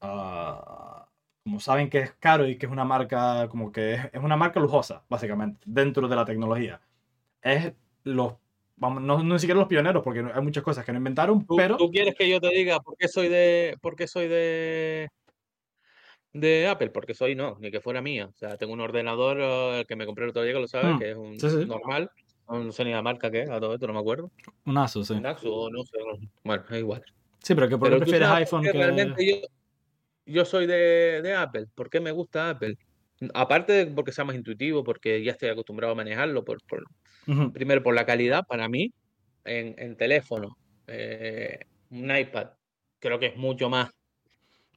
a- 0.00 0.97
Como 1.48 1.60
saben 1.60 1.88
que 1.88 2.00
es 2.00 2.12
caro 2.20 2.46
y 2.46 2.58
que 2.58 2.66
es 2.66 2.72
una 2.72 2.84
marca, 2.84 3.48
como 3.48 3.72
que 3.72 3.94
es, 3.94 4.04
es 4.12 4.22
una 4.22 4.36
marca 4.36 4.60
lujosa, 4.60 5.02
básicamente, 5.08 5.58
dentro 5.64 6.06
de 6.06 6.14
la 6.14 6.26
tecnología. 6.26 6.78
Es 7.40 7.72
los. 8.04 8.34
Vamos, 8.76 9.02
no, 9.02 9.22
no 9.22 9.32
ni 9.32 9.38
siquiera 9.40 9.58
los 9.58 9.66
pioneros, 9.66 10.02
porque 10.04 10.20
hay 10.20 10.42
muchas 10.42 10.62
cosas 10.62 10.84
que 10.84 10.92
no 10.92 10.98
inventaron, 10.98 11.46
¿Tú, 11.46 11.56
pero. 11.56 11.78
tú 11.78 11.90
quieres 11.90 12.14
que 12.16 12.28
yo 12.28 12.38
te 12.38 12.50
diga 12.50 12.80
por 12.80 12.98
qué 12.98 13.08
soy 13.08 13.28
de, 13.28 13.78
por 13.80 13.96
qué 13.96 14.06
soy 14.06 14.28
de, 14.28 15.08
de 16.34 16.68
Apple? 16.68 16.90
Porque 16.90 17.14
soy 17.14 17.34
no, 17.34 17.56
ni 17.60 17.70
que 17.70 17.80
fuera 17.80 18.02
mía. 18.02 18.26
O 18.26 18.36
sea, 18.36 18.58
tengo 18.58 18.74
un 18.74 18.80
ordenador 18.80 19.38
eh, 19.40 19.84
que 19.88 19.96
me 19.96 20.04
compré 20.04 20.24
el 20.24 20.30
otro 20.32 20.42
día, 20.42 20.52
que 20.52 20.60
lo 20.60 20.68
sabes, 20.68 20.96
Hmm, 20.96 20.98
que 20.98 21.10
es 21.12 21.16
un 21.16 21.40
sí, 21.40 21.48
sí. 21.48 21.64
normal. 21.64 22.10
No 22.46 22.72
sé 22.72 22.84
ni 22.84 22.90
la 22.92 23.00
marca 23.00 23.30
que 23.30 23.44
es, 23.44 23.48
a 23.48 23.58
todo 23.58 23.72
esto 23.72 23.86
no 23.86 23.94
me 23.94 24.00
acuerdo. 24.00 24.30
Un 24.66 24.76
Asus, 24.76 25.08
sí. 25.08 25.14
Un 25.14 25.24
Asus 25.24 25.72
no 25.72 25.82
sé. 25.82 25.96
no- 25.98 26.28
Bueno, 26.44 26.64
es 26.68 26.78
igual. 26.78 27.02
Sí, 27.42 27.54
pero 27.54 27.70
que 27.70 27.78
por 27.78 27.88
qué 27.88 27.96
prefieres 27.96 28.28
iPhone 28.28 28.64
que. 28.64 28.72
realmente 28.72 29.26
yo, 29.26 29.48
yo 30.28 30.44
soy 30.44 30.66
de, 30.66 31.20
de 31.22 31.34
Apple. 31.34 31.66
¿Por 31.74 31.90
qué 31.90 32.00
me 32.00 32.10
gusta 32.12 32.50
Apple? 32.50 32.76
Aparte 33.34 33.72
de 33.72 33.86
porque 33.86 34.12
sea 34.12 34.24
más 34.24 34.36
intuitivo, 34.36 34.84
porque 34.84 35.22
ya 35.24 35.32
estoy 35.32 35.48
acostumbrado 35.48 35.92
a 35.92 35.96
manejarlo, 35.96 36.44
por, 36.44 36.58
por- 36.68 36.84
primero 37.52 37.82
por 37.82 37.94
la 37.94 38.06
calidad, 38.06 38.44
para 38.48 38.68
mí, 38.68 38.92
en, 39.44 39.74
en 39.78 39.96
teléfono, 39.96 40.56
eh, 40.86 41.58
un 41.90 42.14
iPad, 42.16 42.50
creo 43.00 43.18
que 43.18 43.26
es 43.26 43.36
mucho 43.36 43.68
más. 43.68 43.90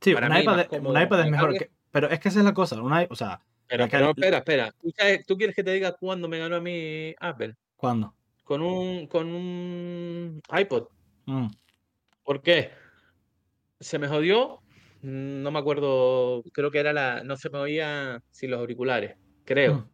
Sí, 0.02 0.14
para 0.14 0.28
un 0.28 0.34
mí, 0.34 0.42
iPad, 0.42 0.54
más 0.54 0.62
es- 0.64 0.68
cómodo, 0.70 0.94
un 0.96 1.02
iPad 1.02 1.20
es 1.26 1.32
mejor 1.32 1.58
que. 1.58 1.70
Pero 1.92 2.10
es 2.10 2.20
que 2.20 2.30
esa 2.30 2.40
es 2.40 2.46
la 2.46 2.54
cosa. 2.54 2.82
un 2.82 2.94
i- 3.00 3.08
o 3.10 3.16
sea, 3.16 3.40
Pero, 3.68 3.88
pero 3.90 4.10
espera, 4.10 4.38
espera. 4.40 4.72
¿Tú, 4.82 4.92
sabes- 4.98 5.26
tú 5.26 5.38
quieres 5.38 5.56
que 5.56 5.64
te 5.64 5.72
diga 5.74 5.94
cuándo 5.94 6.28
me 6.28 6.40
ganó 6.40 6.56
a 6.56 6.62
mí 6.62 7.14
Apple? 7.20 7.54
¿cuándo? 7.76 8.16
Con 8.44 8.62
un, 8.62 9.08
con 9.08 9.28
un 9.34 10.42
iPod. 10.60 10.88
Mm. 11.26 11.48
¿Por 12.24 12.42
qué? 12.42 12.72
Se 13.80 13.98
me 14.00 14.08
jodió. 14.08 14.60
Mm, 15.02 15.42
No 15.44 15.52
me 15.52 15.60
acuerdo. 15.60 16.44
Creo 16.54 16.72
que 16.72 16.80
era 16.80 16.94
la. 16.94 17.24
No 17.24 17.38
se 17.38 17.50
me 17.50 17.60
oía 17.60 18.22
sin 18.30 18.52
los 18.52 18.60
auriculares. 18.60 19.16
Creo. 19.46 19.76
Mm. 19.76 19.90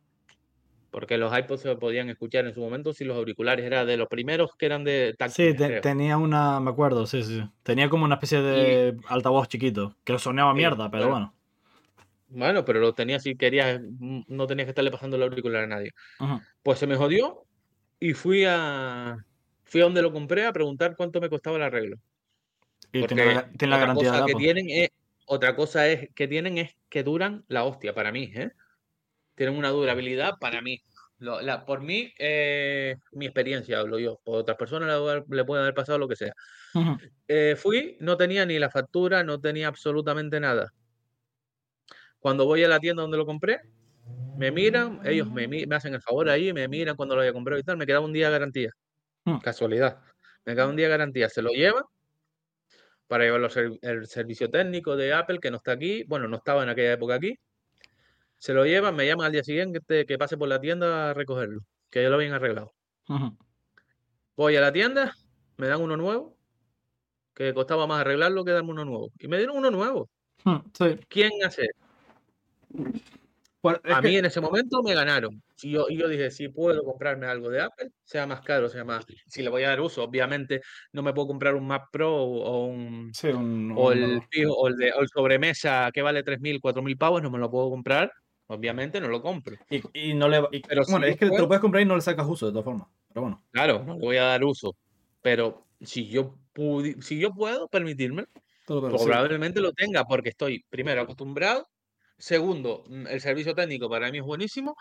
Porque 0.89 1.17
los 1.17 1.37
iPods 1.37 1.61
se 1.61 1.75
podían 1.75 2.09
escuchar 2.09 2.45
en 2.47 2.53
su 2.53 2.61
momento 2.61 2.93
sin 2.93 3.07
los 3.09 3.17
auriculares. 3.17 3.65
Era 3.65 3.85
de 3.85 3.97
los 3.97 4.07
primeros 4.07 4.51
que 4.57 4.65
eran 4.65 4.83
de 4.83 5.11
Sí, 5.11 5.17
táctiles, 5.17 5.57
te- 5.57 5.67
creo. 5.67 5.81
tenía 5.81 6.17
una, 6.17 6.59
me 6.59 6.71
acuerdo, 6.71 7.05
sí, 7.05 7.23
sí. 7.23 7.43
Tenía 7.63 7.89
como 7.89 8.05
una 8.05 8.15
especie 8.15 8.41
de 8.41 8.97
altavoz 9.07 9.47
chiquito, 9.47 9.95
que 10.03 10.17
sonaba 10.17 10.53
Sí, 10.53 10.57
mierda, 10.57 10.89
pero 10.89 11.09
bueno. 11.09 11.35
bueno. 12.29 12.65
Pero 12.65 12.79
lo 12.79 12.93
tenía 12.93 13.19
si 13.19 13.35
querías. 13.35 13.79
mm, 13.81 14.21
No 14.27 14.47
tenías 14.47 14.65
que 14.65 14.71
estarle 14.71 14.91
pasando 14.91 15.17
el 15.17 15.23
auricular 15.23 15.63
a 15.63 15.67
nadie. 15.67 15.91
Pues 16.63 16.79
se 16.79 16.87
me 16.87 16.95
jodió 16.95 17.43
y 17.99 18.13
fui 18.13 18.45
a. 18.47 19.17
Fui 19.65 19.81
a 19.81 19.85
donde 19.85 20.01
lo 20.01 20.13
compré 20.13 20.45
a 20.45 20.53
preguntar 20.53 20.95
cuánto 20.95 21.19
me 21.21 21.29
costaba 21.29 21.57
el 21.57 21.63
arreglo. 21.63 21.97
Y 22.91 23.01
Porque 23.01 23.15
tiene, 23.15 23.35
la, 23.35 23.49
tiene 23.49 23.71
la 23.71 23.77
otra 23.77 23.87
garantía 23.87 24.11
de 24.11 24.17
cosa 24.17 24.25
que 24.25 24.31
Apple. 24.31 24.43
tienen 24.43 24.69
es, 24.69 24.89
otra 25.25 25.55
cosa 25.55 25.87
es 25.87 26.09
que 26.15 26.27
tienen 26.27 26.57
es 26.57 26.75
que 26.89 27.03
duran 27.03 27.43
la 27.47 27.63
hostia 27.65 27.93
para 27.93 28.11
mí, 28.11 28.31
¿eh? 28.33 28.51
Tienen 29.35 29.57
una 29.57 29.69
durabilidad 29.69 30.35
para 30.39 30.61
mí. 30.61 30.81
Lo- 31.19 31.41
la- 31.41 31.65
por 31.65 31.81
mí, 31.81 32.13
eh, 32.17 32.95
mi 33.11 33.25
experiencia 33.25 33.79
hablo 33.79 33.99
yo. 33.99 34.19
Por 34.23 34.39
otras 34.39 34.57
personas 34.57 34.89
le, 34.89 35.35
le 35.35 35.43
puede 35.43 35.61
haber 35.61 35.73
pasado 35.73 35.97
lo 35.97 36.07
que 36.07 36.15
sea. 36.15 36.33
Eh, 37.27 37.55
fui, 37.57 37.97
no 37.99 38.17
tenía 38.17 38.45
ni 38.45 38.57
la 38.57 38.69
factura, 38.69 39.23
no 39.23 39.39
tenía 39.39 39.67
absolutamente 39.67 40.39
nada. 40.39 40.71
Cuando 42.19 42.45
voy 42.45 42.63
a 42.63 42.67
la 42.67 42.79
tienda 42.79 43.01
donde 43.01 43.17
lo 43.17 43.25
compré, 43.25 43.59
me 44.37 44.51
miran, 44.51 45.01
ellos 45.03 45.29
me, 45.29 45.65
hacen 45.71 45.93
el 45.93 46.01
favor 46.01 46.29
ahí, 46.29 46.53
me 46.53 46.67
miran 46.67 46.95
cuando 46.95 47.15
lo 47.15 47.21
haya 47.21 47.33
comprado 47.33 47.59
y 47.59 47.63
tal, 47.63 47.77
me 47.77 47.85
quedaba 47.85 48.05
un 48.05 48.13
día 48.13 48.27
de 48.27 48.31
garantía. 48.31 48.71
Hmm. 49.25 49.39
Casualidad. 49.39 49.99
Me 50.45 50.53
queda 50.53 50.67
un 50.67 50.75
día 50.75 50.85
de 50.85 50.91
garantía. 50.91 51.29
Se 51.29 51.41
lo 51.41 51.49
llevan 51.51 51.83
para 53.07 53.23
llevarlo 53.23 53.47
al 53.83 54.07
servicio 54.07 54.49
técnico 54.49 54.95
de 54.95 55.13
Apple, 55.13 55.39
que 55.39 55.49
no 55.51 55.57
está 55.57 55.71
aquí. 55.73 56.03
Bueno, 56.03 56.27
no 56.27 56.37
estaba 56.37 56.63
en 56.63 56.69
aquella 56.69 56.93
época 56.93 57.15
aquí. 57.15 57.37
se 58.39 58.53
lo 58.53 58.65
llevan, 58.65 58.95
me 58.95 59.07
llaman 59.07 59.25
al 59.27 59.31
día 59.31 59.43
siguiente 59.43 60.05
que 60.05 60.17
pase 60.17 60.37
por 60.37 60.47
la 60.47 60.61
tienda 60.61 61.09
a 61.09 61.13
recogerlo, 61.15 61.61
que 61.89 62.03
ya 62.03 62.09
lo 62.09 62.15
habían 62.15 62.33
arreglado. 62.33 62.71
Voy 64.35 64.55
a 64.55 64.61
la 64.61 64.71
tienda, 64.71 65.15
me 65.57 65.67
dan 65.67 65.81
uno 65.81 65.97
nuevo, 65.97 66.37
que 67.33 67.51
costaba 67.55 67.87
más 67.87 68.01
arreglarlo 68.01 68.45
que 68.45 68.51
darme 68.51 68.69
uno 68.71 68.85
nuevo. 68.85 69.11
Y 69.19 69.27
me 69.27 69.37
dieron 69.37 69.57
uno 69.57 69.71
nuevo. 69.71 70.09
Sí. 70.77 70.99
¿Quién 71.07 71.31
hace? 71.43 71.69
A 73.63 74.01
que- 74.01 74.07
mí 74.07 74.17
en 74.17 74.25
ese 74.25 74.39
momento 74.39 74.83
me 74.83 74.93
ganaron. 74.93 75.41
Y 75.61 75.71
yo, 75.71 75.87
y 75.89 75.97
yo 75.97 76.07
dije, 76.07 76.29
si 76.31 76.49
puedo 76.49 76.83
comprarme 76.83 77.25
algo 77.25 77.49
de 77.49 77.61
Apple, 77.61 77.89
sea 78.03 78.27
más 78.27 78.41
caro, 78.41 78.69
sea 78.69 78.83
más... 78.83 79.05
Si 79.25 79.41
le 79.41 79.49
voy 79.49 79.63
a 79.63 79.69
dar 79.69 79.81
uso, 79.81 80.03
obviamente 80.03 80.61
no 80.91 81.01
me 81.01 81.13
puedo 81.13 81.27
comprar 81.27 81.55
un 81.55 81.65
Mac 81.67 81.85
Pro 81.91 82.13
o 82.15 82.65
un... 82.65 83.11
Sí, 83.13 83.27
un, 83.29 83.73
O 83.75 83.91
el, 83.91 84.21
fijo- 84.29 84.53
o 84.55 84.67
el, 84.67 84.75
de, 84.75 84.91
o 84.93 85.01
el 85.01 85.07
sobremesa 85.07 85.89
que 85.93 86.01
vale 86.03 86.23
3.000, 86.23 86.59
4.000 86.61 86.97
pavos, 86.97 87.21
no 87.23 87.31
me 87.31 87.39
lo 87.39 87.49
puedo 87.49 87.69
comprar. 87.69 88.11
Obviamente 88.47 89.01
no 89.01 89.07
lo 89.09 89.21
compro. 89.21 89.55
y, 89.69 89.81
y 90.09 90.13
no 90.13 90.29
le 90.29 90.41
y- 90.51 90.61
Pero 90.61 90.83
bueno, 90.87 91.05
si 91.05 91.11
es 91.13 91.17
que 91.19 91.25
te 91.25 91.29
puedo- 91.31 91.41
lo 91.43 91.47
puedes 91.47 91.61
comprar 91.61 91.81
y 91.81 91.85
no 91.85 91.95
le 91.95 92.01
sacas 92.01 92.27
uso 92.27 92.45
de 92.45 92.51
todas 92.51 92.65
formas. 92.65 92.87
Pero 93.09 93.21
bueno. 93.23 93.43
Claro, 93.51 93.83
no 93.83 93.95
le 93.95 93.99
voy 93.99 94.17
a 94.17 94.23
dar 94.23 94.43
uso. 94.43 94.75
Pero 95.21 95.65
si 95.81 96.07
yo, 96.07 96.35
pudi- 96.53 97.01
si 97.01 97.19
yo 97.19 97.33
puedo 97.33 97.67
permitirme, 97.67 98.25
sí. 98.99 99.05
probablemente 99.05 99.59
lo 99.59 99.73
tenga 99.73 100.05
porque 100.05 100.29
estoy, 100.29 100.63
primero, 100.69 101.01
acostumbrado. 101.01 101.67
Segundo, 102.19 102.83
el 103.09 103.19
servicio 103.21 103.53
técnico 103.53 103.89
para 103.89 104.11
mí 104.11 104.19
es 104.19 104.23
buenísimo. 104.23 104.75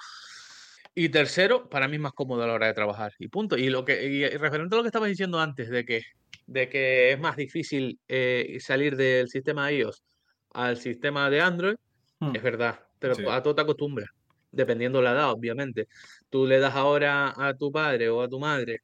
Y 0.98 1.10
tercero, 1.10 1.68
para 1.68 1.88
mí 1.88 1.96
es 1.96 2.00
más 2.00 2.14
cómodo 2.14 2.42
a 2.42 2.46
la 2.46 2.54
hora 2.54 2.68
de 2.68 2.72
trabajar. 2.72 3.12
Y 3.18 3.28
punto. 3.28 3.58
Y 3.58 3.68
lo 3.68 3.84
que 3.84 4.02
y, 4.06 4.26
referente 4.38 4.74
a 4.74 4.78
lo 4.78 4.82
que 4.82 4.88
estabas 4.88 5.10
diciendo 5.10 5.38
antes, 5.38 5.68
de 5.68 5.84
que, 5.84 6.00
de 6.46 6.70
que 6.70 7.12
es 7.12 7.20
más 7.20 7.36
difícil 7.36 8.00
eh, 8.08 8.56
salir 8.60 8.96
del 8.96 9.28
sistema 9.28 9.70
iOS 9.70 10.02
al 10.54 10.78
sistema 10.78 11.28
de 11.28 11.40
Android, 11.42 11.76
Hmm. 12.18 12.34
es 12.34 12.42
verdad. 12.42 12.80
Pero 12.98 13.14
Sí. 13.14 13.22
a 13.28 13.42
todo 13.42 13.54
te 13.54 13.60
acostumbras, 13.60 14.08
dependiendo 14.50 15.02
la 15.02 15.12
edad, 15.12 15.30
obviamente. 15.32 15.86
Tú 16.30 16.46
le 16.46 16.58
das 16.60 16.74
ahora 16.74 17.34
a 17.36 17.52
tu 17.54 17.70
padre 17.70 18.08
o 18.08 18.22
a 18.22 18.28
tu 18.28 18.40
madre 18.40 18.80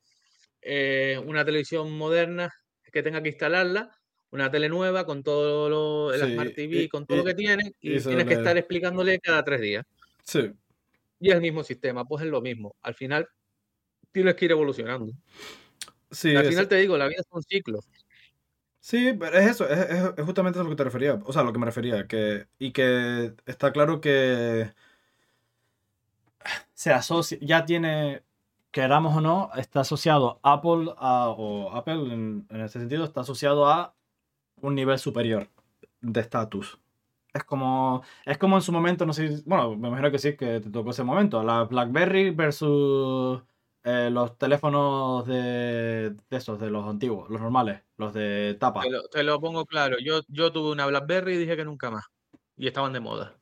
eh, 0.61 1.19
una 1.25 1.45
televisión 1.47 1.91
moderna 1.97 2.51
que 2.93 3.03
tenga 3.03 3.23
que 3.23 3.31
instalarla, 3.31 3.91
una 4.33 4.51
tele 4.51 4.69
nueva 4.69 5.07
con 5.07 5.23
todo 5.23 5.71
lo, 5.71 6.13
el 6.15 6.21
Sí, 6.21 6.33
Smart 6.35 6.55
TV, 6.55 6.77
y- 6.83 6.89
con 6.89 7.07
todo 7.07 7.17
lo 7.19 7.25
que 7.25 7.35
tiene, 7.35 7.73
y 7.81 7.99
tienes 8.01 8.27
que 8.27 8.35
estar 8.35 8.57
explicándole 8.59 9.19
cada 9.19 9.43
tres 9.43 9.61
días. 9.63 9.85
Sí. 10.25 10.53
Y 11.23 11.29
es 11.31 11.35
el 11.37 11.41
mismo 11.41 11.63
sistema, 11.63 12.05
pues 12.05 12.25
es 12.25 12.31
lo 12.31 12.41
mismo. 12.41 12.75
Al 12.83 12.95
final 12.95 13.29
tienes 14.11 14.35
que 14.35 14.45
ir 14.47 14.51
evolucionando. 14.51 15.13
Sí, 16.11 16.35
Al 16.35 16.43
es- 16.45 16.49
final 16.51 16.69
te 16.69 16.77
digo, 16.77 16.99
la 16.99 17.07
vida 17.07 17.21
es 17.21 17.27
un 17.31 17.43
ciclo. 17.43 17.79
Sí, 18.81 19.13
pero 19.19 19.39
es 19.39 19.47
eso, 19.53 19.69
es, 19.69 19.79
es- 19.79 20.13
es 20.17 20.25
justamente 20.25 20.59
a 20.59 20.65
lo 20.65 20.69
que 20.71 20.75
te 20.77 20.83
refería, 20.85 21.15
o 21.25 21.33
sea, 21.33 21.43
a 21.43 21.45
lo 21.45 21.53
que 21.53 21.59
me 21.61 21.67
refería, 21.67 22.09
que, 22.09 22.49
y 22.59 22.73
que 22.73 23.35
está 23.47 23.73
claro 23.73 24.01
que 24.01 24.73
se 26.75 26.91
asocia, 26.93 27.39
ya 27.41 27.65
tiene, 27.65 28.23
queramos 28.73 29.17
o 29.17 29.21
no, 29.21 29.51
está 29.57 29.81
asociado 29.81 30.41
Apple 30.43 30.93
a, 30.97 31.29
o 31.29 31.71
Apple 31.73 32.13
en, 32.13 32.47
en 32.51 32.61
este 32.61 32.81
sentido 32.81 33.05
está 33.05 33.21
asociado 33.21 33.69
a 33.69 33.95
un 34.61 34.75
nivel 34.75 34.99
superior 34.99 35.49
de 36.01 36.21
estatus. 36.21 36.79
Es 37.35 37.45
como, 37.45 38.03
es 38.27 38.37
como 38.37 38.57
en 38.57 38.63
su 38.63 38.73
momento, 38.73 39.07
no 39.07 39.15
sé, 39.15 39.43
bueno, 39.47 39.75
me 39.77 39.89
imagino 39.89 40.11
que 40.11 40.19
sí, 40.19 40.37
que 40.37 40.61
te 40.61 40.71
tocó 40.71 40.91
ese 40.91 41.03
momento, 41.03 41.43
la 41.43 41.65
BlackBerry 41.65 42.31
versus 42.31 43.43
eh, 43.85 44.11
los 44.13 44.37
teléfonos 44.37 45.27
de, 45.27 46.11
de 46.11 46.37
esos, 46.37 46.61
de 46.61 46.69
los 46.71 46.87
antiguos, 46.87 47.31
los 47.31 47.41
normales, 47.41 47.83
los 47.97 48.13
de 48.13 48.57
tapa. 48.61 48.83
Te 48.83 48.91
lo, 48.91 49.03
te 49.09 49.23
lo 49.23 49.41
pongo 49.41 49.65
claro. 49.65 49.97
Yo, 49.99 50.21
yo 50.29 50.53
tuve 50.53 50.73
una 50.73 50.87
BlackBerry 50.87 51.35
y 51.35 51.39
dije 51.39 51.57
que 51.57 51.65
nunca 51.65 51.91
más. 51.91 52.05
Y 52.57 52.67
estaban 52.67 52.93
de 52.93 53.01
moda. 53.01 53.41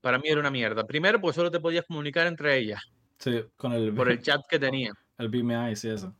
Para 0.00 0.18
mí 0.18 0.28
era 0.28 0.40
una 0.40 0.50
mierda. 0.50 0.84
Primero, 0.86 1.20
pues 1.20 1.36
solo 1.36 1.50
te 1.50 1.60
podías 1.60 1.84
comunicar 1.86 2.26
entre 2.26 2.56
ellas 2.58 2.82
Sí, 3.18 3.44
con 3.56 3.72
el, 3.72 3.92
por 3.94 4.10
el 4.10 4.18
chat 4.22 4.40
que 4.48 4.58
tenía. 4.58 4.92
el 5.18 5.28
BMI, 5.28 5.76
sí, 5.76 5.88
eso. 5.88 6.14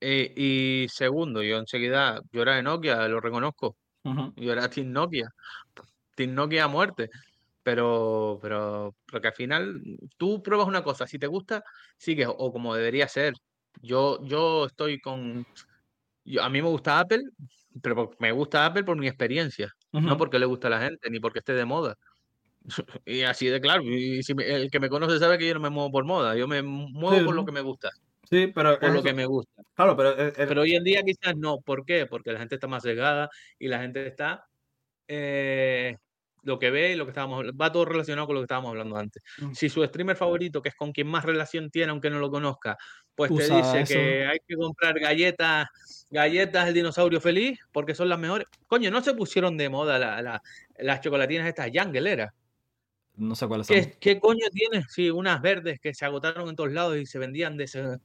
Eh, 0.00 0.32
y 0.36 0.86
segundo, 0.88 1.42
yo 1.42 1.56
enseguida, 1.58 2.20
yo 2.30 2.42
era 2.42 2.56
de 2.56 2.62
Nokia, 2.62 3.08
lo 3.08 3.20
reconozco. 3.20 3.76
Ujú, 4.10 4.32
Yo 4.36 4.52
era 4.52 4.68
Team 4.70 4.92
Nokia. 4.92 5.28
Team 6.16 6.34
Nokia 6.34 6.64
a 6.64 6.68
muerte. 6.68 7.10
Pero, 7.62 8.38
pero, 8.42 8.94
porque 9.10 9.28
al 9.28 9.34
final 9.34 9.82
tú 10.18 10.42
pruebas 10.42 10.68
una 10.68 10.82
cosa, 10.84 11.06
si 11.06 11.18
te 11.18 11.26
gusta, 11.26 11.64
sigues, 11.98 12.28
o 12.30 12.52
como 12.52 12.74
debería 12.74 13.08
ser. 13.08 13.34
Yo, 13.82 14.24
yo 14.24 14.66
estoy 14.66 15.00
con. 15.00 15.46
yo- 16.24 16.42
a 16.44 16.48
mí 16.50 16.62
me 16.62 16.68
gusta 16.68 17.00
Apple, 17.00 17.22
pero 17.82 18.10
me 18.20 18.32
gusta 18.32 18.66
Apple 18.66 18.84
por 18.84 18.98
mi 18.98 19.08
experiencia, 19.08 19.72
no 19.92 20.16
porque 20.18 20.38
le 20.38 20.46
gusta 20.46 20.68
a 20.68 20.70
la 20.70 20.80
gente, 20.80 21.10
ni 21.10 21.20
porque 21.20 21.40
esté 21.40 21.54
de 21.54 21.64
moda. 21.64 21.96
Y 23.06 23.22
así 23.22 23.46
de 23.48 23.60
claro, 23.60 23.82
y 23.84 24.22
si 24.22 24.34
me- 24.34 24.44
el 24.48 24.70
que 24.70 24.80
me 24.80 24.88
conoce 24.88 25.18
sabe 25.18 25.38
que 25.38 25.48
yo 25.48 25.54
no 25.54 25.60
me 25.60 25.70
muevo 25.70 25.90
por 25.92 26.04
moda, 26.04 26.36
yo 26.36 26.48
me 26.48 26.62
muevo 26.62 27.18
Sí, 27.18 27.24
por 27.24 27.34
lo 27.36 27.44
que 27.44 27.52
me 27.52 27.60
gusta, 27.62 27.90
Sí, 28.28 28.48
pero 28.54 28.78
por 28.78 28.90
lo 28.92 29.02
que 29.02 29.14
me 29.14 29.24
gusta. 29.26 29.62
Claro, 29.74 29.96
pero 29.96 30.10
es- 30.16 30.38
es- 30.38 30.46
Pero 30.48 30.62
hoy 30.62 30.74
en 30.74 30.84
día 30.84 31.02
quizás 31.02 31.36
no. 31.36 31.60
¿Por 31.60 31.84
qué? 31.84 32.06
Porque 32.06 32.32
la 32.32 32.38
gente 32.38 32.56
está 32.56 32.66
más 32.66 32.82
cegada 32.82 33.30
y 33.58 33.68
la 33.68 33.80
gente 33.80 34.06
está 34.06 34.44
eh, 35.08 35.96
lo 36.42 36.58
que 36.58 36.70
ve 36.70 36.92
y 36.92 36.96
lo 36.96 37.04
que 37.06 37.10
estábamos 37.10 37.44
va 37.60 37.70
todo 37.72 37.84
relacionado 37.84 38.26
con 38.26 38.34
lo 38.34 38.40
que 38.40 38.44
estábamos 38.46 38.70
hablando 38.70 38.96
antes. 38.96 39.22
Mm. 39.38 39.52
Si 39.52 39.68
su 39.68 39.84
streamer 39.84 40.16
favorito, 40.16 40.60
que 40.62 40.68
es 40.70 40.74
con 40.74 40.92
quien 40.92 41.06
más 41.08 41.24
relación 41.24 41.70
tiene, 41.70 41.90
aunque 41.90 42.10
no 42.10 42.18
lo 42.18 42.30
conozca, 42.30 42.76
pues 43.14 43.28
te 43.30 43.34
Usa 43.34 43.56
dice 43.56 43.80
eso. 43.82 43.94
que 43.94 44.26
hay 44.26 44.38
que 44.46 44.54
comprar 44.56 44.98
galletas, 44.98 45.66
galletas 46.10 46.66
del 46.66 46.74
dinosaurio 46.74 47.20
feliz 47.20 47.58
porque 47.72 47.94
son 47.94 48.08
las 48.08 48.18
mejores. 48.18 48.46
Coño, 48.66 48.90
no 48.90 49.00
se 49.00 49.14
pusieron 49.14 49.56
de 49.56 49.68
moda 49.68 49.98
la- 49.98 50.20
la- 50.22 50.42
las 50.78 51.00
chocolatinas 51.00 51.46
estas 51.48 51.70
Jungle, 51.72 52.10
era. 52.12 52.34
no 53.16 53.34
sé 53.34 53.46
cuáles 53.48 53.66
son. 53.66 53.76
¿Qué, 53.76 53.96
qué 53.98 54.20
coño 54.20 54.46
tiene? 54.52 54.84
Sí, 54.88 55.10
unas 55.10 55.40
verdes 55.40 55.80
que 55.80 55.94
se 55.94 56.04
agotaron 56.04 56.48
en 56.50 56.54
todos 56.56 56.70
lados 56.72 56.96
y 56.98 57.06
se 57.06 57.18
vendían 57.18 57.56
de 57.56 57.64
ese- 57.64 57.96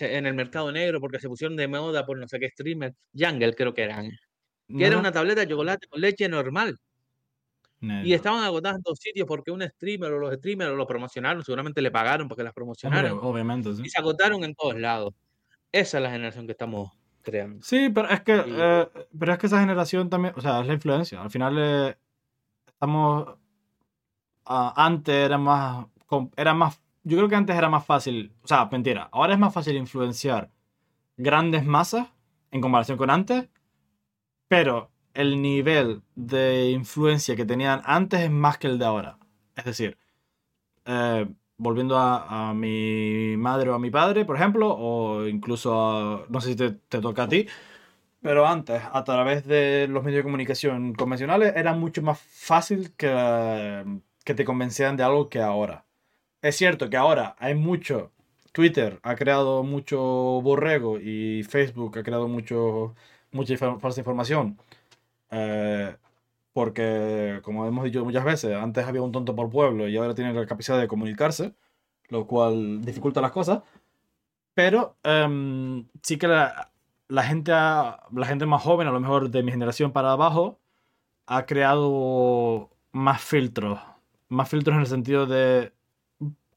en 0.00 0.26
el 0.26 0.34
mercado 0.34 0.70
negro 0.72 1.00
porque 1.00 1.18
se 1.18 1.28
pusieron 1.28 1.56
de 1.56 1.68
moda 1.68 2.04
por 2.06 2.18
no 2.18 2.28
sé 2.28 2.38
qué 2.40 2.48
streamer. 2.48 2.94
Jungle 3.14 3.54
creo 3.54 3.74
que 3.74 3.82
eran. 3.82 4.10
Que 4.68 4.84
era 4.86 4.94
No, 4.96 5.00
una 5.00 5.12
tableta 5.12 5.40
de 5.42 5.48
chocolate 5.48 5.86
con 5.88 6.00
leche 6.00 6.28
normal. 6.28 6.76
ni 7.80 8.08
Y 8.08 8.12
estaban 8.12 8.42
agotadas 8.42 8.76
en 8.78 8.82
todos 8.82 8.98
sitios 9.00 9.26
porque 9.26 9.50
un 9.50 9.62
streamer 9.62 10.12
o 10.12 10.18
los 10.18 10.34
streamers 10.34 10.72
lo 10.74 10.86
promocionaron, 10.86 11.44
seguramente 11.44 11.80
le 11.80 11.90
pagaron 11.90 12.28
porque 12.28 12.42
las 12.42 12.50
Hombre, 12.50 12.54
promocionaron. 12.54 13.18
obviamente, 13.22 13.74
sí. 13.74 13.82
Y 13.84 13.88
se 13.88 13.98
agotaron 14.00 14.42
en 14.44 14.54
todos 14.54 14.78
lados. 14.78 15.14
Esa 15.72 15.98
es 15.98 16.02
la 16.02 16.10
generación 16.10 16.46
que 16.46 16.52
estamos 16.52 16.90
creando. 17.22 17.62
Sí, 17.62 17.88
pero 17.94 18.08
es 18.10 18.20
que, 18.22 18.36
Y- 18.36 18.54
eh, 18.58 18.88
pero 19.18 19.32
es 19.32 19.38
que 19.38 19.46
esa 19.46 19.60
generación 19.60 20.10
también, 20.10 20.34
o 20.36 20.40
sea, 20.40 20.60
es 20.60 20.66
la 20.66 20.74
influencia. 20.74 21.22
Al 21.22 21.30
final 21.30 21.56
eh, 21.58 21.96
estamos, 22.66 23.36
ah, 24.46 24.72
antes 24.76 25.14
era 25.14 25.38
más, 25.38 25.86
era 26.36 26.54
más, 26.54 26.80
yo 27.08 27.16
creo 27.16 27.28
que 27.28 27.36
antes 27.36 27.56
era 27.56 27.70
más 27.70 27.86
fácil, 27.86 28.32
o 28.42 28.46
sea, 28.46 28.68
mentira, 28.70 29.08
ahora 29.12 29.32
es 29.32 29.38
más 29.38 29.54
fácil 29.54 29.76
influenciar 29.76 30.50
grandes 31.16 31.64
masas 31.64 32.08
en 32.50 32.60
comparación 32.60 32.98
con 32.98 33.10
antes, 33.10 33.48
pero 34.46 34.90
el 35.14 35.40
nivel 35.40 36.02
de 36.14 36.70
influencia 36.70 37.34
que 37.34 37.46
tenían 37.46 37.80
antes 37.84 38.20
es 38.20 38.30
más 38.30 38.58
que 38.58 38.66
el 38.66 38.78
de 38.78 38.84
ahora. 38.84 39.18
Es 39.56 39.64
decir, 39.64 39.98
eh, 40.84 41.26
volviendo 41.56 41.96
a, 41.98 42.52
mi 42.54 43.36
madre 43.38 43.70
o 43.70 43.74
a 43.74 43.78
mi 43.78 43.90
padre, 43.90 44.26
por 44.26 44.36
ejemplo, 44.36 44.68
o 44.78 45.26
incluso 45.26 45.74
a, 45.74 46.26
no 46.28 46.40
sé 46.42 46.50
si 46.50 46.56
te, 46.56 46.72
te 46.72 47.00
toca 47.00 47.24
a 47.24 47.28
ti, 47.28 47.46
pero 48.20 48.46
antes, 48.46 48.82
a 48.92 49.04
través 49.04 49.46
de 49.46 49.88
los 49.88 50.04
medios 50.04 50.18
de 50.18 50.24
comunicación 50.24 50.94
convencionales, 50.94 51.54
era 51.56 51.72
mucho 51.72 52.02
más 52.02 52.20
fácil 52.20 52.92
que, 52.96 53.84
que 54.24 54.34
te 54.34 54.44
convencieran 54.44 54.96
de 54.96 55.04
algo 55.04 55.28
que 55.30 55.40
ahora. 55.40 55.87
Es 56.42 56.56
cierto 56.56 56.88
que 56.88 56.96
ahora 56.96 57.34
hay 57.38 57.54
mucho, 57.54 58.12
Twitter 58.52 59.00
ha 59.02 59.16
creado 59.16 59.62
mucho 59.64 59.98
borrego 60.42 60.98
y 61.00 61.42
Facebook 61.44 61.98
ha 61.98 62.02
creado 62.02 62.28
mucho, 62.28 62.94
mucha 63.32 63.56
falsa 63.56 64.00
información. 64.00 64.58
Eh, 65.30 65.96
porque, 66.52 67.40
como 67.44 67.66
hemos 67.66 67.84
dicho 67.84 68.04
muchas 68.04 68.24
veces, 68.24 68.56
antes 68.56 68.86
había 68.86 69.02
un 69.02 69.12
tonto 69.12 69.34
por 69.36 69.50
pueblo 69.50 69.88
y 69.88 69.96
ahora 69.96 70.14
tienen 70.14 70.34
la 70.34 70.46
capacidad 70.46 70.78
de 70.80 70.88
comunicarse, 70.88 71.54
lo 72.08 72.26
cual 72.26 72.82
dificulta 72.84 73.20
las 73.20 73.32
cosas. 73.32 73.62
Pero 74.54 74.96
em, 75.04 75.86
sí 76.02 76.18
que 76.18 76.26
la, 76.28 76.70
gente, 77.22 77.52
la 77.52 78.26
gente 78.26 78.46
más 78.46 78.62
joven, 78.62 78.88
a 78.88 78.92
lo 78.92 79.00
mejor 79.00 79.30
de 79.30 79.42
mi 79.42 79.52
generación 79.52 79.92
para 79.92 80.12
abajo, 80.12 80.58
ha 81.26 81.46
creado 81.46 82.70
más 82.92 83.22
filtros. 83.22 83.80
Más 84.28 84.48
filtros 84.48 84.74
en 84.76 84.80
el 84.80 84.86
sentido 84.88 85.26
de 85.26 85.72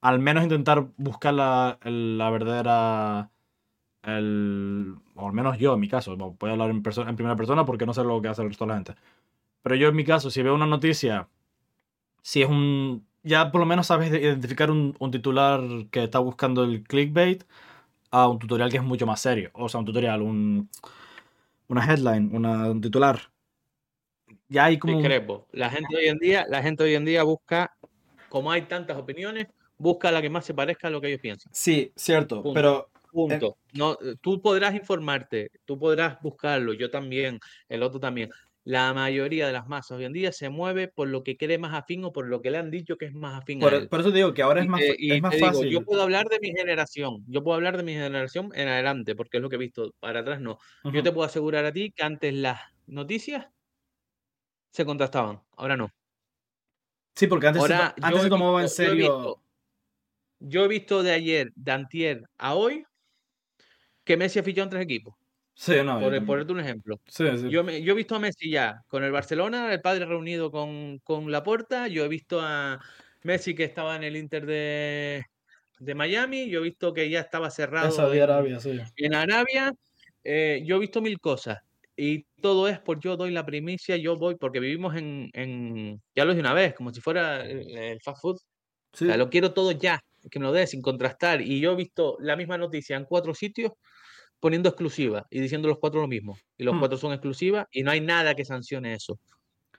al 0.02 0.20
menos 0.20 0.44
intentar 0.44 0.88
buscar 0.98 1.34
la, 1.34 1.80
la 1.84 2.30
verdadera. 2.30 3.32
El, 4.04 4.96
o 5.16 5.28
al 5.28 5.34
menos 5.34 5.58
yo, 5.60 5.74
en 5.76 5.80
mi 5.82 5.88
caso, 5.90 6.18
voy 6.18 6.50
a 6.50 6.54
hablar 6.54 6.72
en, 6.72 6.78
en 6.78 7.16
primera 7.16 7.36
persona 7.36 7.66
porque 7.66 7.86
no 7.86 7.94
sé 7.94 8.04
lo 8.04 8.22
que 8.22 8.30
hace 8.30 8.42
el 8.44 8.50
resto 8.50 8.66
de 8.66 8.70
la 8.70 8.76
gente. 8.76 8.96
Pero 9.64 9.76
yo, 9.76 9.90
en 9.90 9.96
mi 9.96 10.06
caso, 10.06 10.32
si 10.32 10.42
veo 10.44 10.56
una 10.56 10.68
noticia, 10.68 11.30
si 12.22 12.42
es 12.44 12.50
un. 12.50 13.06
Ya 13.24 13.52
por 13.52 13.60
lo 13.62 13.68
menos 13.68 13.88
sabes 13.88 14.12
de- 14.12 14.22
identificar 14.22 14.72
un, 14.72 14.96
un 15.00 15.12
titular 15.12 15.62
que 15.92 16.04
está 16.06 16.20
buscando 16.20 16.64
el 16.64 16.84
clickbait 16.84 17.44
a 18.12 18.28
un 18.30 18.40
tutorial 18.40 18.72
que 18.72 18.78
es 18.78 18.84
mucho 18.84 19.08
más 19.08 19.22
serio. 19.22 19.52
O 19.54 19.70
sea, 19.70 19.80
un 19.82 19.86
tutorial, 19.88 20.22
un, 20.22 20.70
una 21.68 21.86
headline, 21.86 22.30
una- 22.36 22.70
un 22.70 22.82
titular. 22.82 23.20
Ya 24.50 24.66
hay 24.66 24.78
como. 24.80 24.98
Discrepo. 24.98 25.48
La 25.52 25.70
gente 25.70 25.96
hoy 25.96 26.08
en 26.08 26.18
día, 26.20 26.46
la 26.50 26.62
gente 26.62 26.84
hoy 26.84 26.96
en 26.96 27.06
día 27.06 27.24
busca, 27.24 27.76
como 28.30 28.52
hay 28.52 28.64
tantas 28.64 28.98
opiniones, 28.98 29.48
busca 29.82 30.12
la 30.12 30.22
que 30.22 30.30
más 30.30 30.46
se 30.46 30.54
parezca 30.54 30.88
a 30.88 30.92
lo 30.92 31.02
que 31.02 31.08
ellos 31.08 31.20
piensan. 31.22 31.52
Sí, 31.54 31.92
cierto, 31.96 32.42
Punto. 32.44 32.54
pero 32.54 32.90
Punto. 33.12 33.58
No, 33.74 33.98
tú 34.22 34.42
podrás 34.42 34.74
informarte, 34.74 35.52
tú 35.66 35.78
podrás 35.78 36.22
buscarlo, 36.22 36.72
yo 36.74 36.90
también, 36.90 37.40
el 37.68 37.84
otro 37.84 38.00
también. 38.00 38.30
La 38.64 38.94
mayoría 38.94 39.48
de 39.48 39.52
las 39.54 39.68
masas 39.68 39.98
hoy 39.98 40.06
en 40.06 40.14
día 40.14 40.32
se 40.32 40.48
mueve 40.50 40.88
por 40.88 41.10
lo 41.10 41.22
que 41.24 41.36
cree 41.36 41.58
más 41.58 41.74
afín 41.74 42.06
o 42.06 42.14
por 42.14 42.28
lo 42.28 42.42
que 42.42 42.52
le 42.52 42.58
han 42.60 42.72
dicho 42.72 42.96
que 42.96 43.06
es 43.08 43.14
más 43.14 43.42
afín 43.42 43.58
a 43.58 43.62
por, 43.62 43.74
él. 43.74 43.90
por 43.90 44.00
eso 44.00 44.12
te 44.12 44.18
digo 44.18 44.34
que 44.34 44.44
ahora 44.44 44.62
es 44.62 44.68
más, 44.68 44.82
y 44.98 45.12
es 45.14 45.22
más 45.22 45.32
te 45.32 45.38
digo, 45.38 45.48
fácil. 45.50 45.70
yo 45.70 45.84
puedo 45.84 46.04
hablar 46.04 46.28
de 46.30 46.40
mi 46.40 46.52
generación, 46.52 47.26
yo 47.28 47.44
puedo 47.44 47.56
hablar 47.56 47.76
de 47.76 47.84
mi 47.84 47.94
generación 47.94 48.52
en 48.56 48.68
adelante, 48.70 49.14
porque 49.16 49.38
es 49.38 49.42
lo 49.44 49.50
que 49.50 49.56
he 49.58 49.60
visto, 49.60 49.94
para 50.00 50.20
atrás 50.22 50.40
no. 50.40 50.58
Yo 50.86 50.90
Ujú. 50.92 51.04
te 51.04 51.12
puedo 51.12 51.26
asegurar 51.26 51.66
a 51.66 51.74
ti 51.74 51.92
que 51.94 52.04
antes 52.04 52.34
las 52.34 52.62
noticias 52.88 53.48
se 54.72 54.86
contrastaban, 54.86 55.42
ahora 55.58 55.76
no. 55.76 55.90
Sí, 57.16 57.28
porque 57.28 57.48
antes, 57.48 57.62
se, 57.66 57.74
Ahora, 57.74 57.94
to- 57.98 58.06
antes 58.06 58.20
yo 58.20 58.24
se 58.24 58.30
tomaba 58.30 58.60
en 58.62 58.66
visto- 58.68 58.84
yo 58.84 58.90
serio. 58.90 59.42
Yo 60.42 60.66
he 60.66 60.68
visto 60.68 61.04
de 61.04 61.12
ayer, 61.12 61.52
de 61.56 61.72
antier 61.72 62.24
a 62.38 62.56
hoy, 62.56 62.84
que 64.04 64.18
Messi 64.18 64.40
ha 64.40 64.44
fichado 64.44 64.64
en 64.64 64.70
tres 64.72 64.84
equipos, 64.84 65.16
Sí, 65.54 65.74
no. 65.86 66.00
por 66.00 66.26
ponerte 66.26 66.52
un 66.54 66.60
ejemplo. 66.60 67.00
Sí, 67.08 67.26
sí. 67.38 67.50
Yo, 67.50 67.64
me- 67.64 67.84
yo 67.84 67.94
he 67.94 67.96
visto 67.96 68.16
a 68.16 68.20
Messi 68.20 68.50
ya 68.50 68.82
con 68.88 69.04
el 69.04 69.12
Barcelona, 69.12 69.72
el 69.72 69.82
padre 69.82 70.06
reunido 70.06 70.50
con, 70.50 70.98
con 71.04 71.32
Laporta. 71.32 71.88
Yo 71.88 72.04
he 72.04 72.08
visto 72.08 72.40
a 72.42 72.80
Messi 73.24 73.54
que 73.54 73.64
estaba 73.66 73.96
en 73.96 74.04
el 74.04 74.16
Inter 74.16 74.46
de, 74.48 75.24
de 75.80 75.96
Miami. 75.96 76.50
Yo 76.50 76.60
he 76.62 76.64
visto 76.64 76.94
que 76.94 77.08
ya 77.10 77.20
estaba 77.20 77.52
cerrado 77.52 77.92
Saudi 77.92 78.18
en, 78.18 78.24
Arabia, 78.24 78.60
sí. 78.60 78.80
en 78.98 79.14
Arabia. 79.14 79.72
Eh, 80.24 80.64
yo 80.66 80.78
he 80.78 80.80
visto 80.80 81.02
mil 81.02 81.20
cosas. 81.20 81.60
Y 81.96 82.24
todo 82.42 82.68
es 82.68 82.80
por 82.80 83.00
yo 83.00 83.16
doy 83.16 83.30
la 83.30 83.46
primicia, 83.46 83.96
yo 83.98 84.16
voy, 84.18 84.36
porque 84.36 84.60
vivimos 84.60 84.96
en, 84.96 85.30
en 85.34 86.02
ya 86.16 86.26
lo 86.26 86.32
dije 86.32 86.42
una 86.42 86.54
vez, 86.56 86.74
como 86.74 86.92
si 86.92 87.02
fuera 87.02 87.46
el, 87.46 87.78
el 87.78 88.02
fast 88.02 88.22
food. 88.22 88.38
Sí. 88.94 89.06
O 89.06 89.08
sea, 89.10 89.18
lo 89.18 89.30
quiero 89.30 89.54
todo 89.54 89.72
ya, 89.72 90.04
que 90.30 90.40
me 90.40 90.46
lo 90.46 90.52
dé 90.52 90.68
sin 90.68 90.82
contrastar. 90.82 91.42
Y 91.42 91.60
yo 91.60 91.72
he 91.74 91.76
visto 91.76 92.18
la 92.20 92.36
misma 92.36 92.58
noticia 92.58 92.96
en 92.98 93.06
cuatro 93.06 93.34
sitios 93.34 93.72
poniendo 94.40 94.70
exclusiva 94.70 95.26
y 95.30 95.40
diciendo 95.40 95.68
los 95.68 95.78
cuatro 95.80 96.02
lo 96.02 96.08
mismo. 96.08 96.38
Y 96.58 96.64
los 96.64 96.76
Hmm. 96.76 96.80
cuatro 96.80 96.98
son 96.98 97.14
exclusivas 97.14 97.68
y 97.72 97.84
no 97.84 97.92
hay 97.92 98.02
nada 98.02 98.34
que 98.36 98.46
sancione 98.46 98.94
eso. 98.94 99.20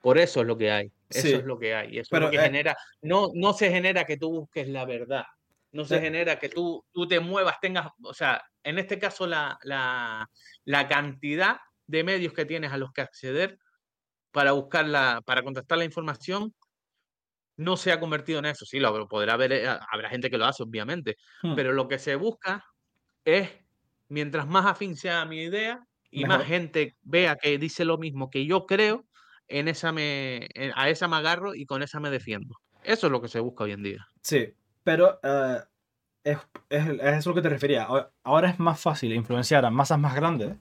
Por 0.01 0.19
eso 0.19 0.41
es 0.41 0.47
lo 0.47 0.57
que 0.57 0.71
hay. 0.71 0.93
Eso 1.09 1.29
Sí, 1.29 1.35
es 1.35 1.45
lo 1.45 1.59
que 1.59 1.75
hay. 1.75 1.99
Eso 1.99 2.09
pero, 2.11 2.27
es 2.27 2.29
lo 2.29 2.31
que 2.33 2.39
eh, 2.39 2.47
genera. 2.49 2.77
No, 3.03 3.29
no 3.35 3.53
se 3.53 3.71
genera 3.71 4.05
que 4.05 4.17
tú 4.17 4.31
busques 4.31 4.69
la 4.69 4.85
verdad. 4.85 5.25
No 5.73 5.85
se 5.85 5.97
Eh. 5.97 6.01
genera 6.01 6.39
que 6.39 6.49
tú, 6.49 6.85
tú 6.93 7.07
te 7.07 7.21
muevas, 7.21 7.57
tengas. 7.61 7.89
O 8.03 8.13
sea, 8.15 8.43
en 8.65 8.79
este 8.79 8.99
caso, 8.99 9.27
la, 9.27 9.59
la, 9.63 10.29
la 10.65 10.89
cantidad 10.89 11.57
de 11.87 12.05
medios 12.05 12.33
que 12.33 12.45
tienes 12.45 12.73
a 12.73 12.77
los 12.79 12.93
que 12.93 13.01
acceder 13.01 13.59
para 14.33 14.53
buscar 14.53 14.87
la, 14.87 15.23
para 15.25 15.43
contestar 15.43 15.79
la 15.79 15.85
información 15.85 16.55
no 17.57 17.77
se 17.77 17.93
ha 17.93 18.01
convertido 18.01 18.39
en 18.39 18.47
eso. 18.47 18.65
Sí, 18.65 18.79
lo 18.81 19.09
podrá 19.09 19.35
haber, 19.35 19.53
eh, 19.53 19.69
habrá 19.69 20.09
gente 20.09 20.31
que 20.31 20.39
lo 20.39 20.45
hace, 20.47 20.63
obviamente, 20.63 21.17
Hmm. 21.43 21.55
pero 21.55 21.73
lo 21.73 21.89
que 21.89 21.99
se 21.99 22.17
busca 22.17 22.65
es, 23.25 23.51
mientras 24.09 24.47
más 24.49 24.67
afín 24.67 24.97
sea 24.97 25.25
mi 25.25 25.43
idea 25.43 25.87
y 26.11 26.25
más 26.25 26.39
Mejor. 26.39 26.47
gente 26.47 26.97
vea 27.03 27.37
que 27.37 27.57
dice 27.59 27.85
lo 27.85 27.99
mismo 27.99 28.31
que 28.31 28.45
yo 28.47 28.67
creo, 28.67 29.07
en 29.49 29.69
esa 29.69 29.93
me, 29.93 30.49
en- 30.55 30.73
a 30.77 30.89
esa 30.89 31.09
me 31.09 31.17
agarro 31.17 31.55
y 31.55 31.67
con 31.67 31.83
esa 31.83 32.01
me 32.01 32.11
defiendo. 32.11 32.57
Eso 32.85 33.07
es 33.07 33.13
lo 33.13 33.21
que 33.21 33.29
se 33.29 33.41
busca 33.41 33.65
hoy 33.65 33.73
en 33.73 33.83
día. 33.83 34.07
Sí, 34.23 34.55
pero 34.83 35.21
eh, 35.23 35.59
es, 36.25 36.39
es, 36.71 36.87
es 36.89 37.19
eso 37.19 37.31
lo 37.31 37.35
que 37.37 37.43
te 37.43 37.49
refería. 37.51 37.85
Ahora- 37.85 38.11
Ahora 38.25 38.51
es 38.51 38.59
más 38.59 38.81
fácil 38.81 39.13
influenciar 39.13 39.65
a 39.65 39.71
masas 39.71 39.99
más 39.99 40.15
grandes, 40.15 40.57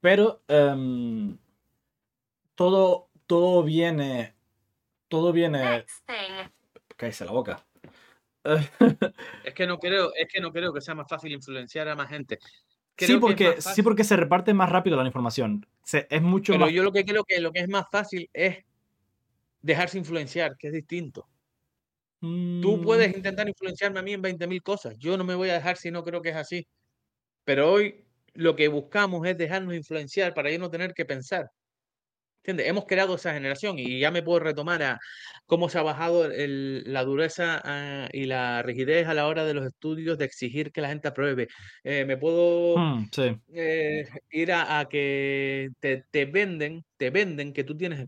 pero 0.00 0.42
em, 0.48 1.36
todo, 2.54 3.08
todo 3.26 3.62
viene. 3.62 4.34
Todo 5.10 5.32
viene. 5.32 5.84
Thing. 6.06 6.48
Cállese 6.96 7.24
la 7.24 7.32
boca. 7.32 7.66
Es 9.44 9.54
que 9.54 9.66
no 9.66 9.78
creo, 9.78 10.12
es 10.14 10.28
que 10.32 10.40
no 10.40 10.52
creo 10.52 10.72
que 10.72 10.80
sea 10.80 10.94
más 10.94 11.08
fácil 11.08 11.32
influenciar 11.32 11.88
a 11.88 11.96
más 11.96 12.08
gente. 12.08 12.38
Creo 12.94 13.08
sí, 13.08 13.16
porque, 13.16 13.54
más 13.56 13.74
sí, 13.74 13.82
porque 13.82 14.04
se 14.04 14.16
reparte 14.16 14.54
más 14.54 14.70
rápido 14.70 14.96
la 14.96 15.06
información. 15.06 15.66
Se- 15.82 16.06
es 16.08 16.22
mucho 16.22 16.52
Pero 16.52 16.66
más. 16.66 16.72
yo 16.74 16.82
lo 16.82 16.92
que 16.92 17.04
creo 17.04 17.24
que 17.24 17.40
lo 17.40 17.50
que 17.50 17.60
es 17.60 17.68
más 17.68 17.86
fácil 17.90 18.30
es 18.32 18.58
dejarse 19.62 19.98
influenciar, 19.98 20.56
que 20.56 20.68
es 20.68 20.72
distinto. 20.72 21.26
Tú 22.20 22.76
Mm, 22.76 22.82
puedes 22.82 23.16
intentar 23.16 23.48
influenciarme 23.48 23.98
a 23.98 24.02
mí 24.02 24.12
en 24.12 24.22
20.000 24.22 24.62
cosas. 24.62 24.94
Yo 24.98 25.16
no 25.16 25.24
me 25.24 25.34
voy 25.34 25.48
a 25.50 25.54
dejar 25.54 25.76
si 25.78 25.90
no 25.90 26.04
creo 26.04 26.20
que 26.22 26.28
es 26.30 26.36
así. 26.36 26.66
Pero 27.44 27.72
hoy 27.72 28.04
lo 28.34 28.54
que 28.54 28.68
buscamos 28.68 29.26
es 29.26 29.36
dejarnos 29.38 29.74
influenciar 29.74 30.34
para 30.34 30.50
yo 30.50 30.58
no 30.58 30.70
tener 30.70 30.92
que 30.94 31.04
pensar. 31.06 31.50
¿Entiendes? 32.42 32.66
Hemos 32.68 32.86
creado 32.86 33.14
esa 33.16 33.32
generación 33.34 33.78
y 33.78 34.00
ya 34.00 34.10
me 34.10 34.22
puedo 34.22 34.40
retomar 34.40 34.82
a 34.82 34.98
cómo 35.46 35.68
se 35.68 35.78
ha 35.78 35.82
bajado 35.82 36.24
el- 36.26 36.84
la 36.92 37.04
dureza 37.04 37.60
ah, 37.64 38.08
y 38.12 38.24
la 38.24 38.62
rigidez 38.62 39.06
a 39.08 39.14
la 39.14 39.26
hora 39.26 39.44
de 39.44 39.54
los 39.54 39.66
estudios 39.66 40.16
de 40.18 40.24
exigir 40.24 40.72
que 40.72 40.80
la 40.80 40.88
gente 40.88 41.08
apruebe. 41.08 41.48
Eh, 41.84 42.04
me 42.06 42.16
puedo 42.16 42.86
mm, 42.86 43.08
sí, 43.12 43.40
eh, 43.52 44.06
ir 44.30 44.52
a, 44.52 44.80
a 44.80 44.88
que 44.88 45.70
te, 45.80 46.04
te 46.10 46.24
venden, 46.26 46.84
te 46.96 47.10
venden 47.10 47.52
que 47.52 47.64
tú 47.64 47.76
tienes, 47.76 48.06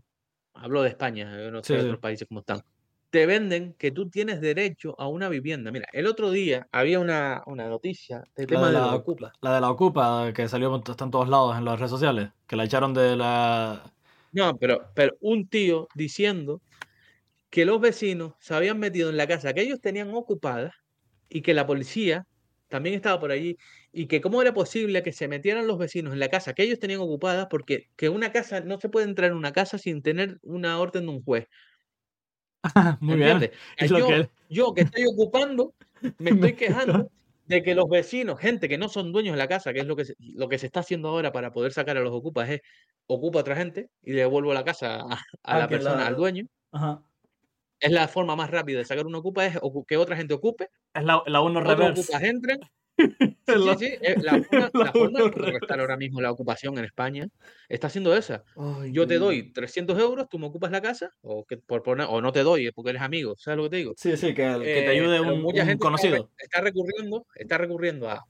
hablo 0.53 0.81
de 0.83 0.89
España, 0.89 1.37
yo 1.41 1.51
no 1.51 1.63
sé 1.63 1.77
Sí, 1.77 1.81
sí. 1.81 1.85
otros 1.85 1.99
países 1.99 2.27
cómo 2.27 2.41
están, 2.41 2.61
te 3.09 3.25
venden 3.25 3.73
que 3.75 3.91
tú 3.91 4.09
tienes 4.09 4.41
derecho 4.41 4.95
a 4.99 5.07
una 5.07 5.29
vivienda. 5.29 5.71
Mira, 5.71 5.87
el 5.93 6.07
otro 6.07 6.31
día 6.31 6.67
había 6.71 6.99
una, 6.99 7.43
una 7.47 7.67
noticia 7.69 8.23
del 8.35 8.47
La 8.47 8.47
tema 8.47 8.67
de 8.67 8.73
de 8.73 8.81
la, 8.81 8.81
los 8.81 8.93
Ocupa. 8.93 9.33
la 9.41 9.53
de 9.55 9.61
la 9.61 9.69
Ocupa, 9.71 10.31
que 10.33 10.47
salió, 10.47 10.75
está 10.75 11.03
en 11.05 11.11
todos 11.11 11.29
lados 11.29 11.57
en 11.57 11.65
las 11.65 11.79
redes 11.79 11.91
sociales, 11.91 12.29
que 12.47 12.55
la 12.55 12.65
echaron 12.65 12.93
de 12.93 13.15
la... 13.15 13.93
No, 14.33 14.57
pero, 14.57 14.91
pero 14.95 15.15
un 15.21 15.47
tío 15.47 15.87
diciendo 15.95 16.61
que 17.49 17.65
los 17.65 17.79
vecinos 17.79 18.33
se 18.39 18.53
habían 18.55 18.79
metido 18.79 19.09
en 19.09 19.17
la 19.17 19.27
casa 19.27 19.53
que 19.53 19.61
ellos 19.61 19.79
tenían 19.79 20.13
ocupada 20.13 20.71
y 21.29 21.41
que 21.41 21.53
la 21.53 21.65
policía 21.67 22.25
también 22.67 22.95
estaba 22.95 23.19
por 23.19 23.31
allí 23.31 23.55
y 23.91 24.07
que 24.07 24.19
cómo 24.21 24.41
era 24.41 24.53
posible 24.53 25.03
que 25.03 25.13
se 25.13 25.27
metieran 25.27 25.67
los 25.67 25.77
vecinos 25.77 26.13
en 26.13 26.19
la 26.19 26.29
casa 26.29 26.53
que 26.53 26.63
ellos 26.63 26.79
tenían 26.79 27.01
ocupada 27.01 27.47
porque 27.47 27.89
que 27.95 28.09
una 28.09 28.31
casa 28.31 28.61
no 28.61 28.79
se 28.79 28.89
puede 28.89 29.05
entrar 29.05 29.29
en 29.31 29.37
una 29.37 29.51
casa 29.53 29.77
sin 29.77 30.01
tener 30.01 30.39
una 30.41 30.79
orden 30.79 31.05
de 31.05 31.11
un 31.11 31.23
juez. 31.23 31.47
Muy 33.01 33.17
bien. 33.17 33.51
Es 33.77 33.91
lo 33.91 34.07
que- 34.07 34.29
yo 34.49 34.73
que 34.73 34.81
estoy 34.81 35.05
ocupando, 35.05 35.73
me 36.17 36.31
estoy 36.51 36.53
quejando 36.53 37.11
de 37.45 37.63
que 37.63 37.75
los 37.75 37.87
vecinos, 37.89 38.39
gente 38.39 38.69
que 38.69 38.77
no 38.77 38.89
son 38.89 39.11
dueños 39.11 39.33
de 39.33 39.37
la 39.39 39.47
casa, 39.47 39.73
que 39.73 39.79
es 39.81 39.85
lo 39.87 39.95
que 39.95 40.05
se, 40.05 40.15
lo 40.19 40.47
que 40.49 40.57
se 40.59 40.65
está 40.67 40.81
haciendo 40.81 41.09
ahora 41.09 41.31
para 41.31 41.51
poder 41.51 41.73
sacar 41.73 41.97
a 41.97 42.01
los 42.01 42.13
ocupas, 42.13 42.49
es 42.49 42.61
ocupa 43.07 43.39
a 43.39 43.41
otra 43.41 43.55
gente 43.55 43.89
y 44.01 44.11
devuelvo 44.13 44.53
la 44.53 44.63
casa 44.63 44.95
a, 45.01 45.13
a 45.15 45.19
Ah, 45.43 45.57
la 45.57 45.67
persona, 45.69 46.03
la- 46.03 46.07
al 46.07 46.15
dueño. 46.15 46.45
Ajá. 46.71 47.03
Es 47.79 47.91
la 47.91 48.07
forma 48.07 48.35
más 48.35 48.49
rápida 48.49 48.79
de 48.79 48.85
sacar 48.85 49.05
una 49.05 49.19
ocupa, 49.19 49.45
es 49.45 49.59
que 49.87 49.97
otra 49.97 50.15
gente 50.15 50.33
ocupe, 50.33 50.69
Es 50.93 51.03
la, 51.03 51.21
la 51.27 51.41
uno 51.41 51.61
reverse. 51.61 52.01
ocupas 52.01 52.23
entren. 52.23 52.59
Sí, 53.45 53.57
la- 53.65 53.75
sí, 53.75 53.97
es 54.01 54.21
la 54.21 54.39
forma, 54.49 54.71
la 54.73 54.85
la 54.85 54.93
forma 54.93 55.09
uno 55.09 55.19
de 55.19 55.25
contrarrestar 55.25 55.79
ahora 55.79 55.97
mismo 55.97 56.21
la 56.21 56.31
ocupación 56.31 56.77
en 56.77 56.85
España 56.85 57.27
está 57.67 57.89
siendo 57.89 58.15
esa. 58.15 58.43
Ay, 58.55 58.91
Yo 58.93 59.05
te 59.07 59.17
doy 59.19 59.51
300 59.51 59.99
euros, 59.99 60.27
tú 60.29 60.39
me 60.39 60.47
ocupas 60.47 60.71
la 60.71 60.81
casa, 60.81 61.09
o, 61.21 61.45
que, 61.45 61.57
por 61.57 61.83
poner, 61.83 62.07
o 62.09 62.21
no 62.21 62.31
te 62.31 62.43
doy, 62.43 62.71
porque 62.71 62.91
eres 62.91 63.01
amigo, 63.01 63.35
¿sabes 63.37 63.57
lo 63.57 63.63
que 63.63 63.69
te 63.71 63.75
digo? 63.77 63.93
Sí, 63.97 64.15
sí, 64.17 64.33
que, 64.33 64.43
que 64.43 64.81
te 64.83 64.89
Eh, 64.89 64.89
ayude 64.89 65.19
un, 65.21 65.41
mucha 65.41 65.61
un 65.63 65.67
gente 65.67 65.81
conocido. 65.81 66.31
Está, 66.37 66.61
recurriendo, 66.61 67.25
está 67.35 67.57
recurriendo 67.57 68.09
a 68.09 68.23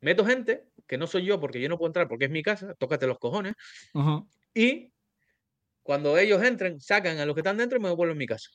meto 0.00 0.24
gente 0.26 0.64
que 0.86 0.98
no 0.98 1.06
soy 1.06 1.24
yo 1.24 1.40
porque 1.40 1.60
yo 1.60 1.68
no 1.68 1.78
puedo 1.78 1.88
entrar 1.88 2.08
porque 2.08 2.26
es 2.26 2.30
mi 2.30 2.42
casa, 2.42 2.74
tócate 2.78 3.06
los 3.06 3.18
cojones 3.18 3.54
y 4.54 4.92
cuando 5.82 6.18
ellos 6.18 6.42
entren 6.42 6.80
sacan 6.80 7.18
a 7.18 7.26
los 7.26 7.34
que 7.34 7.40
están 7.42 7.58
dentro 7.58 7.78
y 7.78 7.82
me 7.82 7.88
devuelven 7.90 8.18
mi 8.18 8.26
casa. 8.26 8.48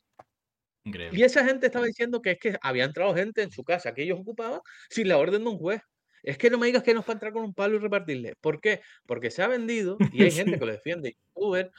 Increíble. 0.86 1.20
Y 1.20 1.24
esa 1.24 1.46
gente 1.46 1.68
estaba 1.68 1.86
diciendo 1.86 2.22
que 2.22 2.32
es 2.32 2.40
que 2.40 2.58
había 2.62 2.86
entrado 2.86 3.14
gente 3.16 3.42
en 3.42 3.52
su 3.52 3.64
casa 3.64 3.94
que 3.94 4.04
ellos 4.04 4.20
ocupaban 4.20 4.60
sin 4.90 5.08
la 5.08 5.18
orden 5.18 5.44
de 5.44 5.50
un 5.50 5.58
juez. 5.58 5.82
Es 6.24 6.38
que 6.38 6.50
no 6.50 6.58
me 6.58 6.68
digas 6.68 6.84
que 6.84 6.94
no 6.94 7.00
es 7.02 7.06
para 7.06 7.16
entrar 7.16 7.34
con 7.34 7.44
un 7.44 7.54
palo 7.54 7.76
y 7.76 7.80
repartirle. 7.80 8.34
¿Por 8.42 8.60
qué? 8.60 8.82
Porque 9.06 9.32
se 9.32 9.44
ha 9.44 9.48
vendido 9.48 9.98
y 10.12 10.24
hay 10.24 10.32
gente 10.32 10.58
que 10.60 10.66
lo 10.66 10.72
defiende, 10.72 11.16
youtuber, 11.36 11.72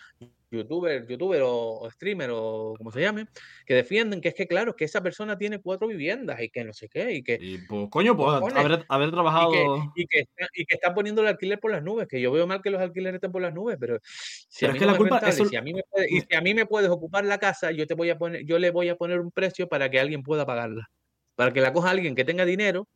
youtuber, 0.50 1.06
youtuber 1.06 1.42
o, 1.42 1.80
o 1.80 1.90
streamer 1.90 2.30
o 2.32 2.74
como 2.78 2.90
se 2.90 3.02
llame, 3.02 3.26
que 3.66 3.74
defienden 3.74 4.20
que 4.22 4.28
es 4.28 4.34
que 4.34 4.46
claro, 4.46 4.74
que 4.74 4.84
esa 4.86 5.02
persona 5.02 5.36
tiene 5.36 5.60
cuatro 5.60 5.86
viviendas 5.88 6.40
y 6.40 6.48
que 6.48 6.64
no 6.64 6.72
sé 6.72 6.88
qué 6.88 7.12
y 7.12 7.22
que 7.22 7.38
Y 7.40 7.58
pues, 7.58 7.88
coño, 7.90 8.16
pues 8.16 8.28
Cojones. 8.28 8.56
haber, 8.56 8.86
haber 8.88 9.08
y 9.08 9.12
trabajado. 9.12 9.50
que, 9.52 9.66
y, 10.02 10.06
que 10.06 10.18
está, 10.20 10.46
y 10.54 10.64
que 10.64 10.74
está 10.76 10.94
poniendo 10.94 11.20
el 11.20 11.28
alquiler 11.28 11.60
por 11.60 11.70
las 11.70 11.82
nubes, 11.82 12.08
que 12.08 12.20
yo 12.20 12.32
veo 12.32 12.46
mal 12.46 12.62
que 12.62 12.70
los 12.70 12.80
alquileres 12.80 13.16
estén 13.16 13.32
por 13.32 13.42
las 13.42 13.52
nubes, 13.52 13.76
pero 13.78 13.98
si 14.02 14.60
Pero 14.64 14.70
a 14.70 14.70
es 14.70 14.72
mí 14.74 14.78
que 14.78 14.86
no 14.86 14.92
la 14.92 14.92
me 14.92 14.96
es 14.96 14.98
culpa- 15.00 15.16
rentable, 15.26 15.34
eso- 15.42 15.50
si 15.50 15.56
a 15.56 15.62
mí 15.62 15.74
me 15.74 15.82
puede- 15.90 16.06
y 16.10 16.20
si 16.20 16.34
a 16.34 16.40
mí 16.40 16.54
me 16.54 16.64
puedes 16.66 16.88
ocupar 16.88 17.24
la 17.26 17.38
casa, 17.38 17.70
yo 17.72 17.86
te 17.86 17.94
voy 17.94 18.08
a 18.10 18.16
poner, 18.16 18.44
yo 18.46 18.58
le 18.58 18.70
voy 18.70 18.88
a 18.88 18.96
poner 18.96 19.20
un 19.20 19.30
precio 19.30 19.68
para 19.68 19.90
que 19.90 20.00
alguien 20.00 20.22
pueda 20.22 20.46
pagarla, 20.46 20.88
para 21.34 21.52
que 21.52 21.60
la 21.60 21.72
coja 21.74 21.90
alguien 21.90 22.14
que 22.14 22.24
tenga 22.24 22.44
dinero 22.46 22.88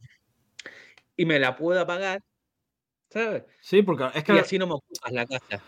y 1.16 1.24
me 1.26 1.38
la 1.38 1.56
pueda 1.56 1.86
pagar, 1.86 2.22
¿sabes? 3.10 3.44
Sí, 3.60 3.82
porque 3.82 4.08
es 4.14 4.24
que. 4.24 4.34
Y 4.34 4.38
así 4.38 4.58
no 4.58 4.66
me 4.66 4.74
ocupas 4.74 5.12
la 5.12 5.26
casa. 5.26 5.62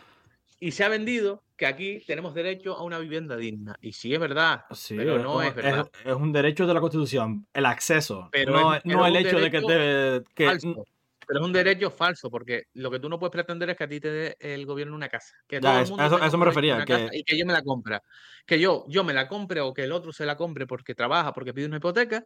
Y 0.60 0.70
se 0.72 0.84
ha 0.84 0.88
vendido 0.88 1.42
que 1.56 1.66
aquí 1.66 2.02
tenemos 2.06 2.34
derecho 2.34 2.74
a 2.76 2.82
una 2.84 2.98
vivienda 2.98 3.36
digna. 3.36 3.76
Y 3.80 3.92
sí 3.92 4.14
es 4.14 4.20
verdad, 4.20 4.64
Sí, 4.72 4.96
pero 4.96 5.18
no 5.18 5.24
como- 5.34 5.42
es 5.42 5.54
verdad. 5.54 5.90
es 6.04 6.14
un 6.14 6.32
derecho 6.32 6.66
de 6.66 6.74
la 6.74 6.80
Constitución, 6.80 7.46
el 7.52 7.66
acceso. 7.66 8.28
Pero 8.32 8.52
no 8.52 8.74
es- 8.74 8.84
no 8.84 9.06
el 9.06 9.16
hecho 9.16 9.38
de 9.38 9.50
que, 9.50 9.60
te, 9.60 10.22
que 10.34 10.46
falso. 10.46 10.84
pero 11.26 11.40
es 11.40 11.46
un 11.46 11.52
derecho 11.52 11.90
falso, 11.90 12.30
porque 12.30 12.64
lo 12.74 12.90
que 12.90 12.98
tú 12.98 13.08
no 13.10 13.18
puedes 13.18 13.32
pretender 13.32 13.68
es 13.70 13.76
que 13.76 13.84
a 13.84 13.88
ti 13.88 14.00
te 14.00 14.10
dé 14.10 14.36
el 14.40 14.64
gobierno 14.64 14.94
una 14.96 15.08
casa. 15.08 15.34
Que 15.46 15.56
Ya, 15.56 15.60
todo 15.60 15.72
el 15.76 15.82
eso- 15.82 15.90
mundo 15.92 16.04
eso- 16.06 16.14
tenga 16.16 16.26
eso 16.28 16.38
me 16.38 16.44
refería, 16.46 16.84
que- 16.84 17.08
y 17.12 17.24
que 17.24 17.36
yo 17.38 17.44
me 17.46 17.52
la 17.52 17.62
compre. 17.62 18.00
Que 18.46 18.58
yo, 18.58 18.84
yo 18.88 19.04
me 19.04 19.12
la 19.12 19.28
compre 19.28 19.60
o 19.60 19.74
que 19.74 19.84
el 19.84 19.92
otro 19.92 20.12
se 20.12 20.24
la 20.24 20.36
compre 20.36 20.66
porque 20.66 20.94
trabaja, 20.94 21.32
porque 21.34 21.52
pide 21.52 21.66
una 21.66 21.76
hipoteca, 21.76 22.24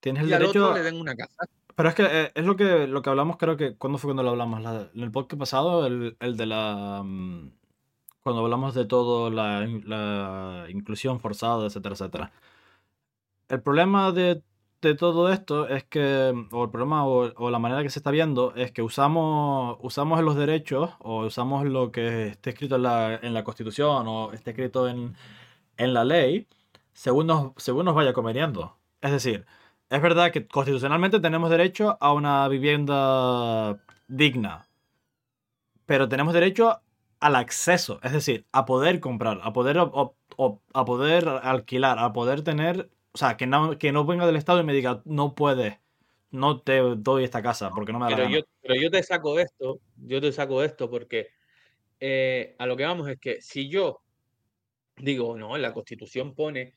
Tienes 0.00 0.24
el 0.24 0.28
y 0.28 0.32
al 0.34 0.40
derecho. 0.40 0.66
otro 0.68 0.76
le 0.76 0.82
den 0.82 1.00
una 1.00 1.14
casa. 1.14 1.44
Pero 1.76 1.88
es 1.88 1.94
que 1.94 2.02
eh, 2.04 2.32
es 2.34 2.44
lo 2.44 2.56
que, 2.56 2.86
lo 2.86 3.02
que 3.02 3.10
hablamos, 3.10 3.36
creo 3.36 3.56
que. 3.56 3.76
¿Cuándo 3.76 3.98
fue 3.98 4.08
cuando 4.08 4.22
lo 4.22 4.30
hablamos? 4.30 4.60
La- 4.62 4.90
en 4.94 5.02
el 5.02 5.10
podcast 5.12 5.38
pasado, 5.38 5.86
el, 5.86 6.16
el 6.20 6.36
de 6.36 6.46
la. 6.46 7.02
mm, 7.04 7.50
Cuando 8.22 8.42
hablamos 8.42 8.74
de 8.74 8.84
todo, 8.86 9.30
la, 9.30 9.66
la 9.84 10.66
inclusión 10.70 11.20
forzada, 11.20 11.66
etcétera, 11.66 11.94
etcétera. 11.94 12.32
El 13.48 13.62
problema 13.62 14.12
de, 14.12 14.42
de 14.82 14.94
todo 14.94 15.32
esto 15.32 15.68
es 15.68 15.84
que. 15.84 16.32
O 16.52 16.64
el 16.64 16.70
problema, 16.70 17.06
o, 17.06 17.32
o 17.36 17.50
la 17.50 17.58
manera 17.58 17.82
que 17.82 17.90
se 17.90 17.98
está 17.98 18.10
viendo, 18.10 18.54
es 18.54 18.72
que 18.72 18.82
usamos, 18.82 19.76
usamos 19.80 20.22
los 20.22 20.36
derechos, 20.36 20.90
o 21.00 21.26
usamos 21.26 21.64
lo 21.66 21.90
que 21.92 22.28
esté 22.28 22.50
escrito 22.50 22.76
en 22.76 22.82
la, 22.84 23.14
en 23.16 23.34
la 23.34 23.44
Constitución, 23.44 24.06
o 24.08 24.32
esté 24.32 24.50
escrito 24.50 24.88
en, 24.88 25.16
en 25.78 25.94
la 25.94 26.04
ley, 26.04 26.48
según 26.94 27.26
nos, 27.28 27.52
según 27.58 27.84
nos 27.86 27.94
vaya 27.94 28.12
conveniendo. 28.12 28.78
Es 29.00 29.12
decir, 29.12 29.46
es 29.90 30.00
verdad 30.00 30.32
que 30.32 30.46
constitucionalmente 30.46 31.20
tenemos 31.20 31.50
derecho 31.50 31.98
a 32.00 32.12
una 32.12 32.46
vivienda 32.48 33.82
digna, 34.08 34.68
pero 35.86 36.08
tenemos 36.08 36.34
derecho 36.34 36.80
al 37.18 37.36
acceso, 37.36 38.00
es 38.02 38.12
decir, 38.12 38.46
a 38.52 38.64
poder 38.64 39.00
comprar, 39.00 39.40
a 39.42 39.52
poder, 39.52 39.78
a 39.78 40.84
poder 40.84 41.28
alquilar, 41.28 41.98
a 41.98 42.12
poder 42.12 42.42
tener, 42.42 42.90
o 43.12 43.18
sea, 43.18 43.36
que 43.36 43.46
no, 43.46 43.76
que 43.78 43.92
no 43.92 44.04
venga 44.06 44.26
del 44.26 44.36
Estado 44.36 44.60
y 44.60 44.64
me 44.64 44.72
diga, 44.72 45.02
no 45.04 45.34
puedes, 45.34 45.78
no 46.30 46.60
te 46.60 46.78
doy 46.78 47.24
esta 47.24 47.42
casa 47.42 47.70
porque 47.70 47.92
no 47.92 47.98
me 47.98 48.04
da 48.06 48.10
la 48.10 48.16
Pero 48.16 48.28
gana". 48.28 48.38
yo, 48.38 48.44
pero 48.62 48.74
yo 48.76 48.90
te 48.90 49.02
saco 49.02 49.38
esto, 49.38 49.80
yo 49.96 50.20
te 50.20 50.32
saco 50.32 50.62
esto 50.62 50.88
porque 50.88 51.28
eh, 52.00 52.54
a 52.58 52.66
lo 52.66 52.76
que 52.76 52.84
vamos 52.84 53.08
es 53.08 53.18
que 53.18 53.40
si 53.42 53.68
yo 53.68 54.02
digo, 54.96 55.36
no, 55.36 55.56
la 55.58 55.72
Constitución 55.72 56.34
pone 56.34 56.74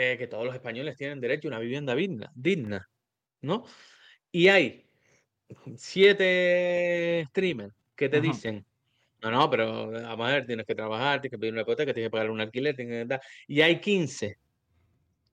eh, 0.00 0.16
que 0.16 0.26
todos 0.28 0.44
los 0.44 0.54
españoles 0.54 0.96
tienen 0.96 1.20
derecho 1.20 1.48
a 1.48 1.50
una 1.50 1.58
vivienda 1.58 1.94
digna, 1.94 2.30
digna, 2.34 2.88
¿no? 3.42 3.64
Y 4.30 4.48
hay 4.48 4.88
siete 5.76 7.24
streamers 7.28 7.74
que 7.96 8.08
te 8.08 8.20
dicen, 8.20 8.64
no, 9.22 9.30
no, 9.30 9.50
pero 9.50 9.90
vamos 9.90 10.28
a 10.28 10.32
ver, 10.32 10.46
tienes 10.46 10.66
que 10.66 10.74
trabajar, 10.74 11.20
tienes 11.20 11.32
que 11.32 11.38
pedir 11.38 11.52
una 11.52 11.62
hipoteca, 11.62 11.92
tienes 11.92 12.08
que 12.08 12.12
pagar 12.12 12.30
un 12.30 12.40
alquiler, 12.40 12.76
tienes 12.76 13.02
que 13.02 13.08
dar. 13.08 13.20
Y 13.46 13.60
hay 13.62 13.80
15 13.80 14.38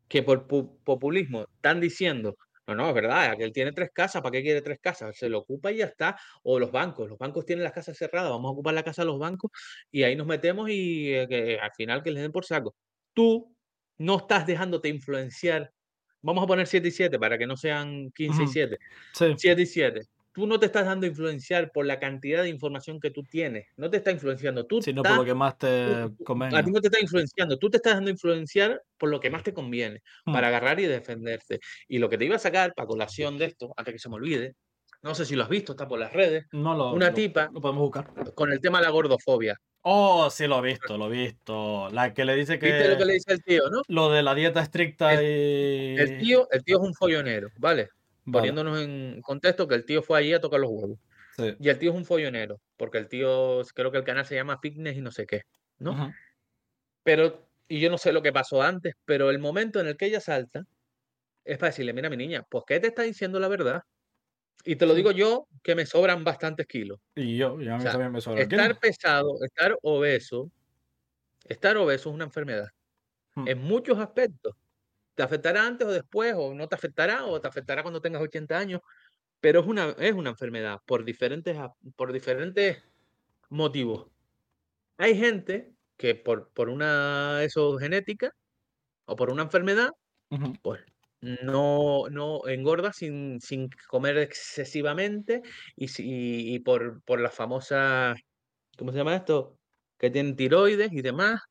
que 0.07 0.23
por 0.23 0.47
pu- 0.47 0.77
populismo 0.83 1.45
están 1.55 1.79
diciendo, 1.79 2.35
no, 2.67 2.75
no, 2.75 2.87
es 2.89 2.95
verdad, 2.95 3.31
aquel 3.31 3.51
tiene 3.51 3.71
tres 3.71 3.89
casas, 3.93 4.21
¿para 4.21 4.31
qué 4.31 4.41
quiere 4.41 4.61
tres 4.61 4.79
casas? 4.81 5.15
Se 5.17 5.29
lo 5.29 5.39
ocupa 5.39 5.71
y 5.71 5.77
ya 5.77 5.85
está. 5.85 6.17
O 6.43 6.57
los 6.59 6.71
bancos, 6.71 7.07
los 7.09 7.17
bancos 7.19 7.45
tienen 7.45 7.63
las 7.63 7.73
casas 7.73 7.97
cerradas, 7.97 8.31
vamos 8.31 8.49
a 8.49 8.53
ocupar 8.53 8.73
la 8.73 8.83
casa 8.83 9.03
de 9.03 9.07
los 9.07 9.19
bancos 9.19 9.51
y 9.91 10.03
ahí 10.03 10.15
nos 10.15 10.25
metemos 10.27 10.69
y 10.69 11.13
eh, 11.13 11.27
que 11.27 11.59
al 11.59 11.71
final 11.73 12.01
que 12.01 12.11
les 12.11 12.23
den 12.23 12.31
por 12.31 12.45
saco. 12.45 12.75
Tú 13.13 13.54
no 13.97 14.17
estás 14.17 14.45
dejándote 14.47 14.89
influenciar. 14.89 15.71
Vamos 16.21 16.43
a 16.43 16.47
poner 16.47 16.67
7 16.67 16.87
y 16.87 16.91
7 16.91 17.19
para 17.19 17.37
que 17.37 17.45
no 17.47 17.55
sean 17.55 18.11
15 18.11 18.41
y 18.41 18.43
Ujú. 18.45 18.51
7. 18.53 18.77
Sí, 19.13 19.25
7 19.37 19.61
y 19.61 19.65
7. 19.65 20.01
Tú 20.33 20.45
no 20.47 20.59
te 20.59 20.65
estás 20.65 20.85
dando 20.85 21.05
influenciar 21.05 21.71
por 21.71 21.85
la 21.85 21.97
cantidad 21.97 22.43
de 22.43 22.49
información 22.49 22.99
que 22.99 23.09
tú 23.09 23.23
tienes. 23.23 23.67
No 23.77 23.89
te 23.89 23.97
está 23.97 24.11
influenciando. 24.11 24.65
Tú 24.65 24.81
sino 24.81 25.01
por 25.01 25.11
lo 25.11 25.15
estás- 25.21 25.25
que 25.27 25.33
más 25.33 25.57
te 25.57 25.85
tú- 26.17 26.23
convenga. 26.25 26.57
a 26.59 26.63
ti 26.63 26.71
no 26.71 26.81
te 26.81 26.87
está 26.87 26.99
influenciando. 26.99 27.57
Tú 27.57 27.69
te 27.69 27.77
estás 27.77 27.93
dando 27.93 28.09
influenciar 28.11 28.81
por 28.97 29.09
lo 29.09 29.19
que 29.21 29.29
más 29.29 29.43
te 29.43 29.53
conviene, 29.53 30.01
Hmm. 30.25 30.33
para 30.33 30.47
agarrar 30.49 30.77
y 30.81 30.85
defenderte. 30.87 31.59
Y 31.87 31.99
lo 31.99 32.09
que 32.09 32.17
te 32.17 32.25
iba 32.25 32.35
a 32.35 32.39
sacar 32.39 32.73
para 32.75 32.85
colación 32.87 33.37
de 33.37 33.45
esto, 33.45 33.73
antes 33.77 33.93
que 33.93 33.99
se 33.99 34.09
me 34.09 34.15
olvide, 34.15 34.55
no 35.03 35.15
sé 35.15 35.23
si 35.25 35.35
lo 35.35 35.43
has 35.43 35.49
visto, 35.49 35.71
está 35.73 35.87
por 35.87 35.99
las 35.99 36.11
redes, 36.11 36.47
No 36.51 36.75
lo, 36.75 36.91
una 36.91 37.09
lo- 37.09 37.13
tipa- 37.13 37.49
lo 37.53 37.61
podemos 37.61 37.83
buscar. 37.83 38.33
con 38.33 38.51
el 38.51 38.59
tema 38.59 38.79
de 38.79 38.85
la 38.85 38.91
gordofobia. 38.91 39.57
Oh, 39.87 40.31
sí, 40.31 40.47
lo 40.47 40.57
he 40.57 40.69
visto, 40.69 40.97
lo 40.97 41.13
he 41.13 41.25
visto. 41.25 41.89
La 41.91 42.11
que 42.11 42.25
le 42.25 42.33
dice 42.33 42.57
que. 42.57 42.65
¿Viste 42.65 42.89
lo 42.89 42.97
que 42.97 43.05
le 43.05 43.13
dice 43.13 43.33
el 43.33 43.43
tío, 43.43 43.69
no? 43.69 43.83
Lo 43.87 44.09
de 44.09 44.23
la 44.23 44.33
dieta 44.33 44.59
estricta 44.61 45.13
y. 45.21 45.95
El 45.95 46.17
tío, 46.17 46.47
el 46.49 46.63
tío 46.63 46.77
es 46.77 46.83
un 46.83 46.95
follonero, 46.95 47.49
¿vale? 47.59 47.89
Vale, 48.23 48.49
Poniéndonos 48.49 48.81
en 48.81 49.21
contexto 49.21 49.67
que 49.67 49.75
el 49.75 49.85
tío 49.85 50.01
fue 50.01 50.17
allí 50.17 50.33
a 50.33 50.41
tocar 50.41 50.59
los 50.59 50.71
huevos. 50.71 50.97
sí. 51.37 51.55
Y 51.59 51.69
el 51.69 51.77
tío 51.77 51.91
es 51.91 51.97
un 51.97 52.05
follonero, 52.05 52.59
porque 52.77 52.97
el 52.97 53.07
tío, 53.07 53.61
creo 53.75 53.91
que 53.91 53.99
el 53.99 54.03
canal 54.03 54.25
se 54.25 54.33
llama 54.33 54.57
Fitness 54.59 54.97
y 54.97 55.01
no 55.01 55.11
sé 55.11 55.27
qué, 55.27 55.43
¿no? 55.77 56.11
Pero, 57.03 57.47
y 57.67 57.79
yo 57.79 57.91
no 57.91 57.99
sé 57.99 58.11
lo 58.11 58.23
que 58.23 58.33
pasó 58.33 58.63
antes, 58.63 58.95
pero 59.05 59.29
el 59.29 59.37
momento 59.37 59.79
en 59.79 59.85
el 59.85 59.97
que 59.97 60.07
ella 60.07 60.19
salta 60.19 60.63
es 61.43 61.59
para 61.59 61.69
decirle, 61.69 61.93
mira, 61.93 62.09
mi 62.09 62.17
niña, 62.17 62.43
pues 62.49 62.63
¿qué 62.65 62.79
te 62.79 62.87
está 62.87 63.03
diciendo 63.03 63.39
la 63.39 63.49
verdad? 63.49 63.83
Y 64.63 64.75
te 64.75 64.85
lo 64.85 64.93
digo 64.95 65.11
yo, 65.11 65.47
que 65.61 65.75
me 65.75 65.85
sobran 65.85 66.23
bastantes 66.23 66.65
kilos. 66.67 66.99
Y 67.15 67.37
yo, 67.37 67.59
y 67.61 67.67
a 67.67 67.75
mí 67.75 67.81
sea, 67.81 67.91
también 67.91 68.11
me 68.11 68.21
sobra 68.21 68.41
el 68.41 68.47
kilo. 68.47 68.61
Estar 68.61 68.79
pesado, 68.79 69.43
estar 69.43 69.77
obeso, 69.81 70.51
estar 71.47 71.77
obeso 71.77 72.09
es 72.09 72.15
una 72.15 72.25
enfermedad. 72.25 72.67
Hmm. 73.35 73.47
En 73.47 73.61
muchos 73.61 73.99
aspectos. 73.99 74.53
Te 75.15 75.23
afectará 75.23 75.65
antes 75.65 75.87
o 75.87 75.91
después, 75.91 76.33
o 76.37 76.53
no 76.53 76.67
te 76.67 76.75
afectará, 76.75 77.25
o 77.25 77.39
te 77.41 77.47
afectará 77.47 77.83
cuando 77.83 78.01
tengas 78.01 78.21
80 78.21 78.57
años, 78.57 78.81
pero 79.41 79.61
es 79.61 79.67
una, 79.67 79.91
es 79.99 80.13
una 80.13 80.31
enfermedad 80.31 80.79
por 80.85 81.05
diferentes, 81.05 81.57
por 81.95 82.13
diferentes 82.13 82.83
motivos. 83.49 84.07
Hay 84.97 85.17
gente 85.17 85.73
que 85.97 86.15
por, 86.15 86.51
por 86.53 86.69
una 86.69 87.43
eso 87.43 87.77
genética 87.77 88.31
o 89.05 89.15
por 89.15 89.29
una 89.31 89.43
enfermedad, 89.43 89.89
Ujú. 90.31 90.53
pues 90.63 90.81
no, 91.21 92.07
no 92.09 92.47
engorda 92.47 92.93
sin, 92.93 93.39
sin 93.41 93.69
comer 93.89 94.17
excesivamente 94.17 95.41
y, 95.75 95.87
si- 95.89 96.55
y 96.55 96.59
por, 96.59 97.01
por 97.03 97.19
las 97.21 97.33
famosas, 97.35 98.17
¿cómo 98.77 98.91
se 98.91 98.99
llama 98.99 99.15
esto? 99.15 99.57
Que 99.97 100.09
tienen 100.11 100.35
tiroides 100.35 100.91
y 100.93 101.01
demás. 101.01 101.41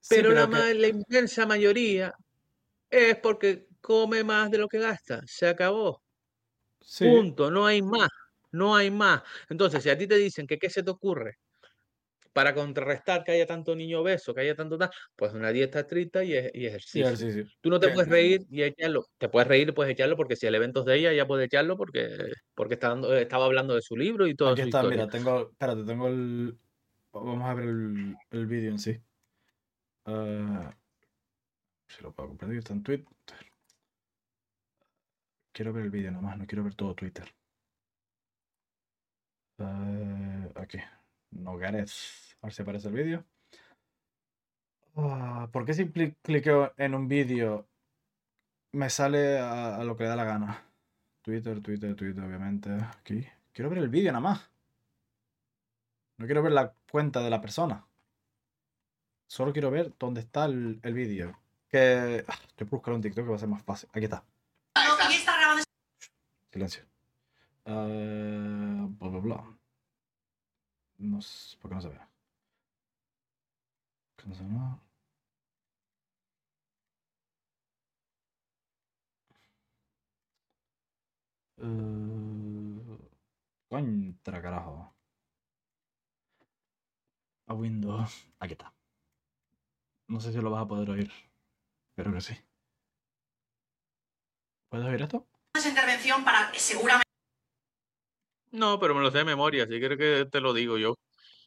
Sí, 0.00 0.16
Pero 0.16 0.32
la, 0.32 0.48
que- 0.48 0.74
la 0.74 0.88
inmensa 0.88 1.46
mayoría 1.46 2.12
es 2.90 3.16
porque 3.18 3.66
come 3.80 4.24
más 4.24 4.50
de 4.50 4.58
lo 4.58 4.68
que 4.68 4.78
gasta. 4.80 5.22
Se 5.26 5.48
acabó. 5.48 6.02
sí, 6.80 7.06
Punto. 7.08 7.50
No 7.50 7.66
hay 7.66 7.82
más. 7.82 8.08
No 8.52 8.74
hay 8.76 8.90
más. 8.90 9.22
Entonces, 9.48 9.82
si 9.82 9.90
a 9.90 9.98
ti 9.98 10.06
te 10.06 10.16
dicen 10.16 10.46
que 10.46 10.58
qué 10.58 10.70
se 10.70 10.82
te 10.82 10.90
ocurre 10.90 11.34
para 12.32 12.54
contrarrestar 12.54 13.24
que 13.24 13.32
haya 13.32 13.46
tanto 13.46 13.74
niño 13.74 14.00
obeso, 14.00 14.32
que 14.34 14.42
haya 14.42 14.54
tanto 14.54 14.78
tal, 14.78 14.90
pues 15.16 15.32
una 15.32 15.50
dieta 15.50 15.80
estricta 15.80 16.22
y, 16.22 16.32
y 16.32 16.66
ejercicio. 16.66 17.06
ejercicio. 17.06 17.44
Tú 17.60 17.70
no 17.70 17.80
te 17.80 17.88
puedes 17.88 18.08
reír 18.08 18.46
y 18.48 18.62
echarlo. 18.62 19.06
Te 19.18 19.28
puedes 19.28 19.48
reír 19.48 19.68
y 19.68 19.72
puedes 19.72 19.92
echarlo 19.92 20.16
porque 20.16 20.36
si 20.36 20.46
el 20.46 20.54
evento 20.54 20.80
es 20.80 20.86
de 20.86 20.96
ella, 20.96 21.12
ya 21.12 21.26
puede 21.26 21.46
echarlo 21.46 21.76
porque, 21.76 22.08
porque 22.54 22.74
está 22.74 22.90
dando- 22.90 23.14
estaba 23.16 23.46
hablando 23.46 23.74
de 23.74 23.82
su 23.82 23.96
libro 23.96 24.26
y 24.26 24.34
toda 24.34 24.52
Aquí 24.52 24.62
está, 24.62 24.78
historia. 24.78 24.98
mira, 24.98 25.08
tengo. 25.10 25.50
Espérate, 25.50 25.84
tengo 25.84 26.06
el. 26.08 26.56
Vamos 27.12 27.48
a 27.48 27.54
ver 27.54 27.64
el, 27.64 28.16
el 28.30 28.46
vídeo 28.46 28.70
en 28.70 28.78
sí. 28.78 28.96
Eh, 30.06 30.70
si 31.88 32.02
lo 32.02 32.12
puedo 32.12 32.28
compartir, 32.28 32.58
está 32.58 32.72
en 32.72 32.82
Twitter. 32.84 33.06
Quiero 35.52 35.72
ver 35.72 35.84
el 35.84 35.90
vídeo 35.90 36.12
nomás, 36.12 36.38
no 36.38 36.46
quiero 36.46 36.62
ver 36.62 36.74
todo 36.76 36.94
Twitter. 36.94 37.24
Eh, 39.58 40.52
aquí. 40.54 40.78
Nogares. 41.30 42.36
A 42.42 42.46
ver 42.46 42.52
si 42.54 42.62
aparece 42.62 42.88
el 42.88 42.94
vídeo. 42.94 43.24
Ah, 44.96 45.48
¿Por 45.52 45.64
qué 45.64 45.74
si 45.74 45.90
clico 45.90 46.72
en 46.76 46.94
un 46.94 47.08
vídeo 47.08 47.68
me 48.72 48.90
sale 48.90 49.38
a, 49.38 49.76
a 49.76 49.84
lo 49.84 49.96
que 49.96 50.04
le 50.04 50.10
da 50.10 50.16
la 50.16 50.24
gana? 50.24 50.64
Twitter, 51.22 51.60
Twitter, 51.60 51.94
Twitter, 51.94 52.24
obviamente. 52.24 52.70
Aquí. 52.72 53.26
Quiero 53.52 53.70
ver 53.70 53.78
el 53.78 53.88
vídeo 53.88 54.12
nada 54.12 54.20
más. 54.20 54.50
No 56.16 56.26
quiero 56.26 56.42
ver 56.42 56.52
la 56.52 56.72
cuenta 56.90 57.20
de 57.20 57.30
la 57.30 57.40
persona. 57.40 57.86
Solo 59.26 59.52
quiero 59.52 59.70
ver 59.70 59.94
dónde 59.98 60.20
está 60.20 60.46
el, 60.46 60.80
el 60.82 60.94
vídeo. 60.94 61.38
Que. 61.68 62.24
ah, 62.26 62.38
Estoy 62.48 62.66
buscar 62.66 62.94
un 62.94 63.00
TikTok 63.00 63.24
que 63.24 63.30
va 63.30 63.36
a 63.36 63.38
ser 63.38 63.48
más 63.48 63.62
fácil. 63.62 63.88
Aquí 63.92 64.04
está. 64.04 64.24
¿Quién 64.74 65.12
está 65.12 65.36
grabando 65.36 65.64
Silencio. 66.52 66.82
Eh, 67.64 68.86
bla, 68.98 69.08
bla, 69.08 69.20
bla. 69.20 69.59
No 71.00 71.20
sé. 71.22 71.56
¿Por 71.58 71.70
qué 71.70 71.74
no 71.74 71.80
se 71.80 71.88
ve? 71.88 71.98
¿Cómo 74.22 74.34
se 74.34 74.42
llama? 74.42 74.80
Eh, 81.58 83.08
contra 83.68 84.42
carajo. 84.42 84.94
A 87.46 87.54
Windows. 87.54 88.26
Aquí 88.38 88.52
está. 88.52 88.72
No 90.08 90.20
sé 90.20 90.32
si 90.32 90.38
lo 90.40 90.50
vas 90.50 90.62
a 90.64 90.68
poder 90.68 90.90
oír. 90.90 91.12
Espero 91.90 92.12
que 92.12 92.20
sí. 92.20 92.34
¿Puedes 94.68 94.86
oír 94.86 95.02
esto? 95.02 95.26
esa 95.54 95.68
intervención 95.68 96.24
para 96.24 96.52
seguramente 96.54 97.09
No, 98.52 98.78
pero 98.80 98.94
me 98.94 99.00
lo 99.02 99.10
sé 99.10 99.18
de 99.18 99.24
memoria, 99.24 99.64
así 99.64 99.72
que 99.80 99.86
creo 99.86 99.98
que 99.98 100.26
te 100.30 100.40
lo 100.40 100.52
digo 100.52 100.76
yo. 100.78 100.94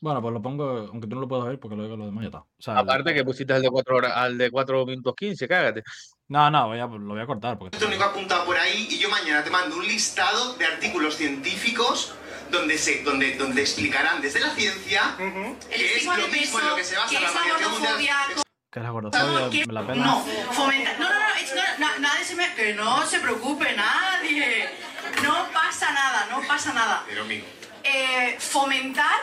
Bueno, 0.01 0.21
pues 0.21 0.33
lo 0.33 0.41
pongo, 0.41 0.89
aunque 0.91 1.07
tú 1.07 1.15
no 1.15 1.21
lo 1.21 1.27
puedas 1.29 1.45
ver 1.47 1.59
porque 1.59 1.77
lo 1.77 1.83
digo 1.83 1.95
lo 1.95 2.05
demás 2.05 2.23
ya 2.23 2.27
está. 2.27 2.39
O 2.39 2.47
sea, 2.59 2.73
el- 2.73 2.79
Aparte 2.79 3.13
que 3.13 3.23
pusiste 3.23 3.53
al 3.53 3.61
de 3.61 3.69
4 3.69 3.95
horas, 3.95 4.11
al 4.15 4.37
de 4.37 4.51
4 4.51 4.85
minutos 4.85 5.13
15, 5.17 5.47
cágate. 5.47 5.81
No, 6.27 6.49
no, 6.51 6.67
voy 6.67 6.79
a- 6.79 6.87
lo 6.87 6.99
voy 7.13 7.21
a 7.21 7.25
cortar 7.25 7.57
porque... 7.57 7.77
Esto 7.77 7.87
único 7.87 8.03
apuntado 8.03 8.43
por 8.45 8.57
ahí 8.57 8.87
y 8.89 8.97
yo 8.99 9.09
mañana 9.09 9.43
te 9.43 9.49
mando 9.49 9.77
un 9.77 9.87
listado 9.87 10.55
de 10.55 10.65
artículos 10.65 11.15
científicos 11.15 12.13
donde 12.51 12.77
se 12.77 13.01
donde 13.03 13.35
donde 13.37 13.61
explicarán 13.61 14.21
desde 14.21 14.39
la 14.41 14.49
ciencia 14.51 15.15
El 15.17 15.57
que 15.79 15.95
es 15.95 16.05
lo 16.05 16.27
mismo 16.27 16.59
en 16.59 16.67
lo 16.67 16.75
que 16.75 16.83
se 16.83 16.95
basa 16.97 17.09
que 17.09 17.19
la 17.21 17.27
es 17.29 17.33
variación 17.33 17.71
mundial. 17.71 17.93
gordofobia, 17.95 18.43
Que 18.71 18.79
la 18.81 18.89
gordofobia 18.89 19.65
me 19.67 19.73
la 19.73 19.87
pena. 19.87 20.05
no, 20.05 20.19
fomenta, 20.51 20.93
no, 20.99 21.05
no, 21.09 21.13
no, 21.13 21.35
es- 21.41 21.55
no, 21.55 21.85
na- 21.85 21.97
nadie 21.99 22.25
se 22.25 22.35
me, 22.35 22.53
que 22.55 22.73
no 22.73 23.05
se 23.05 23.19
preocupe 23.19 23.73
nadie, 23.75 24.69
no 25.23 25.51
pasa 25.51 25.91
nada, 25.91 26.27
no 26.29 26.47
pasa 26.47 26.73
nada. 26.73 27.03
Pero 27.07 27.21
amigo, 27.23 27.45
Eh, 27.83 28.37
fomentar 28.39 29.19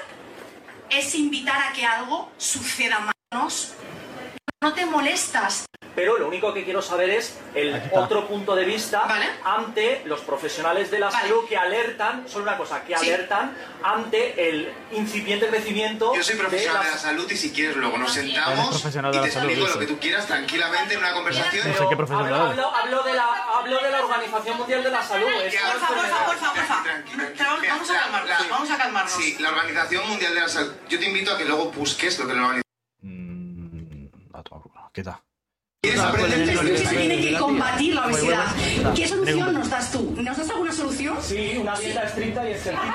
es 0.90 1.14
invitar 1.14 1.59
a 1.62 1.72
que 1.72 1.86
algo 1.86 2.31
suceda 2.36 3.01
más. 3.32 3.74
No 4.62 4.74
te 4.74 4.85
molestas. 4.85 5.65
Pero 5.95 6.19
lo 6.19 6.28
único 6.28 6.53
que 6.53 6.65
quiero 6.65 6.82
saber 6.82 7.09
es 7.09 7.39
el 7.55 7.81
otro 7.95 8.28
punto 8.28 8.55
de 8.55 8.66
vista 8.66 9.01
Vale. 9.07 9.24
ante 9.43 10.03
los 10.05 10.20
profesionales 10.20 10.91
de 10.91 10.99
la 10.99 11.09
Vale. 11.09 11.23
salud 11.28 11.49
que 11.49 11.57
alertan, 11.57 12.28
solo 12.28 12.43
una 12.45 12.59
cosa, 12.59 12.85
que 12.85 12.95
Sí. 12.99 13.07
alertan 13.11 13.57
ante 13.82 14.51
el 14.51 14.70
incipiente 14.93 15.49
crecimiento 15.49 16.15
yo 16.15 16.23
soy 16.23 16.35
de 16.35 16.41
profesional 16.43 16.85
de 16.85 16.91
la 16.91 16.99
salud 16.99 17.31
y 17.31 17.37
si 17.39 17.53
quieres 17.53 17.74
luego 17.77 17.97
nos 17.97 18.12
sentamos 18.12 18.85
y 18.85 18.91
te 19.20 19.27
explico 19.28 19.66
lo 19.66 19.78
que 19.78 19.87
tú 19.87 19.99
quieras 19.99 20.27
tranquilamente 20.27 20.93
en 20.93 21.01
una 21.01 21.15
conversación. 21.15 21.66
No 21.66 21.73
sé 21.73 21.78
Pero 21.78 21.89
qué 21.91 21.97
profesional 21.97 22.35
hablo, 22.35 22.53
eres. 22.53 22.65
hablo- 22.65 22.77
hablo 22.77 23.03
de 23.03 23.15
la, 23.15 23.24
hablo 23.57 23.81
de 23.82 23.91
la 23.91 24.05
Organización 24.05 24.59
Mundial 24.59 24.82
de 24.85 24.91
la 24.91 25.03
Salud. 25.03 25.27
Tranqui, 25.27 25.57
tranqui. 25.57 27.35
Pero 27.39 27.57
Mira, 27.61 27.73
Vamos 27.74 27.91
a 27.91 27.95
calmarnos, 27.95 28.28
la- 28.28 28.47
vamos 28.51 28.70
a 28.70 28.77
calmarnos. 28.77 29.12
Sí, 29.12 29.37
la 29.41 29.49
Organización 29.49 30.07
Mundial 30.07 30.35
de 30.35 30.41
la 30.43 30.49
Salud. 30.51 30.73
Yo 30.91 30.99
te 30.99 31.07
invito 31.07 31.32
a 31.32 31.39
que 31.39 31.47
luego 31.47 31.70
busques 31.73 32.19
lo 32.19 32.27
que 32.27 32.35
la 32.35 32.41
organización. 32.43 32.70
Que 34.92 35.04
se 35.96 36.88
tiene 36.96 37.20
que 37.20 37.38
combatir 37.38 37.94
la 37.94 38.06
obesidad. 38.06 38.46
¿Qué 38.94 39.06
solución 39.08 39.54
nos 39.54 39.70
das 39.70 39.90
tú? 39.92 40.14
¿Nos 40.20 40.36
das 40.36 40.50
alguna 40.50 40.72
solución? 40.72 41.16
Sí, 41.22 41.56
una 41.58 41.78
dieta 41.78 42.02
estricta 42.04 42.44
y 42.48 42.52
ejercicio. 42.52 42.78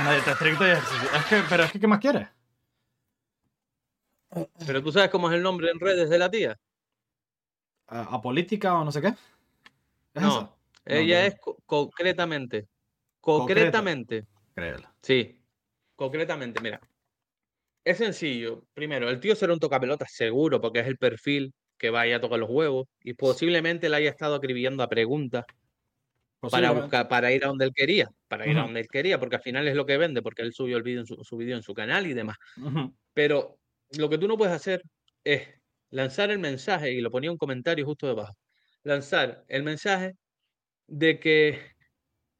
Una 0.00 0.12
dieta 0.12 0.32
estricta 0.32 0.66
y 0.66 0.70
ejercicio. 0.72 1.08
Es 1.16 1.24
que, 1.26 1.42
pero 1.48 1.62
es 1.64 1.72
que, 1.72 1.78
¿qué 1.80 1.86
más 1.86 2.00
quieres? 2.00 2.28
Pero 4.66 4.82
tú 4.82 4.90
sabes 4.90 5.08
cómo 5.10 5.28
es 5.30 5.36
el 5.36 5.42
nombre 5.42 5.70
en 5.70 5.78
redes 5.78 6.10
de 6.10 6.18
la 6.18 6.28
tía. 6.30 6.58
¿A, 7.86 8.00
a 8.16 8.20
política 8.20 8.74
o 8.74 8.84
no 8.84 8.90
sé 8.90 9.00
qué? 9.00 9.08
¿Es 10.14 10.22
No, 10.22 10.28
eso? 10.28 10.56
ella 10.84 11.20
no. 11.20 11.26
es 11.28 11.36
co- 11.40 11.58
concretamente. 11.64 12.66
Concreto. 13.20 13.60
Concretamente. 13.60 14.26
Créelo. 14.54 14.88
Sí, 15.00 15.40
concretamente, 15.94 16.60
mira. 16.60 16.80
Es 17.84 17.98
sencillo. 17.98 18.66
Primero, 18.72 19.10
el 19.10 19.20
tío 19.20 19.36
será 19.36 19.52
un 19.52 19.60
tocapelotas 19.60 20.10
seguro, 20.12 20.60
porque 20.60 20.80
es 20.80 20.86
el 20.86 20.96
perfil 20.96 21.52
que 21.76 21.90
vaya 21.90 22.16
a 22.16 22.20
tocar 22.20 22.38
los 22.38 22.48
huevos. 22.48 22.86
Y 23.00 23.12
posiblemente 23.12 23.90
le 23.90 23.96
haya 23.96 24.10
estado 24.10 24.36
acribillando 24.36 24.82
a 24.82 24.88
preguntas 24.88 25.44
para 26.50 26.70
buscar, 26.70 27.08
para 27.08 27.32
ir 27.32 27.44
a 27.44 27.48
donde 27.48 27.66
él 27.66 27.72
quería. 27.74 28.08
Para 28.26 28.46
ir 28.46 28.56
a 28.56 28.60
Ujú. 28.60 28.66
donde 28.68 28.80
él 28.80 28.88
quería, 28.88 29.20
porque 29.20 29.36
al 29.36 29.42
final 29.42 29.68
es 29.68 29.74
lo 29.74 29.84
que 29.84 29.98
vende, 29.98 30.22
porque 30.22 30.42
él 30.42 30.54
subió 30.54 30.78
el 30.78 30.82
vídeo 30.82 31.00
en 31.00 31.06
su, 31.06 31.22
su 31.22 31.36
vídeo 31.36 31.56
en 31.56 31.62
su 31.62 31.74
canal 31.74 32.06
y 32.06 32.14
demás. 32.14 32.36
Ujú. 32.56 32.94
Pero 33.12 33.58
lo 33.98 34.08
que 34.08 34.16
tú 34.18 34.26
no 34.28 34.38
puedes 34.38 34.54
hacer 34.54 34.82
es 35.22 35.48
lanzar 35.90 36.30
el 36.30 36.38
mensaje, 36.38 36.90
y 36.92 37.00
lo 37.00 37.10
ponía 37.10 37.30
un 37.30 37.38
comentario 37.38 37.84
justo 37.84 38.06
debajo, 38.06 38.34
lanzar 38.82 39.44
el 39.48 39.62
mensaje 39.62 40.14
de 40.86 41.20
que 41.20 41.60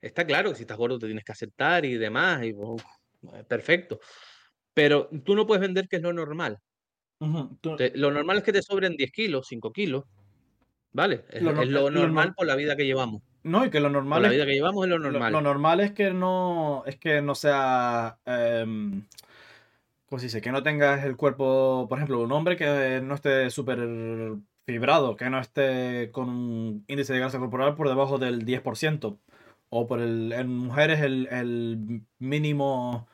está 0.01 0.27
claro 0.27 0.51
que 0.51 0.57
si 0.57 0.62
estás 0.62 0.77
gordo 0.77 0.99
te 0.99 1.07
tienes 1.07 1.25
que 1.25 1.33
aceptar 1.33 1.85
y 1.85 1.95
demás, 1.95 2.45
y 2.45 2.51
eh, 2.51 3.45
perfecto. 3.49 4.01
Pero 4.75 5.09
tú 5.25 5.35
no 5.37 5.47
puedes 5.47 5.61
vender 5.63 5.89
que 5.89 5.97
es 5.97 6.03
lo 6.03 6.13
normal. 6.13 6.59
Ujú. 7.21 7.57
Tú- 7.61 7.77
Te- 7.77 7.97
lo 7.97 8.11
normal 8.11 8.39
es 8.39 8.43
que 8.43 8.53
te 8.53 8.63
sobren 8.63 8.97
10 8.97 9.13
kilos, 9.13 9.47
5 9.49 9.73
kilos, 9.73 10.05
¿vale? 10.93 11.25
Es 11.31 11.43
Lo 11.43 11.53
no- 11.53 11.65
normal 11.91 12.29
nor- 12.31 12.35
por 12.35 12.47
la 12.47 12.57
vida 12.57 12.77
que 12.77 12.85
llevamos. 12.85 13.23
No, 13.45 13.65
y 13.65 13.71
que 13.71 13.79
lo 13.79 13.87
Por 13.89 13.93
normal 13.93 14.23
la 14.23 14.29
es 14.29 14.35
vida 14.35 14.47
que 14.47 14.53
llevamos 14.55 14.85
es 14.85 14.91
lo 14.91 14.99
normal. 14.99 15.33
Lo, 15.33 15.41
normal 15.41 15.81
es 15.81 15.93
que 15.93 16.13
no 16.13 16.83
es 16.87 16.97
que 16.97 17.21
no 17.23 17.35
sea 17.35 18.19
em, 18.25 19.03
¿cómo 20.07 20.19
se 20.19 20.27
dice? 20.27 20.41
Que 20.41 20.51
no 20.51 20.63
tengas 20.63 21.05
el 21.05 21.17
cuerpo, 21.17 21.87
por 21.89 21.99
ejemplo, 21.99 22.21
un 22.23 22.33
hombre 22.33 22.57
que 22.57 23.01
no 23.05 23.15
esté 23.15 23.51
súper 23.51 23.79
fibrado, 24.67 25.17
que 25.17 25.29
no 25.31 25.39
esté 25.41 26.11
con 26.11 26.29
un 26.31 26.85
índice 26.89 27.13
de 27.13 27.19
grasa 27.21 27.39
corporal 27.39 27.75
por 27.75 27.89
debajo 27.89 28.19
del 28.19 28.45
10%. 28.45 29.19
O 29.71 29.87
por 29.87 30.01
el, 30.01 30.33
en 30.33 30.49
mujeres 30.49 31.01
el, 31.01 31.27
el 31.31 32.03
mínimo 32.19 33.09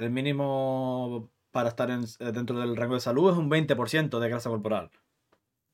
el 0.00 0.10
mínimo 0.10 1.30
para 1.50 1.68
estar 1.70 1.90
en- 1.90 2.04
dentro 2.32 2.58
del 2.60 2.76
rango 2.76 2.94
de 2.94 3.00
salud 3.00 3.30
es 3.32 3.36
un 3.38 3.48
20% 3.50 4.20
de 4.20 4.28
grasa 4.28 4.50
corporal. 4.50 4.90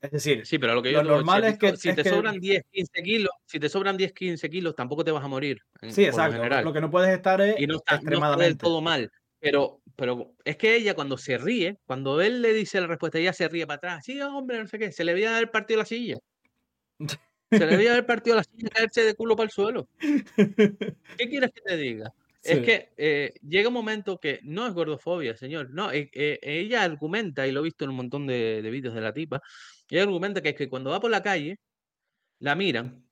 Es 0.01 0.11
decir, 0.11 0.47
Sí, 0.47 0.59
pero 0.59 0.74
lo 0.74 0.82
que 0.82 0.90
Lo 0.93 0.98
yo 0.98 1.03
digo, 1.03 1.15
normal 1.16 1.43
si, 1.43 1.48
es 1.48 1.59
que- 1.59 1.77
si 1.77 1.89
es 1.89 1.97
te 1.97 2.03
que- 2.03 2.11
sobran 2.11 2.39
10, 2.39 2.62
15 2.70 3.03
kilos, 3.03 3.31
si 3.47 3.59
te 3.59 3.69
sobran 3.69 3.97
10, 3.97 4.12
15 4.12 4.48
kilos, 4.51 4.74
tampoco 4.74 5.05
te 5.05 5.11
vas 5.11 5.24
a 5.24 5.28
morir. 5.28 5.61
en- 5.81 5.93
sí, 5.93 6.03
lo 6.03 6.09
exacto. 6.09 6.62
Lo 6.62 6.73
que 6.73 6.81
no 6.81 6.90
puedes 6.90 7.11
estar 7.11 7.40
es 7.40 7.59
y 7.59 7.66
no 7.66 7.77
está, 7.77 7.94
no 7.94 7.97
está 7.97 7.97
del 7.97 8.03
extremadamente. 8.03 8.62
todo 8.65 8.81
mal. 8.81 9.11
Pero, 9.40 9.81
pero 9.97 10.32
es 10.44 10.57
que 10.57 10.77
ella 10.77 10.94
cuando 10.94 11.19
se 11.19 11.39
ríe, 11.39 11.78
cuando 11.86 12.20
él 12.20 12.40
le 12.43 12.53
dice 12.53 12.81
la 12.81 12.86
respuesta, 12.86 13.19
ella 13.19 13.32
se 13.32 13.48
ríe 13.48 13.66
para 13.66 13.77
atrás. 13.77 14.05
Sí, 14.05 14.20
hombre, 14.20 14.59
no 14.59 14.66
sé 14.66 14.78
qué. 14.78 14.93
Se 14.93 15.05
le 15.05 15.15
veía 15.15 15.35
haber 15.36 15.51
partido 15.51 15.78
la 15.81 15.86
silla. 15.86 16.16
Se 17.51 17.65
le 17.66 17.77
veía 17.77 17.93
haber 17.93 18.07
partido 18.07 18.35
la 18.36 18.43
silla 18.43 18.66
y 18.66 18.70
caerse 18.70 19.05
de 19.05 19.15
culo 19.15 19.36
para 19.36 19.44
el 19.44 19.51
suelo. 19.51 19.89
¿Qué 21.16 21.28
quieres 21.28 21.53
que 21.53 21.61
te 21.61 21.77
diga? 21.77 22.12
Es 22.52 22.60
que 22.60 22.93
eh, 22.97 23.35
llega 23.43 23.68
un 23.68 23.74
momento 23.74 24.18
que 24.18 24.40
no 24.43 24.66
es 24.66 24.73
gordofobia, 24.74 25.36
señor. 25.36 25.70
No, 25.70 25.90
eh, 25.93 26.10
eh, 26.12 26.39
ella 26.43 26.82
argumenta, 26.82 27.47
y 27.47 27.52
lo 27.52 27.60
he 27.60 27.64
visto 27.64 27.85
en 27.85 27.90
un 27.90 27.97
montón 27.97 28.27
de, 28.27 28.62
de 28.62 28.70
vídeos 28.70 28.94
de 28.94 29.01
la 29.01 29.12
tipa, 29.12 29.40
ella 29.89 30.02
argumenta 30.02 30.40
que 30.43 30.51
es 30.51 30.55
que 30.55 30.68
cuando 30.68 30.90
va 30.90 31.01
por 31.01 31.10
la 31.10 31.23
calle, 31.23 31.59
la 32.40 32.55
miran 32.55 33.05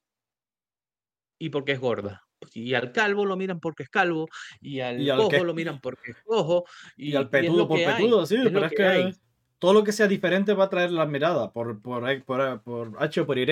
y 1.38 1.50
porque 1.50 1.72
es 1.72 1.80
gorda. 1.80 2.22
Y 2.52 2.74
al 2.74 2.92
calvo 2.92 3.24
lo 3.24 3.36
miran 3.36 3.58
porque 3.58 3.84
es 3.84 3.88
calvo, 3.88 4.28
y 4.60 4.80
al, 4.80 5.00
Y 5.00 5.08
al 5.10 5.16
cojo 5.16 5.30
que- 5.30 5.44
lo 5.44 5.54
miran 5.54 5.80
porque 5.80 6.10
es 6.10 6.16
cojo, 6.24 6.64
y, 6.96 7.12
Y 7.12 7.16
al 7.16 7.30
petudo 7.30 7.66
por 7.66 7.78
que 7.78 7.86
hay, 7.86 8.02
petudo, 8.02 8.26
sí, 8.26 8.36
es 8.36 8.42
pero 8.44 8.64
es 8.64 8.70
que 8.70 8.76
que 8.76 9.12
todo 9.58 9.72
lo 9.72 9.82
que 9.84 9.92
sea 9.92 10.06
diferente 10.06 10.52
va 10.52 10.64
a 10.64 10.68
traer 10.68 10.90
las 10.90 11.08
miradas 11.08 11.50
por, 11.52 11.80
por, 11.80 12.24
por, 12.24 12.62
por 12.62 12.92
H 13.02 13.20
o 13.20 13.26
por 13.26 13.38
Y. 13.38 13.46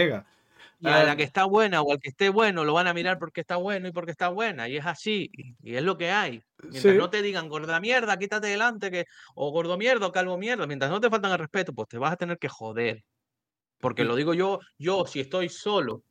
Y 0.84 0.88
a 0.88 1.04
la 1.04 1.14
que 1.14 1.22
está 1.22 1.44
buena 1.44 1.80
o 1.80 1.92
al 1.92 2.00
que 2.00 2.08
esté 2.08 2.28
bueno 2.28 2.64
lo 2.64 2.72
van 2.72 2.88
a 2.88 2.92
mirar 2.92 3.16
porque 3.20 3.40
está 3.40 3.54
bueno 3.54 3.86
y 3.86 3.92
porque 3.92 4.10
está 4.10 4.30
buena. 4.30 4.68
Y 4.68 4.76
es 4.76 4.84
así. 4.84 5.30
Y, 5.62 5.76
es 5.76 5.82
lo 5.84 5.96
que 5.96 6.10
hay. 6.10 6.42
Mientras 6.60 6.82
Sí. 6.82 6.98
no 6.98 7.08
te 7.08 7.22
digan 7.22 7.48
gorda 7.48 7.78
mierda, 7.78 8.18
quítate 8.18 8.48
delante, 8.48 8.90
que, 8.90 9.04
o 9.36 9.52
gordo 9.52 9.78
mierda 9.78 10.08
o 10.08 10.12
calvo 10.12 10.36
mierda, 10.36 10.66
mientras 10.66 10.90
no 10.90 11.00
te 11.00 11.08
faltan 11.08 11.30
el 11.30 11.38
respeto, 11.38 11.72
pues 11.72 11.86
te 11.86 11.98
vas 11.98 12.12
a 12.12 12.16
tener 12.16 12.36
que 12.36 12.48
joder. 12.48 13.04
Porque 13.78 14.02
lo 14.02 14.16
digo 14.16 14.34
yo, 14.34 14.58
yo 14.76 15.06
si 15.06 15.20
estoy 15.20 15.48
solo, 15.48 16.02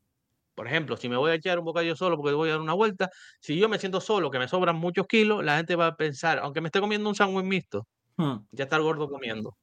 por 0.55 0.67
ejemplo, 0.67 0.95
si 0.95 1.09
me 1.09 1.17
voy 1.17 1.31
a 1.31 1.33
echar 1.35 1.59
un 1.59 1.65
bocadillo 1.65 1.97
solo 1.97 2.15
porque 2.15 2.33
voy 2.33 2.47
a 2.47 2.53
dar 2.53 2.61
una 2.61 2.73
vuelta, 2.73 3.09
si 3.41 3.59
yo 3.59 3.67
me 3.67 3.77
siento 3.77 3.99
solo, 3.99 4.31
que 4.31 4.39
me 4.39 4.47
sobran 4.47 4.77
muchos 4.77 5.05
kilos, 5.05 5.43
la 5.43 5.57
gente 5.57 5.75
va 5.75 5.87
a 5.87 5.95
pensar, 5.97 6.39
aunque 6.39 6.61
me 6.61 6.69
esté 6.69 6.79
comiendo 6.79 7.09
un 7.09 7.15
sándwich 7.15 7.45
mixto, 7.45 7.87
hmm, 8.15 8.35
ya 8.51 8.63
está 8.63 8.77
el 8.77 8.83
gordo 8.83 9.09
comiendo. 9.09 9.57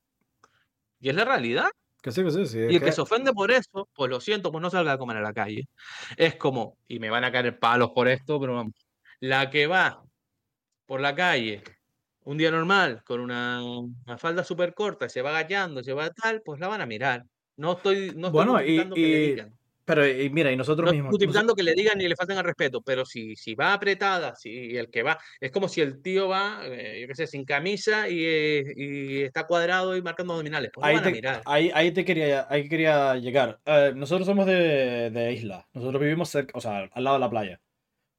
Y 1.00 1.08
es 1.08 1.14
la 1.14 1.24
realidad. 1.24 1.70
Que 2.02 2.12
sí, 2.12 2.22
que 2.22 2.30
sí, 2.30 2.46
sí. 2.46 2.58
es 2.60 2.70
Y 2.70 2.74
el 2.74 2.80
que 2.80 2.86
que- 2.86 2.92
se 2.92 3.00
ofende 3.00 3.32
por 3.32 3.50
eso, 3.50 3.88
pues 3.94 4.08
lo 4.10 4.20
siento, 4.20 4.52
pues 4.52 4.62
no 4.62 4.70
salga 4.70 4.92
a 4.92 4.98
comer 4.98 5.16
a 5.16 5.20
la 5.20 5.32
calle. 5.32 5.68
Es 6.16 6.36
como, 6.36 6.76
y 6.86 7.00
me 7.00 7.10
van 7.10 7.24
a 7.24 7.32
caer 7.32 7.58
palos 7.58 7.90
por 7.94 8.08
esto, 8.08 8.38
pero 8.40 8.54
vamos, 8.54 8.74
la 9.20 9.50
que 9.50 9.66
va 9.66 10.04
por 10.86 11.00
la 11.00 11.14
calle 11.14 11.62
un 12.24 12.38
día 12.38 12.50
normal, 12.50 13.02
con 13.04 13.20
una, 13.20 13.62
una 13.64 14.18
falda 14.18 14.44
súper 14.44 14.74
corta, 14.74 15.06
y 15.06 15.10
se 15.10 15.22
va 15.22 15.30
agachando, 15.30 15.82
se 15.82 15.92
va 15.92 16.10
tal, 16.10 16.42
pues 16.42 16.60
la 16.60 16.68
van 16.68 16.80
a 16.82 16.86
mirar. 16.86 17.24
No 17.56 17.72
estoy, 17.72 18.12
no 18.14 18.28
estoy 18.28 18.30
Bueno, 18.30 18.62
y- 18.62 18.88
que 18.90 19.00
le 19.00 19.18
digan. 19.18 19.57
Pero 19.88 20.06
y 20.06 20.28
mira, 20.28 20.52
y 20.52 20.56
nosotros 20.56 20.84
No 20.84 20.92
mismos. 20.92 21.12
justificando 21.12 21.54
que 21.54 21.62
le 21.62 21.72
digan 21.72 21.96
ni 21.96 22.06
le 22.06 22.14
falten 22.14 22.36
al 22.36 22.44
respeto, 22.44 22.82
pero 22.82 23.06
si, 23.06 23.34
si 23.36 23.54
va 23.54 23.72
apretada, 23.72 24.36
si 24.36 24.76
el 24.76 24.90
que 24.90 25.02
va, 25.02 25.18
es 25.40 25.50
como 25.50 25.66
si 25.66 25.80
el 25.80 26.02
tío 26.02 26.28
va, 26.28 26.60
eh, 26.64 27.00
yo 27.00 27.08
qué 27.08 27.14
sé, 27.14 27.26
sin 27.26 27.46
camisa 27.46 28.06
y, 28.06 28.22
eh, 28.22 28.64
y 28.76 29.22
está 29.22 29.46
cuadrado 29.46 29.96
y 29.96 30.02
marcando 30.02 30.34
abdominales. 30.34 30.70
Pues 30.74 30.86
Ahí 30.86 31.00
te, 31.00 31.22
ahí, 31.46 31.70
ahí 31.74 31.90
te 31.92 32.04
quería, 32.04 32.46
ahí 32.50 32.68
quería 32.68 33.16
llegar. 33.16 33.60
Eh, 33.64 33.92
nosotros 33.96 34.26
somos 34.26 34.44
de, 34.44 35.10
de 35.10 35.32
isla. 35.32 35.66
Nosotros 35.72 36.02
vivimos 36.02 36.28
cerca, 36.28 36.52
o 36.58 36.60
sea, 36.60 36.90
al 36.92 37.04
lado 37.04 37.16
de 37.16 37.20
la 37.20 37.30
playa. 37.30 37.60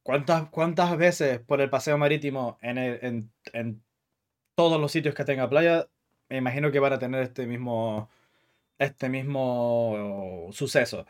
¿Cuántas, 0.01 0.49
cuántas 0.49 0.97
veces 0.97 1.39
por 1.41 1.61
el 1.61 1.69
paseo 1.69 1.99
marítimo 1.99 2.57
en, 2.63 2.79
el- 2.79 2.99
en, 3.03 3.31
en 3.53 3.83
todos 4.55 4.81
los 4.81 4.91
sitios 4.91 5.13
que 5.13 5.23
tenga 5.23 5.47
playa, 5.49 5.87
me 6.29 6.37
imagino 6.37 6.71
que 6.71 6.79
van 6.79 6.93
a 6.93 6.99
tener 6.99 7.21
este 7.21 7.45
mismo, 7.45 8.09
este 8.79 9.07
mismo 9.09 10.49
suceso? 10.51 11.05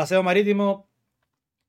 Paseo 0.00 0.22
marítimo, 0.22 0.88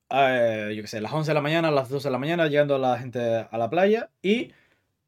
eh, 0.09 0.71
yo 0.73 0.81
qué 0.83 0.87
sé, 0.87 1.01
las 1.01 1.11
11 1.11 1.31
de 1.31 1.33
la 1.33 1.41
mañana, 1.41 1.69
las 1.69 1.89
12 1.89 2.07
de 2.07 2.11
la 2.13 2.17
mañana, 2.17 2.47
llegando 2.47 2.77
la 2.77 2.97
gente 2.97 3.45
a 3.51 3.57
la 3.57 3.69
playa 3.69 4.09
y 4.21 4.53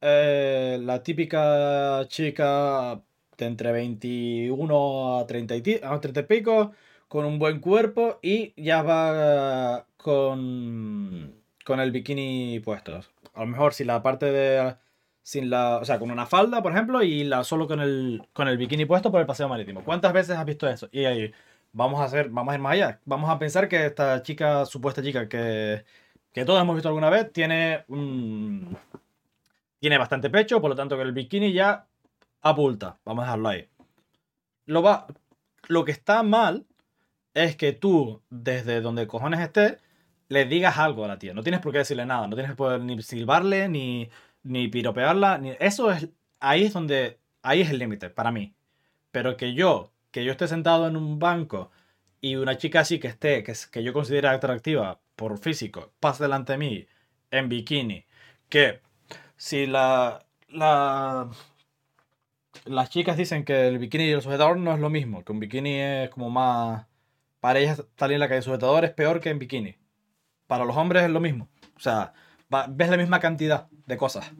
eh, 0.01 0.77
la 0.81 1.03
típica 1.03 2.05
chica 2.09 3.01
de 3.37 3.45
entre 3.45 3.71
21 3.71 5.19
a 5.19 5.25
30 5.25 5.55
y, 5.55 5.79
a 5.81 6.01
30 6.01 6.19
y 6.19 6.23
pico, 6.23 6.73
con 7.07 7.23
un 7.23 7.39
buen 7.39 7.61
cuerpo 7.61 8.19
y 8.21 8.53
ya 8.61 8.81
va 8.81 9.87
con, 9.95 11.33
con 11.63 11.79
el 11.79 11.91
bikini 11.91 12.59
puesto. 12.59 12.99
A 13.35 13.39
lo 13.39 13.47
mejor 13.47 13.73
si 13.73 13.85
la 13.85 14.03
parte 14.03 14.25
de 14.33 14.75
sin 15.21 15.49
la, 15.49 15.77
o 15.77 15.85
sea, 15.85 15.97
con 15.97 16.11
una 16.11 16.25
falda, 16.25 16.61
por 16.61 16.73
ejemplo, 16.73 17.01
y 17.01 17.23
la 17.23 17.45
solo 17.45 17.67
con 17.67 17.79
el 17.79 18.27
con 18.33 18.49
el 18.49 18.57
bikini 18.57 18.85
puesto 18.85 19.11
por 19.11 19.21
el 19.21 19.27
paseo 19.27 19.47
marítimo. 19.47 19.81
¿Cuántas 19.85 20.11
veces 20.11 20.35
has 20.37 20.45
visto 20.45 20.67
eso? 20.67 20.89
Y 20.91 21.05
ahí 21.05 21.31
vamos 21.73 21.99
a 21.99 22.05
hacer, 22.05 22.29
vamos 22.29 22.53
a 22.53 22.55
ir 22.55 22.61
más 22.61 22.73
allá. 22.73 22.99
Vamos 23.05 23.29
a 23.29 23.37
pensar 23.39 23.67
que 23.67 23.85
esta 23.85 24.23
chica, 24.23 24.65
supuesta 24.65 25.03
chica 25.03 25.27
que 25.27 25.83
que 26.33 26.45
todos 26.45 26.61
hemos 26.61 26.75
visto 26.75 26.89
alguna 26.89 27.09
vez, 27.09 27.31
tiene 27.31 27.85
tiene 29.79 29.97
bastante 29.97 30.29
pecho, 30.29 30.61
por 30.61 30.69
lo 30.69 30.75
tanto 30.75 30.95
que 30.97 31.03
el 31.03 31.11
bikini 31.11 31.53
ya 31.53 31.85
apulta. 32.41 32.97
Vamos 33.05 33.23
a 33.23 33.25
dejarlo 33.27 33.49
ahí. 33.49 33.69
Lo 34.65 34.81
va 34.81 35.07
lo 35.67 35.85
que 35.85 35.91
está 35.91 36.23
mal 36.23 36.65
es 37.33 37.55
que 37.55 37.73
tú, 37.73 38.21
desde 38.29 38.81
donde 38.81 39.07
cojones 39.07 39.39
estés, 39.39 39.77
le 40.29 40.45
digas 40.45 40.77
algo 40.77 41.05
a 41.05 41.07
la 41.07 41.19
tía. 41.19 41.33
No 41.33 41.43
tienes 41.43 41.61
por 41.61 41.71
qué 41.71 41.79
decirle 41.79 42.05
nada. 42.05 42.27
No 42.27 42.35
tienes 42.35 42.51
que 42.51 42.57
poder 42.57 42.81
ni 42.81 43.01
silbarle, 43.01 43.69
ni, 43.69 44.09
ni 44.43 44.67
piropearla. 44.67 45.37
Ni... 45.37 45.51
Eso 45.59 45.91
es. 45.91 46.09
Ahí 46.39 46.65
es 46.65 46.73
donde. 46.73 47.19
Ahí 47.41 47.61
es 47.61 47.69
el 47.69 47.79
límite, 47.79 48.09
para 48.09 48.31
mí. 48.31 48.53
Pero 49.11 49.37
que 49.37 49.53
yo, 49.53 49.92
que 50.13 50.23
yo 50.23 50.31
esté 50.31 50.47
sentado 50.47 50.87
en 50.87 50.95
un 50.95 51.19
banco 51.19 51.71
y 52.21 52.35
una 52.37 52.57
chica 52.57 52.81
así 52.81 52.99
que 52.99 53.07
esté, 53.09 53.43
que, 53.43 53.53
que 53.71 53.83
yo 53.83 53.93
considero 53.93 54.29
atractiva 54.29 55.01
por 55.17 55.39
físico, 55.39 55.91
pase 55.99 56.23
delante 56.23 56.53
de 56.53 56.57
mí 56.59 56.87
en 57.31 57.49
bikini, 57.49 58.05
que 58.49 58.81
si 59.35 59.65
la. 59.67 60.25
la 60.49 61.29
las 62.65 62.89
chicas 62.91 63.17
dicen 63.17 63.43
que 63.45 63.67
el 63.67 63.79
bikini 63.79 64.05
y 64.05 64.11
el 64.11 64.21
sujetador 64.21 64.57
no 64.57 64.73
es 64.73 64.79
lo 64.79 64.89
mismo, 64.89 65.23
que 65.25 65.31
un 65.31 65.39
bikini 65.39 65.79
es 65.79 66.09
como 66.11 66.29
más... 66.29 66.85
Para 67.39 67.59
ellas 67.59 67.83
salir 67.97 68.15
en 68.15 68.19
la 68.21 68.29
calle 68.29 68.41
sujetador 68.41 68.85
es 68.85 68.91
peor 68.91 69.19
que 69.19 69.29
en 69.31 69.39
bikini. 69.39 69.75
Para 70.47 70.65
los 70.65 70.77
hombres 70.77 71.03
es 71.03 71.09
lo 71.09 71.19
mismo. 71.19 71.49
O 71.75 71.79
sea, 71.79 72.13
ves 72.69 72.89
la 72.89 72.97
misma 72.97 73.19
cantidad 73.19 73.67
de 73.85 73.97
cosas. 73.97 74.31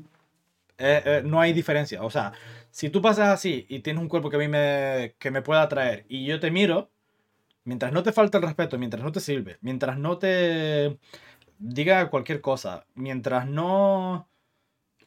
Eh, 0.78 1.02
eh, 1.06 1.22
no 1.26 1.42
hay 1.42 1.54
diferencia. 1.54 2.04
O 2.04 2.10
sea, 2.10 2.34
si 2.74 2.90
tú 2.90 3.04
pasas 3.04 3.30
así 3.30 3.68
y 3.70 3.82
tienes 3.82 4.02
un 4.02 4.10
cuerpo 4.10 4.32
que 4.32 4.38
a 4.38 4.40
mí 4.40 4.48
me, 4.48 5.16
que 5.20 5.30
me 5.30 5.44
pueda 5.44 5.62
atraer 5.62 6.06
y 6.10 6.26
yo 6.26 6.40
te 6.40 6.50
miro, 6.50 6.90
mientras 7.66 7.94
no 7.94 8.02
te 8.02 8.12
falte 8.12 8.38
el 8.38 8.44
respeto, 8.44 8.80
mientras 8.80 9.04
no 9.04 9.12
te 9.12 9.20
sirve, 9.20 9.60
mientras 9.62 10.00
no 10.00 10.18
te 10.18 10.98
diga 11.60 12.10
cualquier 12.10 12.42
cosa, 12.42 12.88
mientras 12.96 13.48
no 13.48 14.28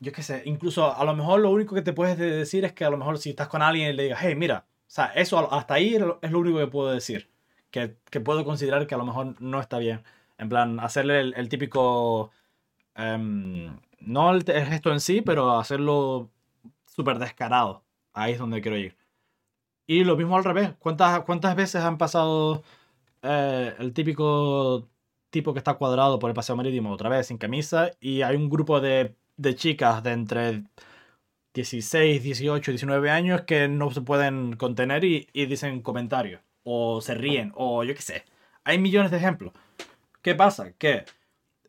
yo 0.00 0.12
qué 0.12 0.22
sé, 0.22 0.42
incluso 0.44 0.94
a 0.96 1.04
lo 1.04 1.16
mejor 1.16 1.40
lo 1.40 1.50
único 1.50 1.74
que 1.74 1.82
te 1.82 1.92
puedes 1.92 2.16
decir 2.18 2.64
es 2.64 2.72
que 2.72 2.84
a 2.84 2.90
lo 2.90 2.98
mejor 2.98 3.18
si 3.18 3.30
estás 3.30 3.48
con 3.48 3.62
alguien 3.62 3.90
y 3.90 3.92
le 3.94 4.04
digas, 4.04 4.20
hey, 4.22 4.36
mira, 4.36 4.66
o 4.68 4.84
sea, 4.86 5.06
eso 5.06 5.52
hasta 5.52 5.74
ahí 5.74 5.96
es 5.96 6.30
lo 6.30 6.38
único 6.38 6.58
que 6.58 6.66
puedo 6.68 6.92
decir, 6.92 7.30
que, 7.70 7.96
que 8.10 8.20
puedo 8.20 8.44
considerar 8.44 8.86
que 8.86 8.94
a 8.94 8.98
lo 8.98 9.06
mejor 9.06 9.40
no 9.40 9.60
está 9.60 9.78
bien. 9.78 10.02
En 10.38 10.48
plan, 10.48 10.80
hacerle 10.80 11.20
el, 11.20 11.48
típico, 11.48 12.30
em, 12.94 13.78
no 14.00 14.30
el, 14.32 14.44
gesto 14.44 14.92
en 14.92 15.00
sí, 15.00 15.22
pero 15.22 15.58
hacerlo 15.58 16.30
súper 16.96 17.18
descarado. 17.18 17.84
Ahí 18.12 18.32
es 18.32 18.38
donde 18.38 18.60
quiero 18.62 18.76
ir. 18.78 18.96
Y 19.86 20.04
lo 20.04 20.16
mismo 20.16 20.36
al 20.36 20.44
revés. 20.44 20.72
¿Cuántas, 20.78 21.20
cuántas 21.22 21.54
veces 21.56 21.82
han 21.82 21.98
pasado 21.98 22.62
eh, 23.22 23.74
el 23.78 23.92
típico 23.92 24.88
tipo 25.30 25.52
que 25.52 25.58
está 25.58 25.74
cuadrado 25.74 26.18
por 26.18 26.30
el 26.30 26.34
paseo 26.34 26.56
marítimo 26.56 26.92
otra 26.92 27.08
vez 27.10 27.26
sin 27.28 27.38
camisa 27.38 27.90
y 28.00 28.22
hay 28.22 28.36
un 28.36 28.48
grupo 28.48 28.80
de 28.80 29.14
de 29.36 29.54
chicas 29.54 30.02
de 30.02 30.12
entre 30.12 30.64
16, 31.54 32.22
18, 32.22 32.72
19 32.72 33.10
años 33.10 33.42
que 33.42 33.68
no 33.68 33.90
se 33.90 34.02
pueden 34.02 34.56
contener 34.56 35.04
y, 35.04 35.28
dicen 35.32 35.82
comentarios, 35.82 36.40
o 36.64 37.00
se 37.00 37.14
ríen, 37.14 37.52
o 37.54 37.84
yo 37.84 37.94
qué 37.94 38.02
sé. 38.02 38.24
Hay 38.64 38.78
millones 38.78 39.10
de 39.10 39.18
ejemplos. 39.18 39.52
¿Qué 40.22 40.34
pasa? 40.34 40.72
Que 40.72 41.04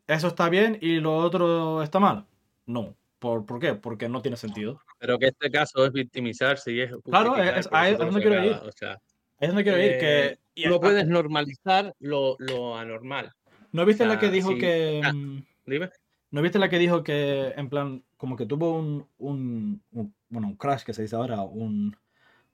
eso 0.06 0.28
está 0.28 0.48
bien 0.48 0.78
y 0.80 1.00
lo 1.00 1.16
otro 1.16 1.82
está 1.82 2.00
mal. 2.00 2.26
No. 2.66 2.94
¿Por, 3.18 3.46
¿Por 3.46 3.60
qué? 3.60 3.74
Porque 3.74 4.08
no 4.08 4.22
tiene 4.22 4.36
sentido. 4.36 4.80
Pero 4.98 5.18
que 5.18 5.26
este 5.28 5.50
caso 5.50 5.84
es 5.86 5.92
victimizarse 5.92 6.72
y 6.72 6.80
es. 6.80 6.90
Claro, 7.04 7.36
es, 7.36 7.68
ahí 7.72 7.92
es 7.92 7.98
donde 7.98 8.20
quiero 8.20 8.44
ir. 8.44 8.52
O 8.52 8.72
sea, 8.72 8.98
es 9.38 9.48
donde 9.48 9.62
quiero 9.62 9.78
ir. 9.78 9.98
Que, 9.98 10.38
eh, 10.56 10.68
no 10.68 10.80
puedes 10.80 11.06
normalizar 11.06 11.94
lo, 12.00 12.36
lo, 12.38 12.76
anormal. 12.76 13.32
¿No 13.72 13.84
viste 13.84 14.06
la 14.06 14.18
que 14.18 14.30
dijo 14.30 14.56
que. 14.56 15.00
Ah, 15.04 15.12
dime. 15.66 15.90
¿No 16.30 16.42
viste 16.42 16.58
la 16.58 16.68
que 16.68 16.78
dijo 16.78 17.02
que, 17.02 17.54
en 17.56 17.70
plan, 17.70 18.04
como 18.18 18.36
que 18.36 18.44
tuvo 18.44 18.78
un, 18.78 19.08
un, 19.18 19.82
bueno, 20.28 20.48
un 20.48 20.56
crash 20.56 20.82
que 20.82 20.92
se 20.92 21.02
dice 21.02 21.16
ahora, 21.16 21.40
un, 21.40 21.96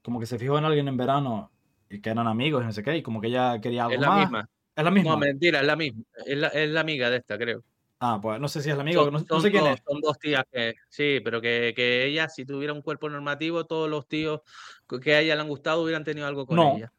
como 0.00 0.20
que 0.20 0.26
se 0.26 0.38
fijó 0.38 0.58
en 0.58 0.64
alguien 0.64 0.86
en 0.86 0.96
verano 0.96 1.50
y 1.90 2.00
que 2.00 2.10
eran 2.10 2.28
amigos 2.28 2.62
y 2.62 2.66
no 2.66 2.72
sé 2.72 2.84
qué, 2.84 2.96
y 2.96 3.02
como 3.02 3.20
que 3.20 3.28
ella 3.28 3.60
quería 3.60 3.86
algo 3.86 3.94
es 3.94 4.00
la 4.00 4.16
Misma. 4.16 4.48
Es 4.76 4.84
la 4.84 4.90
misma. 4.90 5.10
No, 5.12 5.18
mentira, 5.18 5.60
es 5.60 5.66
la 5.66 5.76
misma. 5.76 6.02
Es 6.24 6.38
la, 6.38 6.48
es 6.48 6.70
la 6.70 6.80
amiga 6.80 7.10
de 7.10 7.16
esta, 7.16 7.36
creo. 7.36 7.64
Ah, 8.00 8.18
pues 8.20 8.40
no 8.40 8.48
sé 8.48 8.60
si 8.60 8.70
es 8.70 8.76
la 8.76 8.82
amiga, 8.82 9.02
son, 9.02 9.12
no, 9.12 9.40
sé 9.40 9.50
quién 9.50 9.64
dos, 9.64 9.74
es. 9.74 9.82
Son 9.86 10.00
dos 10.00 10.18
tías 10.18 10.44
que, 10.52 10.74
sí, 10.88 11.20
pero 11.24 11.40
que, 11.40 11.72
que, 11.74 12.06
ella, 12.06 12.28
si 12.28 12.44
tuviera 12.44 12.72
un 12.72 12.82
cuerpo 12.82 13.08
normativo, 13.08 13.64
todos 13.64 13.88
los 13.88 14.06
tíos 14.06 14.40
que 15.02 15.14
a 15.14 15.20
ella 15.20 15.34
le 15.36 15.40
han 15.40 15.48
gustado 15.48 15.82
hubieran 15.82 16.04
tenido 16.04 16.26
algo 16.26 16.46
con 16.46 16.58
ella. 16.58 16.92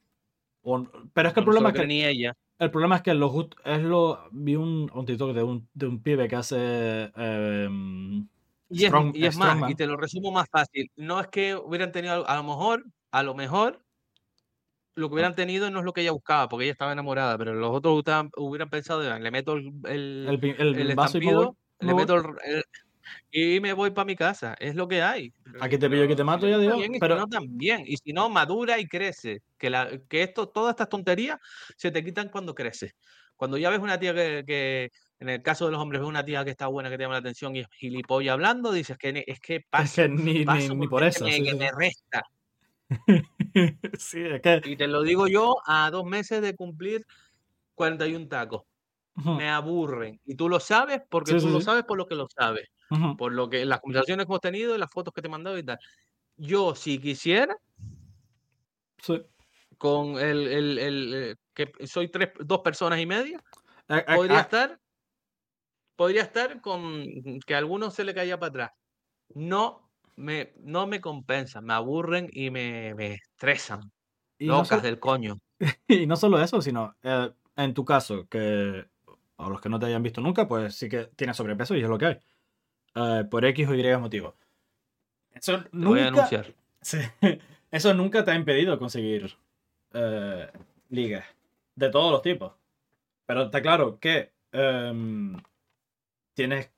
pero 1.13 1.27
es 1.27 1.33
que 1.33 1.39
el 1.41 1.45
problema 1.45 1.69
es 1.69 1.75
que. 1.75 1.87
Ni 1.87 2.03
ella. 2.03 2.35
El 2.57 2.71
problema 2.71 2.95
es 2.95 3.01
que 3.01 3.13
lo 3.13 3.49
es 3.65 3.81
lo 3.81 4.29
vi 4.31 4.55
un, 4.55 4.89
un 4.93 5.05
TikTok 5.05 5.33
de 5.33 5.43
un, 5.43 5.67
de 5.73 5.87
un 5.87 6.01
pibe 6.01 6.27
que 6.29 6.37
hace 6.37 7.11
em, 7.17 8.25
y 8.69 8.85
es, 8.85 8.93
y 9.13 9.25
es 9.25 9.37
más, 9.37 9.69
y 9.69 9.75
te 9.75 9.85
lo 9.85 9.97
resumo 9.97 10.31
más 10.31 10.49
fácil. 10.49 10.89
No 10.95 11.19
es 11.19 11.27
que 11.27 11.55
hubieran 11.55 11.91
tenido, 11.91 12.27
a 12.27 12.35
lo 12.35 12.43
mejor, 12.43 12.85
a 13.11 13.23
lo 13.23 13.35
mejor, 13.35 13.84
lo 14.95 15.09
que 15.09 15.13
hubieran 15.13 15.35
tenido 15.35 15.69
no 15.69 15.79
es 15.79 15.85
lo 15.85 15.93
que 15.93 16.01
ella 16.01 16.11
buscaba, 16.11 16.49
porque 16.49 16.65
ella 16.65 16.71
estaba 16.71 16.93
enamorada, 16.93 17.37
pero 17.37 17.53
los 17.53 17.71
otros 17.71 18.03
hubieran, 18.37 18.69
pensado, 18.69 19.01
le 19.17 19.31
meto 19.31 19.53
el, 19.53 19.71
el, 19.85 20.55
el, 20.57 20.75
el 20.79 20.89
estampido, 20.91 21.57
le 21.79 21.93
meto 21.93 22.15
el, 22.15 22.63
y 23.31 23.59
me 23.59 23.73
voy 23.73 23.91
para 23.91 24.05
mi 24.05 24.15
casa. 24.15 24.55
Es 24.59 24.75
lo 24.75 24.87
que 24.87 25.01
hay. 25.01 25.33
Aquí 25.59 25.77
te 25.77 25.89
pillo 25.89 26.07
que 26.07 26.15
te 26.15 26.23
mato 26.23 26.47
ya, 26.47 26.57
Dios. 26.57 26.79
pero 26.99 27.15
no 27.15 27.27
también. 27.27 27.83
Y 27.85 27.97
si 27.97 28.13
no, 28.13 28.29
madura 28.29 28.79
y 28.79 28.87
crece. 28.87 29.41
Que, 29.57 29.69
la, 29.69 29.89
que 30.09 30.23
esto, 30.23 30.49
todas 30.49 30.71
estas 30.71 30.89
tonterías 30.89 31.39
se 31.75 31.91
te 31.91 32.03
quitan 32.03 32.29
cuando 32.29 32.55
creces. 32.55 32.95
Cuando 33.35 33.57
ya 33.57 33.69
ves 33.69 33.79
una 33.79 33.99
tía 33.99 34.13
que, 34.13 34.89
en 35.19 35.29
el 35.29 35.41
caso 35.41 35.65
de 35.65 35.71
los 35.71 35.81
hombres, 35.81 36.01
ves 36.01 36.07
una 36.07 36.23
tía 36.23 36.45
que 36.45 36.51
está 36.51 36.67
buena, 36.67 36.89
que 36.89 36.97
te 36.97 37.03
llama 37.03 37.15
la 37.15 37.19
atención 37.19 37.55
y 37.55 37.59
es 37.59 37.67
gilipollas 37.71 38.33
hablando, 38.33 38.71
dices 38.71 38.97
que 38.97 39.23
es 39.27 39.39
que 39.39 39.61
pasa. 39.69 40.07
ni, 40.07 40.45
ni, 40.45 40.87
por 40.87 41.03
eso. 41.03 41.25
Que, 41.25 41.53
me, 41.53 41.69
resta. 41.71 42.23
sí, 43.99 44.21
es 44.21 44.41
que... 44.41 44.61
Y 44.65 44.75
te 44.75 44.87
lo 44.87 45.01
digo 45.01 45.27
yo 45.27 45.57
a 45.65 45.89
dos 45.91 46.05
meses 46.05 46.41
de 46.41 46.55
cumplir 46.55 47.05
41 47.75 48.27
tacos. 48.27 48.63
Me 49.15 49.49
aburren. 49.49 50.19
Y 50.25 50.35
tú 50.35 50.49
lo 50.49 50.59
sabes 50.59 51.01
porque 51.09 51.35
tú 51.35 51.49
lo 51.49 51.61
sabes 51.61 51.85
por 51.85 51.97
lo 51.97 52.05
que 52.05 52.15
lo 52.15 52.27
sabes. 52.27 52.67
Por 53.17 53.31
lo 53.31 53.49
que 53.49 53.65
las 53.65 53.79
conversaciones 53.79 54.25
que 54.25 54.31
hemos 54.31 54.41
tenido 54.41 54.75
y 54.75 54.77
las 54.77 54.91
fotos 54.91 55.13
que 55.13 55.21
te 55.21 55.27
he 55.27 55.31
mandado 55.31 55.57
y 55.57 55.63
tal. 55.63 55.79
Yo, 56.37 56.75
si 56.75 56.99
quisiera, 56.99 57.55
con 59.77 60.19
el, 60.19 60.47
el, 60.47 60.77
el, 60.79 61.13
eh, 61.13 61.35
que 61.53 61.71
soy 61.87 62.09
tres, 62.09 62.31
dos 62.39 62.59
personas 62.59 62.99
y 62.99 63.05
media, 63.05 63.41
podría 63.87 64.41
estar 64.41 64.79
podría 65.95 66.23
estar 66.23 66.59
con 66.59 67.05
que 67.45 67.55
a 67.55 67.59
alguno 67.59 67.89
se 67.89 68.03
le 68.03 68.13
caía 68.13 68.37
para 68.37 68.49
atrás. 68.49 68.71
No 69.33 69.84
me, 70.15 70.53
no 70.59 70.87
me 70.87 71.01
compensa, 71.01 71.61
me 71.61 71.73
aburren 71.73 72.29
y 72.31 72.49
me, 72.49 72.93
me 72.95 73.13
estresan. 73.13 73.91
Y 74.37 74.45
Locas 74.45 74.81
del 74.83 74.99
coño. 74.99 75.39
Y 75.87 76.05
no 76.05 76.17
solo 76.17 76.41
eso, 76.41 76.61
sino 76.61 76.95
eh, 77.01 77.31
en 77.55 77.73
tu 77.73 77.85
caso, 77.85 78.27
que 78.27 78.85
a 79.37 79.49
los 79.49 79.61
que 79.61 79.69
no 79.69 79.79
te 79.79 79.85
hayan 79.85 80.03
visto 80.03 80.21
nunca, 80.21 80.47
pues 80.47 80.75
sí 80.75 80.89
que 80.89 81.05
tienes 81.15 81.37
sobrepeso 81.37 81.75
y 81.75 81.81
es 81.81 81.89
lo 81.89 81.97
que 81.97 82.05
hay. 82.05 82.19
Eh, 82.95 83.23
por 83.29 83.45
X 83.45 83.67
o 83.67 83.75
Y 83.75 83.97
motivo. 83.97 84.35
Eso 85.33 85.63
nunca, 85.71 85.89
voy 85.89 85.99
a 85.99 86.07
anunciar. 86.07 86.53
eso 87.71 87.93
nunca 87.93 88.23
te 88.23 88.31
ha 88.31 88.35
impedido 88.35 88.79
conseguir 88.79 89.35
eh, 89.93 90.49
ligas 90.89 91.25
de 91.75 91.89
todos 91.89 92.11
los 92.11 92.21
tipos. 92.21 92.53
Pero 93.25 93.43
está 93.43 93.61
claro 93.61 93.99
que 93.99 94.31
em, 94.51 95.37
tienes. 96.33 96.71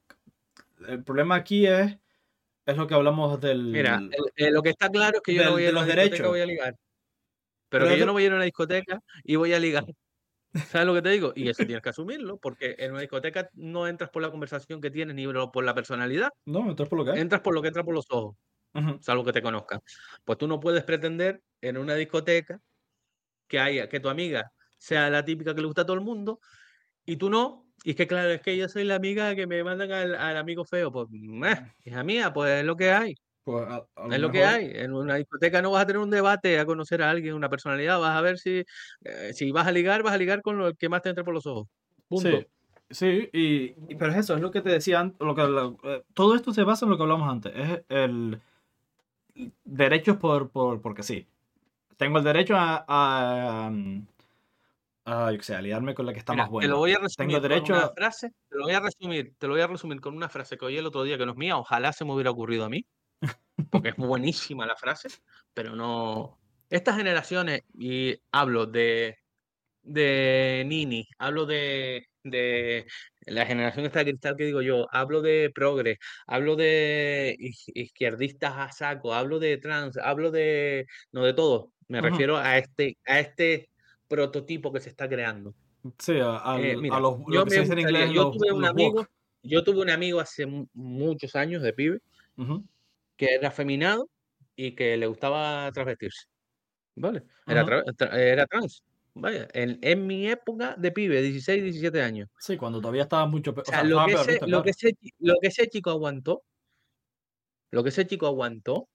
El 0.88 1.04
problema 1.04 1.36
aquí 1.36 1.68
es. 1.68 1.98
Es 2.68 2.76
lo 2.76 2.86
que 2.86 2.94
hablamos 2.94 3.40
del. 3.40 3.64
Mira, 3.64 4.02
lo 4.52 4.62
que 4.62 4.70
está 4.70 4.90
claro 4.90 5.18
es 5.18 5.24
que 5.24 5.34
yo 5.34 5.46
no 5.46 5.52
voy 5.54 5.66
a, 5.66 5.72
los 5.72 5.88
derechos. 5.88 6.28
voy 6.28 6.42
a 6.42 6.46
ligar. 6.46 6.76
Pero, 7.70 7.86
Pero 7.86 7.96
que 7.96 8.00
yo 8.00 8.06
no 8.06 8.12
voy 8.12 8.24
a 8.24 8.26
ir 8.28 8.32
a 8.34 8.36
una 8.36 8.44
discoteca 8.44 9.02
y 9.24 9.38
voy 9.38 9.54
a 9.54 9.60
ligar. 9.60 9.86
¿Sabes 10.68 10.86
lo 10.86 10.94
que 10.94 11.02
te 11.02 11.10
digo? 11.10 11.32
Y 11.34 11.48
eso 11.48 11.66
tienes 11.66 11.82
que 11.82 11.90
asumirlo, 11.90 12.38
porque 12.38 12.76
en 12.78 12.92
una 12.92 13.02
discoteca 13.02 13.50
no 13.54 13.88
entras 13.88 14.10
por 14.10 14.22
la 14.22 14.32
conversación 14.32 14.82
que 14.82 14.92
tienes 14.92 15.16
ni 15.16 15.26
por 15.28 15.64
la 15.64 15.74
personalidad. 15.74 16.30
No, 16.46 16.70
entras 16.70 16.90
por 16.90 17.00
lo 17.00 17.06
que 17.06 17.20
Entras 17.20 17.42
por 17.42 17.54
lo 17.54 17.62
que 17.62 17.70
entra 17.70 17.84
por 17.84 17.94
los 17.94 18.06
ojos, 18.10 18.36
salvo 19.00 19.24
que 19.24 19.34
te 19.34 19.42
conozcan. 19.42 19.80
Pues 20.26 20.38
tú 20.38 20.48
no 20.48 20.60
puedes 20.60 20.84
pretender 20.84 21.42
en 21.62 21.78
una 21.78 21.96
discoteca 21.96 22.60
que 23.48 23.60
haya, 23.60 23.88
que 23.88 24.02
tu 24.02 24.10
amiga 24.10 24.52
sea 24.78 25.10
la 25.10 25.24
típica 25.24 25.56
que 25.56 25.62
le 25.62 25.68
gusta 25.68 25.84
a 25.84 25.86
todo 25.86 25.96
el 25.96 26.04
mundo 26.04 26.42
y 27.06 27.16
tú 27.16 27.30
no. 27.30 27.66
Y 27.84 27.92
es 27.92 27.96
que 27.96 28.08
claro, 28.08 28.30
es 28.32 28.42
que 28.42 28.58
yo 28.58 28.68
soy 28.68 28.84
la 28.84 28.96
amiga 28.96 29.36
que 29.36 29.48
me 29.48 29.64
mandan 29.64 29.92
al, 29.92 30.38
amigo 30.38 30.66
feo. 30.66 30.92
Pues, 30.92 31.08
hija 31.86 32.04
mía, 32.04 32.34
pues 32.34 32.52
es 32.60 32.66
lo 32.66 32.76
que 32.76 32.92
hay. 32.92 33.16
Pues, 33.44 33.66
es 34.12 34.20
lo 34.20 34.32
que 34.32 34.44
hay. 34.44 34.72
En 34.74 34.94
una 34.94 35.16
discoteca 35.16 35.62
no 35.62 35.72
vas 35.72 35.84
a 35.84 35.88
tener 35.88 36.02
un 36.02 36.10
debate 36.10 36.60
a 36.60 36.66
conocer 36.66 37.02
a 37.02 37.10
alguien, 37.10 37.34
una 37.34 37.50
personalidad. 37.50 38.00
Vas 38.00 38.18
a 38.18 38.22
ver 38.22 38.38
si, 38.40 38.64
eh, 39.04 39.32
si 39.34 39.52
vas 39.52 39.68
a 39.68 39.72
ligar, 39.72 40.04
vas 40.04 40.14
a 40.14 40.18
ligar 40.18 40.42
con 40.42 40.58
lo 40.58 40.74
que 40.74 40.90
más 40.90 41.02
te 41.02 41.10
entre 41.10 41.24
por 41.24 41.34
los 41.34 41.46
ojos. 41.46 41.68
Punto. 42.08 42.46
Sí, 42.90 43.30
y, 43.34 43.76
y- 43.90 43.96
pero 43.98 44.12
es 44.12 44.18
eso, 44.18 44.36
es 44.36 44.42
lo 44.42 44.50
que 44.50 44.62
te 44.62 44.70
decía 44.70 45.02
antes, 45.02 45.20
lo 45.20 45.36
que, 45.36 45.42
lo- 45.44 45.78
eh, 45.84 46.04
todo 46.14 46.36
esto 46.36 46.54
se 46.54 46.64
basa 46.64 46.86
en 46.86 46.92
lo 46.92 46.98
que 46.98 47.04
hablamos 47.04 47.30
antes, 47.30 47.52
es 47.56 47.84
el 47.90 48.40
derechos 49.66 50.18
por, 50.18 50.50
por, 50.50 50.82
porque 50.82 51.04
sí. 51.04 51.28
Tengo 51.98 52.20
el 52.20 52.24
derecho 52.24 52.56
a, 52.56 52.86
a, 52.88 53.68
um, 53.70 54.06
a, 55.08 55.32
yo 55.32 55.38
qué 55.38 55.44
sé, 55.44 55.56
a 55.56 55.62
liarme 55.62 55.96
con 55.96 56.06
la 56.06 56.14
que 56.14 56.20
está 56.20 56.34
Mira, 56.34 56.44
más 56.44 56.50
Te 56.50 56.54
buena. 56.54 56.70
lo 56.70 56.78
voy 56.78 56.92
a 56.94 57.00
resumir 57.00 57.36
Tengo 57.36 57.42
derecho 57.48 57.68
con 57.74 57.76
una 57.78 57.86
a- 57.86 57.94
frase. 57.94 58.30
Te 58.50 58.58
lo 58.58 58.64
voy 58.66 58.74
a 58.74 58.80
resumir. 58.80 59.34
Te 59.38 59.48
lo 59.48 59.54
voy 59.54 59.62
a 59.62 59.68
resumir 59.68 60.02
con 60.02 60.16
una 60.16 60.30
frase 60.30 60.58
que 60.58 60.66
oí 60.66 60.78
el 60.78 60.86
otro 60.86 61.04
día 61.04 61.18
que 61.18 61.26
no 61.26 61.32
es 61.32 61.38
mía. 61.38 61.58
Ojalá 61.58 61.94
se 61.94 62.06
me 62.06 62.14
hubiera 62.14 62.32
ocurrido 62.32 62.66
a 62.66 62.70
mí. 62.70 62.86
Porque 63.72 63.90
es 63.90 63.96
buenísima 63.96 64.66
la 64.66 64.76
frase. 64.76 65.10
Pero 65.54 65.76
no. 65.76 66.38
Estas 66.70 66.98
generaciones, 66.98 67.62
y 67.78 68.18
hablo 68.32 68.66
de, 68.66 69.18
de 69.84 70.64
Nini, 70.68 71.08
hablo 71.18 71.46
de, 71.46 72.06
de 72.24 72.86
la 73.26 73.46
generación 73.46 73.86
esta 73.86 74.00
de 74.00 74.06
cristal 74.12 74.36
que 74.36 74.44
digo 74.44 74.62
yo, 74.62 74.86
hablo 74.92 75.22
de 75.22 75.50
progres, 75.56 75.98
hablo 76.26 76.58
de 76.58 77.38
iz- 77.40 77.72
izquierdistas 77.74 78.54
a 78.58 78.72
saco, 78.74 79.14
hablo 79.14 79.40
de 79.40 79.58
trans, 79.58 79.98
hablo 79.98 80.30
de. 80.32 80.86
No 81.14 81.24
de 81.24 81.34
todo. 81.34 81.72
Me 81.88 82.00
Ujú. 82.00 82.10
refiero 82.10 82.36
a 82.38 82.58
este, 82.58 82.98
a 83.06 83.20
este 83.22 83.70
prototipo 84.08 84.72
que 84.72 84.80
se 84.80 84.90
está 84.90 85.08
creando. 85.08 85.54
Sí, 86.00 86.20
a, 86.20 86.38
al- 86.38 86.64
Eh, 86.66 86.74
a 86.74 86.78
mira, 86.78 87.00
los, 87.00 87.18
yo 87.20 87.26
lo 87.28 87.44
que 87.46 87.52
se 87.52 87.56
me 87.58 87.62
dice 87.62 87.74
en 87.74 87.80
gustaría- 87.80 88.00
inglés 88.06 88.16
yo 88.16 88.24
los, 88.24 88.38
tuve 88.38 88.52
un 88.52 88.66
amigo, 88.66 89.08
yo 89.44 89.64
tuve 89.64 89.82
un 89.82 89.90
amigo 89.90 90.20
hace 90.20 90.46
mu- 90.46 90.68
muchos 90.74 91.36
años 91.36 91.62
de 91.62 91.74
pibe 91.74 92.00
que 93.16 93.26
era 93.36 93.48
afeminado 93.50 94.10
y 94.56 94.72
que 94.76 94.96
le 94.98 95.08
gustaba 95.08 95.72
travestirse. 95.72 96.26
¿Vale? 96.96 97.24
Era, 97.46 97.64
tra- 97.66 98.14
era 98.16 98.46
trans. 98.48 98.84
Vaya, 99.14 99.48
en, 99.54 99.80
en 99.82 100.06
mi 100.06 100.28
época 100.30 100.76
de 100.78 100.92
pibe, 100.92 101.22
16, 101.22 101.64
17 101.64 102.02
años. 102.02 102.30
Sí, 102.40 102.58
cuando 102.58 102.80
todavía 102.80 103.04
estaba 103.04 103.26
mucho. 103.26 103.52
O 103.56 103.66
sea, 103.66 103.84
lo, 103.84 104.06
que 104.06 104.14
ese, 104.14 104.32
visto, 104.32 104.46
lo, 104.46 104.50
claro. 104.50 104.64
que 104.64 104.70
ese, 104.72 104.98
lo 105.20 105.36
que 105.42 105.48
ese 105.48 105.68
chico 105.70 105.90
aguantó, 105.90 106.44
lo 107.72 107.84
que 107.84 107.90
ese 107.90 108.06
chico 108.08 108.28
aguantó, 108.28 108.88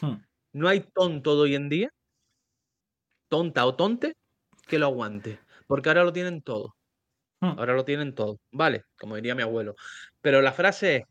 Hmm, 0.00 0.16
no 0.52 0.68
hay 0.68 0.80
tonto 0.80 1.36
de 1.36 1.42
hoy 1.42 1.54
en 1.54 1.68
día, 1.68 1.90
tonta 3.28 3.64
o 3.66 3.74
tonte, 3.76 4.14
que 4.66 4.78
lo 4.78 4.86
aguante. 4.86 5.40
Porque 5.66 5.88
ahora 5.88 6.04
lo 6.04 6.12
tienen 6.12 6.42
todo. 6.42 6.76
hmm. 7.40 7.58
Ahora 7.58 7.74
lo 7.74 7.84
tienen 7.84 8.14
todo. 8.14 8.38
Vale, 8.50 8.84
como 8.98 9.16
diría 9.16 9.34
mi 9.34 9.42
abuelo. 9.42 9.74
Pero 10.20 10.42
la 10.42 10.52
frase 10.52 10.96
es, 10.96 11.02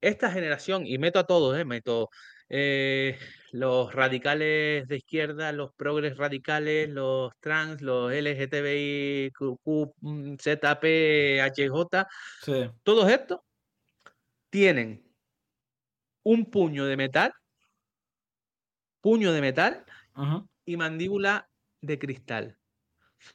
esta 0.00 0.30
generación, 0.32 0.86
y 0.86 0.98
meto 0.98 1.18
a 1.20 1.26
todos, 1.26 1.56
¿eh? 1.56 1.64
Meto 1.64 2.10
eh, 2.48 3.18
los 3.52 3.94
radicales 3.94 4.86
de 4.88 4.96
izquierda, 4.96 5.52
los 5.52 5.72
progres 5.74 6.16
radicales, 6.18 6.90
los 6.90 7.32
trans, 7.40 7.80
los 7.80 8.12
LGTBI, 8.12 9.30
mm, 10.00 10.34
ZP, 10.36 11.40
HJ, 11.40 12.06
Sí. 12.42 12.70
todos 12.82 13.10
estos 13.10 13.40
tienen 14.50 15.02
un 16.24 16.50
puño 16.50 16.84
de 16.84 16.96
metal, 16.96 17.32
puño 19.00 19.32
de 19.32 19.40
metal 19.40 19.84
y 20.64 20.76
mandíbula 20.76 21.48
de 21.80 21.98
cristal. 21.98 22.58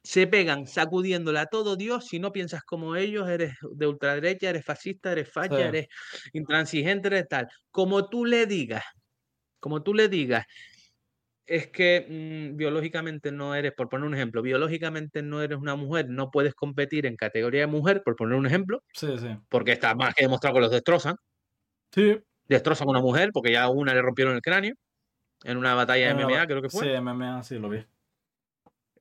Se 0.03 0.27
pegan 0.27 0.68
sacudiéndola 0.68 1.41
a 1.41 1.45
todo 1.47 1.76
Dios. 1.76 2.05
Si 2.07 2.19
no 2.19 2.31
piensas 2.31 2.64
como 2.64 2.95
ellos, 2.95 3.30
eres 3.30 3.53
de 3.73 3.88
ultraderecha, 3.88 4.49
eres 4.49 4.65
fascista, 4.65 5.11
eres 5.11 5.31
facha, 5.31 5.55
Sí. 5.57 5.61
eres 5.64 5.88
intransigente, 6.34 7.07
eres 7.09 7.27
tal. 7.27 7.47
Como 7.72 8.09
tú 8.09 8.26
le 8.26 8.45
digas, 8.45 8.84
como 9.59 9.84
tú 9.84 9.93
le 9.93 10.09
digas, 10.09 10.45
es 11.45 11.68
que 11.68 12.05
mm, 12.53 12.57
biológicamente 12.57 13.31
no 13.31 13.55
eres, 13.55 13.72
por 13.73 13.88
poner 13.89 14.05
un 14.07 14.14
ejemplo, 14.15 14.41
biológicamente 14.41 15.22
no 15.23 15.41
eres 15.41 15.57
una 15.57 15.76
mujer, 15.76 16.07
no 16.09 16.30
puedes 16.30 16.53
competir 16.53 17.05
en 17.05 17.15
categoría 17.15 17.61
de 17.61 17.68
mujer, 17.68 18.01
por 18.03 18.15
poner 18.18 18.38
un 18.38 18.45
ejemplo, 18.47 18.84
Sí, 18.93 19.18
sí. 19.18 19.30
porque 19.49 19.72
está 19.72 19.95
más 19.95 20.14
que 20.14 20.23
demostrado 20.26 20.55
que 20.55 20.61
los 20.61 20.72
destrozan. 20.72 21.15
Sí, 21.93 22.19
Destrozan 22.47 22.88
a 22.88 22.91
una 22.91 23.01
mujer 23.01 23.30
porque 23.34 23.51
ya 23.51 23.64
a 23.64 23.69
una 23.69 23.93
le 23.93 24.01
rompieron 24.01 24.35
el 24.35 24.41
cráneo 24.41 24.76
en 25.45 25.57
una 25.57 25.76
batalla 25.76 26.07
de 26.07 26.11
MMA, 26.26 26.47
creo 26.47 26.61
que 26.61 26.69
fue. 26.69 26.84
Sí, 26.85 26.89
MMA, 27.01 27.43
sí, 27.43 27.59
lo 27.59 27.69
vi. 27.69 27.85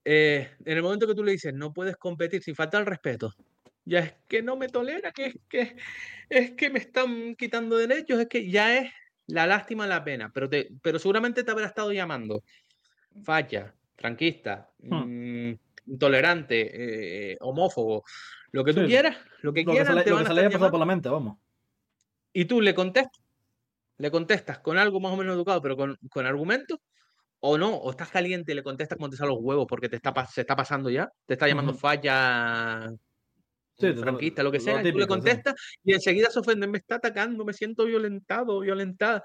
Eh, 0.07 0.57
en 0.65 0.77
el 0.79 0.83
momento 0.85 1.07
que 1.09 1.15
tú 1.17 1.25
le 1.25 1.33
dices 1.33 1.55
no 1.55 1.73
puedes 1.75 1.97
competir 1.99 2.43
sin 2.43 2.55
falta 2.57 2.79
al 2.79 2.87
respeto, 2.87 3.35
ya 3.85 4.01
es 4.01 4.15
que 4.29 4.43
no 4.43 4.57
me 4.57 4.69
tolera, 4.69 5.13
que 5.13 5.27
es 5.27 5.37
que 5.49 5.77
es 6.31 6.53
que 6.53 6.71
me 6.71 6.79
están 6.81 7.37
quitando 7.37 7.77
derechos, 7.79 8.21
es 8.21 8.29
que 8.29 8.51
ya 8.51 8.79
es 8.79 8.93
la 9.29 9.47
lástima, 9.47 9.87
la 9.87 10.05
pena, 10.05 10.31
pero 10.35 10.49
te, 10.49 10.69
pero 10.83 10.99
seguramente 11.01 11.45
te 11.45 11.51
habrá 11.53 11.67
estado 11.67 11.93
llamando 11.93 12.45
facha, 13.25 13.75
franquista, 13.97 14.71
Hmm. 14.79 15.51
mm, 15.51 15.59
intolerante, 15.87 17.33
eh, 17.33 17.37
homófobo, 17.41 18.05
lo 18.53 18.65
que 18.65 18.75
tú 18.75 18.81
Sí, 18.83 18.87
quieras, 18.87 19.17
lo 19.43 19.53
que 19.53 19.65
Lo 19.65 19.73
que 19.73 19.85
se 19.85 19.95
le, 19.95 20.03
te 20.05 20.11
lo 20.11 20.17
van 20.17 20.25
que 20.25 20.27
a 20.27 20.31
se 20.31 20.35
le 20.35 20.41
haya 20.43 20.51
pasado 20.51 20.71
por 20.71 20.81
la 20.81 20.87
mente, 20.87 21.09
vamos. 21.09 21.39
y 22.33 22.45
tú 22.45 22.61
le 22.61 22.75
contestas, 22.75 23.23
le 23.99 24.11
contestas 24.11 24.59
con 24.61 24.79
algo 24.79 25.01
más 25.01 25.13
o 25.13 25.17
menos 25.17 25.35
educado, 25.37 25.63
pero 25.63 25.77
con, 25.77 25.97
con 26.11 26.27
argumentos, 26.27 26.81
o 27.47 27.59
no, 27.59 27.75
o 27.77 27.91
estás 27.91 28.11
caliente 28.11 28.53
y 28.53 28.55
le 28.55 28.63
contestas 28.63 28.97
como 28.99 29.09
te 29.11 29.17
salen 29.17 29.35
los 29.35 29.43
huevos 29.43 29.67
porque 29.69 29.89
te 29.89 29.97
está, 29.97 30.13
se 30.27 30.43
está 30.43 30.55
pasando 30.57 30.91
ya, 30.91 31.11
te 31.27 31.35
está 31.35 31.47
llamando 31.49 31.75
falla, 31.75 32.93
Sí, 33.79 33.93
franquista, 33.93 34.43
lo 34.43 34.51
que 34.51 34.57
lo 34.59 34.65
sea, 34.65 34.81
y 34.81 34.91
tú 34.91 34.97
le 34.99 35.05
sí. 35.05 35.09
contestas 35.09 35.55
y 35.85 35.93
enseguida 35.93 36.31
se 36.31 36.39
ofende, 36.39 36.67
me 36.67 36.79
está 36.79 36.95
atacando, 36.95 37.45
me 37.45 37.53
siento 37.53 37.85
violentado, 37.85 38.61
violentada. 38.61 39.23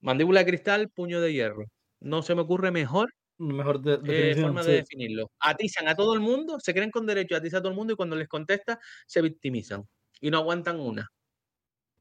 Mandíbula 0.00 0.40
de 0.40 0.46
cristal, 0.46 0.88
puño 0.90 1.20
de 1.20 1.32
hierro. 1.32 1.64
No 2.00 2.22
se 2.22 2.34
me 2.34 2.40
ocurre 2.42 2.70
mejor 2.72 3.12
Mejor 3.40 3.80
de- 3.80 4.32
eh, 4.32 4.34
forma 4.42 4.64
sí. 4.64 4.70
de 4.70 4.76
definirlo. 4.78 5.30
Atizan 5.38 5.86
a 5.86 5.94
todo 5.94 6.12
el 6.14 6.18
mundo, 6.20 6.58
se 6.58 6.74
creen 6.74 6.90
con 6.90 7.06
derecho 7.06 7.36
a 7.36 7.38
atizar 7.38 7.58
a 7.58 7.62
todo 7.62 7.70
el 7.70 7.76
mundo 7.78 7.92
y 7.92 7.96
cuando 7.96 8.16
les 8.16 8.26
contesta 8.26 8.80
se 9.06 9.22
victimizan 9.22 9.84
y 10.20 10.28
no 10.32 10.38
aguantan 10.38 10.80
una. 10.80 11.08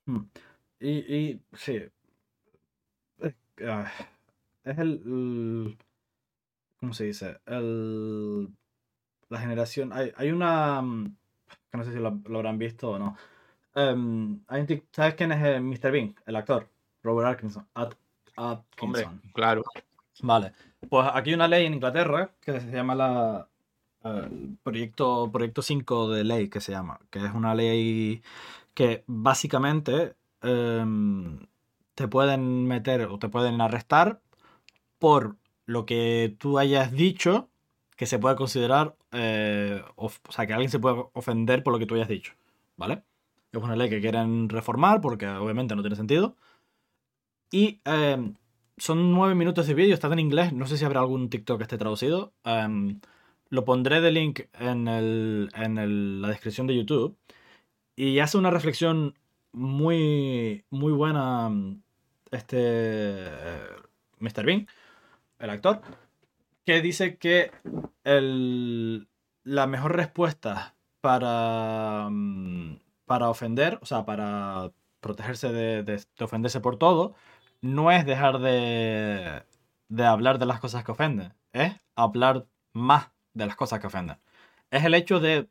Mm. 0.05 0.21
Y, 0.79 0.89
y 1.15 1.41
sí. 1.53 1.83
Ah, 3.63 3.91
es 4.71 4.77
el, 4.77 5.01
el- 5.05 5.77
¿Cómo 6.79 6.93
se 6.93 7.05
dice? 7.05 7.39
El, 7.45 8.49
la 9.29 9.39
generación. 9.39 9.91
Hay, 9.93 10.11
hay 10.15 10.31
una. 10.31 10.81
mm, 10.81 11.15
Que 11.71 11.77
no 11.77 11.83
sé 11.83 11.91
si 11.93 11.99
lo, 11.99 12.19
lo 12.27 12.37
habrán 12.37 12.57
visto 12.57 12.91
o 12.91 12.99
no. 12.99 13.17
Em, 13.75 14.39
hay 14.47 14.61
un 14.61 14.67
tic- 14.67 14.83
¿Sabes 14.91 15.15
quién 15.15 15.31
es 15.31 15.43
eh, 15.43 15.59
Mr. 15.59 15.91
Bean? 15.91 16.15
El 16.25 16.35
actor. 16.35 16.67
Robert 17.03 17.29
Atkinson. 17.29 17.67
At- 17.73 17.93
Hombre, 18.35 19.01
Atkinson. 19.01 19.21
claro. 19.33 19.63
Vale. 20.21 20.51
Pues 20.89 21.07
aquí 21.13 21.29
hay 21.31 21.35
una 21.35 21.47
ley 21.47 21.65
en 21.65 21.73
Inglaterra 21.75 22.31
que 22.41 22.59
se 22.59 22.71
llama 22.71 22.95
la 22.95 23.47
eh, 24.03 24.29
proyecto, 24.63 25.29
proyecto 25.31 25.61
5 25.61 26.09
de 26.11 26.23
ley, 26.23 26.49
que 26.49 26.61
se 26.61 26.71
llama. 26.71 26.99
Que 27.09 27.19
es 27.25 27.33
una 27.33 27.53
ley 27.55 28.21
que 28.73 29.03
básicamente 29.07 30.15
em, 30.41 31.39
te 31.95 32.07
pueden 32.07 32.65
meter 32.67 33.01
o 33.07 33.17
te 33.19 33.29
pueden 33.29 33.59
arrestar 33.61 34.21
por 34.99 35.37
lo 35.65 35.85
que 35.85 36.35
tú 36.39 36.59
hayas 36.59 36.91
dicho 36.91 37.49
que 37.95 38.05
se 38.05 38.19
puede 38.19 38.35
considerar, 38.35 38.95
eh, 39.11 39.81
o 39.95 40.09
sea, 40.29 40.45
que 40.47 40.53
alguien 40.53 40.71
se 40.71 40.79
puede 40.79 41.05
ofender 41.13 41.63
por 41.63 41.73
lo 41.73 41.79
que 41.79 41.85
tú 41.85 41.95
hayas 41.95 42.07
dicho, 42.09 42.33
¿vale? 42.77 43.03
Es 43.51 43.61
una 43.61 43.75
ley 43.75 43.89
que 43.89 44.01
quieren 44.01 44.49
reformar 44.49 45.01
porque 45.01 45.27
obviamente 45.27 45.75
no 45.75 45.81
tiene 45.81 45.95
sentido. 45.95 46.35
Y 47.51 47.79
em, 47.85 48.35
son 48.77 49.11
nueve 49.13 49.35
minutos 49.35 49.67
de 49.67 49.73
vídeo, 49.73 49.93
está 49.93 50.07
en 50.11 50.19
inglés, 50.19 50.53
no 50.53 50.67
sé 50.67 50.77
si 50.77 50.85
habrá 50.85 50.99
algún 51.01 51.29
TikTok 51.29 51.57
que 51.57 51.63
esté 51.63 51.77
traducido. 51.77 52.33
Em, 52.43 52.99
lo 53.49 53.63
pondré 53.65 54.01
de 54.01 54.11
link 54.11 54.41
en, 54.53 54.87
el- 54.87 55.49
en 55.55 56.21
la 56.21 56.27
descripción 56.29 56.67
de 56.67 56.75
YouTube. 56.77 57.17
Y 57.95 58.19
hace 58.19 58.37
una 58.37 58.51
reflexión 58.51 59.15
muy, 59.53 60.65
muy 60.71 60.93
buena 60.93 61.51
este 62.31 62.57
eh, 62.59 63.67
Mr. 64.19 64.45
Bean, 64.45 64.67
el 65.39 65.49
actor, 65.49 65.81
que 66.65 66.81
dice 66.81 67.17
que 67.17 67.51
el- 68.03 69.07
la 69.43 69.67
mejor 69.67 69.95
respuesta 69.95 70.75
para, 71.01 72.07
mm, 72.09 72.79
para 73.05 73.29
ofender, 73.29 73.79
o 73.81 73.85
sea, 73.85 74.05
para 74.05 74.71
protegerse 74.99 75.51
de, 75.51 75.83
de- 75.83 75.97
de 76.17 76.25
ofenderse 76.25 76.59
por 76.59 76.77
todo, 76.77 77.15
no 77.61 77.91
es 77.91 78.05
dejar 78.05 78.39
de, 78.39 79.43
de 79.89 80.05
hablar 80.05 80.39
de 80.39 80.45
las 80.45 80.59
cosas 80.59 80.83
que 80.83 80.91
ofenden, 80.91 81.33
es 81.53 81.73
hablar 81.95 82.45
más 82.73 83.11
de 83.33 83.45
las 83.45 83.55
cosas 83.55 83.79
que 83.79 83.87
ofenden. 83.87 84.17
Es 84.71 84.83
el 84.83 84.93
hecho 84.93 85.19
de 85.19 85.47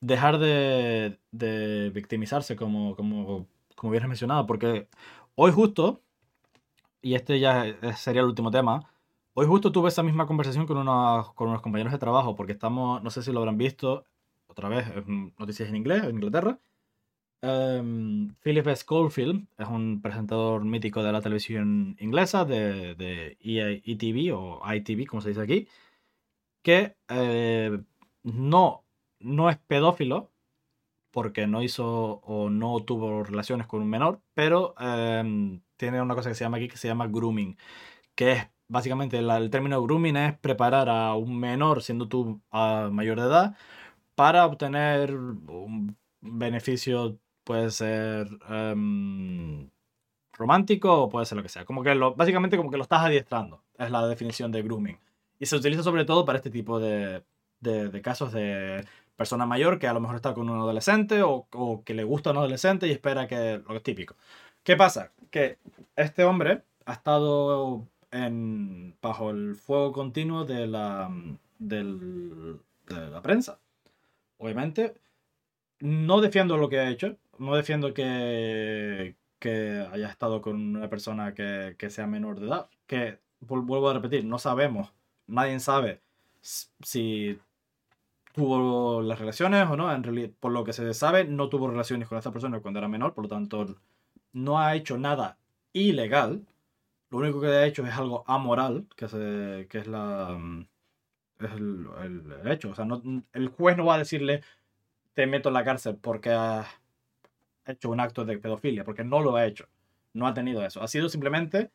dejar 0.00 0.38
de, 0.38 1.18
de 1.32 1.90
victimizarse, 1.90 2.56
como, 2.56 2.94
como, 2.96 3.46
como 3.74 3.90
hubieras 3.90 4.08
mencionado, 4.08 4.46
porque 4.46 4.88
hoy 5.34 5.50
justo, 5.52 6.00
y 7.02 7.14
este 7.14 7.40
ya 7.40 7.64
sería 7.96 8.20
el 8.22 8.28
último 8.28 8.50
tema, 8.50 8.89
hoy 9.40 9.46
justo 9.46 9.72
tuve 9.72 9.88
esa 9.88 10.02
misma 10.02 10.26
conversación 10.26 10.66
con 10.66 10.76
unos, 10.76 11.32
con 11.32 11.48
unos 11.48 11.62
compañeros 11.62 11.92
de 11.92 11.98
trabajo, 11.98 12.36
porque 12.36 12.52
estamos, 12.52 13.02
no 13.02 13.10
sé 13.10 13.22
si 13.22 13.32
lo 13.32 13.38
habrán 13.40 13.56
visto, 13.56 14.04
otra 14.46 14.68
vez, 14.68 14.86
noticias 15.38 15.70
en 15.70 15.76
inglés, 15.76 16.04
en 16.04 16.10
Inglaterra. 16.16 16.60
Em, 17.42 18.34
Philip 18.42 18.66
Schofield 18.76 19.46
es 19.56 19.66
un 19.66 20.02
presentador 20.02 20.62
mítico 20.64 21.02
de 21.02 21.12
la 21.12 21.22
televisión 21.22 21.96
inglesa, 22.00 22.44
de, 22.44 22.94
de 22.96 23.38
ETV 23.40 24.34
o 24.36 24.60
ITV, 24.74 25.06
como 25.06 25.22
se 25.22 25.30
dice 25.30 25.40
aquí, 25.40 25.68
que 26.62 26.96
eh, 27.08 27.80
no, 28.24 28.84
no 29.20 29.48
es 29.48 29.56
pedófilo, 29.56 30.30
porque 31.12 31.46
no 31.46 31.62
hizo 31.62 32.20
o 32.24 32.50
no 32.50 32.80
tuvo 32.80 33.24
relaciones 33.24 33.66
con 33.66 33.80
un 33.82 33.88
menor, 33.88 34.20
pero 34.34 34.74
em, 34.78 35.62
tiene 35.78 36.02
una 36.02 36.14
cosa 36.14 36.28
que 36.28 36.34
se 36.34 36.44
llama 36.44 36.58
aquí 36.58 36.68
que 36.68 36.76
se 36.76 36.88
llama 36.88 37.08
grooming, 37.08 37.56
que 38.14 38.32
es 38.32 38.48
básicamente 38.70 39.18
el 39.18 39.50
término 39.50 39.82
grooming 39.82 40.16
es 40.16 40.38
preparar 40.38 40.88
a 40.88 41.14
un 41.14 41.38
menor, 41.38 41.82
siendo 41.82 42.08
tú 42.08 42.40
mayor 42.52 43.20
de 43.20 43.26
edad, 43.26 43.56
para 44.14 44.46
obtener 44.46 45.14
un 45.14 45.96
beneficio, 46.20 47.18
puede 47.44 47.70
ser 47.70 48.28
em, 48.48 49.70
romántico 50.32 51.04
o 51.04 51.08
puede 51.08 51.26
ser 51.26 51.36
lo 51.36 51.42
que 51.42 51.48
sea. 51.48 51.64
Como 51.64 51.82
que 51.82 51.94
lo, 51.94 52.14
básicamente 52.14 52.56
como 52.56 52.70
que 52.70 52.76
lo 52.76 52.82
estás 52.84 53.02
adiestrando, 53.04 53.62
es 53.78 53.90
la 53.90 54.06
definición 54.06 54.52
de 54.52 54.62
grooming. 54.62 54.98
Y 55.38 55.46
se 55.46 55.56
utiliza 55.56 55.82
sobre 55.82 56.04
todo 56.04 56.24
para 56.24 56.38
este 56.38 56.50
tipo 56.50 56.78
de, 56.80 57.24
de- 57.60 57.88
de 57.88 58.02
casos 58.02 58.32
de 58.32 58.84
persona 59.16 59.46
mayor 59.46 59.78
que 59.78 59.88
a 59.88 59.92
lo 59.94 60.00
mejor 60.00 60.16
está 60.16 60.34
con 60.34 60.48
un 60.50 60.58
adolescente 60.58 61.22
o, 61.22 61.46
o 61.52 61.84
que 61.84 61.94
le 61.94 62.04
gusta 62.04 62.30
un 62.30 62.38
adolescente 62.38 62.86
y 62.88 62.92
espera 62.92 63.26
que 63.28 63.58
lo 63.58 63.64
que 63.68 63.76
es 63.76 63.82
típico. 63.82 64.16
¿Qué 64.62 64.76
pasa? 64.76 65.12
Que 65.30 65.58
este 65.96 66.24
hombre 66.24 66.62
ha 66.86 66.92
estado 66.94 67.86
bajo 68.12 69.30
el 69.30 69.54
fuego 69.54 69.92
continuo 69.92 70.44
de 70.44 70.66
la, 70.66 71.10
de 71.58 72.60
la 72.88 73.22
prensa. 73.22 73.58
Obviamente, 74.38 74.94
no 75.80 76.20
defiendo 76.20 76.56
lo 76.56 76.68
que 76.68 76.80
ha 76.80 76.90
hecho, 76.90 77.16
no 77.38 77.54
defiendo 77.54 77.94
que, 77.94 79.16
que 79.38 79.86
haya 79.92 80.08
estado 80.08 80.42
con 80.42 80.76
una 80.76 80.88
persona 80.88 81.34
que, 81.34 81.76
que 81.78 81.90
sea 81.90 82.06
menor 82.06 82.40
de 82.40 82.46
edad, 82.46 82.68
que 82.86 83.18
vuelvo 83.40 83.88
a 83.88 83.94
repetir, 83.94 84.24
no 84.24 84.38
sabemos, 84.38 84.92
nadie 85.26 85.58
sabe 85.60 86.00
si 86.42 87.38
tuvo 88.34 89.02
las 89.02 89.18
relaciones 89.18 89.68
o 89.68 89.76
no, 89.76 89.92
en 89.92 90.02
realidad, 90.02 90.30
por 90.40 90.52
lo 90.52 90.64
que 90.64 90.72
se 90.72 90.94
sabe, 90.94 91.24
no 91.24 91.48
tuvo 91.48 91.68
relaciones 91.68 92.08
con 92.08 92.18
esta 92.18 92.32
persona 92.32 92.60
cuando 92.60 92.78
era 92.78 92.88
menor, 92.88 93.14
por 93.14 93.24
lo 93.24 93.28
tanto, 93.28 93.76
no 94.32 94.58
ha 94.60 94.74
hecho 94.74 94.98
nada 94.98 95.38
ilegal, 95.72 96.46
lo 97.10 97.18
único 97.18 97.40
que 97.40 97.48
ha 97.48 97.66
hecho 97.66 97.84
es 97.86 97.94
algo 97.94 98.24
amoral, 98.26 98.86
que, 98.96 99.08
se, 99.08 99.66
que 99.68 99.78
es 99.78 99.86
la... 99.86 100.36
mm, 100.38 100.66
es 101.40 101.52
el, 101.52 101.86
el- 102.04 102.52
hecho. 102.52 102.70
O 102.70 102.74
sea, 102.74 102.84
no- 102.84 103.02
el 103.32 103.48
juez 103.48 103.76
no 103.76 103.86
va 103.86 103.96
a 103.96 103.98
decirle 103.98 104.42
te 105.14 105.26
meto 105.26 105.48
en 105.50 105.54
la 105.54 105.64
cárcel 105.64 105.96
porque 106.00 106.30
has 106.32 106.66
hecho 107.66 107.90
un 107.90 108.00
acto 108.00 108.24
de 108.24 108.38
pedofilia, 108.38 108.84
porque 108.84 109.04
no 109.04 109.20
lo 109.20 109.36
ha 109.36 109.46
hecho. 109.46 109.66
No 110.14 110.26
ha 110.26 110.34
tenido 110.34 110.64
eso. 110.64 110.82
Ha 110.82 110.88
sido 110.88 111.08
simplemente 111.08 111.70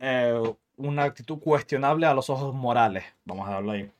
eh, 0.00 0.40
una 0.76 1.04
actitud 1.04 1.38
cuestionable 1.40 2.06
a 2.06 2.14
los 2.14 2.30
ojos 2.30 2.54
morales, 2.54 3.04
vamos 3.24 3.48
a 3.48 3.52
darlo 3.52 3.72
ahí. 3.72 3.90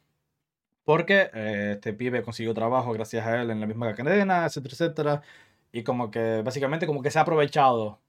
Porque 0.85 1.31
eh, 1.35 1.73
este 1.77 1.93
pibe 1.95 2.23
consiguió 2.23 2.53
trabajo 2.55 2.93
gracias 2.93 3.27
a 3.27 3.41
él 3.43 3.51
en 3.51 3.61
la 3.61 3.67
misma 3.67 3.95
cadena, 3.95 4.45
etcétera, 4.47 4.73
etcétera. 4.75 5.23
Y 5.73 5.83
como 5.83 6.11
que 6.11 6.43
básicamente 6.45 6.87
como 6.87 7.03
que 7.03 7.11
se 7.11 7.19
ha 7.19 7.23
aprovechado 7.23 8.01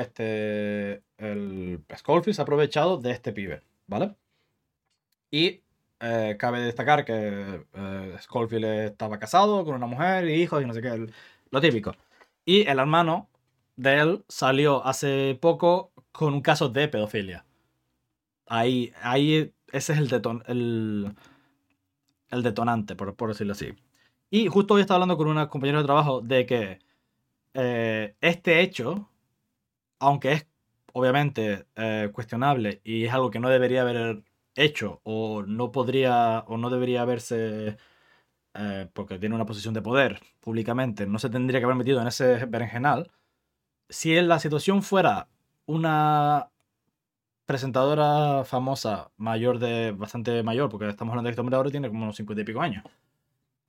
este, 0.00 1.02
el 1.18 1.84
Schofield 1.96 2.34
se 2.34 2.42
ha 2.42 2.44
aprovechado 2.44 2.98
de 2.98 3.10
este 3.12 3.32
pibe, 3.32 3.62
¿vale? 3.86 4.14
Y 5.30 5.62
eh, 6.00 6.36
cabe 6.38 6.60
destacar 6.60 7.04
que 7.04 7.64
eh, 7.74 8.16
Schofield 8.20 8.64
estaba 8.64 9.18
casado 9.18 9.64
con 9.64 9.74
una 9.74 9.86
mujer 9.86 10.28
y 10.28 10.34
hijos 10.42 10.62
y 10.62 10.66
no 10.66 10.74
sé 10.74 10.82
qué, 10.82 11.06
lo 11.50 11.60
típico. 11.60 11.94
Y 12.44 12.62
el 12.66 12.78
hermano 12.78 13.28
de 13.76 13.98
él 14.00 14.24
salió 14.28 14.84
hace 14.86 15.38
poco 15.40 15.92
con 16.12 16.34
un 16.34 16.40
caso 16.42 16.68
de 16.68 16.88
pedofilia. 16.88 17.44
Ahí, 18.46 18.92
ahí 19.02 19.52
ese 19.72 19.92
es 19.92 19.98
el, 19.98 20.08
deton- 20.08 20.42
el, 20.46 21.14
el 22.30 22.42
detonante, 22.42 22.96
por, 22.96 23.14
por 23.16 23.28
decirlo 23.30 23.52
así. 23.52 23.74
Y 24.30 24.46
justo 24.48 24.74
hoy 24.74 24.80
estaba 24.82 24.96
hablando 24.96 25.16
con 25.16 25.28
una 25.28 25.48
compañera 25.48 25.78
de 25.80 25.84
trabajo 25.84 26.20
de 26.20 26.46
que 26.46 26.78
eh, 27.54 28.16
este 28.20 28.60
hecho, 28.60 29.10
aunque 29.98 30.32
es 30.32 30.46
obviamente 30.92 31.66
eh, 31.76 32.10
cuestionable 32.12 32.80
y 32.84 33.04
es 33.04 33.12
algo 33.12 33.30
que 33.30 33.40
no 33.40 33.48
debería 33.48 33.82
haber 33.82 34.22
hecho 34.54 35.00
o 35.04 35.42
no 35.42 35.72
podría 35.72 36.40
o 36.48 36.56
no 36.56 36.70
debería 36.70 37.02
haberse 37.02 37.76
eh, 38.54 38.88
porque 38.92 39.18
tiene 39.18 39.34
una 39.34 39.46
posición 39.46 39.74
de 39.74 39.82
poder 39.82 40.20
públicamente, 40.40 41.06
no 41.06 41.18
se 41.18 41.30
tendría 41.30 41.60
que 41.60 41.64
haber 41.64 41.76
metido 41.76 42.00
en 42.00 42.08
ese 42.08 42.46
berenjenal. 42.46 43.10
Si 43.88 44.20
la 44.20 44.38
situación 44.40 44.82
fuera 44.82 45.28
una 45.66 46.50
presentadora 47.46 48.44
famosa, 48.44 49.10
mayor 49.16 49.58
de 49.58 49.92
bastante 49.92 50.42
mayor, 50.42 50.68
porque 50.70 50.88
estamos 50.88 51.12
hablando 51.12 51.28
de 51.28 51.36
que 51.36 51.40
este 51.40 51.56
ahora 51.56 51.70
tiene 51.70 51.88
como 51.88 52.04
unos 52.04 52.16
50 52.16 52.42
y 52.42 52.44
pico 52.44 52.60
años, 52.60 52.84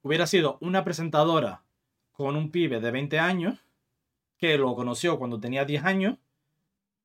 hubiera 0.02 0.28
sido 0.28 0.58
una 0.62 0.84
presentadora 0.84 1.64
con 2.12 2.36
un 2.36 2.52
pibe 2.52 2.80
de 2.82 2.92
20 2.92 3.20
años 3.20 3.60
que 4.40 4.57
lo 4.57 4.76
conoció 4.76 5.20
cuando 5.20 5.40
tenía 5.40 5.66
10 5.66 5.84
años, 5.86 6.18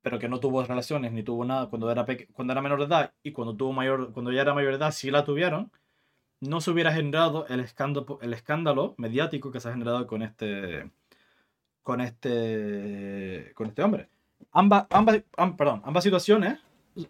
pero 0.03 0.19
que 0.19 0.29
no 0.29 0.41
tuvo 0.41 0.63
relaciones 0.65 1.13
ni 1.13 1.23
tuvo 1.23 1.45
nada 1.45 1.69
cuando 1.69 1.91
era, 1.91 2.07
cuando 2.33 2.53
era 2.53 2.63
menor 2.63 2.79
de 2.81 2.87
edad 2.87 3.15
y 3.23 3.33
cuando, 3.33 3.57
tuvo 3.57 3.73
mayor, 3.73 4.13
cuando 4.13 4.33
ya 4.33 4.43
era 4.43 4.55
mayor 4.55 4.73
de 4.73 4.79
edad 4.79 4.93
sí 4.93 5.11
la 5.11 5.25
tuvieron, 5.25 5.71
no 6.41 6.61
se 6.61 6.71
hubiera 6.71 6.93
generado 6.93 7.47
el 7.49 7.61
escándalo, 7.61 8.19
el 8.23 8.35
escándalo 8.35 8.95
mediático 8.99 9.51
que 9.51 9.61
se 9.61 9.69
ha 9.69 9.73
generado 9.73 10.07
con 10.07 10.23
este 10.23 10.91
con 11.83 12.01
este 12.01 13.53
con 13.55 13.67
este 13.69 13.83
hombre. 13.83 14.09
Ambas, 14.53 14.87
ambas, 14.91 15.23
am- 15.37 15.57
perdón, 15.57 15.83
ambas 15.85 16.05
situaciones 16.05 16.61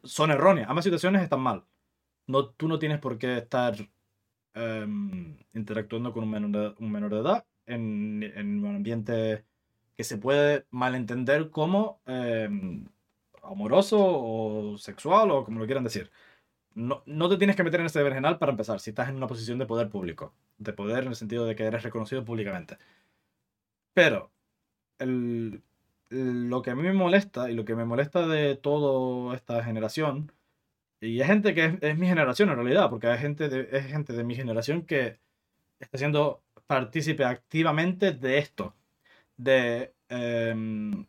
son 0.02 0.30
erróneas, 0.30 0.68
ambas 0.68 0.84
situaciones 0.84 1.22
están 1.22 1.40
mal. 1.40 1.64
No, 2.26 2.46
tú 2.51 2.68
no 2.68 2.78
tienes 2.78 2.98
por 3.01 3.18
qué 3.18 3.38
estar 3.38 3.74
em, 4.55 5.36
interactuando 5.55 6.12
con 6.12 6.24
un 6.24 6.30
menor 6.30 6.51
de, 6.51 6.74
un 6.84 6.92
menor 6.92 7.12
de 7.14 7.20
edad 7.20 7.46
en, 7.66 8.22
en 8.22 8.64
un 8.64 8.76
ambiente 8.76 9.44
que 9.96 10.04
se 10.04 10.18
puede 10.18 10.66
malentender 10.70 11.50
como 11.50 12.00
em, 12.06 12.86
amoroso 13.42 13.98
o 14.00 14.78
sexual 14.78 15.30
o 15.30 15.44
como 15.44 15.60
lo 15.60 15.66
quieran 15.66 15.84
decir. 15.84 16.10
No, 16.74 17.02
no 17.06 17.28
te 17.28 17.38
tienes 17.38 17.56
que 17.56 17.64
meter 17.64 17.80
en 17.80 17.86
este 17.86 18.02
berenjenal 18.02 18.38
para 18.38 18.52
empezar, 18.52 18.80
si 18.80 18.90
estás 18.90 19.08
en 19.08 19.16
una 19.16 19.28
posición 19.28 19.58
de 19.58 19.66
poder 19.66 19.90
público. 19.90 20.34
De 20.58 20.72
poder 20.72 21.04
en 21.04 21.10
el 21.10 21.16
sentido 21.16 21.46
de 21.46 21.56
que 21.56 21.64
eres 21.64 21.82
reconocido 21.84 22.24
públicamente. 22.24 22.78
Pero 23.92 24.30
el- 24.98 25.62
lo 26.10 26.62
que 26.62 26.70
a 26.70 26.76
mí 26.76 26.82
me 26.82 26.92
molesta 26.92 27.50
y 27.50 27.54
lo 27.54 27.64
que 27.64 27.74
me 27.76 27.84
molesta 27.86 28.26
de 28.28 28.56
toda 28.56 29.34
esta 29.36 29.64
generación, 29.64 30.32
y 31.00 31.20
es 31.20 31.26
gente 31.28 31.54
que 31.54 31.78
es, 31.82 31.98
mi 31.98 32.06
generación 32.08 32.50
en 32.50 32.56
realidad, 32.56 32.90
porque 32.90 33.08
hay 33.08 33.18
gente 33.18 33.46
es 33.76 33.86
gente 33.88 34.12
de 34.14 34.24
mi 34.24 34.34
generación 34.36 34.84
que 34.86 35.20
está 35.80 35.98
siendo 35.98 36.42
partícipe 36.68 37.24
activamente 37.24 38.12
de 38.12 38.38
esto. 38.38 38.74
De 39.36 39.94
em, 40.09 41.06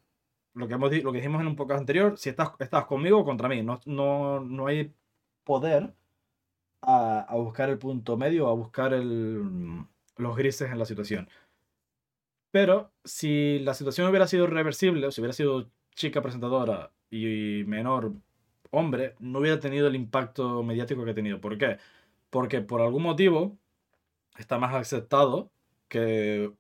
lo, 0.54 0.68
que 0.68 0.74
hemos, 0.74 0.92
lo 1.04 1.12
que 1.12 1.18
dijimos 1.20 1.42
en 1.42 1.48
un 1.48 1.56
podcast 1.56 1.82
anterior, 1.82 2.18
si 2.18 2.30
estás, 2.30 2.52
estás 2.60 2.86
conmigo 2.86 3.20
o 3.20 3.26
contra 3.26 3.50
mí. 3.50 3.62
No, 3.64 3.80
no, 3.86 4.40
no 4.42 4.68
hay 4.68 4.94
poder 5.44 5.94
a, 6.82 7.22
a 7.22 7.36
buscar 7.36 7.70
el 7.70 7.78
punto 7.80 8.18
medio, 8.18 8.48
a 8.48 8.54
buscar 8.54 8.94
el, 8.94 9.86
los 10.18 10.36
grises 10.38 10.72
en 10.72 10.80
la 10.80 10.86
situación. 10.86 11.30
Pero 12.52 12.92
si 13.04 13.60
la 13.60 13.74
situación 13.74 14.08
hubiera 14.10 14.28
sido 14.28 14.48
reversible, 14.48 15.08
o 15.08 15.12
si 15.12 15.22
hubiera 15.22 15.34
sido 15.34 15.70
chica 15.94 16.22
presentadora 16.22 16.92
y 17.10 17.64
menor 17.68 18.14
hombre, 18.72 19.16
no 19.20 19.40
hubiera 19.40 19.60
tenido 19.60 19.88
el 19.88 19.96
impacto 19.96 20.64
mediático 20.64 21.04
que 21.04 21.12
ha 21.12 21.16
tenido. 21.16 21.42
¿Por 21.42 21.58
qué? 21.58 21.78
Porque 22.30 22.62
por 22.62 22.82
algún 22.82 23.04
motivo 23.04 23.58
está 24.38 24.58
más 24.58 24.74
aceptado 24.74 25.52
que 25.90 26.52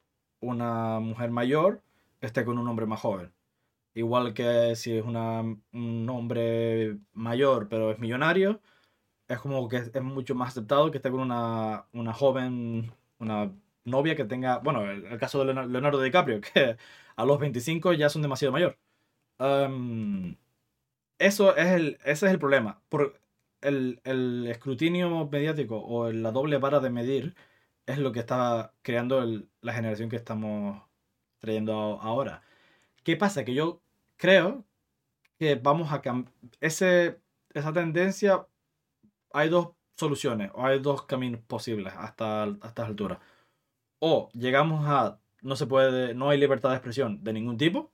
una 0.45 0.99
mujer 0.99 1.31
mayor 1.31 1.81
esté 2.21 2.45
con 2.45 2.57
un 2.57 2.67
hombre 2.67 2.85
más 2.85 2.99
joven. 3.01 3.33
Igual 3.95 4.33
que 4.33 4.75
si 4.75 4.97
es 4.97 5.05
una, 5.05 5.41
un 5.41 6.09
hombre 6.09 6.97
mayor 7.13 7.69
pero 7.69 7.91
es 7.91 7.99
millonario, 7.99 8.61
es 9.27 9.39
como 9.39 9.67
que 9.69 9.77
es, 9.77 10.01
mucho 10.03 10.35
más 10.35 10.49
aceptado 10.49 10.91
que 10.91 10.97
esté 10.97 11.11
con 11.11 11.21
una, 11.21 11.87
una 11.93 12.13
joven, 12.13 12.93
una 13.19 13.51
novia 13.85 14.15
que 14.15 14.25
tenga, 14.25 14.59
bueno, 14.59 14.89
el, 14.91 15.17
caso 15.19 15.43
de 15.45 15.53
Leonardo, 15.53 16.01
DiCaprio, 16.01 16.41
que 16.53 16.77
a 17.15 17.25
los 17.25 17.39
25 17.39 17.93
ya 17.93 18.09
son 18.09 18.21
demasiado 18.21 18.51
mayor. 18.53 18.77
Eso 21.17 21.55
es 21.55 21.67
el, 21.67 21.97
ese 22.03 22.25
es 22.27 22.31
el 22.33 22.39
problema. 22.39 22.81
Por 22.89 23.19
el, 23.61 24.01
el 24.03 24.47
escrutinio 24.47 25.27
mediático 25.27 25.79
o 25.79 26.11
la 26.11 26.31
doble 26.31 26.57
vara 26.57 26.79
de 26.79 26.89
medir 26.89 27.35
es 27.85 27.97
lo 27.99 28.11
que 28.11 28.19
está 28.19 28.73
creando 28.81 29.23
la 29.61 29.73
generación 29.73 30.09
que 30.09 30.15
estamos 30.15 30.81
trayendo 31.39 31.73
ahora. 32.01 32.43
¿Qué 33.03 33.17
pasa? 33.17 33.45
Que 33.45 33.53
yo 33.53 33.81
creo 34.17 34.65
que 35.39 35.55
vamos 35.55 35.91
a 35.91 36.01
cambiar. 36.01 36.33
Esa 36.61 37.73
tendencia, 37.73 38.47
hay 39.33 39.49
dos 39.49 39.69
soluciones 39.95 40.51
o 40.53 40.65
hay 40.65 40.79
dos 40.79 41.03
caminos 41.05 41.41
posibles 41.41 41.93
hasta, 41.97 42.43
hasta 42.43 42.67
esta 42.67 42.85
altura. 42.85 43.19
O 43.99 44.29
llegamos 44.33 44.85
a. 44.87 45.19
No 45.41 45.55
se 45.55 45.67
puede. 45.67 46.13
No 46.15 46.29
hay 46.29 46.39
libertad 46.39 46.69
de 46.71 46.75
expresión 46.77 47.23
de 47.23 47.33
ningún 47.33 47.57
tipo. 47.57 47.93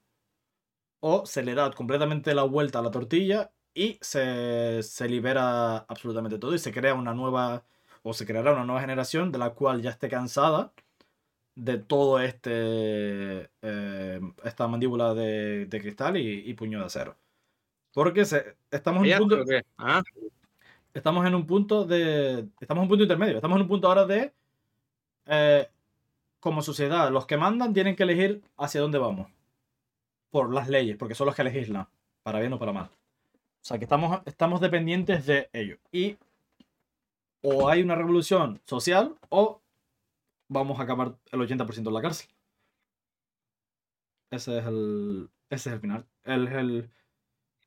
O 0.99 1.25
se 1.25 1.43
le 1.43 1.55
da 1.55 1.71
completamente 1.71 2.33
la 2.35 2.43
vuelta 2.43 2.79
a 2.79 2.81
la 2.81 2.91
tortilla 2.91 3.51
y 3.73 3.97
se, 4.01 4.83
se 4.83 5.07
libera 5.09 5.77
absolutamente 5.77 6.37
todo 6.37 6.53
y 6.55 6.59
se 6.59 6.71
crea 6.71 6.93
una 6.93 7.13
nueva. 7.13 7.65
O 8.03 8.13
se 8.13 8.25
creará 8.25 8.53
una 8.53 8.65
nueva 8.65 8.81
generación 8.81 9.31
de 9.31 9.37
la 9.39 9.51
cual 9.51 9.81
ya 9.81 9.91
esté 9.91 10.09
cansada 10.09 10.73
de 11.55 11.77
todo 11.77 12.19
este 12.19 13.49
eh, 13.61 14.21
esta 14.43 14.67
mandíbula 14.67 15.13
de, 15.13 15.65
de 15.67 15.81
cristal 15.81 16.17
y, 16.17 16.49
y 16.49 16.53
puño 16.55 16.79
de 16.79 16.85
acero. 16.85 17.17
Porque 17.93 18.25
se, 18.25 18.55
estamos, 18.71 19.05
en 19.05 19.13
un 19.13 19.29
punto. 19.29 19.43
Ah, 19.77 20.01
estamos 20.93 21.25
en 21.27 21.35
un 21.35 21.45
punto 21.47 21.85
de. 21.85 22.47
Estamos 22.59 22.81
en 22.81 22.83
un 22.83 22.89
punto 22.89 23.03
intermedio. 23.03 23.35
Estamos 23.35 23.55
en 23.57 23.61
un 23.63 23.67
punto 23.67 23.87
ahora 23.87 24.05
de. 24.05 24.33
eh, 25.27 25.69
como 26.39 26.61
sociedad, 26.61 27.11
los 27.11 27.25
que 27.27 27.37
mandan 27.37 27.73
tienen 27.73 27.95
que 27.95 28.03
elegir 28.03 28.41
hacia 28.57 28.81
dónde 28.81 28.99
vamos. 28.99 29.29
Por 30.31 30.53
las 30.53 30.67
leyes, 30.69 30.97
porque 30.97 31.15
son 31.15 31.27
los 31.27 31.35
que 31.35 31.43
legislan. 31.43 31.87
Para 32.23 32.39
bien 32.39 32.53
o 32.53 32.59
para 32.59 32.71
mal. 32.73 32.85
O 32.85 33.65
sea 33.65 33.77
que 33.77 33.85
estamos, 33.85 34.21
estamos 34.25 34.61
dependientes 34.61 35.25
de 35.25 35.49
ellos. 35.53 35.79
Y. 35.91 36.17
O 37.41 37.69
hay 37.69 37.81
una 37.81 37.95
revolución 37.95 38.61
social 38.65 39.15
o 39.29 39.61
vamos 40.47 40.79
a 40.79 40.83
acabar 40.83 41.17
el 41.31 41.39
80% 41.39 41.87
en 41.87 41.93
la 41.93 42.01
cárcel. 42.01 42.29
Ese 44.29 44.59
es 44.59 44.65
el. 44.65 45.29
Ese 45.49 45.69
es 45.69 45.73
el 45.73 45.81
final. 45.81 46.07
El, 46.23 46.47
el, 46.47 46.89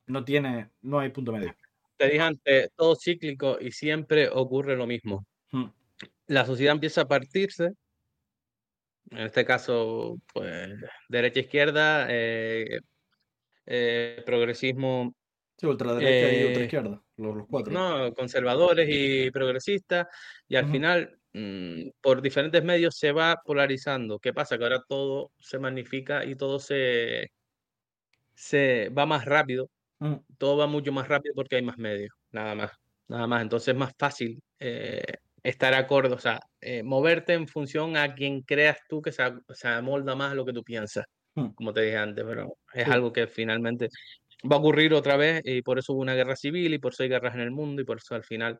no 0.06 0.24
tiene. 0.24 0.70
No 0.82 0.98
hay 0.98 1.10
punto 1.10 1.32
medio. 1.32 1.54
te 1.96 2.06
dije 2.06 2.20
antes, 2.20 2.70
todo 2.76 2.96
cíclico 2.96 3.58
y 3.60 3.72
siempre 3.72 4.28
ocurre 4.28 4.76
lo 4.76 4.86
mismo. 4.86 5.26
Hmm. 5.50 5.66
La 6.26 6.46
sociedad 6.46 6.74
empieza 6.74 7.02
a 7.02 7.08
partirse, 7.08 7.72
en 9.10 9.18
este 9.18 9.44
caso, 9.44 10.18
pues, 10.32 10.70
derecha-izquierda, 11.08 12.06
eh, 12.08 12.80
eh, 13.66 14.22
progresismo, 14.24 15.14
Sí, 15.64 15.70
ultraderecha 15.70 16.32
y 16.32 16.42
Eh, 16.42 16.44
ultraizquierda. 16.44 17.02
Los, 17.16 17.36
los 17.36 17.46
cuatro. 17.48 17.72
no, 17.72 18.12
conservadores 18.14 18.88
y 18.90 19.30
progresistas, 19.30 20.06
y 20.48 20.56
al 20.56 20.66
Ujú. 20.66 20.70
final, 20.70 21.18
mm, 21.34 21.90
por 22.00 22.22
diferentes 22.22 22.64
medios 22.64 22.96
se 22.98 23.12
va 23.12 23.36
polarizando. 23.44 24.18
¿Qué 24.20 24.32
pasa? 24.34 24.58
Que 24.58 24.64
ahora 24.64 24.82
todo 24.88 25.32
se 25.38 25.58
magnifica 25.58 26.24
y 26.24 26.36
todo 26.36 26.58
se, 26.60 27.28
se 28.34 28.88
va 28.90 29.06
más 29.06 29.24
rápido 29.24 29.68
Mm, 30.00 30.24
todo 30.38 30.56
va 30.58 30.66
mucho 30.68 30.92
más 30.92 31.08
rápido 31.08 31.34
porque 31.36 31.56
hay 31.56 31.62
más 31.62 31.78
medios, 31.78 32.10
nada 32.32 32.54
más, 32.56 32.72
nada 33.08 33.26
más. 33.28 33.42
Entonces 33.42 33.68
es 33.70 33.76
más 33.78 33.92
fácil 33.98 34.42
eh, 34.60 35.02
estar 35.42 35.74
acorde, 35.74 36.14
o 36.14 36.18
sea, 36.18 36.40
eh, 36.60 36.82
moverte 36.84 37.34
en 37.34 37.48
función 37.48 37.96
a 37.96 38.14
quien 38.14 38.42
creas 38.42 38.78
tú 38.88 39.02
que 39.02 39.12
se, 39.12 39.24
se 39.54 39.68
amolda 39.68 40.16
más 40.16 40.32
a 40.32 40.34
lo 40.36 40.44
que 40.46 40.52
tú 40.54 40.64
piensas, 40.64 41.06
como 41.54 41.72
te 41.74 41.82
dije 41.82 41.96
antes, 41.98 42.24
pero 42.26 42.58
es 42.74 42.88
algo 42.88 43.12
que 43.12 43.26
finalmente 43.28 43.88
va 44.50 44.56
a 44.56 44.58
ocurrir 44.58 44.94
otra 44.94 45.16
vez 45.16 45.42
y 45.44 45.62
por 45.62 45.78
eso 45.78 45.92
hubo 45.94 46.02
una 46.02 46.14
guerra 46.14 46.36
civil 46.36 46.74
y 46.74 46.78
por 46.78 46.92
eso 46.92 47.02
hay 47.02 47.08
guerras 47.08 47.34
en 47.34 47.40
el 47.40 47.50
mundo 47.50 47.82
y 47.82 47.84
por 47.84 47.98
eso 47.98 48.14
al 48.14 48.24
final 48.24 48.58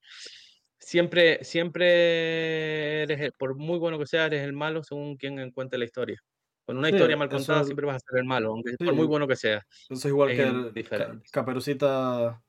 siempre, 0.79 1.43
siempre 1.45 3.03
eres, 3.03 3.21
el- 3.21 3.33
por 3.39 3.57
muy 3.57 3.79
bueno 3.79 3.99
que 3.99 4.07
seas, 4.07 4.27
eres 4.27 4.43
el 4.45 4.53
malo 4.53 4.83
según 4.83 5.17
quien 5.17 5.51
cuente 5.53 5.79
la 5.79 5.85
historia. 5.85 6.19
Con 6.67 6.79
una 6.79 6.89
Sí, 6.89 6.95
historia 6.95 7.17
mal 7.17 7.29
eso 7.29 7.37
contada 7.37 7.61
es- 7.61 7.67
siempre 7.67 7.87
vas 7.87 7.97
a 7.97 8.01
ser 8.01 8.19
el 8.21 8.25
malo, 8.25 8.51
aunque 8.53 8.71
Sí, 8.71 8.77
por 8.85 8.95
muy 8.95 9.07
bueno 9.07 9.29
que 9.29 9.37
seas. 9.37 9.63
Eso 9.91 9.95
es 9.95 10.05
igual 10.07 10.31
Es 10.31 10.37
que 10.37 10.43
el 10.81 10.89
Ca-. 10.89 11.21
Caperucita. 11.33 12.41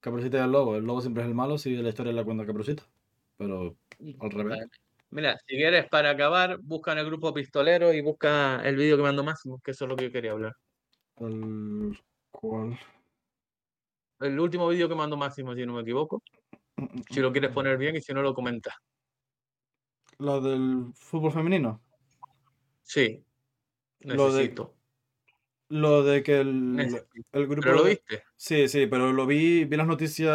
Caperucita 0.00 0.38
y 0.38 0.40
el 0.42 0.50
lobo. 0.52 0.76
El 0.76 0.84
lobo 0.84 1.00
siempre 1.00 1.22
es 1.22 1.28
el 1.28 1.34
malo 1.34 1.58
si 1.58 1.76
la 1.76 1.88
historia 1.90 2.12
la 2.12 2.24
cuenta 2.24 2.44
Caperucita. 2.44 2.82
Pero 3.36 3.76
al 4.20 4.30
revés. 4.30 4.58
Vale. 4.58 4.66
Mira, 5.10 5.38
si 5.46 5.56
quieres 5.56 5.86
para 5.88 6.10
acabar, 6.10 6.58
busca 6.62 6.92
en 6.92 6.98
el 6.98 7.06
grupo 7.06 7.32
pistolero 7.34 7.92
y 7.92 8.00
busca 8.00 8.60
el 8.64 8.76
vídeo 8.76 8.96
que 8.96 9.02
mando 9.02 9.22
Máximo, 9.22 9.60
que 9.62 9.72
eso 9.72 9.84
es 9.84 9.88
lo 9.90 9.96
que 9.96 10.04
yo 10.06 10.12
quería 10.12 10.32
hablar. 10.32 10.54
El. 11.18 11.98
¿Cuál? 12.42 12.76
El 14.18 14.40
último 14.40 14.68
vídeo 14.68 14.88
que 14.88 14.96
mando 14.96 15.16
Máximo, 15.16 15.54
si 15.54 15.64
no 15.64 15.74
me 15.74 15.82
equivoco. 15.82 16.22
Si 17.10 17.20
lo 17.20 17.30
quieres 17.30 17.52
poner 17.52 17.78
bien 17.78 17.94
y 17.94 18.00
si 18.00 18.12
no 18.12 18.20
lo 18.20 18.34
comentas. 18.34 18.74
Lo 20.18 20.40
del 20.40 20.92
fútbol 20.94 21.32
femenino. 21.32 21.80
Sí. 22.82 23.24
Lo 24.00 24.32
de- 24.32 24.38
Necesito. 24.40 24.74
Lo 25.68 26.02
de 26.02 26.22
que 26.24 26.40
el, 26.40 26.74
necesito. 26.74 27.06
el 27.30 27.46
grupo. 27.46 27.62
¿Pero 27.62 27.76
lo 27.76 27.84
viste? 27.84 28.24
Sí, 28.36 28.68
sí, 28.68 28.86
pero 28.88 29.12
lo 29.12 29.24
vi, 29.24 29.64
vi 29.64 29.76
las 29.76 29.86
noticias. 29.86 30.34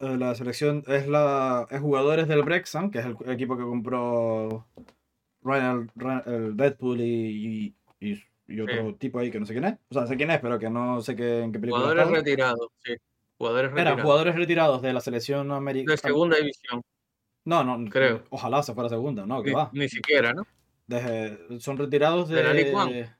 eh, 0.00 0.16
La 0.18 0.34
selección 0.34 0.82
es 0.88 1.06
la 1.06 1.66
es 1.70 1.80
jugadores 1.80 2.26
del 2.26 2.42
Brexham, 2.42 2.90
que 2.90 2.98
es 2.98 3.06
el 3.06 3.16
equipo 3.30 3.56
que 3.56 3.62
compró 3.62 4.66
Ryan, 5.42 5.88
Ryan- 5.94 6.22
el 6.26 6.56
Deadpool 6.56 7.00
y, 7.00 7.74
y, 8.00 8.10
y- 8.12 8.22
y 8.52 8.60
otro 8.60 8.94
tipo 8.96 9.18
ahí 9.18 9.30
que 9.30 9.40
no 9.40 9.46
sé 9.46 9.52
quién 9.54 9.64
es. 9.64 9.74
O 9.90 9.94
sea, 9.94 10.06
sé 10.06 10.16
quién 10.16 10.30
es, 10.30 10.40
pero 10.40 10.58
que 10.58 10.68
no 10.70 11.00
sé 11.00 11.16
qué, 11.16 11.40
en 11.42 11.52
qué 11.52 11.58
película 11.58 11.82
Jugadores 11.84 12.10
retirados, 12.10 12.68
sí. 12.84 12.94
Jugadores 13.38 13.70
Eran 13.72 13.76
retirados. 13.76 14.02
jugadores 14.02 14.34
retirados 14.36 14.82
de 14.82 14.92
la 14.92 15.00
selección 15.00 15.48
De 15.48 15.54
americana. 15.54 15.96
segunda 15.96 16.36
división. 16.36 16.82
No, 17.44 17.64
no, 17.64 17.90
creo. 17.90 18.22
Ojalá 18.30 18.62
se 18.62 18.72
fuera 18.74 18.88
segunda, 18.88 19.26
no, 19.26 19.42
que 19.42 19.50
Ni, 19.50 19.56
va. 19.56 19.70
ni 19.72 19.88
siquiera, 19.88 20.32
¿no? 20.32 20.46
Desde- 20.86 21.58
son 21.60 21.76
retirados 21.78 22.28
de. 22.28 22.36
¿De 22.36 22.42
la 22.44 22.52
League 22.52 22.74
One? 22.74 23.10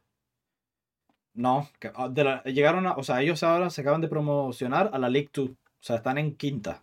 No, 1.35 1.69
que- 1.81 1.91
ah, 1.95 2.09
de 2.09 2.25
la- 2.25 2.43
llegaron 2.45 2.87
a. 2.87 2.93
O 2.93 3.03
sea, 3.03 3.23
ellos 3.23 3.43
ahora 3.43 3.71
se 3.71 3.81
acaban 3.81 4.01
de 4.01 4.09
promocionar 4.09 4.91
a 4.93 4.99
la 4.99 5.09
League 5.09 5.31
2. 5.33 5.49
O 5.51 5.55
sea, 5.81 5.97
están 5.97 6.19
en 6.19 6.37
quinta. 6.37 6.83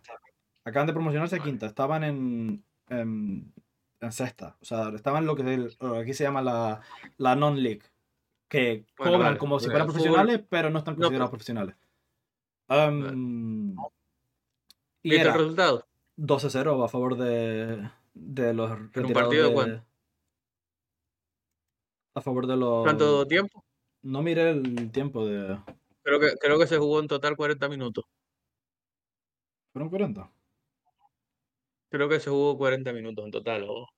Acaban 0.64 0.86
de 0.86 0.92
promocionarse 0.92 1.36
a 1.36 1.42
quinta. 1.42 1.66
Estaban 1.66 2.04
en. 2.04 2.64
en, 2.88 3.52
en 4.00 4.12
sexta. 4.12 4.56
O 4.60 4.64
sea, 4.64 4.90
estaban 4.94 5.22
en 5.22 5.26
lo 5.28 5.36
que 5.36 5.68
aquí 6.02 6.12
se 6.14 6.24
llama 6.24 6.42
la, 6.42 6.80
la 7.18 7.36
non-league. 7.36 7.82
Que 8.50 8.84
Bueno, 8.98 9.12
cobran 9.12 9.20
vale, 9.20 9.38
como 9.38 9.58
si 9.60 9.66
pues, 9.66 9.72
fueran 9.72 9.88
fútbol- 9.88 9.92
profesionales, 9.92 10.44
pero 10.50 10.68
no 10.70 10.78
están 10.80 10.94
no, 10.96 11.02
considerados 11.02 11.30
pues- 11.30 11.38
profesionales. 11.38 11.76
Am, 12.68 13.76
y 15.02 15.10
¿Viste 15.10 15.26
el 15.28 15.32
resultado? 15.32 15.86
12-0 16.18 16.84
a 16.84 16.88
favor 16.88 17.16
de, 17.16 17.88
de 18.12 18.52
los 18.52 18.70
retirados. 18.78 19.12
partido 19.12 19.48
de 19.48 19.54
cuánto? 19.54 19.84
A 22.14 22.20
favor 22.20 22.46
de 22.46 22.56
los. 22.56 22.82
¿Cuánto 22.84 23.26
tiempo? 23.26 23.64
No 24.02 24.20
miré 24.22 24.50
el 24.50 24.90
tiempo 24.90 25.24
de. 25.26 25.58
Creo 26.02 26.18
que, 26.20 26.34
creo 26.40 26.58
que 26.58 26.66
se 26.66 26.76
jugó 26.78 26.98
en 27.00 27.06
total 27.08 27.36
40 27.36 27.68
minutos. 27.68 28.04
¿Fueron 29.72 29.88
40? 29.90 30.30
Creo 31.88 32.08
que 32.08 32.18
se 32.20 32.30
jugó 32.30 32.58
40 32.58 32.92
minutos 32.92 33.24
en 33.24 33.30
total. 33.30 33.64
o- 33.68 33.88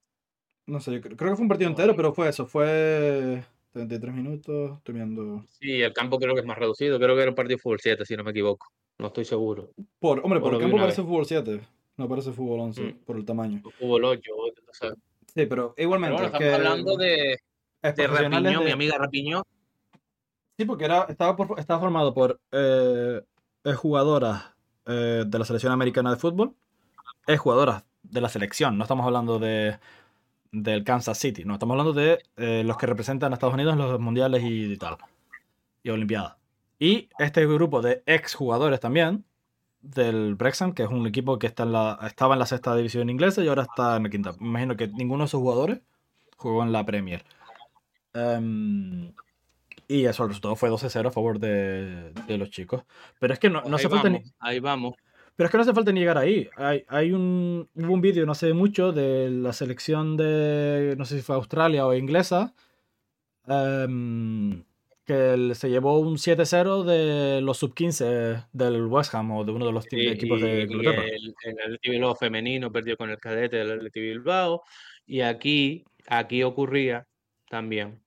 No 0.67 0.79
sé, 0.79 0.93
yo 0.93 1.01
creo, 1.01 1.17
creo 1.17 1.31
que 1.31 1.35
fue 1.37 1.43
un 1.43 1.49
partido 1.49 1.69
entero, 1.69 1.95
pero 1.95 2.13
fue 2.13 2.29
eso. 2.29 2.45
Fue 2.45 3.43
33 3.73 4.13
minutos. 4.13 4.77
Estoy 4.77 4.95
viendo. 4.95 5.43
Sí, 5.49 5.81
el 5.81 5.93
campo 5.93 6.17
creo 6.19 6.33
que 6.33 6.41
es 6.41 6.45
más 6.45 6.57
reducido. 6.57 6.97
Creo 6.99 7.15
que 7.15 7.21
era 7.21 7.31
un 7.31 7.35
partido 7.35 7.57
de 7.57 7.61
fútbol 7.61 7.79
7, 7.81 8.05
si 8.05 8.15
no 8.15 8.23
me 8.23 8.31
equivoco. 8.31 8.67
No 8.99 9.07
estoy 9.07 9.25
seguro. 9.25 9.71
Por, 9.99 10.19
hombre, 10.23 10.39
por 10.39 10.53
el 10.53 10.59
campo 10.61 10.77
parece 10.77 11.01
fútbol 11.01 11.25
7. 11.25 11.61
No 11.97 12.07
parece 12.07 12.31
fútbol 12.31 12.59
11 12.61 12.81
Mm. 12.83 12.99
por 13.05 13.17
el 13.17 13.25
tamaño. 13.25 13.61
O 13.65 13.71
Fútbol 13.71 14.05
8. 14.05 14.31
o- 14.35 14.73
sea, 14.73 14.91
Sí, 15.35 15.45
pero 15.47 15.73
Pero 15.75 15.83
igualmente. 15.85 16.13
bueno, 16.13 16.27
es 16.27 16.33
estamos 16.33 16.47
que 16.47 16.53
hablando 16.67 16.95
de, 16.97 17.33
es 17.81 17.95
de 17.95 18.07
Rapiño, 18.07 18.61
mi 18.61 18.71
amiga 18.71 18.97
Rapiño. 18.99 19.41
Sí, 20.57 20.65
porque 20.65 20.85
era, 20.85 21.03
estaba, 21.09 21.35
por- 21.35 21.59
estaba 21.59 21.79
formado 21.79 22.13
por 22.13 22.39
eh, 22.51 23.21
jugadoras 23.75 24.53
eh, 24.85 25.23
de 25.25 25.39
la 25.39 25.45
selección 25.45 25.71
americana 25.73 26.11
de 26.11 26.17
fútbol, 26.17 26.53
es 27.25 27.39
jugadoras 27.39 27.83
de 28.03 28.21
la 28.21 28.29
selección, 28.29 28.77
no 28.77 28.83
estamos 28.83 29.05
hablando 29.07 29.39
de 29.39 29.79
del 30.53 30.83
Kansas 30.83 31.17
City, 31.17 31.43
no, 31.43 31.53
estamos 31.55 31.73
hablando 31.73 31.93
de 31.93 32.19
eh, 32.37 32.63
los 32.63 32.77
que 32.77 32.85
representan 32.85 33.33
a 33.33 33.35
Estados 33.35 33.55
Unidos 33.55 33.73
en 33.73 33.79
los 33.79 33.99
mundiales 33.99 34.43
y, 34.45 34.77
tal, 34.77 34.97
y 35.81 35.89
olimpiadas. 35.89 36.35
Y 36.79 37.09
este 37.17 37.45
grupo 37.47 37.81
de 37.81 38.03
ex 38.05 38.35
jugadores 38.35 38.79
también 38.79 39.25
del 39.81 40.35
Brexham, 40.35 40.73
que 40.73 40.83
es 40.83 40.89
un 40.89 41.07
equipo 41.07 41.39
que 41.39 41.47
está 41.47 41.63
en 41.63 41.73
la, 41.73 41.99
estaba 42.05 42.35
en 42.35 42.39
la 42.39 42.45
sexta 42.45 42.75
división 42.75 43.09
inglesa 43.09 43.43
y 43.43 43.47
ahora 43.47 43.63
está 43.63 43.97
en 43.97 44.03
la 44.03 44.09
quinta. 44.09 44.33
Me 44.39 44.47
imagino 44.47 44.77
que 44.77 44.87
ninguno 44.87 45.23
de 45.23 45.27
esos 45.27 45.41
jugadores 45.41 45.81
jugó 46.37 46.61
en 46.63 46.71
la 46.71 46.85
Premier. 46.85 47.25
Em, 48.13 49.11
y 49.87 50.05
eso, 50.05 50.23
el 50.23 50.29
resultado 50.29 50.55
fue 50.55 50.69
12-0 50.69 51.07
a 51.07 51.11
favor 51.11 51.39
de, 51.39 52.13
de 52.27 52.37
los 52.37 52.51
chicos. 52.51 52.83
Pero 53.19 53.33
es 53.33 53.39
que 53.39 53.49
no, 53.49 53.59
ahí 53.59 53.83
falta 53.85 54.09
ni, 54.09 54.19
vamos, 54.19 54.33
ahí 54.39 54.59
vamos. 54.59 54.95
Pero 55.35 55.45
es 55.47 55.51
que 55.51 55.57
no 55.57 55.63
hace 55.63 55.73
falta 55.73 55.91
ni 55.91 55.99
llegar 55.99 56.17
ahí. 56.17 56.49
Hay, 56.55 56.83
hay 56.87 57.11
un, 57.11 57.69
hubo 57.75 57.93
un 57.93 58.01
vídeo 58.01 58.25
no 58.25 58.31
hace 58.33 58.53
mucho 58.53 58.91
de 58.91 59.29
la 59.29 59.53
selección 59.53 60.15
de, 60.17 60.95
no 60.97 61.05
sé 61.05 61.17
si 61.17 61.21
fue 61.23 61.35
Australia 61.35 61.85
o 61.87 61.93
inglesa, 61.93 62.53
em, 63.47 64.63
que 65.05 65.53
se 65.55 65.69
llevó 65.69 65.99
un 65.99 66.17
7-0 66.17 66.83
de 66.85 67.41
los 67.41 67.57
sub-15 67.57 68.47
del 68.53 68.85
West 68.85 69.13
Ham 69.15 69.31
o 69.31 69.43
de 69.43 69.51
uno 69.51 69.65
de 69.65 69.71
los 69.73 69.85
equipos 69.91 70.39
y, 70.39 70.43
de 70.43 70.61
Inglaterra. 70.63 71.03
el, 71.05 71.35
el 71.65 71.79
Bilbao 71.83 72.15
femenino 72.15 72.71
perdió 72.71 72.95
con 72.95 73.09
el 73.09 73.17
cadete 73.19 73.57
del 73.57 73.71
Athletic 73.71 74.01
Bilbao. 74.01 74.63
Y 75.05 75.19
aquí, 75.21 75.83
aquí 76.07 76.41
ocurría 76.43 77.05
también. 77.49 78.01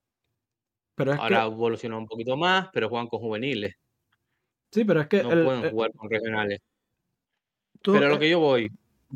Pero 0.95 1.13
es 1.13 1.19
Ahora 1.19 1.41
que, 1.41 1.47
evolucionó 1.53 1.99
un 1.99 2.07
poquito 2.07 2.39
más, 2.39 2.69
pero 2.73 2.89
juegan 2.89 3.09
con 3.09 3.21
juveniles. 3.21 3.75
sí, 4.71 4.85
pero 4.85 5.03
es 5.03 5.09
que 5.09 5.23
No 5.23 5.33
el- 5.33 5.45
pueden 5.45 5.65
el- 5.65 5.71
jugar 5.71 5.93
con 5.93 6.09
regionales. 6.11 6.61
Tú- 7.87 7.93
Pero 7.93 8.07
a 8.07 8.09
lo 8.09 8.19
que 8.19 8.29
yo 8.29 8.41
voy. 8.41 8.69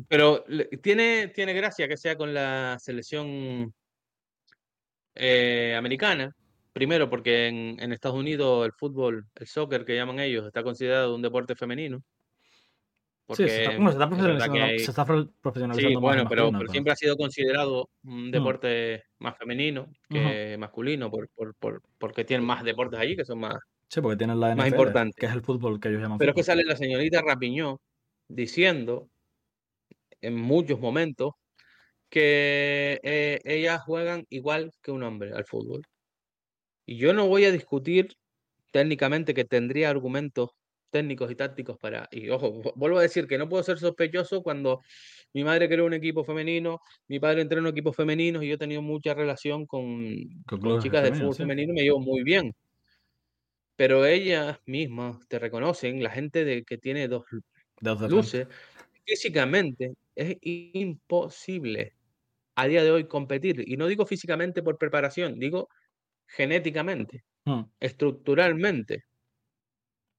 Pero 0.07 0.45
tiene, 0.81 1.27
tiene 1.27 1.51
gracia 1.53 1.87
que 1.89 1.97
sea 1.97 2.15
con 2.15 2.33
la 2.33 2.77
selección 2.79 3.73
eh, 5.15 5.75
americana. 5.77 6.33
Primero, 6.73 7.09
porque 7.09 7.47
en, 7.47 7.77
en 7.81 7.91
Estados 7.91 8.17
Unidos 8.17 8.65
el 8.65 8.71
fútbol, 8.71 9.25
el 9.35 9.47
soccer 9.47 9.83
que 9.83 9.95
llaman 9.95 10.19
ellos, 10.21 10.45
está 10.47 10.63
considerado 10.63 11.13
un 11.13 11.21
deporte 11.21 11.53
femenino. 11.55 12.01
Porque 13.25 13.43
sí, 13.43 13.49
se 13.49 13.61
está, 13.63 13.71
bueno, 13.75 13.89
se 13.91 13.93
está 13.95 14.03
es 14.05 14.09
profesionalizando, 14.09 14.63
hay- 14.63 14.79
se 14.79 14.91
está 14.91 15.05
pro- 15.05 15.23
Sí, 15.23 15.29
profesionalizando 15.41 16.01
más 16.01 16.01
bueno, 16.01 16.29
pero, 16.29 16.41
masculino, 16.43 16.51
pero 16.51 16.59
pero- 16.59 16.71
siempre 16.71 16.93
ha 16.93 16.95
sido 16.95 17.17
considerado 17.17 17.89
un 18.05 18.27
Mm. 18.29 18.31
deporte 18.31 19.03
más 19.19 19.37
femenino 19.37 19.87
que 20.09 20.55
masculino, 20.57 21.11
por, 21.11 21.27
por, 21.35 21.55
por- 21.55 21.81
porque 21.97 22.23
tienen 22.23 22.45
más 22.45 22.63
deportes 22.63 22.97
allí 22.99 23.17
que 23.17 23.25
son 23.25 23.39
más. 23.39 23.57
Sí, 23.89 23.99
porque 23.99 24.15
tienen 24.17 24.39
la 24.39 24.55
más 24.55 24.67
NFL, 24.67 24.75
importante. 24.75 25.15
que 25.19 25.25
es 25.25 25.33
el 25.33 25.41
fútbol 25.41 25.77
que 25.81 25.89
ellos 25.89 26.01
llaman 26.01 26.17
Pero 26.17 26.31
es 26.31 26.35
que 26.35 26.43
sale 26.43 26.63
la 26.63 26.77
señorita 26.77 27.21
Rapiñó 27.21 27.79
diciendo 28.35 29.09
en 30.21 30.35
muchos 30.35 30.79
momentos 30.79 31.33
que 32.09 32.99
eh, 33.03 33.39
ellas 33.45 33.81
juegan 33.83 34.25
igual 34.29 34.71
que 34.83 34.91
un 34.91 35.03
hombre 35.03 35.33
al 35.33 35.45
fútbol. 35.45 35.83
Y 36.85 36.97
yo 36.97 37.13
no 37.13 37.27
voy 37.27 37.45
a 37.45 37.51
discutir 37.51 38.09
técnicamente 38.71 39.33
que 39.33 39.45
tendría 39.45 39.89
argumentos 39.89 40.51
técnicos 40.91 41.31
y 41.31 41.35
tácticos 41.35 41.77
para... 41.79 42.07
Y 42.11 42.29
ojo, 42.29 42.51
vu- 42.53 42.73
vuelvo 42.75 42.99
a 42.99 43.03
decir 43.03 43.27
que 43.27 43.37
no 43.37 43.49
puedo 43.49 43.63
ser 43.63 43.79
sospechoso 43.79 44.43
cuando 44.43 44.81
mi 45.33 45.43
madre 45.43 45.69
creó 45.69 45.85
un 45.85 45.93
equipo 45.93 46.23
femenino, 46.23 46.79
mi 47.07 47.19
padre 47.19 47.41
entrenó 47.43 47.69
equipos 47.69 47.95
femeninos 47.95 48.43
y 48.43 48.49
yo 48.49 48.55
he 48.55 48.57
tenido 48.57 48.81
mucha 48.81 49.13
relación 49.13 49.65
con, 49.65 49.99
Con 50.47 50.61
chicas 50.79 51.03
femeninos, 51.03 51.19
fútbol 51.19 51.37
sí. 51.37 51.43
femenino 51.43 51.73
y 51.73 51.75
me 51.75 51.83
llevo 51.83 51.99
muy 52.01 52.23
bien. 52.23 52.53
Pero 53.75 54.05
ellas 54.05 54.59
mismas 54.65 55.27
te 55.27 55.39
reconocen, 55.39 56.03
la 56.03 56.11
gente 56.11 56.45
de, 56.45 56.63
que 56.63 56.77
tiene 56.77 57.07
dos 57.07 57.25
Luces, 58.07 58.47
físicamente 59.05 59.93
es 60.15 60.37
imposible 60.41 61.95
a 62.55 62.67
día 62.67 62.83
de 62.83 62.91
hoy 62.91 63.07
competir. 63.07 63.63
Y 63.67 63.77
no 63.77 63.87
digo 63.87 64.05
físicamente 64.05 64.63
por 64.63 64.77
preparación, 64.77 65.39
digo 65.39 65.69
genéticamente, 66.27 67.23
Mm, 67.45 67.63
estructuralmente. 67.79 69.05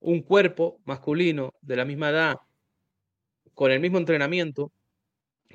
Un 0.01 0.23
cuerpo 0.23 0.81
masculino 0.85 1.55
de 1.61 1.77
la 1.77 1.85
misma 1.85 2.11
edad, 2.11 2.37
con 3.55 3.71
el 3.71 3.81
mismo 3.81 3.99
entrenamiento, 3.99 4.73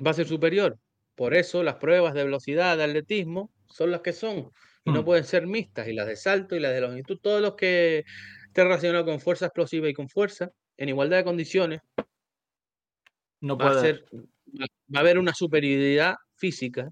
va 0.04 0.12
a 0.12 0.14
ser 0.14 0.26
superior. 0.28 0.78
Por 1.16 1.34
eso 1.34 1.62
las 1.62 1.76
pruebas 1.76 2.14
de 2.14 2.24
velocidad, 2.24 2.76
de 2.76 2.84
atletismo, 2.84 3.52
son 3.68 3.90
las 3.90 4.02
que 4.02 4.12
son. 4.12 4.50
Y 4.84 4.92
no 4.92 5.02
Mm. 5.02 5.04
pueden 5.04 5.24
ser 5.24 5.46
mixtas. 5.46 5.88
Y 5.88 5.92
las 5.94 6.06
de 6.06 6.16
salto 6.16 6.56
y 6.56 6.60
las 6.60 6.72
de 6.72 6.80
longitud, 6.82 7.18
todos 7.22 7.42
los 7.42 7.54
que 7.56 8.04
estén 8.46 8.64
relacionados 8.66 9.06
con 9.06 9.20
fuerza 9.20 9.46
explosiva 9.46 9.88
y 9.88 9.94
con 9.94 10.08
fuerza, 10.08 10.50
en 10.78 10.88
igualdad 10.88 11.18
de 11.18 11.24
condiciones, 11.24 11.80
No 13.40 13.56
va 13.58 13.66
a 13.66 13.68
puede. 13.70 13.80
ser, 13.80 14.04
va 14.94 14.98
a 14.98 15.00
haber 15.00 15.18
una 15.18 15.34
superioridad 15.34 16.14
física 16.36 16.88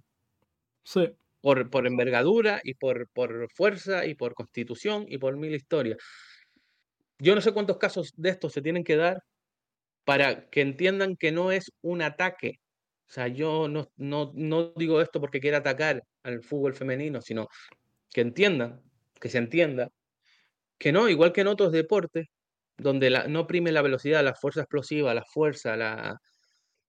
Sí. 0.85 1.17
por, 1.41 1.71
por 1.71 1.87
envergadura 1.87 2.61
y 2.63 2.75
por, 2.75 3.09
por 3.11 3.49
fuerza 3.53 4.07
y 4.07 4.15
por 4.15 4.35
constitución 4.35 5.07
y 5.09 5.19
por 5.19 5.37
mil 5.37 5.55
historias. 5.55 5.99
Yo 7.19 7.35
no 7.35 7.41
sé 7.41 7.53
cuántos 7.53 7.79
casos 7.79 8.13
de 8.17 8.31
estos 8.31 8.53
se 8.53 8.63
tienen 8.63 8.85
que 8.85 8.97
dar 8.97 9.19
para 10.05 10.49
que 10.51 10.61
entiendan 10.61 11.17
que 11.17 11.33
no 11.33 11.53
es 11.53 11.73
un 11.83 12.03
ataque. 12.03 12.61
O 13.09 13.13
sea, 13.13 13.29
yo 13.29 13.69
no, 13.69 13.89
no, 13.97 14.33
no 14.35 14.73
digo 14.77 15.01
esto 15.01 15.21
porque 15.21 15.41
quiera 15.41 15.59
atacar 15.59 16.03
al 16.25 16.43
fútbol 16.43 16.75
femenino, 16.75 17.21
sino 17.23 17.49
que 18.13 18.21
entiendan, 18.21 18.83
que 19.21 19.29
se 19.29 19.39
entienda, 19.39 19.91
que 20.79 20.93
no, 20.93 21.09
igual 21.09 21.33
que 21.33 21.43
en 21.43 21.49
otros 21.49 21.73
deportes, 21.73 22.27
donde 22.79 23.11
la- 23.11 23.27
no 23.29 23.47
prime 23.47 23.73
la 23.73 23.83
velocidad, 23.83 24.23
la 24.25 24.35
fuerza 24.35 24.61
explosiva, 24.63 25.15
la 25.15 25.25
fuerza, 25.25 25.77
la, 25.77 26.19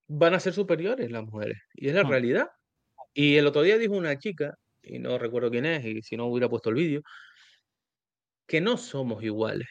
van 0.08 0.34
a 0.34 0.40
ser 0.40 0.54
superiores 0.54 1.12
las 1.12 1.24
mujeres. 1.24 1.58
Y 1.76 1.90
es 1.90 1.96
la 1.96 2.04
Mm. 2.04 2.10
realidad. 2.10 2.48
Y 3.14 3.38
el 3.38 3.48
otro 3.48 3.62
día 3.64 3.78
dijo 3.78 3.94
una 3.96 4.18
chica, 4.20 4.56
y 4.84 5.00
no 5.00 5.18
recuerdo 5.18 5.50
quién 5.52 5.66
es, 5.66 5.86
y 5.86 6.02
si 6.02 6.18
no 6.18 6.26
hubiera 6.28 6.50
puesto 6.50 6.70
el 6.70 6.76
vídeo, 6.76 7.02
que 8.46 8.62
no 8.62 8.78
somos 8.78 9.24
iguales. 9.24 9.68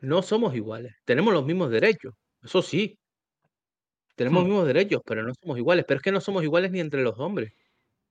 No 0.00 0.22
somos 0.22 0.54
iguales. 0.54 0.94
Tenemos 1.04 1.32
los 1.34 1.44
mismos 1.44 1.70
derechos, 1.70 2.14
eso 2.42 2.62
sí. 2.62 2.98
Tenemos 4.16 4.42
Hmm. 4.42 4.46
los 4.46 4.48
mismos 4.48 4.66
derechos, 4.66 5.02
pero 5.04 5.22
no 5.22 5.32
somos 5.40 5.58
iguales. 5.58 5.84
Pero 5.86 5.98
es 5.98 6.02
que 6.02 6.12
no 6.12 6.20
somos 6.20 6.42
iguales 6.42 6.70
ni 6.70 6.80
entre 6.80 7.02
los 7.02 7.18
hombres, 7.18 7.52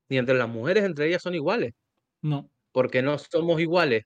ni 0.10 0.18
entre 0.18 0.36
las 0.36 0.50
mujeres, 0.50 0.84
entre 0.84 1.08
ellas 1.08 1.22
son 1.22 1.36
iguales. 1.36 1.74
No. 2.22 2.50
Porque 2.72 3.02
no 3.02 3.18
somos 3.18 3.60
iguales 3.62 4.04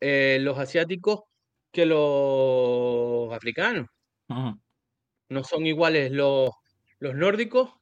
eh, 0.00 0.38
los 0.42 0.58
asiáticos 0.58 1.20
que 1.72 1.86
los 1.86 3.32
africanos. 3.32 3.86
No 5.30 5.42
son 5.44 5.66
iguales 5.66 6.10
los, 6.12 6.50
los 6.98 7.14
nórdicos 7.14 7.72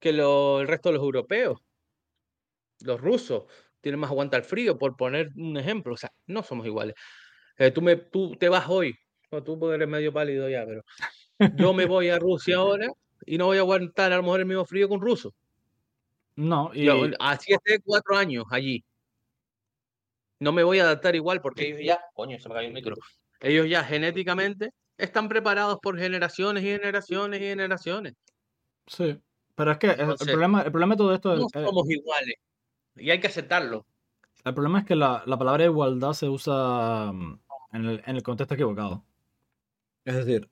que 0.00 0.12
lo- 0.12 0.60
el 0.60 0.68
resto 0.68 0.90
de 0.90 0.94
los 0.94 1.04
europeos. 1.04 1.60
Los 2.80 3.00
rusos 3.00 3.44
tienen 3.80 4.00
más 4.00 4.10
aguanta 4.10 4.36
al 4.36 4.44
frío, 4.44 4.78
por 4.78 4.96
poner 4.96 5.30
un 5.36 5.56
ejemplo. 5.56 5.94
O 5.94 5.96
sea, 5.96 6.10
no 6.26 6.42
somos 6.42 6.66
iguales. 6.66 6.94
Eh, 7.58 7.70
tú, 7.70 7.82
me, 7.82 7.96
tú 7.96 8.36
te 8.36 8.48
vas 8.48 8.68
hoy, 8.68 8.94
no, 9.30 9.42
tú 9.42 9.58
porque 9.58 9.76
eres 9.76 9.88
medio 9.88 10.12
pálido 10.12 10.48
ya, 10.48 10.64
pero 10.66 10.82
yo 11.56 11.72
me 11.74 11.86
voy 11.86 12.08
a 12.10 12.18
Rusia 12.18 12.56
ahora 12.56 12.88
y 13.26 13.38
no 13.38 13.46
voy 13.46 13.58
a 13.58 13.60
aguantar 13.60 14.12
a 14.12 14.16
lo 14.16 14.22
mejor 14.24 14.40
el 14.40 14.46
mismo 14.46 14.64
frío 14.66 14.88
que 14.88 14.94
un 14.94 15.02
ruso. 15.02 15.34
No, 16.36 16.70
y. 16.74 16.84
Yo, 16.84 17.04
así 17.20 17.52
esté 17.52 17.80
cuatro 17.84 18.16
años 18.16 18.44
allí. 18.50 18.84
No 20.42 20.50
me 20.52 20.64
voy 20.64 20.80
a 20.80 20.82
adaptar 20.82 21.14
igual 21.14 21.40
porque 21.40 21.68
ellos 21.68 21.80
ya, 21.84 22.00
coño, 22.14 22.36
se 22.40 22.48
me 22.48 22.54
cayó 22.56 22.66
el 22.66 22.74
micro. 22.74 22.96
Ellos 23.40 23.68
ya 23.68 23.84
genéticamente 23.84 24.70
están 24.98 25.28
preparados 25.28 25.78
por 25.80 25.96
generaciones 25.96 26.64
y 26.64 26.66
generaciones 26.66 27.40
y 27.40 27.44
generaciones. 27.44 28.14
Sí. 28.88 29.20
Pero 29.54 29.70
es 29.70 29.78
que 29.78 29.90
el- 29.90 30.00
el, 30.10 30.16
problema, 30.16 30.62
el 30.62 30.72
problema 30.72 30.94
de 30.94 30.98
todo 30.98 31.14
esto 31.14 31.36
No 31.36 31.46
es. 31.46 31.54
eh, 31.54 31.64
somos 31.64 31.88
iguales. 31.88 32.34
Y 32.96 33.10
hay 33.10 33.20
que 33.20 33.28
aceptarlo. 33.28 33.86
El 34.44 34.54
problema 34.54 34.80
es 34.80 34.84
que 34.84 34.96
la, 34.96 35.22
la 35.26 35.38
palabra 35.38 35.64
igualdad 35.64 36.12
se 36.14 36.28
usa 36.28 37.12
mm, 37.12 37.38
en 37.74 37.84
el, 37.84 38.02
en 38.04 38.16
el 38.16 38.22
contexto 38.24 38.54
equivocado. 38.54 39.04
Es 40.04 40.16
decir, 40.16 40.50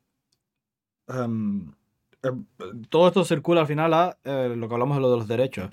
em, 1.08 1.72
em, 2.22 2.46
todo 2.88 3.08
esto 3.08 3.24
circula 3.24 3.62
al 3.62 3.66
final 3.66 3.92
a 3.94 4.16
eh, 4.22 4.54
lo 4.56 4.68
que 4.68 4.74
hablamos 4.74 4.96
de 4.98 5.00
lo 5.02 5.10
de 5.10 5.16
los 5.16 5.26
derechos. 5.28 5.70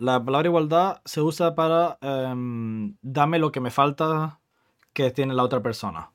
La 0.00 0.24
palabra 0.24 0.48
igualdad 0.48 1.02
se 1.04 1.20
usa 1.20 1.54
para 1.54 1.98
em, 2.00 2.96
dame 3.02 3.38
lo 3.38 3.52
que 3.52 3.60
me 3.60 3.70
falta 3.70 4.40
que 4.94 5.10
tiene 5.10 5.34
la 5.34 5.42
otra 5.44 5.62
persona. 5.62 6.10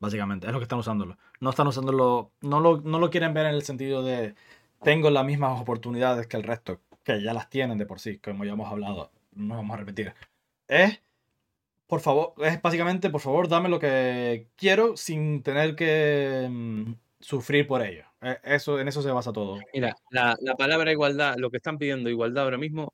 Básicamente, 0.00 0.48
es 0.48 0.52
lo 0.52 0.58
que 0.58 0.64
están 0.64 0.80
usándolo. 0.80 1.16
No 1.38 1.50
están 1.50 1.68
usándolo, 1.68 2.32
no 2.40 2.58
lo, 2.58 2.80
no 2.80 2.98
lo 2.98 3.10
quieren 3.10 3.34
ver 3.34 3.46
en 3.46 3.54
el 3.54 3.62
sentido 3.62 4.02
de 4.02 4.34
tengo 4.82 5.10
las 5.10 5.24
mismas 5.24 5.60
oportunidades 5.60 6.26
que 6.26 6.36
el 6.36 6.42
resto, 6.42 6.80
que 7.04 7.22
ya 7.22 7.32
las 7.32 7.48
tienen 7.48 7.78
de 7.78 7.86
por 7.86 8.00
sí, 8.00 8.18
como 8.18 8.44
ya 8.44 8.54
hemos 8.54 8.72
hablado. 8.72 9.12
No 9.32 9.54
vamos 9.54 9.74
a 9.74 9.78
repetir 9.78 10.12
es, 10.66 11.00
por 11.86 12.00
favor, 12.00 12.34
es 12.44 12.60
básicamente, 12.60 13.08
por 13.08 13.20
favor, 13.20 13.48
dame 13.48 13.68
lo 13.68 13.78
que 13.78 14.48
quiero 14.56 14.96
sin 14.96 15.44
tener 15.44 15.76
que 15.76 16.48
mm, 16.50 16.92
sufrir 17.20 17.68
por 17.68 17.82
ello. 17.82 18.04
Eh, 18.20 18.36
Eso, 18.42 18.80
en 18.80 18.88
eso 18.88 19.00
se 19.00 19.12
basa 19.12 19.32
todo. 19.32 19.60
Mira, 19.72 19.94
la, 20.10 20.36
la 20.40 20.56
palabra 20.56 20.90
igualdad, 20.90 21.36
lo 21.38 21.50
que 21.50 21.58
están 21.58 21.78
pidiendo 21.78 22.10
igualdad 22.10 22.44
ahora 22.44 22.58
mismo 22.58 22.92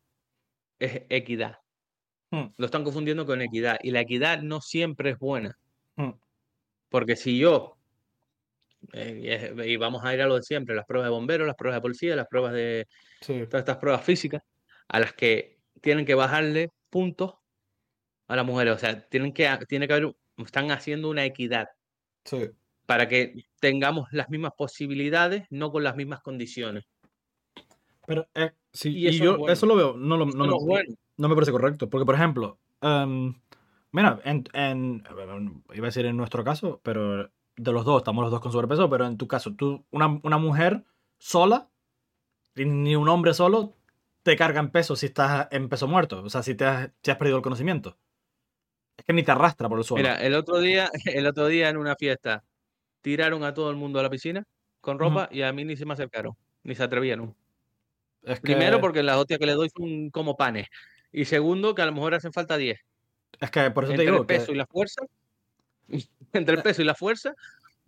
es 0.85 1.03
equidad. 1.09 1.59
Hmm. 2.31 2.47
Lo 2.57 2.67
están 2.67 2.85
confundiendo 2.85 3.27
con 3.27 3.41
equidad. 3.43 3.79
Y 3.83 3.91
la 3.91 4.01
equidad 4.01 4.43
no 4.43 4.61
siempre 4.61 5.11
es 5.11 5.19
buena. 5.19 5.59
Hmm. 5.97 6.13
Porque 6.89 7.17
si 7.17 7.39
yo, 7.39 7.77
eh, 8.93 9.55
y 9.67 9.77
vamos 9.77 10.05
a 10.05 10.15
ir 10.15 10.21
a 10.23 10.27
lo 10.27 10.37
de 10.37 10.43
siempre, 10.43 10.75
las 10.75 10.87
pruebas 10.87 11.07
de 11.09 11.11
bomberos, 11.13 11.47
las 11.47 11.57
pruebas 11.57 11.79
de 11.79 11.83
policía, 11.83 12.17
las 12.17 12.29
pruebas 12.29 12.53
de 12.53 12.87
Sí. 13.21 13.45
todas 13.47 13.61
estas 13.61 13.79
pruebas 13.79 14.05
físicas, 14.05 14.43
a 14.89 15.01
las 15.01 15.13
que 15.15 15.59
tienen 15.81 16.05
que 16.05 16.15
bajarle 16.15 16.71
puntos 16.91 17.35
a 18.29 18.37
las 18.37 18.45
mujeres. 18.45 18.75
O 18.75 18.79
sea, 18.79 19.01
tienen 19.09 19.33
que, 19.33 19.49
tiene 19.69 19.87
que 19.87 19.95
haber, 19.95 20.15
están 20.39 20.71
haciendo 20.71 21.11
una 21.11 21.25
equidad 21.25 21.69
Sí. 22.25 22.51
para 22.87 23.09
que 23.09 23.47
tengamos 23.61 24.09
las 24.13 24.29
mismas 24.29 24.53
posibilidades, 24.57 25.45
no 25.51 25.71
con 25.73 25.83
las 25.85 25.97
mismas 25.97 26.21
condiciones. 26.21 26.85
Pero 28.07 28.27
eh, 28.35 28.53
sí, 28.73 28.91
Y 28.91 29.05
y, 29.05 29.09
eso 29.09 29.15
es 29.15 29.21
yo 29.21 29.39
bueno. 29.39 29.53
eso 29.53 29.67
lo 29.67 29.77
veo, 29.77 29.97
no, 29.97 30.17
lo- 30.17 30.27
no, 30.27 30.47
no 30.47 30.47
me, 30.47 30.65
bueno. 30.65 30.95
no 31.17 31.29
me 31.29 31.35
parece 31.35 31.53
correcto. 31.53 31.89
Porque, 31.89 32.05
por 32.07 32.15
ejemplo, 32.15 32.59
em, 32.81 33.35
mira, 33.93 34.21
en, 34.25 34.45
en- 34.53 35.03
iba 35.75 35.87
a 35.87 35.91
decir 35.91 36.07
en 36.07 36.17
nuestro 36.17 36.45
caso, 36.45 36.81
pero 36.83 37.31
de 37.57 37.73
los 37.73 37.85
dos, 37.85 37.99
estamos 37.99 38.23
los 38.23 38.31
dos 38.31 38.41
con 38.41 38.53
sobrepeso, 38.53 38.89
pero 38.91 39.07
en 39.07 39.17
tu 39.17 39.29
caso, 39.29 39.55
tú, 39.55 39.85
una, 39.91 40.21
una 40.23 40.39
mujer 40.39 40.85
sola, 41.19 41.71
ni 42.57 42.97
un 42.97 43.09
hombre 43.09 43.35
solo, 43.35 43.75
te 44.23 44.37
carga 44.37 44.61
en 44.61 44.71
peso 44.71 44.97
si 44.97 45.07
estás 45.07 45.49
en 45.51 45.69
peso 45.69 45.87
muerto. 45.89 46.23
O 46.23 46.31
sea, 46.31 46.43
si 46.43 46.55
te 46.55 46.65
has, 46.65 46.91
si 47.03 47.11
has 47.11 47.17
perdido 47.17 47.37
el 47.37 47.43
conocimiento. 47.43 47.97
Es 48.97 49.05
que 49.05 49.13
ni 49.13 49.23
te 49.23 49.33
arrastra 49.33 49.69
por 49.69 49.79
el 49.79 49.85
suelo. 49.85 50.03
Mira, 50.03 50.21
el 50.25 50.35
otro 50.35 50.61
día, 50.61 50.91
el 51.05 51.27
otro 51.27 51.47
día 51.47 51.69
en 51.69 51.77
una 51.77 51.97
fiesta 51.97 52.45
tiraron 53.03 53.45
a 53.45 53.55
todo 53.55 53.71
el 53.71 53.77
mundo 53.77 54.01
a 54.01 54.03
la 54.03 54.11
piscina 54.11 54.45
con 54.81 54.99
ropa 54.99 55.29
y 55.31 55.43
a 55.43 55.53
mí 55.53 55.65
ni 55.65 55.77
se 55.77 55.87
me 55.87 55.95
acercaron, 55.95 56.37
ni 56.63 56.75
se 56.75 56.83
atrevieron. 56.83 57.35
Es 58.25 58.41
que, 58.41 58.43
Primero, 58.43 58.81
porque 58.81 59.03
las 59.03 59.17
hostias 59.17 59.39
que 59.39 59.47
le 59.47 59.53
doy 59.53 59.69
son 59.71 60.11
como 60.11 60.37
panes. 60.37 60.69
Y 61.13 61.27
segundo, 61.27 61.75
que 61.75 61.83
a 61.83 61.87
lo 61.87 61.93
mejor 61.93 62.15
hacen 62.15 62.33
falta 62.33 62.57
10. 62.57 62.81
es 63.41 63.51
que 63.51 63.71
por 63.71 63.85
eso 63.85 63.91
te 63.95 64.03
Entre 64.03 64.07
digo 64.07 64.23
el 64.23 64.27
que, 64.27 64.35
peso 64.39 64.53
y 64.53 64.57
la 64.57 64.67
fuerza, 64.67 65.03
entre 66.33 66.57
el 66.57 66.63
peso 66.63 66.83
y 66.83 66.85
la 66.85 66.95
fuerza, 66.95 67.35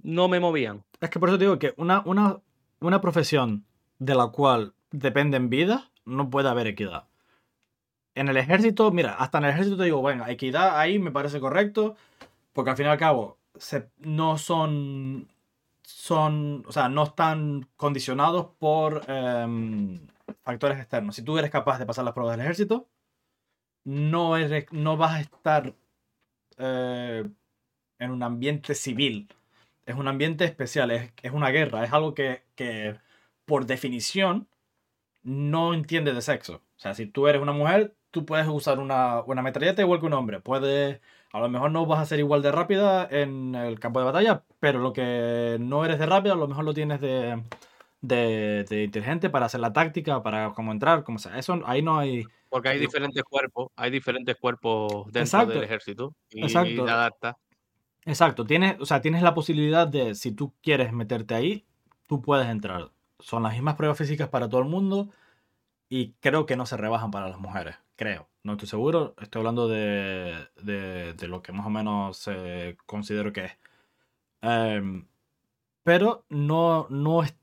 no 0.02 0.28
me 0.28 0.38
movían. 0.40 0.84
es 1.00 1.10
que 1.10 1.18
por 1.18 1.28
eso 1.28 1.38
te 1.38 1.44
digo 1.44 1.58
que 1.58 1.74
una, 1.76 2.02
una, 2.04 2.38
una 2.80 3.00
profesión 3.00 3.64
de 3.98 4.14
la 4.14 4.28
cual 4.28 4.74
dependen 4.90 5.48
vidas, 5.50 5.90
no 6.04 6.30
puede 6.30 6.48
haber 6.48 6.66
equidad. 6.66 7.04
En 8.14 8.28
el 8.28 8.36
ejército, 8.36 8.90
mira, 8.92 9.14
hasta 9.14 9.38
en 9.38 9.44
el 9.44 9.50
ejército 9.50 9.76
te 9.76 9.84
digo, 9.84 10.00
bueno, 10.00 10.26
equidad 10.26 10.78
ahí 10.78 10.98
me 10.98 11.10
parece 11.10 11.40
correcto, 11.40 11.96
porque 12.52 12.70
al 12.70 12.76
fin 12.76 12.86
y 12.86 12.88
al 12.90 12.98
cabo 12.98 13.38
se- 13.56 13.88
no 13.98 14.38
son 14.38 15.28
son, 15.82 16.64
o 16.66 16.72
sea, 16.72 16.88
no 16.88 17.04
están 17.04 17.68
condicionados 17.76 18.48
por 18.58 19.02
em, 19.08 20.00
factores 20.42 20.78
externos. 20.78 21.16
Si 21.16 21.22
tú 21.22 21.38
eres 21.38 21.50
capaz 21.50 21.78
de 21.78 21.86
pasar 21.86 22.04
las 22.04 22.14
pruebas 22.14 22.36
del 22.36 22.44
ejército, 22.44 22.88
no, 23.84 24.36
eres, 24.36 24.66
no 24.72 24.96
vas 24.96 25.14
a 25.14 25.20
estar 25.20 25.74
eh, 26.58 27.24
en 27.98 28.10
un 28.10 28.22
ambiente 28.22 28.74
civil. 28.74 29.28
Es 29.86 29.96
un 29.96 30.08
ambiente 30.08 30.44
especial, 30.44 30.90
es, 30.90 31.12
es 31.22 31.32
una 31.32 31.50
guerra, 31.50 31.84
es 31.84 31.92
algo 31.92 32.14
que, 32.14 32.42
que, 32.56 32.96
por 33.46 33.66
definición 33.66 34.48
no 35.22 35.74
entiende 35.74 36.12
de 36.12 36.22
sexo. 36.22 36.56
O 36.76 36.78
sea, 36.80 36.94
si 36.94 37.06
tú 37.06 37.28
eres 37.28 37.42
una 37.42 37.52
mujer, 37.52 37.94
tú 38.10 38.26
puedes 38.26 38.46
usar 38.48 38.78
una, 38.80 39.22
una 39.22 39.42
metralleta 39.42 39.82
igual 39.82 40.00
que 40.00 40.06
un 40.06 40.12
hombre. 40.14 40.40
Puedes, 40.40 41.00
a 41.32 41.40
lo 41.40 41.48
mejor 41.48 41.70
no 41.70 41.86
vas 41.86 42.00
a 42.00 42.06
ser 42.06 42.18
igual 42.20 42.42
de 42.42 42.52
rápida 42.52 43.08
en 43.10 43.54
el 43.54 43.80
campo 43.80 44.00
de 44.00 44.06
batalla, 44.06 44.44
pero 44.60 44.80
lo 44.80 44.92
que 44.92 45.56
no 45.60 45.84
eres 45.84 45.98
de 45.98 46.06
rápida, 46.06 46.34
a 46.34 46.36
lo 46.36 46.48
mejor 46.48 46.64
lo 46.64 46.74
tienes 46.74 47.00
de, 47.00 47.42
de, 48.00 48.64
de 48.68 48.84
inteligente 48.84 49.30
para 49.30 49.46
hacer 49.46 49.60
la 49.60 49.72
táctica, 49.72 50.22
para 50.22 50.52
cómo 50.52 50.72
entrar, 50.72 51.04
como 51.04 51.18
sea. 51.18 51.38
Eso 51.38 51.60
ahí 51.66 51.82
no 51.82 51.98
hay. 51.98 52.24
Porque 52.48 52.68
hay 52.68 52.78
diferentes 52.78 53.22
cuerpos, 53.24 53.68
hay 53.76 53.90
diferentes 53.90 54.36
cuerpos 54.36 55.04
dentro 55.06 55.22
Exacto. 55.22 55.52
del 55.54 55.64
ejército 55.64 56.14
y 56.30 56.42
Exacto. 56.42 56.84
te 56.84 56.90
adapta. 56.90 57.36
Exacto, 58.04 58.46
tienes, 58.46 58.80
o 58.80 58.86
sea, 58.86 59.00
tienes 59.00 59.22
la 59.22 59.34
posibilidad 59.34 59.86
de, 59.88 60.14
si 60.14 60.30
tú 60.30 60.54
quieres 60.62 60.92
meterte 60.92 61.34
ahí, 61.34 61.66
tú 62.06 62.22
puedes 62.22 62.46
entrar. 62.48 62.92
Son 63.18 63.42
las 63.42 63.52
mismas 63.54 63.74
pruebas 63.74 63.98
físicas 63.98 64.28
para 64.28 64.48
todo 64.48 64.60
el 64.60 64.68
mundo 64.68 65.10
y 65.88 66.12
creo 66.20 66.46
que 66.46 66.56
no 66.56 66.66
se 66.66 66.76
rebajan 66.76 67.10
para 67.10 67.28
las 67.28 67.38
mujeres, 67.40 67.76
creo. 67.96 68.28
No 68.44 68.52
estoy 68.52 68.68
seguro, 68.68 69.14
estoy 69.20 69.40
hablando 69.40 69.66
de, 69.68 70.48
de, 70.62 71.14
de 71.14 71.28
lo 71.28 71.42
que 71.42 71.52
más 71.52 71.66
o 71.66 71.70
menos 71.70 72.28
eh, 72.28 72.76
considero 72.86 73.32
que 73.32 73.46
es. 73.46 73.58
Em, 74.42 75.08
pero 75.82 76.24
no, 76.28 76.86
no, 76.90 77.22
es- 77.22 77.36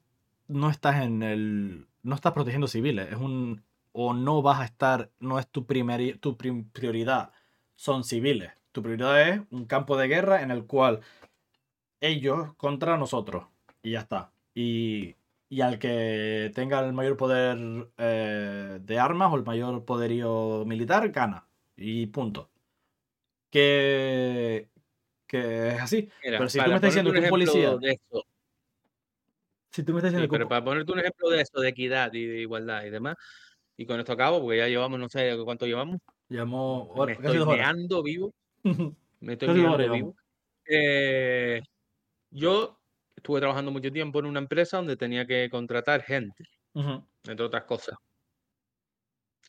no 0.53 0.69
estás 0.69 1.03
en 1.03 1.23
el... 1.23 1.87
No 2.03 2.15
estás 2.15 2.33
protegiendo 2.33 2.67
civiles, 2.67 3.09
es 3.11 3.17
un... 3.17 3.63
O 3.91 4.13
no 4.13 4.41
vas 4.41 4.59
a 4.59 4.65
estar, 4.65 5.11
no 5.19 5.37
es 5.37 5.47
tu, 5.47 5.67
primeri- 5.67 6.19
tu 6.19 6.35
prioridad, 6.35 7.31
son 7.75 8.03
civiles. 8.03 8.51
Tu 8.71 8.81
prioridad 8.81 9.29
es 9.29 9.41
un 9.51 9.65
campo 9.65 9.97
de 9.97 10.07
guerra 10.07 10.41
en 10.41 10.49
el 10.49 10.65
cual 10.65 11.01
ellos 12.01 12.55
contra 12.55 12.97
nosotros. 12.97 13.45
Y 13.83 13.91
ya 13.91 13.99
está. 13.99 14.31
Y, 14.55 15.15
y 15.47 15.61
al 15.61 15.77
que 15.77 16.51
tenga 16.55 16.79
el 16.79 16.93
mayor 16.93 17.17
poder 17.17 17.87
eh, 17.97 18.79
de 18.81 18.99
armas 18.99 19.31
o 19.31 19.35
el 19.35 19.43
mayor 19.43 19.85
poderío 19.85 20.63
militar, 20.65 21.09
gana. 21.09 21.45
Y 21.77 22.07
punto. 22.07 22.49
Que, 23.51 24.69
que 25.27 25.67
es 25.69 25.81
así. 25.81 26.09
Mira, 26.23 26.39
Pero 26.39 26.49
si 26.49 26.57
tú 26.59 26.69
me 26.69 26.75
estás 26.75 26.89
diciendo 26.89 27.11
que 27.11 27.19
un 27.19 27.29
policía- 27.29 27.75
de 27.77 27.99
Si 29.73 29.83
tú 29.83 29.93
me 29.93 29.99
estás 29.99 30.11
sí, 30.11 30.17
diciendo 30.17 30.29
que 30.31 30.37
pero 30.37 30.47
para 30.47 30.63
ponerte 30.63 30.91
un 30.91 30.99
ejemplo 30.99 31.29
de 31.29 31.41
eso, 31.41 31.59
de 31.59 31.69
equidad 31.69 32.13
y 32.13 32.25
de 32.25 32.41
igualdad 32.41 32.85
y 32.85 32.91
demás, 32.91 33.15
y 33.75 33.85
con 33.85 33.99
esto 33.99 34.13
acabo, 34.13 34.39
porque 34.41 34.57
ya 34.57 34.67
llevamos, 34.67 34.99
no 34.99 35.09
sé 35.09 35.35
cuánto 35.43 35.65
llevamos, 35.65 35.99
llamó 36.29 36.93
me 37.05 37.13
estoy 37.13 37.37
dos 37.37 37.47
horas. 37.47 37.73
meando 37.73 38.03
vivo, 38.03 38.33
me 39.19 39.33
estoy 39.33 39.49
meando 39.49 39.89
vivo. 39.89 40.15
Eh, 40.69 41.61
yo 42.29 42.79
estuve 43.15 43.39
trabajando 43.39 43.71
mucho 43.71 43.91
tiempo 43.91 44.19
en 44.19 44.25
una 44.27 44.39
empresa 44.39 44.77
donde 44.77 44.97
tenía 44.97 45.25
que 45.25 45.49
contratar 45.49 46.03
gente, 46.03 46.43
entre 47.25 47.45
otras 47.45 47.63
cosas. 47.63 47.97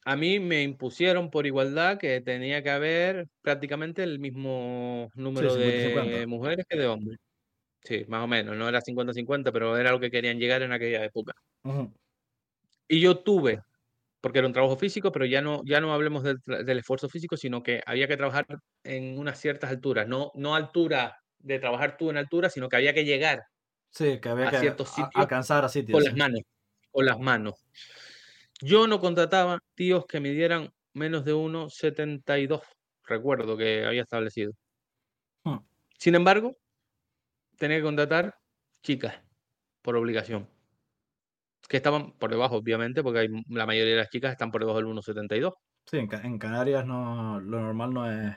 A 0.06 0.16
mí 0.16 0.38
me 0.38 0.62
impusieron 0.62 1.30
por 1.30 1.46
igualdad 1.46 1.98
que 1.98 2.20
tenía 2.20 2.62
que 2.62 2.70
haber 2.70 3.26
prácticamente 3.40 4.02
el 4.02 4.18
mismo 4.18 5.10
número 5.14 5.54
50-50. 5.54 6.04
de 6.04 6.26
mujeres 6.26 6.66
que 6.68 6.76
de 6.76 6.86
hombres. 6.86 7.18
Sí, 7.84 8.04
más 8.08 8.24
o 8.24 8.26
menos, 8.26 8.56
no 8.56 8.68
era 8.68 8.80
50-50, 8.80 9.52
pero 9.52 9.76
era 9.76 9.92
lo 9.92 10.00
que 10.00 10.10
querían 10.10 10.38
llegar 10.38 10.62
en 10.62 10.72
aquella 10.72 11.04
época. 11.04 11.34
Ujú. 11.64 11.92
Y 12.88 13.00
yo 13.00 13.18
tuve, 13.18 13.60
porque 14.20 14.38
era 14.40 14.48
un 14.48 14.54
trabajo 14.54 14.76
físico, 14.76 15.12
pero 15.12 15.26
ya 15.26 15.42
no, 15.42 15.62
ya 15.66 15.80
no 15.80 15.92
hablemos 15.94 16.22
del, 16.24 16.38
del 16.46 16.78
esfuerzo 16.78 17.08
físico, 17.08 17.36
sino 17.36 17.62
que 17.62 17.82
había 17.86 18.08
que 18.08 18.16
trabajar 18.16 18.46
en 18.84 19.18
unas 19.18 19.38
ciertas 19.40 19.70
alturas, 19.70 20.08
no, 20.08 20.32
no 20.34 20.54
altura 20.54 21.18
de 21.38 21.58
trabajar 21.58 21.96
tú 21.98 22.10
en 22.10 22.16
altura, 22.18 22.50
sino 22.50 22.68
que 22.68 22.76
había 22.76 22.94
que 22.94 23.04
llegar 23.04 23.42
Sí, 23.90 24.18
que 24.20 24.28
había 24.30 24.48
a 24.48 24.50
que 24.50 24.58
ciertos 24.58 24.88
a- 24.90 24.92
sitios 24.94 25.10
alcanzar 25.14 25.64
a 25.64 25.68
sitios. 25.68 25.92
con 25.96 26.02
sí. 26.02 26.08
las 26.08 26.16
manos, 26.16 26.40
con 26.90 27.06
las 27.06 27.18
manos. 27.20 27.54
Yo 28.62 28.86
no 28.86 29.00
contrataba 29.00 29.58
tíos 29.74 30.06
que 30.06 30.20
midieran 30.20 30.70
menos 30.94 31.24
de 31.24 31.34
1,72, 31.34 32.62
recuerdo 33.04 33.56
que 33.56 33.84
había 33.84 34.02
establecido. 34.02 34.52
Hmm. 35.44 35.58
Sin 35.98 36.14
embargo, 36.14 36.56
tenía 37.64 37.78
que 37.78 37.82
contratar 37.84 38.34
chicas 38.82 39.22
por 39.82 39.96
obligación, 39.96 40.48
que 41.68 41.76
estaban 41.78 42.12
por 42.18 42.30
debajo, 42.30 42.56
obviamente, 42.56 43.02
porque 43.02 43.20
hay, 43.20 43.28
la 43.48 43.66
mayoría 43.66 43.92
de 43.94 44.00
las 44.00 44.10
chicas 44.10 44.32
están 44.32 44.50
por 44.50 44.60
debajo 44.60 44.78
del 44.78 44.86
1,72. 44.86 45.52
Sí, 45.86 45.98
en, 45.98 46.08
en 46.12 46.38
Canarias 46.38 46.86
no, 46.86 47.40
lo 47.40 47.60
normal 47.60 47.92
no 47.94 48.10
es. 48.10 48.36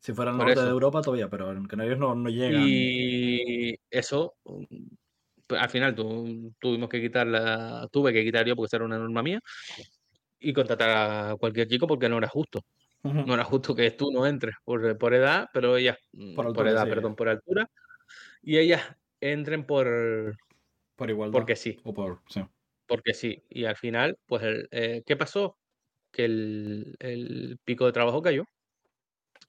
Si 0.00 0.12
fuera 0.12 0.30
el 0.30 0.36
Por 0.36 0.46
norte 0.46 0.62
de. 0.62 0.70
Europa 0.70 1.02
todavía, 1.02 1.28
pero 1.28 1.52
en 1.52 1.64
Canarias 1.66 1.98
no, 1.98 2.14
no 2.14 2.28
llegan. 2.28 2.62
Y 2.68 3.74
eso, 3.90 4.34
mm, 4.44 5.54
al 5.56 5.68
final 5.70 5.94
tu- 5.94 6.52
tuvimos 6.60 6.88
que 6.88 7.00
quitar 7.00 7.26
la, 7.26 7.88
tuve 7.90 8.12
que 8.12 8.24
quitar 8.24 8.46
yo 8.46 8.54
porque 8.54 8.66
esa 8.66 8.76
era 8.76 8.86
una 8.86 8.98
norma 8.98 9.22
mía, 9.22 9.40
y 10.38 10.52
contratar 10.52 10.90
a 11.32 11.36
cualquier 11.36 11.68
chico 11.68 11.86
porque 11.86 12.08
no 12.08 12.18
era 12.18 12.28
justo. 12.28 12.60
Ujú. 13.02 13.20
No 13.26 13.34
era 13.34 13.44
justo 13.44 13.74
que 13.74 13.90
tú 13.92 14.10
no 14.12 14.26
entres 14.26 14.54
por, 14.64 14.96
por 14.98 15.14
edad, 15.14 15.46
pero 15.52 15.76
ellas, 15.76 15.96
mm, 16.12 16.34
Por 16.34 16.44
por, 16.46 16.48
altura, 16.48 16.70
edad, 16.70 16.84
sí. 16.84 16.90
perdón, 16.90 17.14
por 17.16 17.28
altura, 17.28 17.66
y 18.52 18.58
ellas 18.58 18.82
entren 19.20 19.66
por, 19.66 20.36
Por 20.96 21.10
igualdad. 21.10 21.32
porque 21.38 21.56
sí, 21.56 21.78
O 21.84 21.92
por. 21.94 22.22
Sí. 22.28 22.42
porque 22.86 23.14
sí. 23.14 23.44
Y 23.50 23.64
al 23.64 23.76
final, 23.76 24.16
pues, 24.26 24.42
el, 24.42 24.68
eh, 24.72 25.02
¿qué 25.06 25.16
pasó? 25.16 25.58
Que 26.12 26.26
el, 26.26 26.96
el 27.00 27.58
pico 27.64 27.86
de 27.86 27.92
trabajo 27.92 28.22
cayó, 28.22 28.44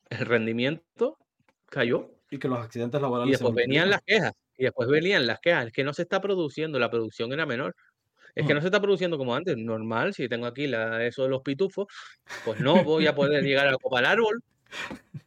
el 0.10 0.26
rendimiento 0.26 1.18
cayó, 1.68 2.12
Y 2.32 2.38
que 2.40 2.48
los 2.48 2.60
accidentes 2.60 3.02
laborales 3.02 3.28
y 3.30 3.32
después 3.32 3.54
venían 3.54 3.90
las 3.90 4.02
quejas, 4.06 4.34
y 4.58 4.64
después 4.64 4.90
venían 4.90 5.26
las 5.28 5.40
quejas, 5.40 5.68
es 5.68 5.74
que 5.74 5.84
no 5.84 5.94
se 5.94 6.04
está 6.04 6.22
produciendo, 6.22 6.80
la 6.80 6.90
producción 6.90 7.32
era 7.34 7.46
menor. 7.46 7.76
Es 8.36 8.46
que 8.48 8.54
Mm. 8.54 8.56
no 8.56 8.62
se 8.62 8.68
está 8.68 8.82
produciendo 8.82 9.18
como 9.18 9.36
antes, 9.36 9.58
normal, 9.58 10.14
si 10.14 10.30
tengo 10.30 10.46
aquí 10.48 10.68
la, 10.68 11.06
eso 11.06 11.24
de 11.24 11.30
los 11.30 11.42
pitufos, 11.44 11.88
pues 12.42 12.60
no 12.60 12.84
voy 12.84 13.08
a 13.08 13.16
poder 13.16 13.44
llegar 13.44 13.68
a 13.68 13.72
la 13.72 13.78
copa 13.78 13.98
del 14.00 14.08
árbol, 14.08 14.42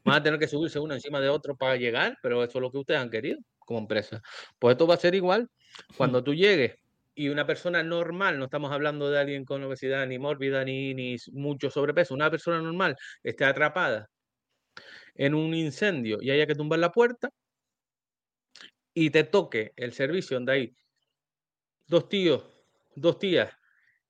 van 0.04 0.16
a 0.18 0.22
tener 0.22 0.38
que 0.40 0.48
subirse 0.48 0.80
uno 0.80 0.94
encima 0.94 1.20
de 1.20 1.28
otro 1.30 1.56
para 1.56 1.76
llegar, 1.76 2.18
pero 2.22 2.44
eso 2.44 2.58
es 2.58 2.62
lo 2.62 2.70
que 2.72 2.78
ustedes 2.78 3.00
han 3.00 3.10
querido 3.10 3.40
como 3.66 3.80
empresa. 3.80 4.20
Pues 4.58 4.72
esto 4.72 4.86
va 4.86 4.94
a 4.94 4.98
ser 4.98 5.14
igual 5.14 5.48
cuando 5.96 6.22
tú 6.22 6.34
llegues 6.34 6.74
y 7.14 7.28
una 7.28 7.46
persona 7.46 7.82
normal, 7.82 8.38
no 8.38 8.46
estamos 8.46 8.72
hablando 8.72 9.10
de 9.10 9.18
alguien 9.18 9.44
con 9.44 9.62
obesidad 9.62 10.06
ni 10.06 10.18
mórbida 10.18 10.64
ni, 10.64 10.94
ni 10.94 11.16
mucho 11.32 11.70
sobrepeso, 11.70 12.14
una 12.14 12.30
persona 12.30 12.60
normal 12.60 12.96
esté 13.22 13.44
atrapada 13.44 14.08
en 15.14 15.34
un 15.34 15.54
incendio 15.54 16.18
y 16.20 16.30
haya 16.30 16.46
que 16.46 16.54
tumbar 16.54 16.78
la 16.78 16.90
puerta 16.90 17.30
y 18.94 19.10
te 19.10 19.24
toque 19.24 19.72
el 19.76 19.92
servicio 19.92 20.36
donde 20.36 20.52
hay 20.52 20.76
dos 21.86 22.08
tíos, 22.08 22.44
dos 22.94 23.18
tías 23.18 23.52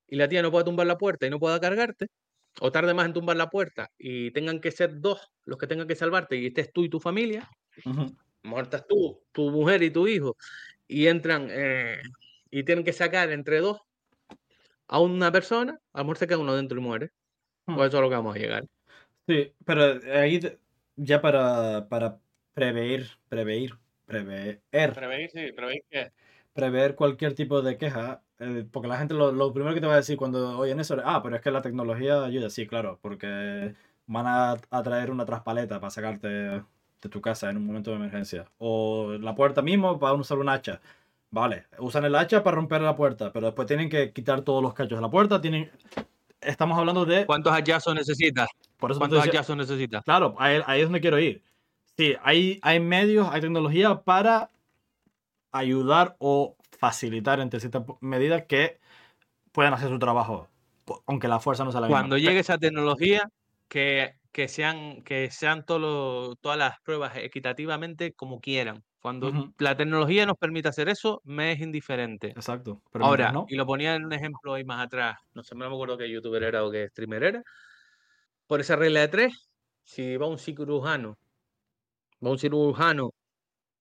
y 0.07 0.15
la 0.15 0.27
tía 0.27 0.41
no 0.41 0.51
pueda 0.51 0.65
tumbar 0.65 0.87
la 0.87 0.97
puerta 0.97 1.25
y 1.27 1.29
no 1.29 1.39
pueda 1.39 1.59
cargarte, 1.59 2.07
o 2.61 2.71
tarde 2.71 2.93
más 2.93 3.05
en 3.05 3.13
tumbar 3.13 3.35
la 3.35 3.49
puerta 3.49 3.89
y 3.97 4.31
tengan 4.31 4.59
que 4.59 4.71
ser 4.71 4.99
dos 4.99 5.31
los 5.45 5.57
que 5.57 5.67
tengan 5.67 5.87
que 5.87 5.95
salvarte 5.95 6.37
y 6.37 6.47
estés 6.47 6.71
tú 6.71 6.83
y 6.83 6.89
tu 6.89 6.99
familia, 6.99 7.49
Ujú. 8.43 8.49
muertas 8.49 8.85
tú, 8.87 9.23
tu 9.31 9.49
mujer 9.51 9.83
y 9.83 9.91
tu 9.91 10.07
hijo, 10.07 10.35
y 10.87 11.07
entran 11.07 11.47
eh, 11.51 12.01
y 12.51 12.63
tienen 12.63 12.85
que 12.85 12.93
sacar 12.93 13.31
entre 13.31 13.59
dos 13.59 13.79
a 14.87 14.99
una 14.99 15.31
persona, 15.31 15.79
a 15.93 15.99
lo 15.99 16.03
mejor 16.05 16.17
se 16.17 16.27
queda 16.27 16.37
uno 16.39 16.55
dentro 16.55 16.77
y 16.79 16.81
muere. 16.81 17.11
Hmm. 17.65 17.75
Pues 17.75 17.89
eso 17.89 17.97
es 17.97 18.03
lo 18.03 18.09
que 18.09 18.15
vamos 18.15 18.35
a 18.35 18.39
llegar. 18.39 18.65
Sí, 19.27 19.53
pero 19.65 19.99
ahí 20.13 20.39
te- 20.39 20.59
ya 20.95 21.21
para, 21.21 21.87
para 21.89 22.19
prever, 22.53 23.07
prever, 23.29 23.71
prever, 24.05 24.61
Prevenir, 24.71 25.29
sí, 25.31 25.51
prevenir 25.53 25.83
que 25.89 26.11
prever 26.53 26.95
cualquier 26.95 27.33
tipo 27.33 27.61
de 27.61 27.77
queja, 27.77 28.23
eh, 28.39 28.67
porque 28.71 28.87
la 28.87 28.97
gente 28.97 29.13
lo, 29.15 29.31
lo 29.31 29.53
primero 29.53 29.73
que 29.73 29.81
te 29.81 29.87
va 29.87 29.93
a 29.93 29.97
decir 29.97 30.17
cuando 30.17 30.57
oyen 30.59 30.79
eso 30.79 30.95
es, 30.95 31.01
ah, 31.05 31.21
pero 31.23 31.35
es 31.35 31.41
que 31.41 31.51
la 31.51 31.61
tecnología 31.61 32.23
ayuda, 32.25 32.49
sí, 32.49 32.67
claro, 32.67 32.99
porque 33.01 33.73
van 34.05 34.27
a, 34.27 34.51
a 34.69 34.83
traer 34.83 35.09
una 35.11 35.25
traspaleta 35.25 35.79
para 35.79 35.89
sacarte 35.91 36.63
de 37.03 37.09
tu 37.09 37.21
casa 37.21 37.49
en 37.49 37.57
un 37.57 37.65
momento 37.65 37.91
de 37.91 37.97
emergencia. 37.97 38.45
O 38.57 39.13
la 39.19 39.35
puerta 39.35 39.61
mismo 39.61 39.97
van 39.99 40.11
a 40.11 40.15
usar 40.15 40.37
un 40.39 40.49
hacha. 40.49 40.79
Vale, 41.29 41.65
usan 41.79 42.05
el 42.05 42.15
hacha 42.15 42.43
para 42.43 42.55
romper 42.55 42.81
la 42.81 42.95
puerta, 42.95 43.31
pero 43.33 43.47
después 43.47 43.67
tienen 43.67 43.89
que 43.89 44.13
quitar 44.13 44.41
todos 44.41 44.61
los 44.63 44.73
cachos 44.73 44.97
de 44.97 45.01
la 45.01 45.09
puerta, 45.09 45.41
tienen... 45.41 45.71
Estamos 46.39 46.77
hablando 46.77 47.05
de... 47.05 47.25
¿Cuántos 47.25 47.53
hallazos 47.53 47.95
necesitas? 47.95 48.49
Por 48.77 48.91
eso 48.91 48.99
te 48.99 49.07
¿Cuántos 49.07 49.25
hallazos 49.25 49.57
necesitas? 49.57 50.03
Claro, 50.03 50.35
ahí, 50.37 50.61
ahí 50.65 50.81
es 50.81 50.87
donde 50.87 51.01
quiero 51.01 51.19
ir. 51.19 51.41
Sí, 51.97 52.15
hay, 52.23 52.59
hay 52.61 52.79
medios, 52.79 53.27
hay 53.31 53.41
tecnología 53.41 54.01
para 54.01 54.49
ayudar 55.51 56.15
o 56.19 56.55
facilitar 56.79 57.39
entre 57.39 57.59
ciertas 57.59 57.83
medidas 58.01 58.43
que 58.47 58.79
puedan 59.51 59.73
hacer 59.73 59.89
su 59.89 59.99
trabajo, 59.99 60.49
aunque 61.05 61.27
la 61.27 61.39
fuerza 61.39 61.63
no 61.63 61.71
sea 61.71 61.81
la 61.81 61.87
misma. 61.87 61.99
Cuando 61.99 62.17
llegue 62.17 62.39
esa 62.39 62.57
tecnología, 62.57 63.29
que, 63.67 64.15
que 64.33 64.47
sean, 64.49 65.03
que 65.03 65.31
sean 65.31 65.65
todo 65.65 66.35
todas 66.37 66.57
las 66.57 66.79
pruebas 66.83 67.17
equitativamente 67.17 68.13
como 68.13 68.41
quieran. 68.41 68.83
Cuando 68.99 69.53
la 69.59 69.77
tecnología 69.77 70.25
nos 70.25 70.37
permite 70.37 70.69
hacer 70.69 70.89
eso, 70.89 71.21
me 71.25 71.51
es 71.53 71.61
indiferente. 71.61 72.29
Exacto. 72.29 72.81
Pero 72.91 73.05
Ahora, 73.05 73.31
no. 73.31 73.45
y 73.49 73.55
lo 73.55 73.65
ponía 73.65 73.95
en 73.95 74.05
un 74.05 74.13
ejemplo 74.13 74.53
ahí 74.53 74.63
más 74.65 74.85
atrás, 74.85 75.17
no 75.33 75.43
sé, 75.43 75.55
no 75.55 75.69
me 75.69 75.75
acuerdo 75.75 75.97
qué 75.97 76.09
youtuber 76.09 76.43
era 76.43 76.65
o 76.65 76.71
qué 76.71 76.87
streamer 76.89 77.23
era. 77.23 77.43
Por 78.47 78.61
esa 78.61 78.75
regla 78.77 79.01
de 79.01 79.07
tres, 79.09 79.49
si 79.83 80.17
va 80.17 80.27
un 80.27 80.37
cirujano, 80.37 81.17
va 82.25 82.31
un 82.31 82.39
cirujano 82.39 83.11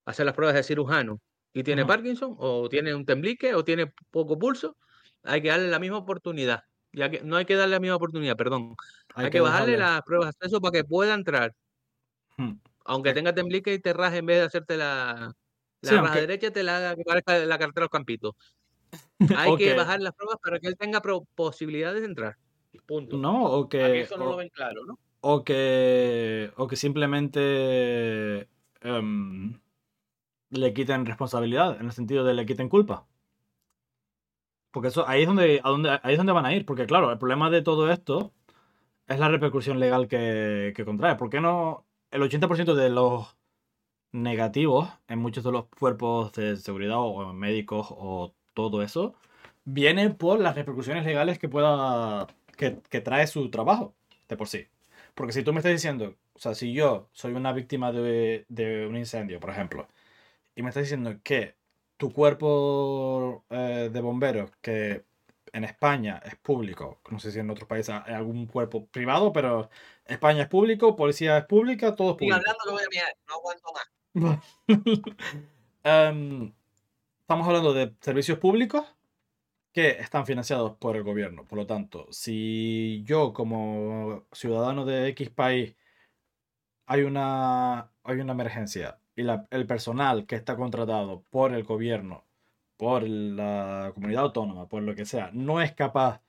a 0.06 0.12
hacer 0.12 0.26
las 0.26 0.34
pruebas 0.34 0.56
de 0.56 0.62
cirujano 0.64 1.20
y 1.54 1.62
tiene. 1.64 1.86
Parkinson, 1.86 2.36
o 2.38 2.68
tiene 2.68 2.94
un 2.94 3.06
temblique, 3.06 3.54
o 3.54 3.64
tiene 3.64 3.92
poco 4.10 4.38
pulso, 4.38 4.76
hay 5.24 5.42
que 5.42 5.48
darle 5.48 5.68
la 5.68 5.78
misma 5.80 5.98
oportunidad. 5.98 6.60
Ya 6.92 7.10
que, 7.10 7.22
no 7.22 7.36
hay 7.36 7.44
que 7.46 7.54
darle 7.56 7.76
la 7.76 7.80
misma 7.80 7.96
oportunidad, 7.96 8.36
perdón. 8.36 8.76
Hay, 9.14 9.30
que, 9.30 9.40
bajarle 9.40 9.72
dejarle- 9.72 9.92
las 9.94 10.02
pruebas 10.02 10.26
de 10.26 10.30
acceso 10.30 10.60
para 10.60 10.72
que 10.72 10.84
pueda 10.84 11.14
entrar. 11.14 11.54
Ujú. 12.38 12.58
Aunque 12.84 13.12
tenga 13.14 13.34
temblique 13.34 13.72
y 13.72 13.78
te 13.78 13.92
raje 13.92 14.18
en 14.18 14.26
vez 14.26 14.38
de 14.40 14.44
hacerte 14.46 14.76
la, 14.76 15.32
la 15.80 15.88
Sí, 15.88 15.94
raja 15.94 16.06
aunque- 16.06 16.20
derecha, 16.20 16.50
te 16.50 16.62
la 16.62 16.76
haga 16.76 16.96
que 16.96 17.04
parezca 17.04 17.38
la 17.38 17.58
cartera 17.58 17.82
de 17.82 17.86
los 17.86 17.90
campitos. 17.90 18.34
Hay 19.38 19.56
que 19.56 19.74
bajar 19.74 20.00
las 20.02 20.12
pruebas 20.14 20.36
para 20.42 20.58
que 20.60 20.68
él 20.68 20.76
tenga 20.76 21.00
posibilidades 21.34 22.00
de 22.02 22.06
entrar. 22.08 22.36
Punto. 22.86 23.16
No, 23.16 23.44
o 23.44 23.68
que. 23.68 24.00
eso 24.02 24.16
no 24.18 24.24
o- 24.26 24.30
lo 24.30 24.36
ven 24.36 24.48
claro, 24.50 24.84
¿no? 24.84 24.98
O 25.20 25.44
que, 25.44 26.50
o 26.56 26.66
que 26.66 26.74
simplemente 26.76 28.48
em, 28.80 29.60
le 30.50 30.74
quiten 30.74 31.06
responsabilidad, 31.06 31.78
en 31.80 31.86
el 31.86 31.92
sentido 31.92 32.24
de 32.24 32.34
le 32.34 32.44
quiten 32.44 32.68
culpa. 32.68 33.06
Porque 34.72 34.88
eso, 34.88 35.08
ahí 35.08 35.22
es 35.22 35.28
donde, 35.28 35.60
a 35.62 35.70
donde, 35.70 35.90
ahí 36.02 36.12
es 36.14 36.18
donde 36.18 36.32
van 36.32 36.46
a 36.46 36.54
ir. 36.54 36.66
Porque 36.66 36.86
claro, 36.86 37.12
el 37.12 37.18
problema 37.18 37.50
de 37.50 37.62
todo 37.62 37.90
esto 37.92 38.32
es 39.08 39.18
la 39.20 39.28
repercusión 39.28 39.80
legal 39.80 40.08
que, 40.08 40.72
que 40.76 40.84
contrae. 40.84 41.16
¿Por 41.16 41.30
qué 41.30 41.40
no 41.40 41.86
el 42.10 42.22
80% 42.22 42.74
de 42.74 42.90
los 42.90 43.36
negativos 44.12 44.90
en 45.08 45.18
muchos 45.18 45.44
de 45.44 45.52
los 45.52 45.66
cuerpos 45.66 46.32
de 46.32 46.56
seguridad 46.56 46.98
o 46.98 47.32
médicos 47.32 47.88
o 47.90 48.34
todo 48.54 48.82
eso 48.82 49.14
viene 49.64 50.10
por 50.10 50.40
las 50.40 50.54
repercusiones 50.56 51.04
legales 51.06 51.38
que 51.38 51.48
pueda 51.48 52.26
que, 52.56 52.80
que 52.90 53.00
trae 53.00 53.26
su 53.26 53.50
trabajo 53.50 53.94
de 54.28 54.36
por 54.36 54.48
sí. 54.48 54.66
Porque 55.14 55.32
si 55.32 55.42
tú 55.42 55.52
me 55.52 55.60
estás 55.60 55.72
diciendo, 55.72 56.16
o 56.34 56.38
sea, 56.38 56.54
si 56.54 56.72
yo 56.72 57.08
soy 57.12 57.32
una 57.34 57.52
víctima 57.52 57.92
de, 57.92 58.46
de 58.48 58.86
un 58.86 58.96
incendio, 58.96 59.40
por 59.40 59.50
ejemplo, 59.50 59.88
y 60.54 60.62
me 60.62 60.70
estás 60.70 60.84
diciendo 60.84 61.16
que 61.22 61.56
tu 61.96 62.12
cuerpo 62.12 63.44
eh, 63.50 63.90
de 63.92 64.00
bomberos, 64.00 64.50
que 64.60 65.04
en 65.52 65.64
España 65.64 66.20
es 66.24 66.36
público, 66.36 67.00
no 67.10 67.18
sé 67.18 67.30
si 67.30 67.38
en 67.38 67.50
otros 67.50 67.68
países 67.68 67.94
hay 68.06 68.14
algún 68.14 68.46
cuerpo 68.46 68.86
privado, 68.86 69.32
pero 69.32 69.68
España 70.06 70.42
es 70.42 70.48
público, 70.48 70.96
policía 70.96 71.38
es 71.38 71.44
pública, 71.44 71.94
todo 71.94 72.12
es 72.12 72.16
público. 72.16 72.36
hablando 72.36 72.58
que 72.64 72.70
voy 72.72 72.82
a 72.82 72.88
mirar, 72.90 73.16
no 73.28 73.34
aguanto 73.34 73.72
más. 73.72 73.88
Em, 75.84 76.52
estamos 77.22 77.46
hablando 77.48 77.72
de 77.74 77.92
servicios 78.00 78.38
públicos 78.38 78.84
que 79.72 79.90
están 79.90 80.26
financiados 80.26 80.76
por 80.76 80.96
el 80.96 81.02
gobierno. 81.02 81.44
Por 81.44 81.58
lo 81.58 81.66
tanto, 81.66 82.06
si 82.12 83.02
yo 83.04 83.32
como 83.32 84.26
ciudadano 84.32 84.84
de 84.84 85.08
X 85.08 85.30
país 85.30 85.74
hay 86.86 87.02
una, 87.02 87.90
hay 88.04 88.20
una 88.20 88.32
emergencia 88.32 88.98
y 89.16 89.22
el 89.50 89.66
personal 89.66 90.26
que 90.26 90.36
está 90.36 90.56
contratado 90.56 91.22
por 91.30 91.52
el 91.52 91.64
gobierno, 91.64 92.24
por 92.76 93.02
la 93.06 93.92
comunidad 93.94 94.24
autónoma, 94.24 94.68
por 94.68 94.82
lo 94.82 94.94
que 94.94 95.04
sea, 95.04 95.30
no 95.32 95.60
es 95.60 95.72
capaz 95.72 96.22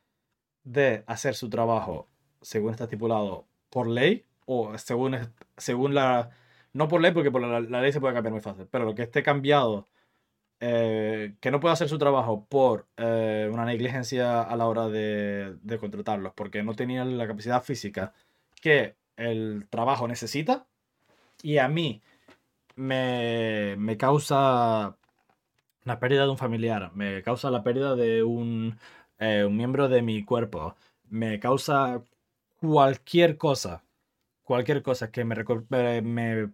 de 0.63 1.03
hacer 1.07 1.35
su 1.35 1.49
trabajo 1.49 2.07
según 2.41 2.71
está 2.71 2.85
estipulado 2.85 3.47
por 3.69 3.87
ley 3.87 4.25
o 4.45 4.77
según, 4.77 5.17
según 5.57 5.95
la... 5.95 6.29
No 6.73 6.87
por 6.87 7.01
ley, 7.01 7.11
porque 7.11 7.31
por 7.31 7.41
la, 7.41 7.59
la 7.61 7.81
ley 7.81 7.91
se 7.91 7.99
puede 7.99 8.13
cambiar 8.13 8.33
muy 8.33 8.41
fácil, 8.41 8.67
pero 8.69 8.85
lo 8.85 8.95
que 8.95 9.03
esté 9.03 9.21
cambiado, 9.23 9.87
eh, 10.59 11.35
que 11.39 11.51
no 11.51 11.59
pueda 11.59 11.73
hacer 11.73 11.87
su 11.87 11.99
trabajo 11.99 12.45
por 12.49 12.87
eh, 12.97 13.47
una 13.51 13.63
negligencia 13.65 14.41
a 14.41 14.55
la 14.55 14.65
hora 14.65 14.87
de, 14.89 15.55
de 15.61 15.77
contratarlos, 15.77 16.33
porque 16.33 16.63
no 16.63 16.73
tenían 16.73 17.17
la 17.17 17.27
capacidad 17.27 17.61
física 17.63 18.13
que 18.59 18.95
el 19.17 19.67
trabajo 19.69 20.07
necesita, 20.07 20.65
y 21.43 21.59
a 21.59 21.67
mí 21.67 22.01
me, 22.75 23.75
me 23.77 23.97
causa 23.97 24.97
la 25.83 25.99
pérdida 25.99 26.23
de 26.25 26.29
un 26.31 26.37
familiar, 26.37 26.91
me 26.95 27.21
causa 27.23 27.51
la 27.51 27.63
pérdida 27.63 27.95
de 27.95 28.23
un, 28.23 28.77
eh, 29.19 29.45
un 29.45 29.57
miembro 29.57 29.89
de 29.89 30.01
mi 30.01 30.23
cuerpo, 30.23 30.75
me 31.09 31.39
causa 31.39 32.03
cualquier 32.59 33.37
cosa, 33.37 33.83
cualquier 34.43 34.83
cosa 34.83 35.11
que 35.11 35.25
me, 35.25 35.35
eh, 35.71 36.01
me 36.01 36.51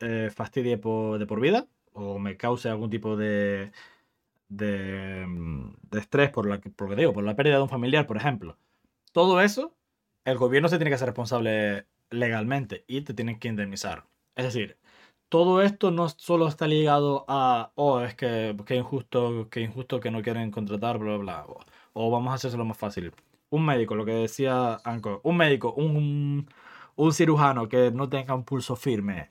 eh, 0.00 0.30
fastidie 0.34 0.78
por, 0.78 1.18
de 1.18 1.26
por 1.26 1.40
vida 1.40 1.66
o 1.92 2.18
me 2.18 2.36
cause 2.36 2.68
algún 2.68 2.90
tipo 2.90 3.16
de, 3.16 3.72
de, 4.48 5.24
mm, 5.26 5.74
de 5.90 5.98
estrés 6.00 6.30
por, 6.30 6.48
la, 6.48 6.56
lo 6.56 6.88
que 6.88 6.96
digo, 6.96 7.12
por 7.12 7.24
la 7.24 7.36
pérdida 7.36 7.56
de 7.56 7.62
un 7.62 7.68
familiar, 7.68 8.06
por 8.06 8.16
ejemplo. 8.16 8.58
Todo 9.12 9.40
eso, 9.40 9.74
el 10.24 10.38
gobierno 10.38 10.68
se 10.68 10.78
tiene 10.78 10.90
que 10.90 10.96
hacer 10.96 11.08
responsable 11.08 11.86
legalmente 12.10 12.84
y 12.86 13.02
te 13.02 13.14
tienen 13.14 13.38
que 13.38 13.48
indemnizar. 13.48 14.04
Es 14.36 14.44
decir, 14.44 14.78
todo 15.28 15.62
esto 15.62 15.90
no 15.90 16.08
solo 16.08 16.48
está 16.48 16.66
ligado 16.66 17.24
a, 17.28 17.72
oh, 17.74 18.00
es 18.00 18.14
que 18.14 18.56
qué 18.66 18.76
injusto, 18.76 19.48
qué 19.50 19.60
injusto 19.62 20.00
que 20.00 20.10
no 20.10 20.22
quieren 20.22 20.50
contratar, 20.50 20.98
bla, 20.98 21.16
bla, 21.16 21.42
bla, 21.42 21.46
o, 21.46 21.60
o 21.94 22.10
vamos 22.10 22.32
a 22.32 22.34
hacérselo 22.34 22.64
más 22.64 22.78
fácil. 22.78 23.12
Un 23.50 23.64
médico, 23.64 23.94
lo 23.94 24.04
que 24.04 24.12
decía 24.12 24.76
Anko, 24.84 25.20
un 25.24 25.36
médico, 25.36 25.72
un, 25.74 26.48
un 26.96 27.12
cirujano 27.12 27.68
que 27.68 27.90
no 27.90 28.08
tenga 28.08 28.34
un 28.34 28.44
pulso 28.44 28.76
firme 28.76 29.30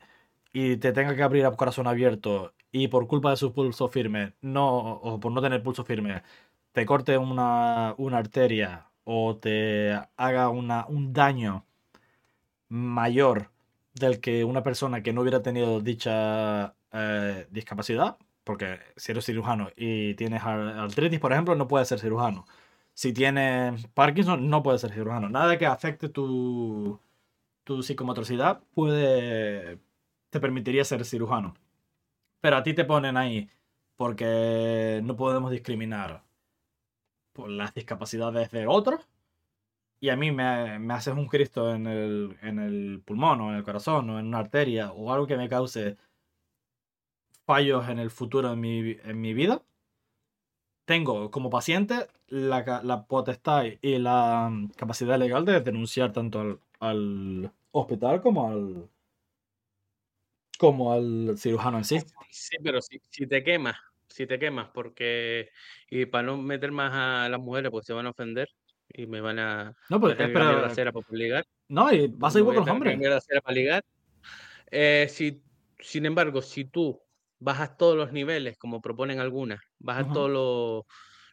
y 0.54 0.78
te 0.78 0.92
tenga 0.94 1.16
que 1.16 1.24
abrir 1.24 1.46
a 1.46 1.52
corazón 1.56 1.88
abierto 1.88 2.54
y 2.72 2.88
por 2.90 3.08
culpa 3.08 3.32
de 3.32 3.38
su 3.38 3.54
pulso 3.54 3.88
firme, 3.88 4.34
no, 4.42 4.78
o 4.80 5.20
por 5.20 5.32
no 5.32 5.42
tener 5.42 5.64
pulso 5.64 5.84
firme, 5.86 6.24
te 6.72 6.86
corte 6.86 7.18
una, 7.18 7.96
una 7.98 8.18
arteria 8.18 8.90
o 9.04 9.38
te 9.38 9.94
haga 10.18 10.50
una, 10.50 10.86
un 10.88 11.14
daño 11.14 11.66
mayor 12.70 13.52
del 14.00 14.20
que 14.22 14.44
una 14.44 14.64
persona 14.64 15.02
que 15.04 15.14
no 15.14 15.22
hubiera 15.22 15.42
tenido 15.42 15.82
dicha 15.82 16.76
eh, 16.92 17.48
discapacidad, 17.52 18.18
porque 18.44 18.80
si 18.96 19.12
eres 19.12 19.26
cirujano 19.26 19.70
y 19.76 20.16
tienes 20.16 20.44
ar- 20.44 20.80
artritis, 20.80 21.20
por 21.20 21.34
ejemplo, 21.34 21.56
no 21.56 21.68
puedes 21.68 21.88
ser 21.88 22.00
cirujano. 22.00 22.46
Si 22.94 23.14
tienes 23.14 23.88
Parkinson, 23.90 24.50
no 24.50 24.64
puedes 24.64 24.82
ser 24.82 24.94
cirujano. 24.94 25.30
Nada 25.30 25.58
que 25.58 25.66
afecte 25.68 26.10
tu, 26.10 27.00
tu 27.64 27.84
psicomotricidad 27.84 28.62
puede, 28.74 29.80
te 30.30 30.40
permitiría 30.40 30.84
ser 30.86 31.06
cirujano. 31.06 31.56
Pero 32.42 32.58
a 32.58 32.64
ti 32.64 32.74
te 32.74 32.86
ponen 32.86 33.18
ahí 33.18 33.50
porque 33.98 35.02
no 35.04 35.16
podemos 35.18 35.52
discriminar 35.52 36.24
por 37.34 37.50
las 37.50 37.74
discapacidades 37.74 38.52
de 38.52 38.68
otros. 38.68 39.08
Y 40.00 40.10
a 40.10 40.16
mí 40.16 40.32
me, 40.32 40.80
me 40.80 40.94
haces 40.94 41.14
un 41.16 41.28
Cristo 41.28 41.74
en 41.74 41.88
el, 41.88 42.38
en 42.42 42.60
el 42.60 43.02
pulmón 43.06 43.42
o 43.42 43.50
en 43.52 43.58
el 43.58 43.64
corazón 43.64 44.10
o 44.10 44.20
en 44.20 44.28
una 44.28 44.40
arteria 44.40 44.92
o 44.92 45.12
algo 45.12 45.28
que 45.28 45.38
me 45.38 45.50
cause 45.50 45.98
fallos 47.48 47.90
en 47.90 47.98
el 47.98 48.12
futuro 48.12 48.54
en 48.54 48.60
mi, 48.60 48.92
en 49.04 49.20
mi 49.20 49.34
vida. 49.34 49.64
Tengo 50.86 51.30
como 51.32 51.50
paciente 51.50 52.08
la, 52.28 52.82
la 52.84 53.06
potestad 53.08 53.66
y 53.82 53.98
la 54.00 54.50
mm, 54.50 54.70
capacidad 54.72 55.20
legal 55.20 55.46
de 55.46 55.60
denunciar 55.62 56.14
tanto 56.14 56.40
al, 56.40 56.60
al 56.80 57.52
hospital 57.72 58.22
como 58.22 58.50
al, 58.50 58.90
como 60.58 60.94
al 60.94 61.36
cirujano 61.38 61.78
en 61.78 61.84
sí. 61.86 62.00
Sí, 62.30 62.58
pero 62.64 62.82
si, 62.82 63.00
si 63.10 63.28
te 63.28 63.44
quemas, 63.44 63.76
si 64.08 64.28
te 64.28 64.40
quemas, 64.40 64.70
porque, 64.74 65.50
y 65.90 66.06
para 66.06 66.24
no 66.28 66.38
meter 66.38 66.72
más 66.72 66.92
a 66.94 67.30
las 67.30 67.40
mujeres, 67.40 67.72
pues 67.72 67.86
se 67.86 67.94
van 67.94 68.06
a 68.08 68.12
ofender 68.12 68.50
y 68.90 69.06
me 69.08 69.22
van 69.22 69.40
a, 69.40 69.76
No, 69.90 70.00
pues, 70.00 70.14
a 70.14 70.18
tener 70.18 70.32
que 70.32 70.34
cambiar 70.34 70.56
pero- 70.56 70.68
la 70.68 70.74
cera 70.74 70.92
para 70.92 71.06
ligar. 71.12 71.46
No, 71.70 71.92
y 71.92 72.08
voy 72.08 72.30
a 72.30 72.44
con 72.44 72.56
los 72.56 72.68
hombres. 72.68 72.98
la 73.00 73.22
cera 73.22 73.42
para 73.42 73.54
ligar. 73.56 73.84
Eh, 74.72 75.08
si, 75.10 75.42
sin 75.80 76.06
embargo, 76.06 76.42
si 76.42 76.66
tú 76.66 77.02
bajas 77.40 77.78
todos 77.78 77.96
los 77.98 78.12
niveles, 78.12 78.58
como 78.58 78.82
proponen 78.82 79.20
algunas, 79.20 79.60
bajas 79.80 80.12
todos 80.12 80.30
los, 80.30 80.84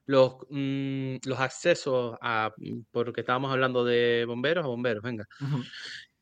los, 0.07 0.47
mm, 0.51 1.17
los 1.27 1.41
accesos 1.41 2.17
a, 2.21 2.53
porque 2.91 3.21
estábamos 3.23 3.51
hablando 3.53 3.85
de 3.85 4.25
bomberos 4.27 4.65
a 4.65 4.69
bomberos, 4.69 5.03
venga. 5.03 5.25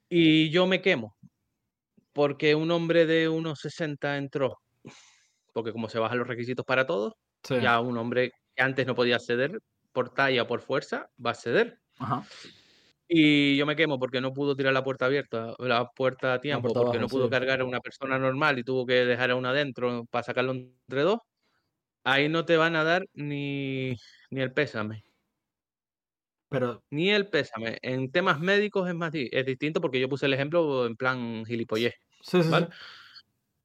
Y 0.09 0.51
yo 0.51 0.67
me 0.67 0.81
quemo 0.83 1.17
porque 2.13 2.55
un 2.55 2.71
hombre 2.71 3.07
de 3.07 3.29
unos 3.29 3.61
60 3.61 4.19
entró, 4.19 4.59
porque 5.55 5.73
como 5.73 5.89
se 5.89 5.99
bajan 5.99 6.19
los 6.19 6.29
requisitos 6.29 6.65
para 6.67 6.87
todos, 6.87 7.15
Sí. 7.43 7.57
ya 7.61 7.81
un 7.81 7.97
hombre 7.97 8.31
que 8.55 8.63
antes 8.63 8.87
no 8.87 8.95
podía 8.95 9.17
acceder 9.17 9.59
por 9.93 10.11
talla 10.15 10.43
o 10.43 10.47
por 10.47 10.61
fuerza, 10.61 11.11
va 11.25 11.31
a 11.31 11.33
acceder. 11.33 11.81
Ajá. 11.99 12.27
Y 13.09 13.57
yo 13.57 13.67
me 13.67 13.77
quemo 13.77 13.99
porque 13.99 14.21
no 14.23 14.33
pudo 14.33 14.57
tirar 14.57 14.73
la 14.73 14.83
puerta 14.85 15.07
abierta, 15.07 15.55
la 15.59 15.91
puerta 15.91 16.35
a 16.35 16.41
tiempo, 16.41 16.63
puerta 16.63 16.81
porque 16.81 16.97
abajo, 16.99 17.01
no 17.01 17.09
pudo 17.09 17.25
sí. 17.25 17.31
cargar 17.31 17.61
a 17.61 17.65
una 17.65 17.81
persona 17.81 18.19
normal 18.19 18.59
y 18.59 18.65
tuvo 18.65 18.87
que 18.87 19.05
dejar 19.05 19.31
a 19.31 19.37
una 19.37 19.51
adentro 19.51 20.07
para 20.11 20.23
sacarlo 20.23 20.53
entre 20.53 21.03
dos. 21.03 21.19
Ahí 22.05 22.29
no 22.29 22.45
te 22.45 22.57
van 22.57 22.75
a 22.77 22.85
dar 22.85 23.05
ni, 23.13 23.97
ni 24.31 24.41
el 24.41 24.53
pésame, 24.53 25.05
Pero 26.49 26.83
ni 26.91 27.11
el 27.11 27.29
pésame. 27.29 27.79
En 27.83 28.11
temas 28.11 28.41
médicos 28.41 28.89
es 28.89 28.95
más 28.95 29.13
es 29.15 29.47
distinto 29.47 29.81
porque 29.81 30.01
yo 30.01 30.09
puse 30.09 30.27
el 30.27 30.35
ejemplo 30.35 30.87
en 30.87 30.97
plan 30.97 31.45
gilipollez. 31.45 31.95
sí, 32.23 32.43
sí, 32.43 32.45
sí. 32.45 32.49
¿vale? 32.51 32.69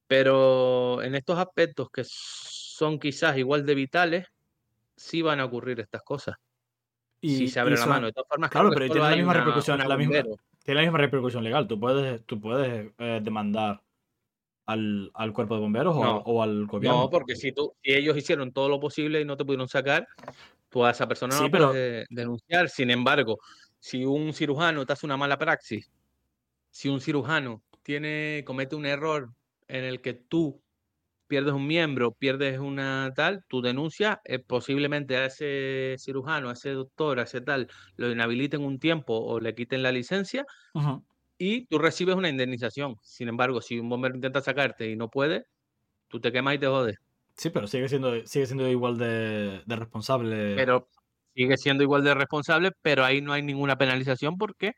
Pero 0.06 1.02
en 1.02 1.14
estos 1.14 1.38
aspectos 1.38 1.88
que 1.90 2.02
son 2.04 2.98
quizás 2.98 3.36
igual 3.36 3.66
de 3.66 3.74
vitales, 3.74 4.26
sí 4.98 5.22
van 5.22 5.40
a 5.40 5.44
ocurrir 5.46 5.80
estas 5.80 6.02
cosas. 6.02 6.36
Y, 7.20 7.36
si 7.36 7.48
se 7.48 7.58
abre 7.60 7.76
la 7.76 7.86
mano. 7.86 8.06
De 8.06 8.12
todas 8.12 8.28
formas, 8.28 8.50
Claro, 8.50 8.70
pero 8.74 8.86
tiene 8.86 9.00
la 9.08 9.16
misma 9.16 9.30
una- 9.32 9.40
repercusión, 9.40 9.76
una 9.76 9.88
la 9.88 9.96
misma- 9.96 10.16
bombero. 10.22 10.36
tiene 10.62 10.80
la 10.80 10.86
misma 10.86 10.98
repercusión 10.98 11.42
legal. 11.44 11.66
Tú 11.66 11.80
puedes, 11.80 12.24
tú 12.26 12.40
puedes 12.40 12.92
eh, 12.98 13.20
demandar 13.22 13.82
al, 14.66 15.10
al 15.14 15.32
cuerpo 15.32 15.54
de 15.54 15.60
bomberos 15.60 15.96
o, 15.96 16.42
al 16.42 16.66
gobierno. 16.66 17.00
No, 17.02 17.10
porque 17.10 17.34
si, 17.34 17.52
tú, 17.52 17.72
si 17.82 17.92
ellos 17.94 18.16
hicieron 18.16 18.52
todo 18.52 18.68
lo 18.68 18.78
posible 18.78 19.20
y 19.20 19.24
no 19.24 19.36
te 19.36 19.44
pudieron 19.44 19.66
sacar, 19.68 20.06
tú 20.68 20.84
a 20.84 20.90
esa 20.90 21.08
persona 21.08 21.34
Sí, 21.34 21.44
no 21.44 21.50
pero- 21.50 21.68
puedes 21.70 22.06
denunciar. 22.10 22.68
Sin 22.68 22.90
embargo, 22.90 23.38
si 23.80 24.04
un 24.04 24.32
cirujano 24.32 24.84
te 24.86 24.92
hace 24.92 25.06
una 25.06 25.16
mala 25.16 25.38
praxis, 25.38 25.90
si 26.70 26.88
un 26.88 27.00
cirujano 27.00 27.62
tiene, 27.82 28.42
comete 28.46 28.76
un 28.76 28.84
error 28.86 29.30
en 29.68 29.84
el 29.84 30.00
que 30.02 30.12
tú 30.14 30.62
pierdes 31.28 31.54
un 31.54 31.66
miembro, 31.66 32.12
pierdes 32.12 32.58
una 32.58 33.12
tal, 33.14 33.44
tu 33.48 33.62
denuncia, 33.62 34.20
eh, 34.24 34.38
posiblemente 34.40 35.16
a 35.16 35.26
ese 35.26 35.96
cirujano, 35.98 36.50
a 36.50 36.54
ese 36.54 36.70
doctor, 36.70 37.20
a 37.20 37.24
ese 37.24 37.40
tal, 37.40 37.68
lo 37.96 38.10
inhabiliten 38.10 38.62
un 38.62 38.78
tiempo 38.78 39.14
o 39.18 39.40
le 39.40 39.54
quiten 39.54 39.82
la 39.82 39.92
licencia 39.92 40.44
y 41.38 41.66
tú 41.66 41.78
recibes 41.78 42.16
una 42.16 42.28
indemnización. 42.28 42.96
Sin 43.02 43.28
embargo, 43.28 43.60
si 43.62 43.78
un 43.78 43.88
bombero 43.88 44.14
intenta 44.14 44.40
sacarte 44.42 44.90
y 44.90 44.96
no 44.96 45.08
puede, 45.10 45.44
tú 46.08 46.20
te 46.20 46.32
quemas 46.32 46.56
y 46.56 46.58
te 46.58 46.66
jodes. 46.68 46.96
Sí, 47.36 47.50
pero 47.50 47.66
sigue 47.68 47.88
siendo, 47.88 48.26
sigue 48.26 48.46
siendo 48.46 48.68
igual 48.68 48.98
de, 48.98 49.62
de 49.64 49.76
responsable. 49.76 50.56
Pero 50.56 50.88
sigue 51.34 51.56
siendo 51.56 51.82
igual 51.82 52.04
de 52.04 52.14
responsable, 52.14 52.72
pero 52.82 53.04
ahí 53.04 53.20
no 53.22 53.32
hay 53.32 53.42
ninguna 53.42 53.76
penalización. 53.76 54.36
¿Por 54.36 54.56
qué? 54.56 54.72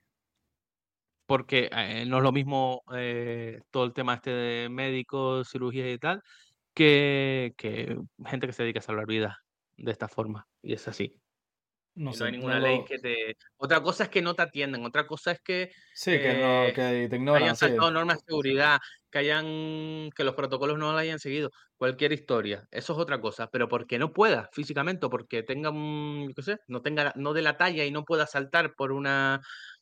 Porque 1.31 1.69
eh, 1.73 2.05
no 2.07 2.17
es 2.19 2.23
lo 2.25 2.33
mismo 2.33 2.83
eh, 2.95 3.61
todo 3.71 3.85
el 3.85 3.93
tema 3.95 4.15
este 4.15 4.31
de 4.31 4.69
médicos, 4.69 5.49
cirugía 5.51 5.91
y 5.93 5.99
tal, 5.99 6.23
que, 6.75 7.53
que 7.57 7.97
gente 8.27 8.47
que 8.49 8.53
se 8.53 8.63
dedica 8.65 8.81
a 8.81 8.83
salvar 8.83 9.07
vidas 9.07 9.37
de 9.77 9.93
esta 9.93 10.09
forma. 10.09 10.49
Y 10.63 10.73
es 10.75 10.89
así. 10.89 11.21
no 11.95 12.13
sé, 12.15 12.25
no 12.25 12.27
hay 12.27 12.33
ninguna 12.33 12.59
no 12.59 12.61
ley 12.61 12.85
lo- 12.85 12.85
que 12.85 12.99
te... 12.99 13.35
Otra 13.57 13.83
cosa 13.83 14.05
es 14.05 14.11
que 14.11 14.23
no 14.23 14.35
te 14.35 14.43
atiendan, 14.43 14.85
otra 14.85 15.07
cosa 15.07 15.33
es 15.33 15.41
que 15.43 15.71
Sí, 15.93 16.21
que, 16.21 16.35
no, 16.35 16.73
eh, 16.73 16.75
que 16.75 17.09
te 17.09 17.17
ignoran. 17.17 17.39
hayan 17.39 17.57
sí. 17.57 17.67
saltado 17.67 17.91
normas 17.91 18.19
de 18.19 18.25
seguridad, 18.27 18.79
que 19.11 19.19
hayan, 19.19 20.11
que 20.17 20.25
los 20.25 20.35
protocolos 20.35 20.79
no 20.79 20.93
lo 20.93 20.99
hayan 20.99 21.19
seguido, 21.19 21.51
cualquier 21.77 22.13
historia, 22.13 22.67
eso 22.71 22.93
es 22.95 22.99
otra 22.99 23.21
cosa, 23.21 23.49
pero 23.53 23.69
porque 23.69 23.99
no 23.99 24.13
pueda 24.13 24.49
físicamente, 24.53 25.07
o 25.07 25.11
porque 25.11 25.43
tenga 25.43 25.71
un, 25.71 26.33
qué 26.35 26.43
sé, 26.43 26.57
no 26.69 26.83
tenga, 26.83 27.13
no 27.17 27.33
de 27.33 27.43
la 27.43 27.57
talla 27.57 27.85
y 27.85 27.91
no 27.93 28.05
pueda 28.05 28.27
saltar 28.27 28.75
por 28.77 28.93
una 28.93 29.41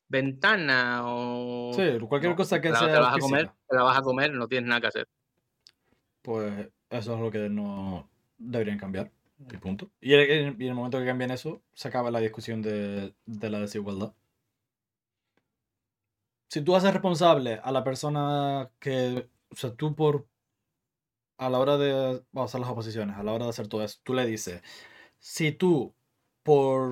ventana 0.09 1.03
o 1.05 1.73
Sí, 1.75 1.99
cualquier 2.07 2.33
no, 2.33 2.37
cosa 2.37 2.61
que 2.61 2.69
te 2.69 2.75
la, 2.75 2.81
te 2.81 2.85
sea 2.87 2.95
la 2.95 3.01
vas 3.01 3.17
a 3.17 3.19
comer, 3.19 3.51
te 3.69 3.77
la 3.77 3.83
vas 3.83 3.99
a 3.99 4.03
comer, 4.03 4.33
no 4.33 4.49
tienes 4.49 4.69
nada 4.69 4.81
que 4.81 4.87
hacer. 4.87 5.09
Pues 6.23 6.69
eso 6.91 7.15
es 7.15 7.21
lo 7.21 7.31
que 7.31 7.49
no 7.49 8.09
deberían 8.39 8.79
cambiar. 8.79 9.11
Y 9.39 9.57
punto. 9.57 9.91
Y 10.01 10.15
en, 10.15 10.61
el 10.61 10.75
momento 10.75 10.99
que 10.99 11.07
cambien 11.07 11.31
eso, 11.31 11.63
se 11.73 11.87
acaba 11.87 12.11
la 12.11 12.19
discusión 12.19 12.61
de, 12.61 13.15
de 13.25 13.51
la 13.51 13.61
desigualdad. 13.61 14.13
Si 16.49 16.63
tú 16.63 16.75
haces 16.75 16.93
responsable 16.93 17.61
a 17.63 17.71
la 17.71 17.85
persona 17.85 18.71
que. 18.81 19.29
O 19.51 19.57
sea, 19.57 19.75
tú 19.75 19.95
por. 19.95 20.27
A 21.37 21.49
la 21.51 21.59
hora 21.59 21.77
de. 21.77 22.23
Vamos 22.33 22.49
a 22.49 22.51
hacer 22.51 22.61
las 22.61 22.71
oposiciones. 22.71 23.17
A 23.17 23.23
la 23.23 23.33
hora 23.33 23.45
de 23.45 23.51
hacer 23.51 23.69
todo 23.69 23.85
eso, 23.85 24.01
tú 24.03 24.15
le 24.15 24.27
dices. 24.27 24.63
Si 25.21 25.53
tú, 25.53 25.95
por 26.43 26.91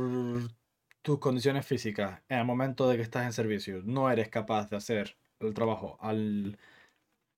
tus 1.06 1.20
condiciones 1.20 1.64
físicas, 1.64 2.20
en 2.28 2.40
el 2.40 2.44
momento 2.44 2.88
de 2.88 2.96
que 2.96 3.02
estás 3.02 3.24
en 3.26 3.32
servicio, 3.32 3.80
no 3.84 4.10
eres 4.10 4.28
capaz 4.28 4.68
de 4.68 4.76
hacer 4.76 5.16
el 5.38 5.54
trabajo 5.54 5.96
al, 6.00 6.58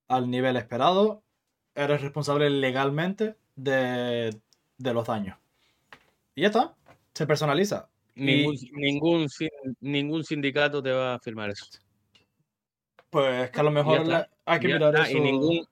al 0.09 0.31
nivel 0.31 0.57
esperado, 0.57 1.23
eres 1.75 2.01
responsable 2.01 2.49
legalmente 2.49 3.37
de, 3.57 4.35
de 4.79 4.95
los 4.95 5.07
daños. 5.07 5.37
Y 6.35 6.41
ya 6.41 6.47
está. 6.47 6.75
Se 7.13 7.27
personaliza. 7.27 7.91
Ningún, 8.15 8.55
Y- 8.55 8.71
ningún, 8.73 9.29
ningún 9.81 10.25
sindicato 10.25 10.83
te 10.83 10.91
va 10.93 11.17
a 11.17 11.19
firmar 11.19 11.51
eso. 11.51 11.67
Pues 13.11 13.51
que 13.51 13.61
a 13.61 13.65
lo 13.65 13.71
mejor 13.71 14.07
la- 14.07 14.31
hay 14.47 14.61
que 14.61 14.69
Ya 14.69 14.75
mirar 14.77 14.95
está, 14.95 15.09
eso. 15.09 15.19
Y 15.19 15.21
ningún, 15.21 15.67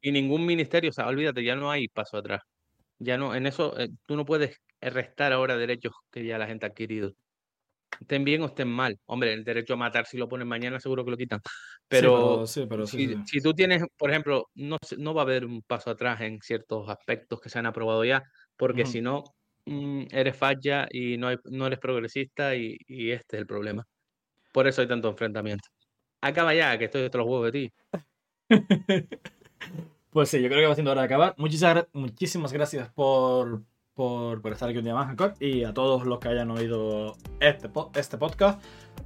y 0.00 0.12
ningún 0.12 0.46
ministerio, 0.46 0.88
o 0.88 0.92
sea, 0.94 1.08
olvídate, 1.08 1.44
ya 1.44 1.56
no 1.56 1.70
hay 1.70 1.88
paso 1.88 2.16
atrás. 2.16 2.40
Ya 2.98 3.18
no, 3.18 3.34
en 3.34 3.46
eso, 3.46 3.78
eh, 3.78 3.90
tú 4.06 4.16
no 4.16 4.24
puedes 4.24 4.62
restar 4.80 5.34
ahora 5.34 5.58
derechos 5.58 5.92
que 6.10 6.24
ya 6.24 6.38
la 6.38 6.46
gente 6.46 6.64
ha 6.64 6.70
adquirido. 6.70 7.12
Estén 8.00 8.24
bien 8.24 8.42
o 8.42 8.46
estén 8.46 8.68
mal. 8.68 8.98
Hombre, 9.06 9.32
el 9.32 9.44
derecho 9.44 9.74
a 9.74 9.76
matar, 9.76 10.06
si 10.06 10.16
lo 10.16 10.28
ponen 10.28 10.48
mañana, 10.48 10.80
seguro 10.80 11.04
que 11.04 11.10
lo 11.10 11.16
quitan. 11.16 11.40
Pero, 11.88 12.46
sí, 12.46 12.66
pero 12.68 12.86
sí, 12.86 13.16
si, 13.24 13.40
tú 13.40 13.52
tienes, 13.54 13.82
por 13.96 14.10
ejemplo, 14.10 14.46
no, 14.54 14.78
no 14.98 15.14
va 15.14 15.22
a 15.22 15.24
haber 15.24 15.44
un 15.44 15.62
paso 15.62 15.90
atrás 15.90 16.20
en 16.20 16.40
ciertos 16.40 16.88
aspectos 16.88 17.40
que 17.40 17.48
se 17.48 17.58
han 17.58 17.66
aprobado 17.66 18.04
ya, 18.04 18.22
porque 18.56 18.84
si 18.86 19.00
no, 19.00 19.24
mm, 19.66 20.04
eres 20.10 20.36
falla 20.36 20.86
y 20.90 21.16
no, 21.16 21.28
hay- 21.28 21.36
no 21.44 21.66
eres 21.66 21.78
progresista 21.78 22.54
y, 22.56 22.76
y 22.86 23.10
este 23.10 23.36
es 23.36 23.40
el 23.42 23.46
problema. 23.46 23.84
Por 24.52 24.66
eso 24.68 24.82
hay 24.82 24.88
tanto 24.88 25.08
enfrentamiento. 25.10 25.68
Acaba 26.22 26.54
ya, 26.54 26.78
que 26.78 26.86
estoy 26.86 27.04
hasta 27.04 27.18
los 27.18 27.26
huevos 27.28 27.52
de 27.52 27.70
ti. 27.70 27.72
Pues 30.10 30.28
sí, 30.28 30.40
yo 30.40 30.48
creo 30.48 30.60
que 30.60 30.66
va 30.68 30.74
siendo 30.74 30.92
hora 30.92 31.00
de 31.00 31.06
acabar. 31.06 31.34
Muchísimas, 31.38 31.86
muchísimas 31.92 32.52
gracias 32.52 32.88
por, 32.92 33.64
por, 33.94 34.42
por 34.42 34.52
estar 34.52 34.68
aquí 34.68 34.78
un 34.78 34.84
día 34.84 34.94
más, 34.94 35.08
Jacob, 35.08 35.34
y 35.40 35.64
a 35.64 35.72
todos 35.72 36.04
los 36.04 36.18
que 36.18 36.28
hayan 36.28 36.50
oído 36.50 37.16
este, 37.40 37.70
este 37.94 38.18
podcast. 38.18 38.62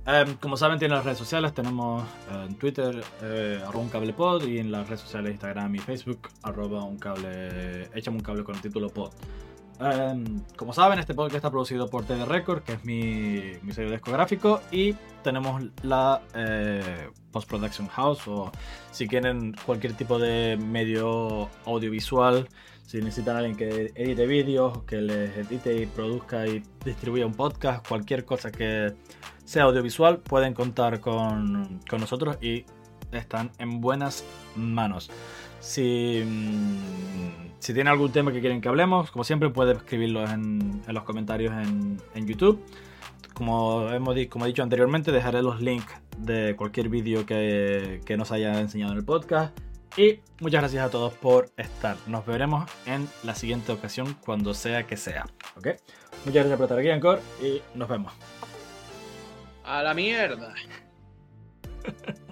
Em, 0.06 0.34
como 0.36 0.56
saben, 0.56 0.78
tienen 0.78 0.96
las 0.96 1.04
redes 1.04 1.18
sociales. 1.18 1.52
Tenemos 1.52 2.02
eh, 2.30 2.46
en 2.48 2.54
Twitter, 2.54 3.02
eh, 3.22 3.60
arroba 3.66 3.84
un 3.84 3.90
cable 3.90 4.12
pod, 4.12 4.44
y 4.44 4.58
en 4.58 4.72
las 4.72 4.88
redes 4.88 5.00
sociales 5.00 5.32
Instagram 5.32 5.74
y 5.74 5.78
Facebook, 5.78 6.28
arroba 6.42 6.84
un 6.84 6.98
cable, 6.98 7.90
échame 7.94 8.16
un 8.16 8.22
cable 8.22 8.44
con 8.44 8.54
el 8.54 8.60
título 8.62 8.88
pod. 8.88 9.12
Em, 9.80 10.40
como 10.56 10.72
saben, 10.72 10.98
este 10.98 11.14
podcast 11.14 11.36
está 11.36 11.50
producido 11.50 11.88
por 11.88 12.04
TD 12.04 12.24
Record, 12.24 12.62
que 12.62 12.72
es 12.72 12.84
mi, 12.84 13.52
mi 13.62 13.72
sello 13.72 13.90
discográfico, 13.90 14.60
y 14.72 14.94
tenemos 15.22 15.62
la 15.82 16.20
eh, 16.34 17.10
Post 17.30 17.48
Production 17.48 17.86
House, 17.88 18.26
o 18.26 18.50
si 18.90 19.06
quieren 19.06 19.54
cualquier 19.66 19.92
tipo 19.92 20.18
de 20.18 20.56
medio 20.56 21.48
audiovisual, 21.64 22.48
si 22.88 23.02
necesitan 23.02 23.36
a 23.36 23.40
alguien 23.40 23.54
que 23.54 23.92
edite 23.94 24.26
vídeos, 24.26 24.82
que 24.84 25.02
les 25.02 25.36
edite 25.36 25.82
y 25.82 25.84
produzca 25.84 26.46
y 26.46 26.62
distribuya 26.86 27.26
un 27.26 27.34
podcast, 27.34 27.86
cualquier 27.86 28.24
cosa 28.24 28.50
que 28.50 28.94
sea 29.44 29.64
audiovisual, 29.64 30.20
pueden 30.20 30.54
contar 30.54 30.98
con, 30.98 31.80
con 31.86 32.00
nosotros 32.00 32.38
y 32.40 32.64
están 33.12 33.50
en 33.58 33.82
buenas 33.82 34.24
manos. 34.56 35.10
Si, 35.60 36.22
mm, 36.24 37.58
si 37.58 37.74
tienen 37.74 37.92
algún 37.92 38.10
tema 38.10 38.32
que 38.32 38.40
quieren 38.40 38.62
que 38.62 38.70
hablemos, 38.70 39.10
como 39.10 39.22
siempre, 39.22 39.50
pueden 39.50 39.76
escribirlo 39.76 40.24
en, 40.24 40.80
en 40.86 40.94
los 40.94 41.04
comentarios 41.04 41.52
en, 41.52 42.00
en 42.14 42.26
YouTube. 42.26 42.58
Como, 43.34 43.86
hemos, 43.90 44.16
como 44.30 44.46
he 44.46 44.48
dicho 44.48 44.62
anteriormente, 44.62 45.12
dejaré 45.12 45.42
los 45.42 45.60
links 45.60 45.92
de 46.16 46.56
cualquier 46.56 46.88
vídeo 46.88 47.26
que, 47.26 48.00
que 48.06 48.16
nos 48.16 48.32
haya 48.32 48.58
enseñado 48.58 48.92
en 48.92 48.98
el 48.98 49.04
podcast. 49.04 49.54
Y 49.96 50.20
muchas 50.40 50.60
gracias 50.62 50.84
a 50.86 50.90
todos 50.90 51.12
por 51.14 51.50
estar. 51.56 51.96
Nos 52.06 52.24
veremos 52.26 52.70
en 52.86 53.08
la 53.24 53.34
siguiente 53.34 53.72
ocasión, 53.72 54.14
cuando 54.24 54.54
sea 54.54 54.86
que 54.86 54.96
sea. 54.96 55.26
¿Ok? 55.56 55.68
Muchas 56.24 56.46
gracias 56.46 56.56
por 56.56 56.64
estar 56.64 56.78
aquí, 56.78 56.88
Encore, 56.88 57.20
y 57.42 57.62
nos 57.74 57.88
vemos. 57.88 58.12
A 59.64 59.82
la 59.82 59.94
mierda. 59.94 60.54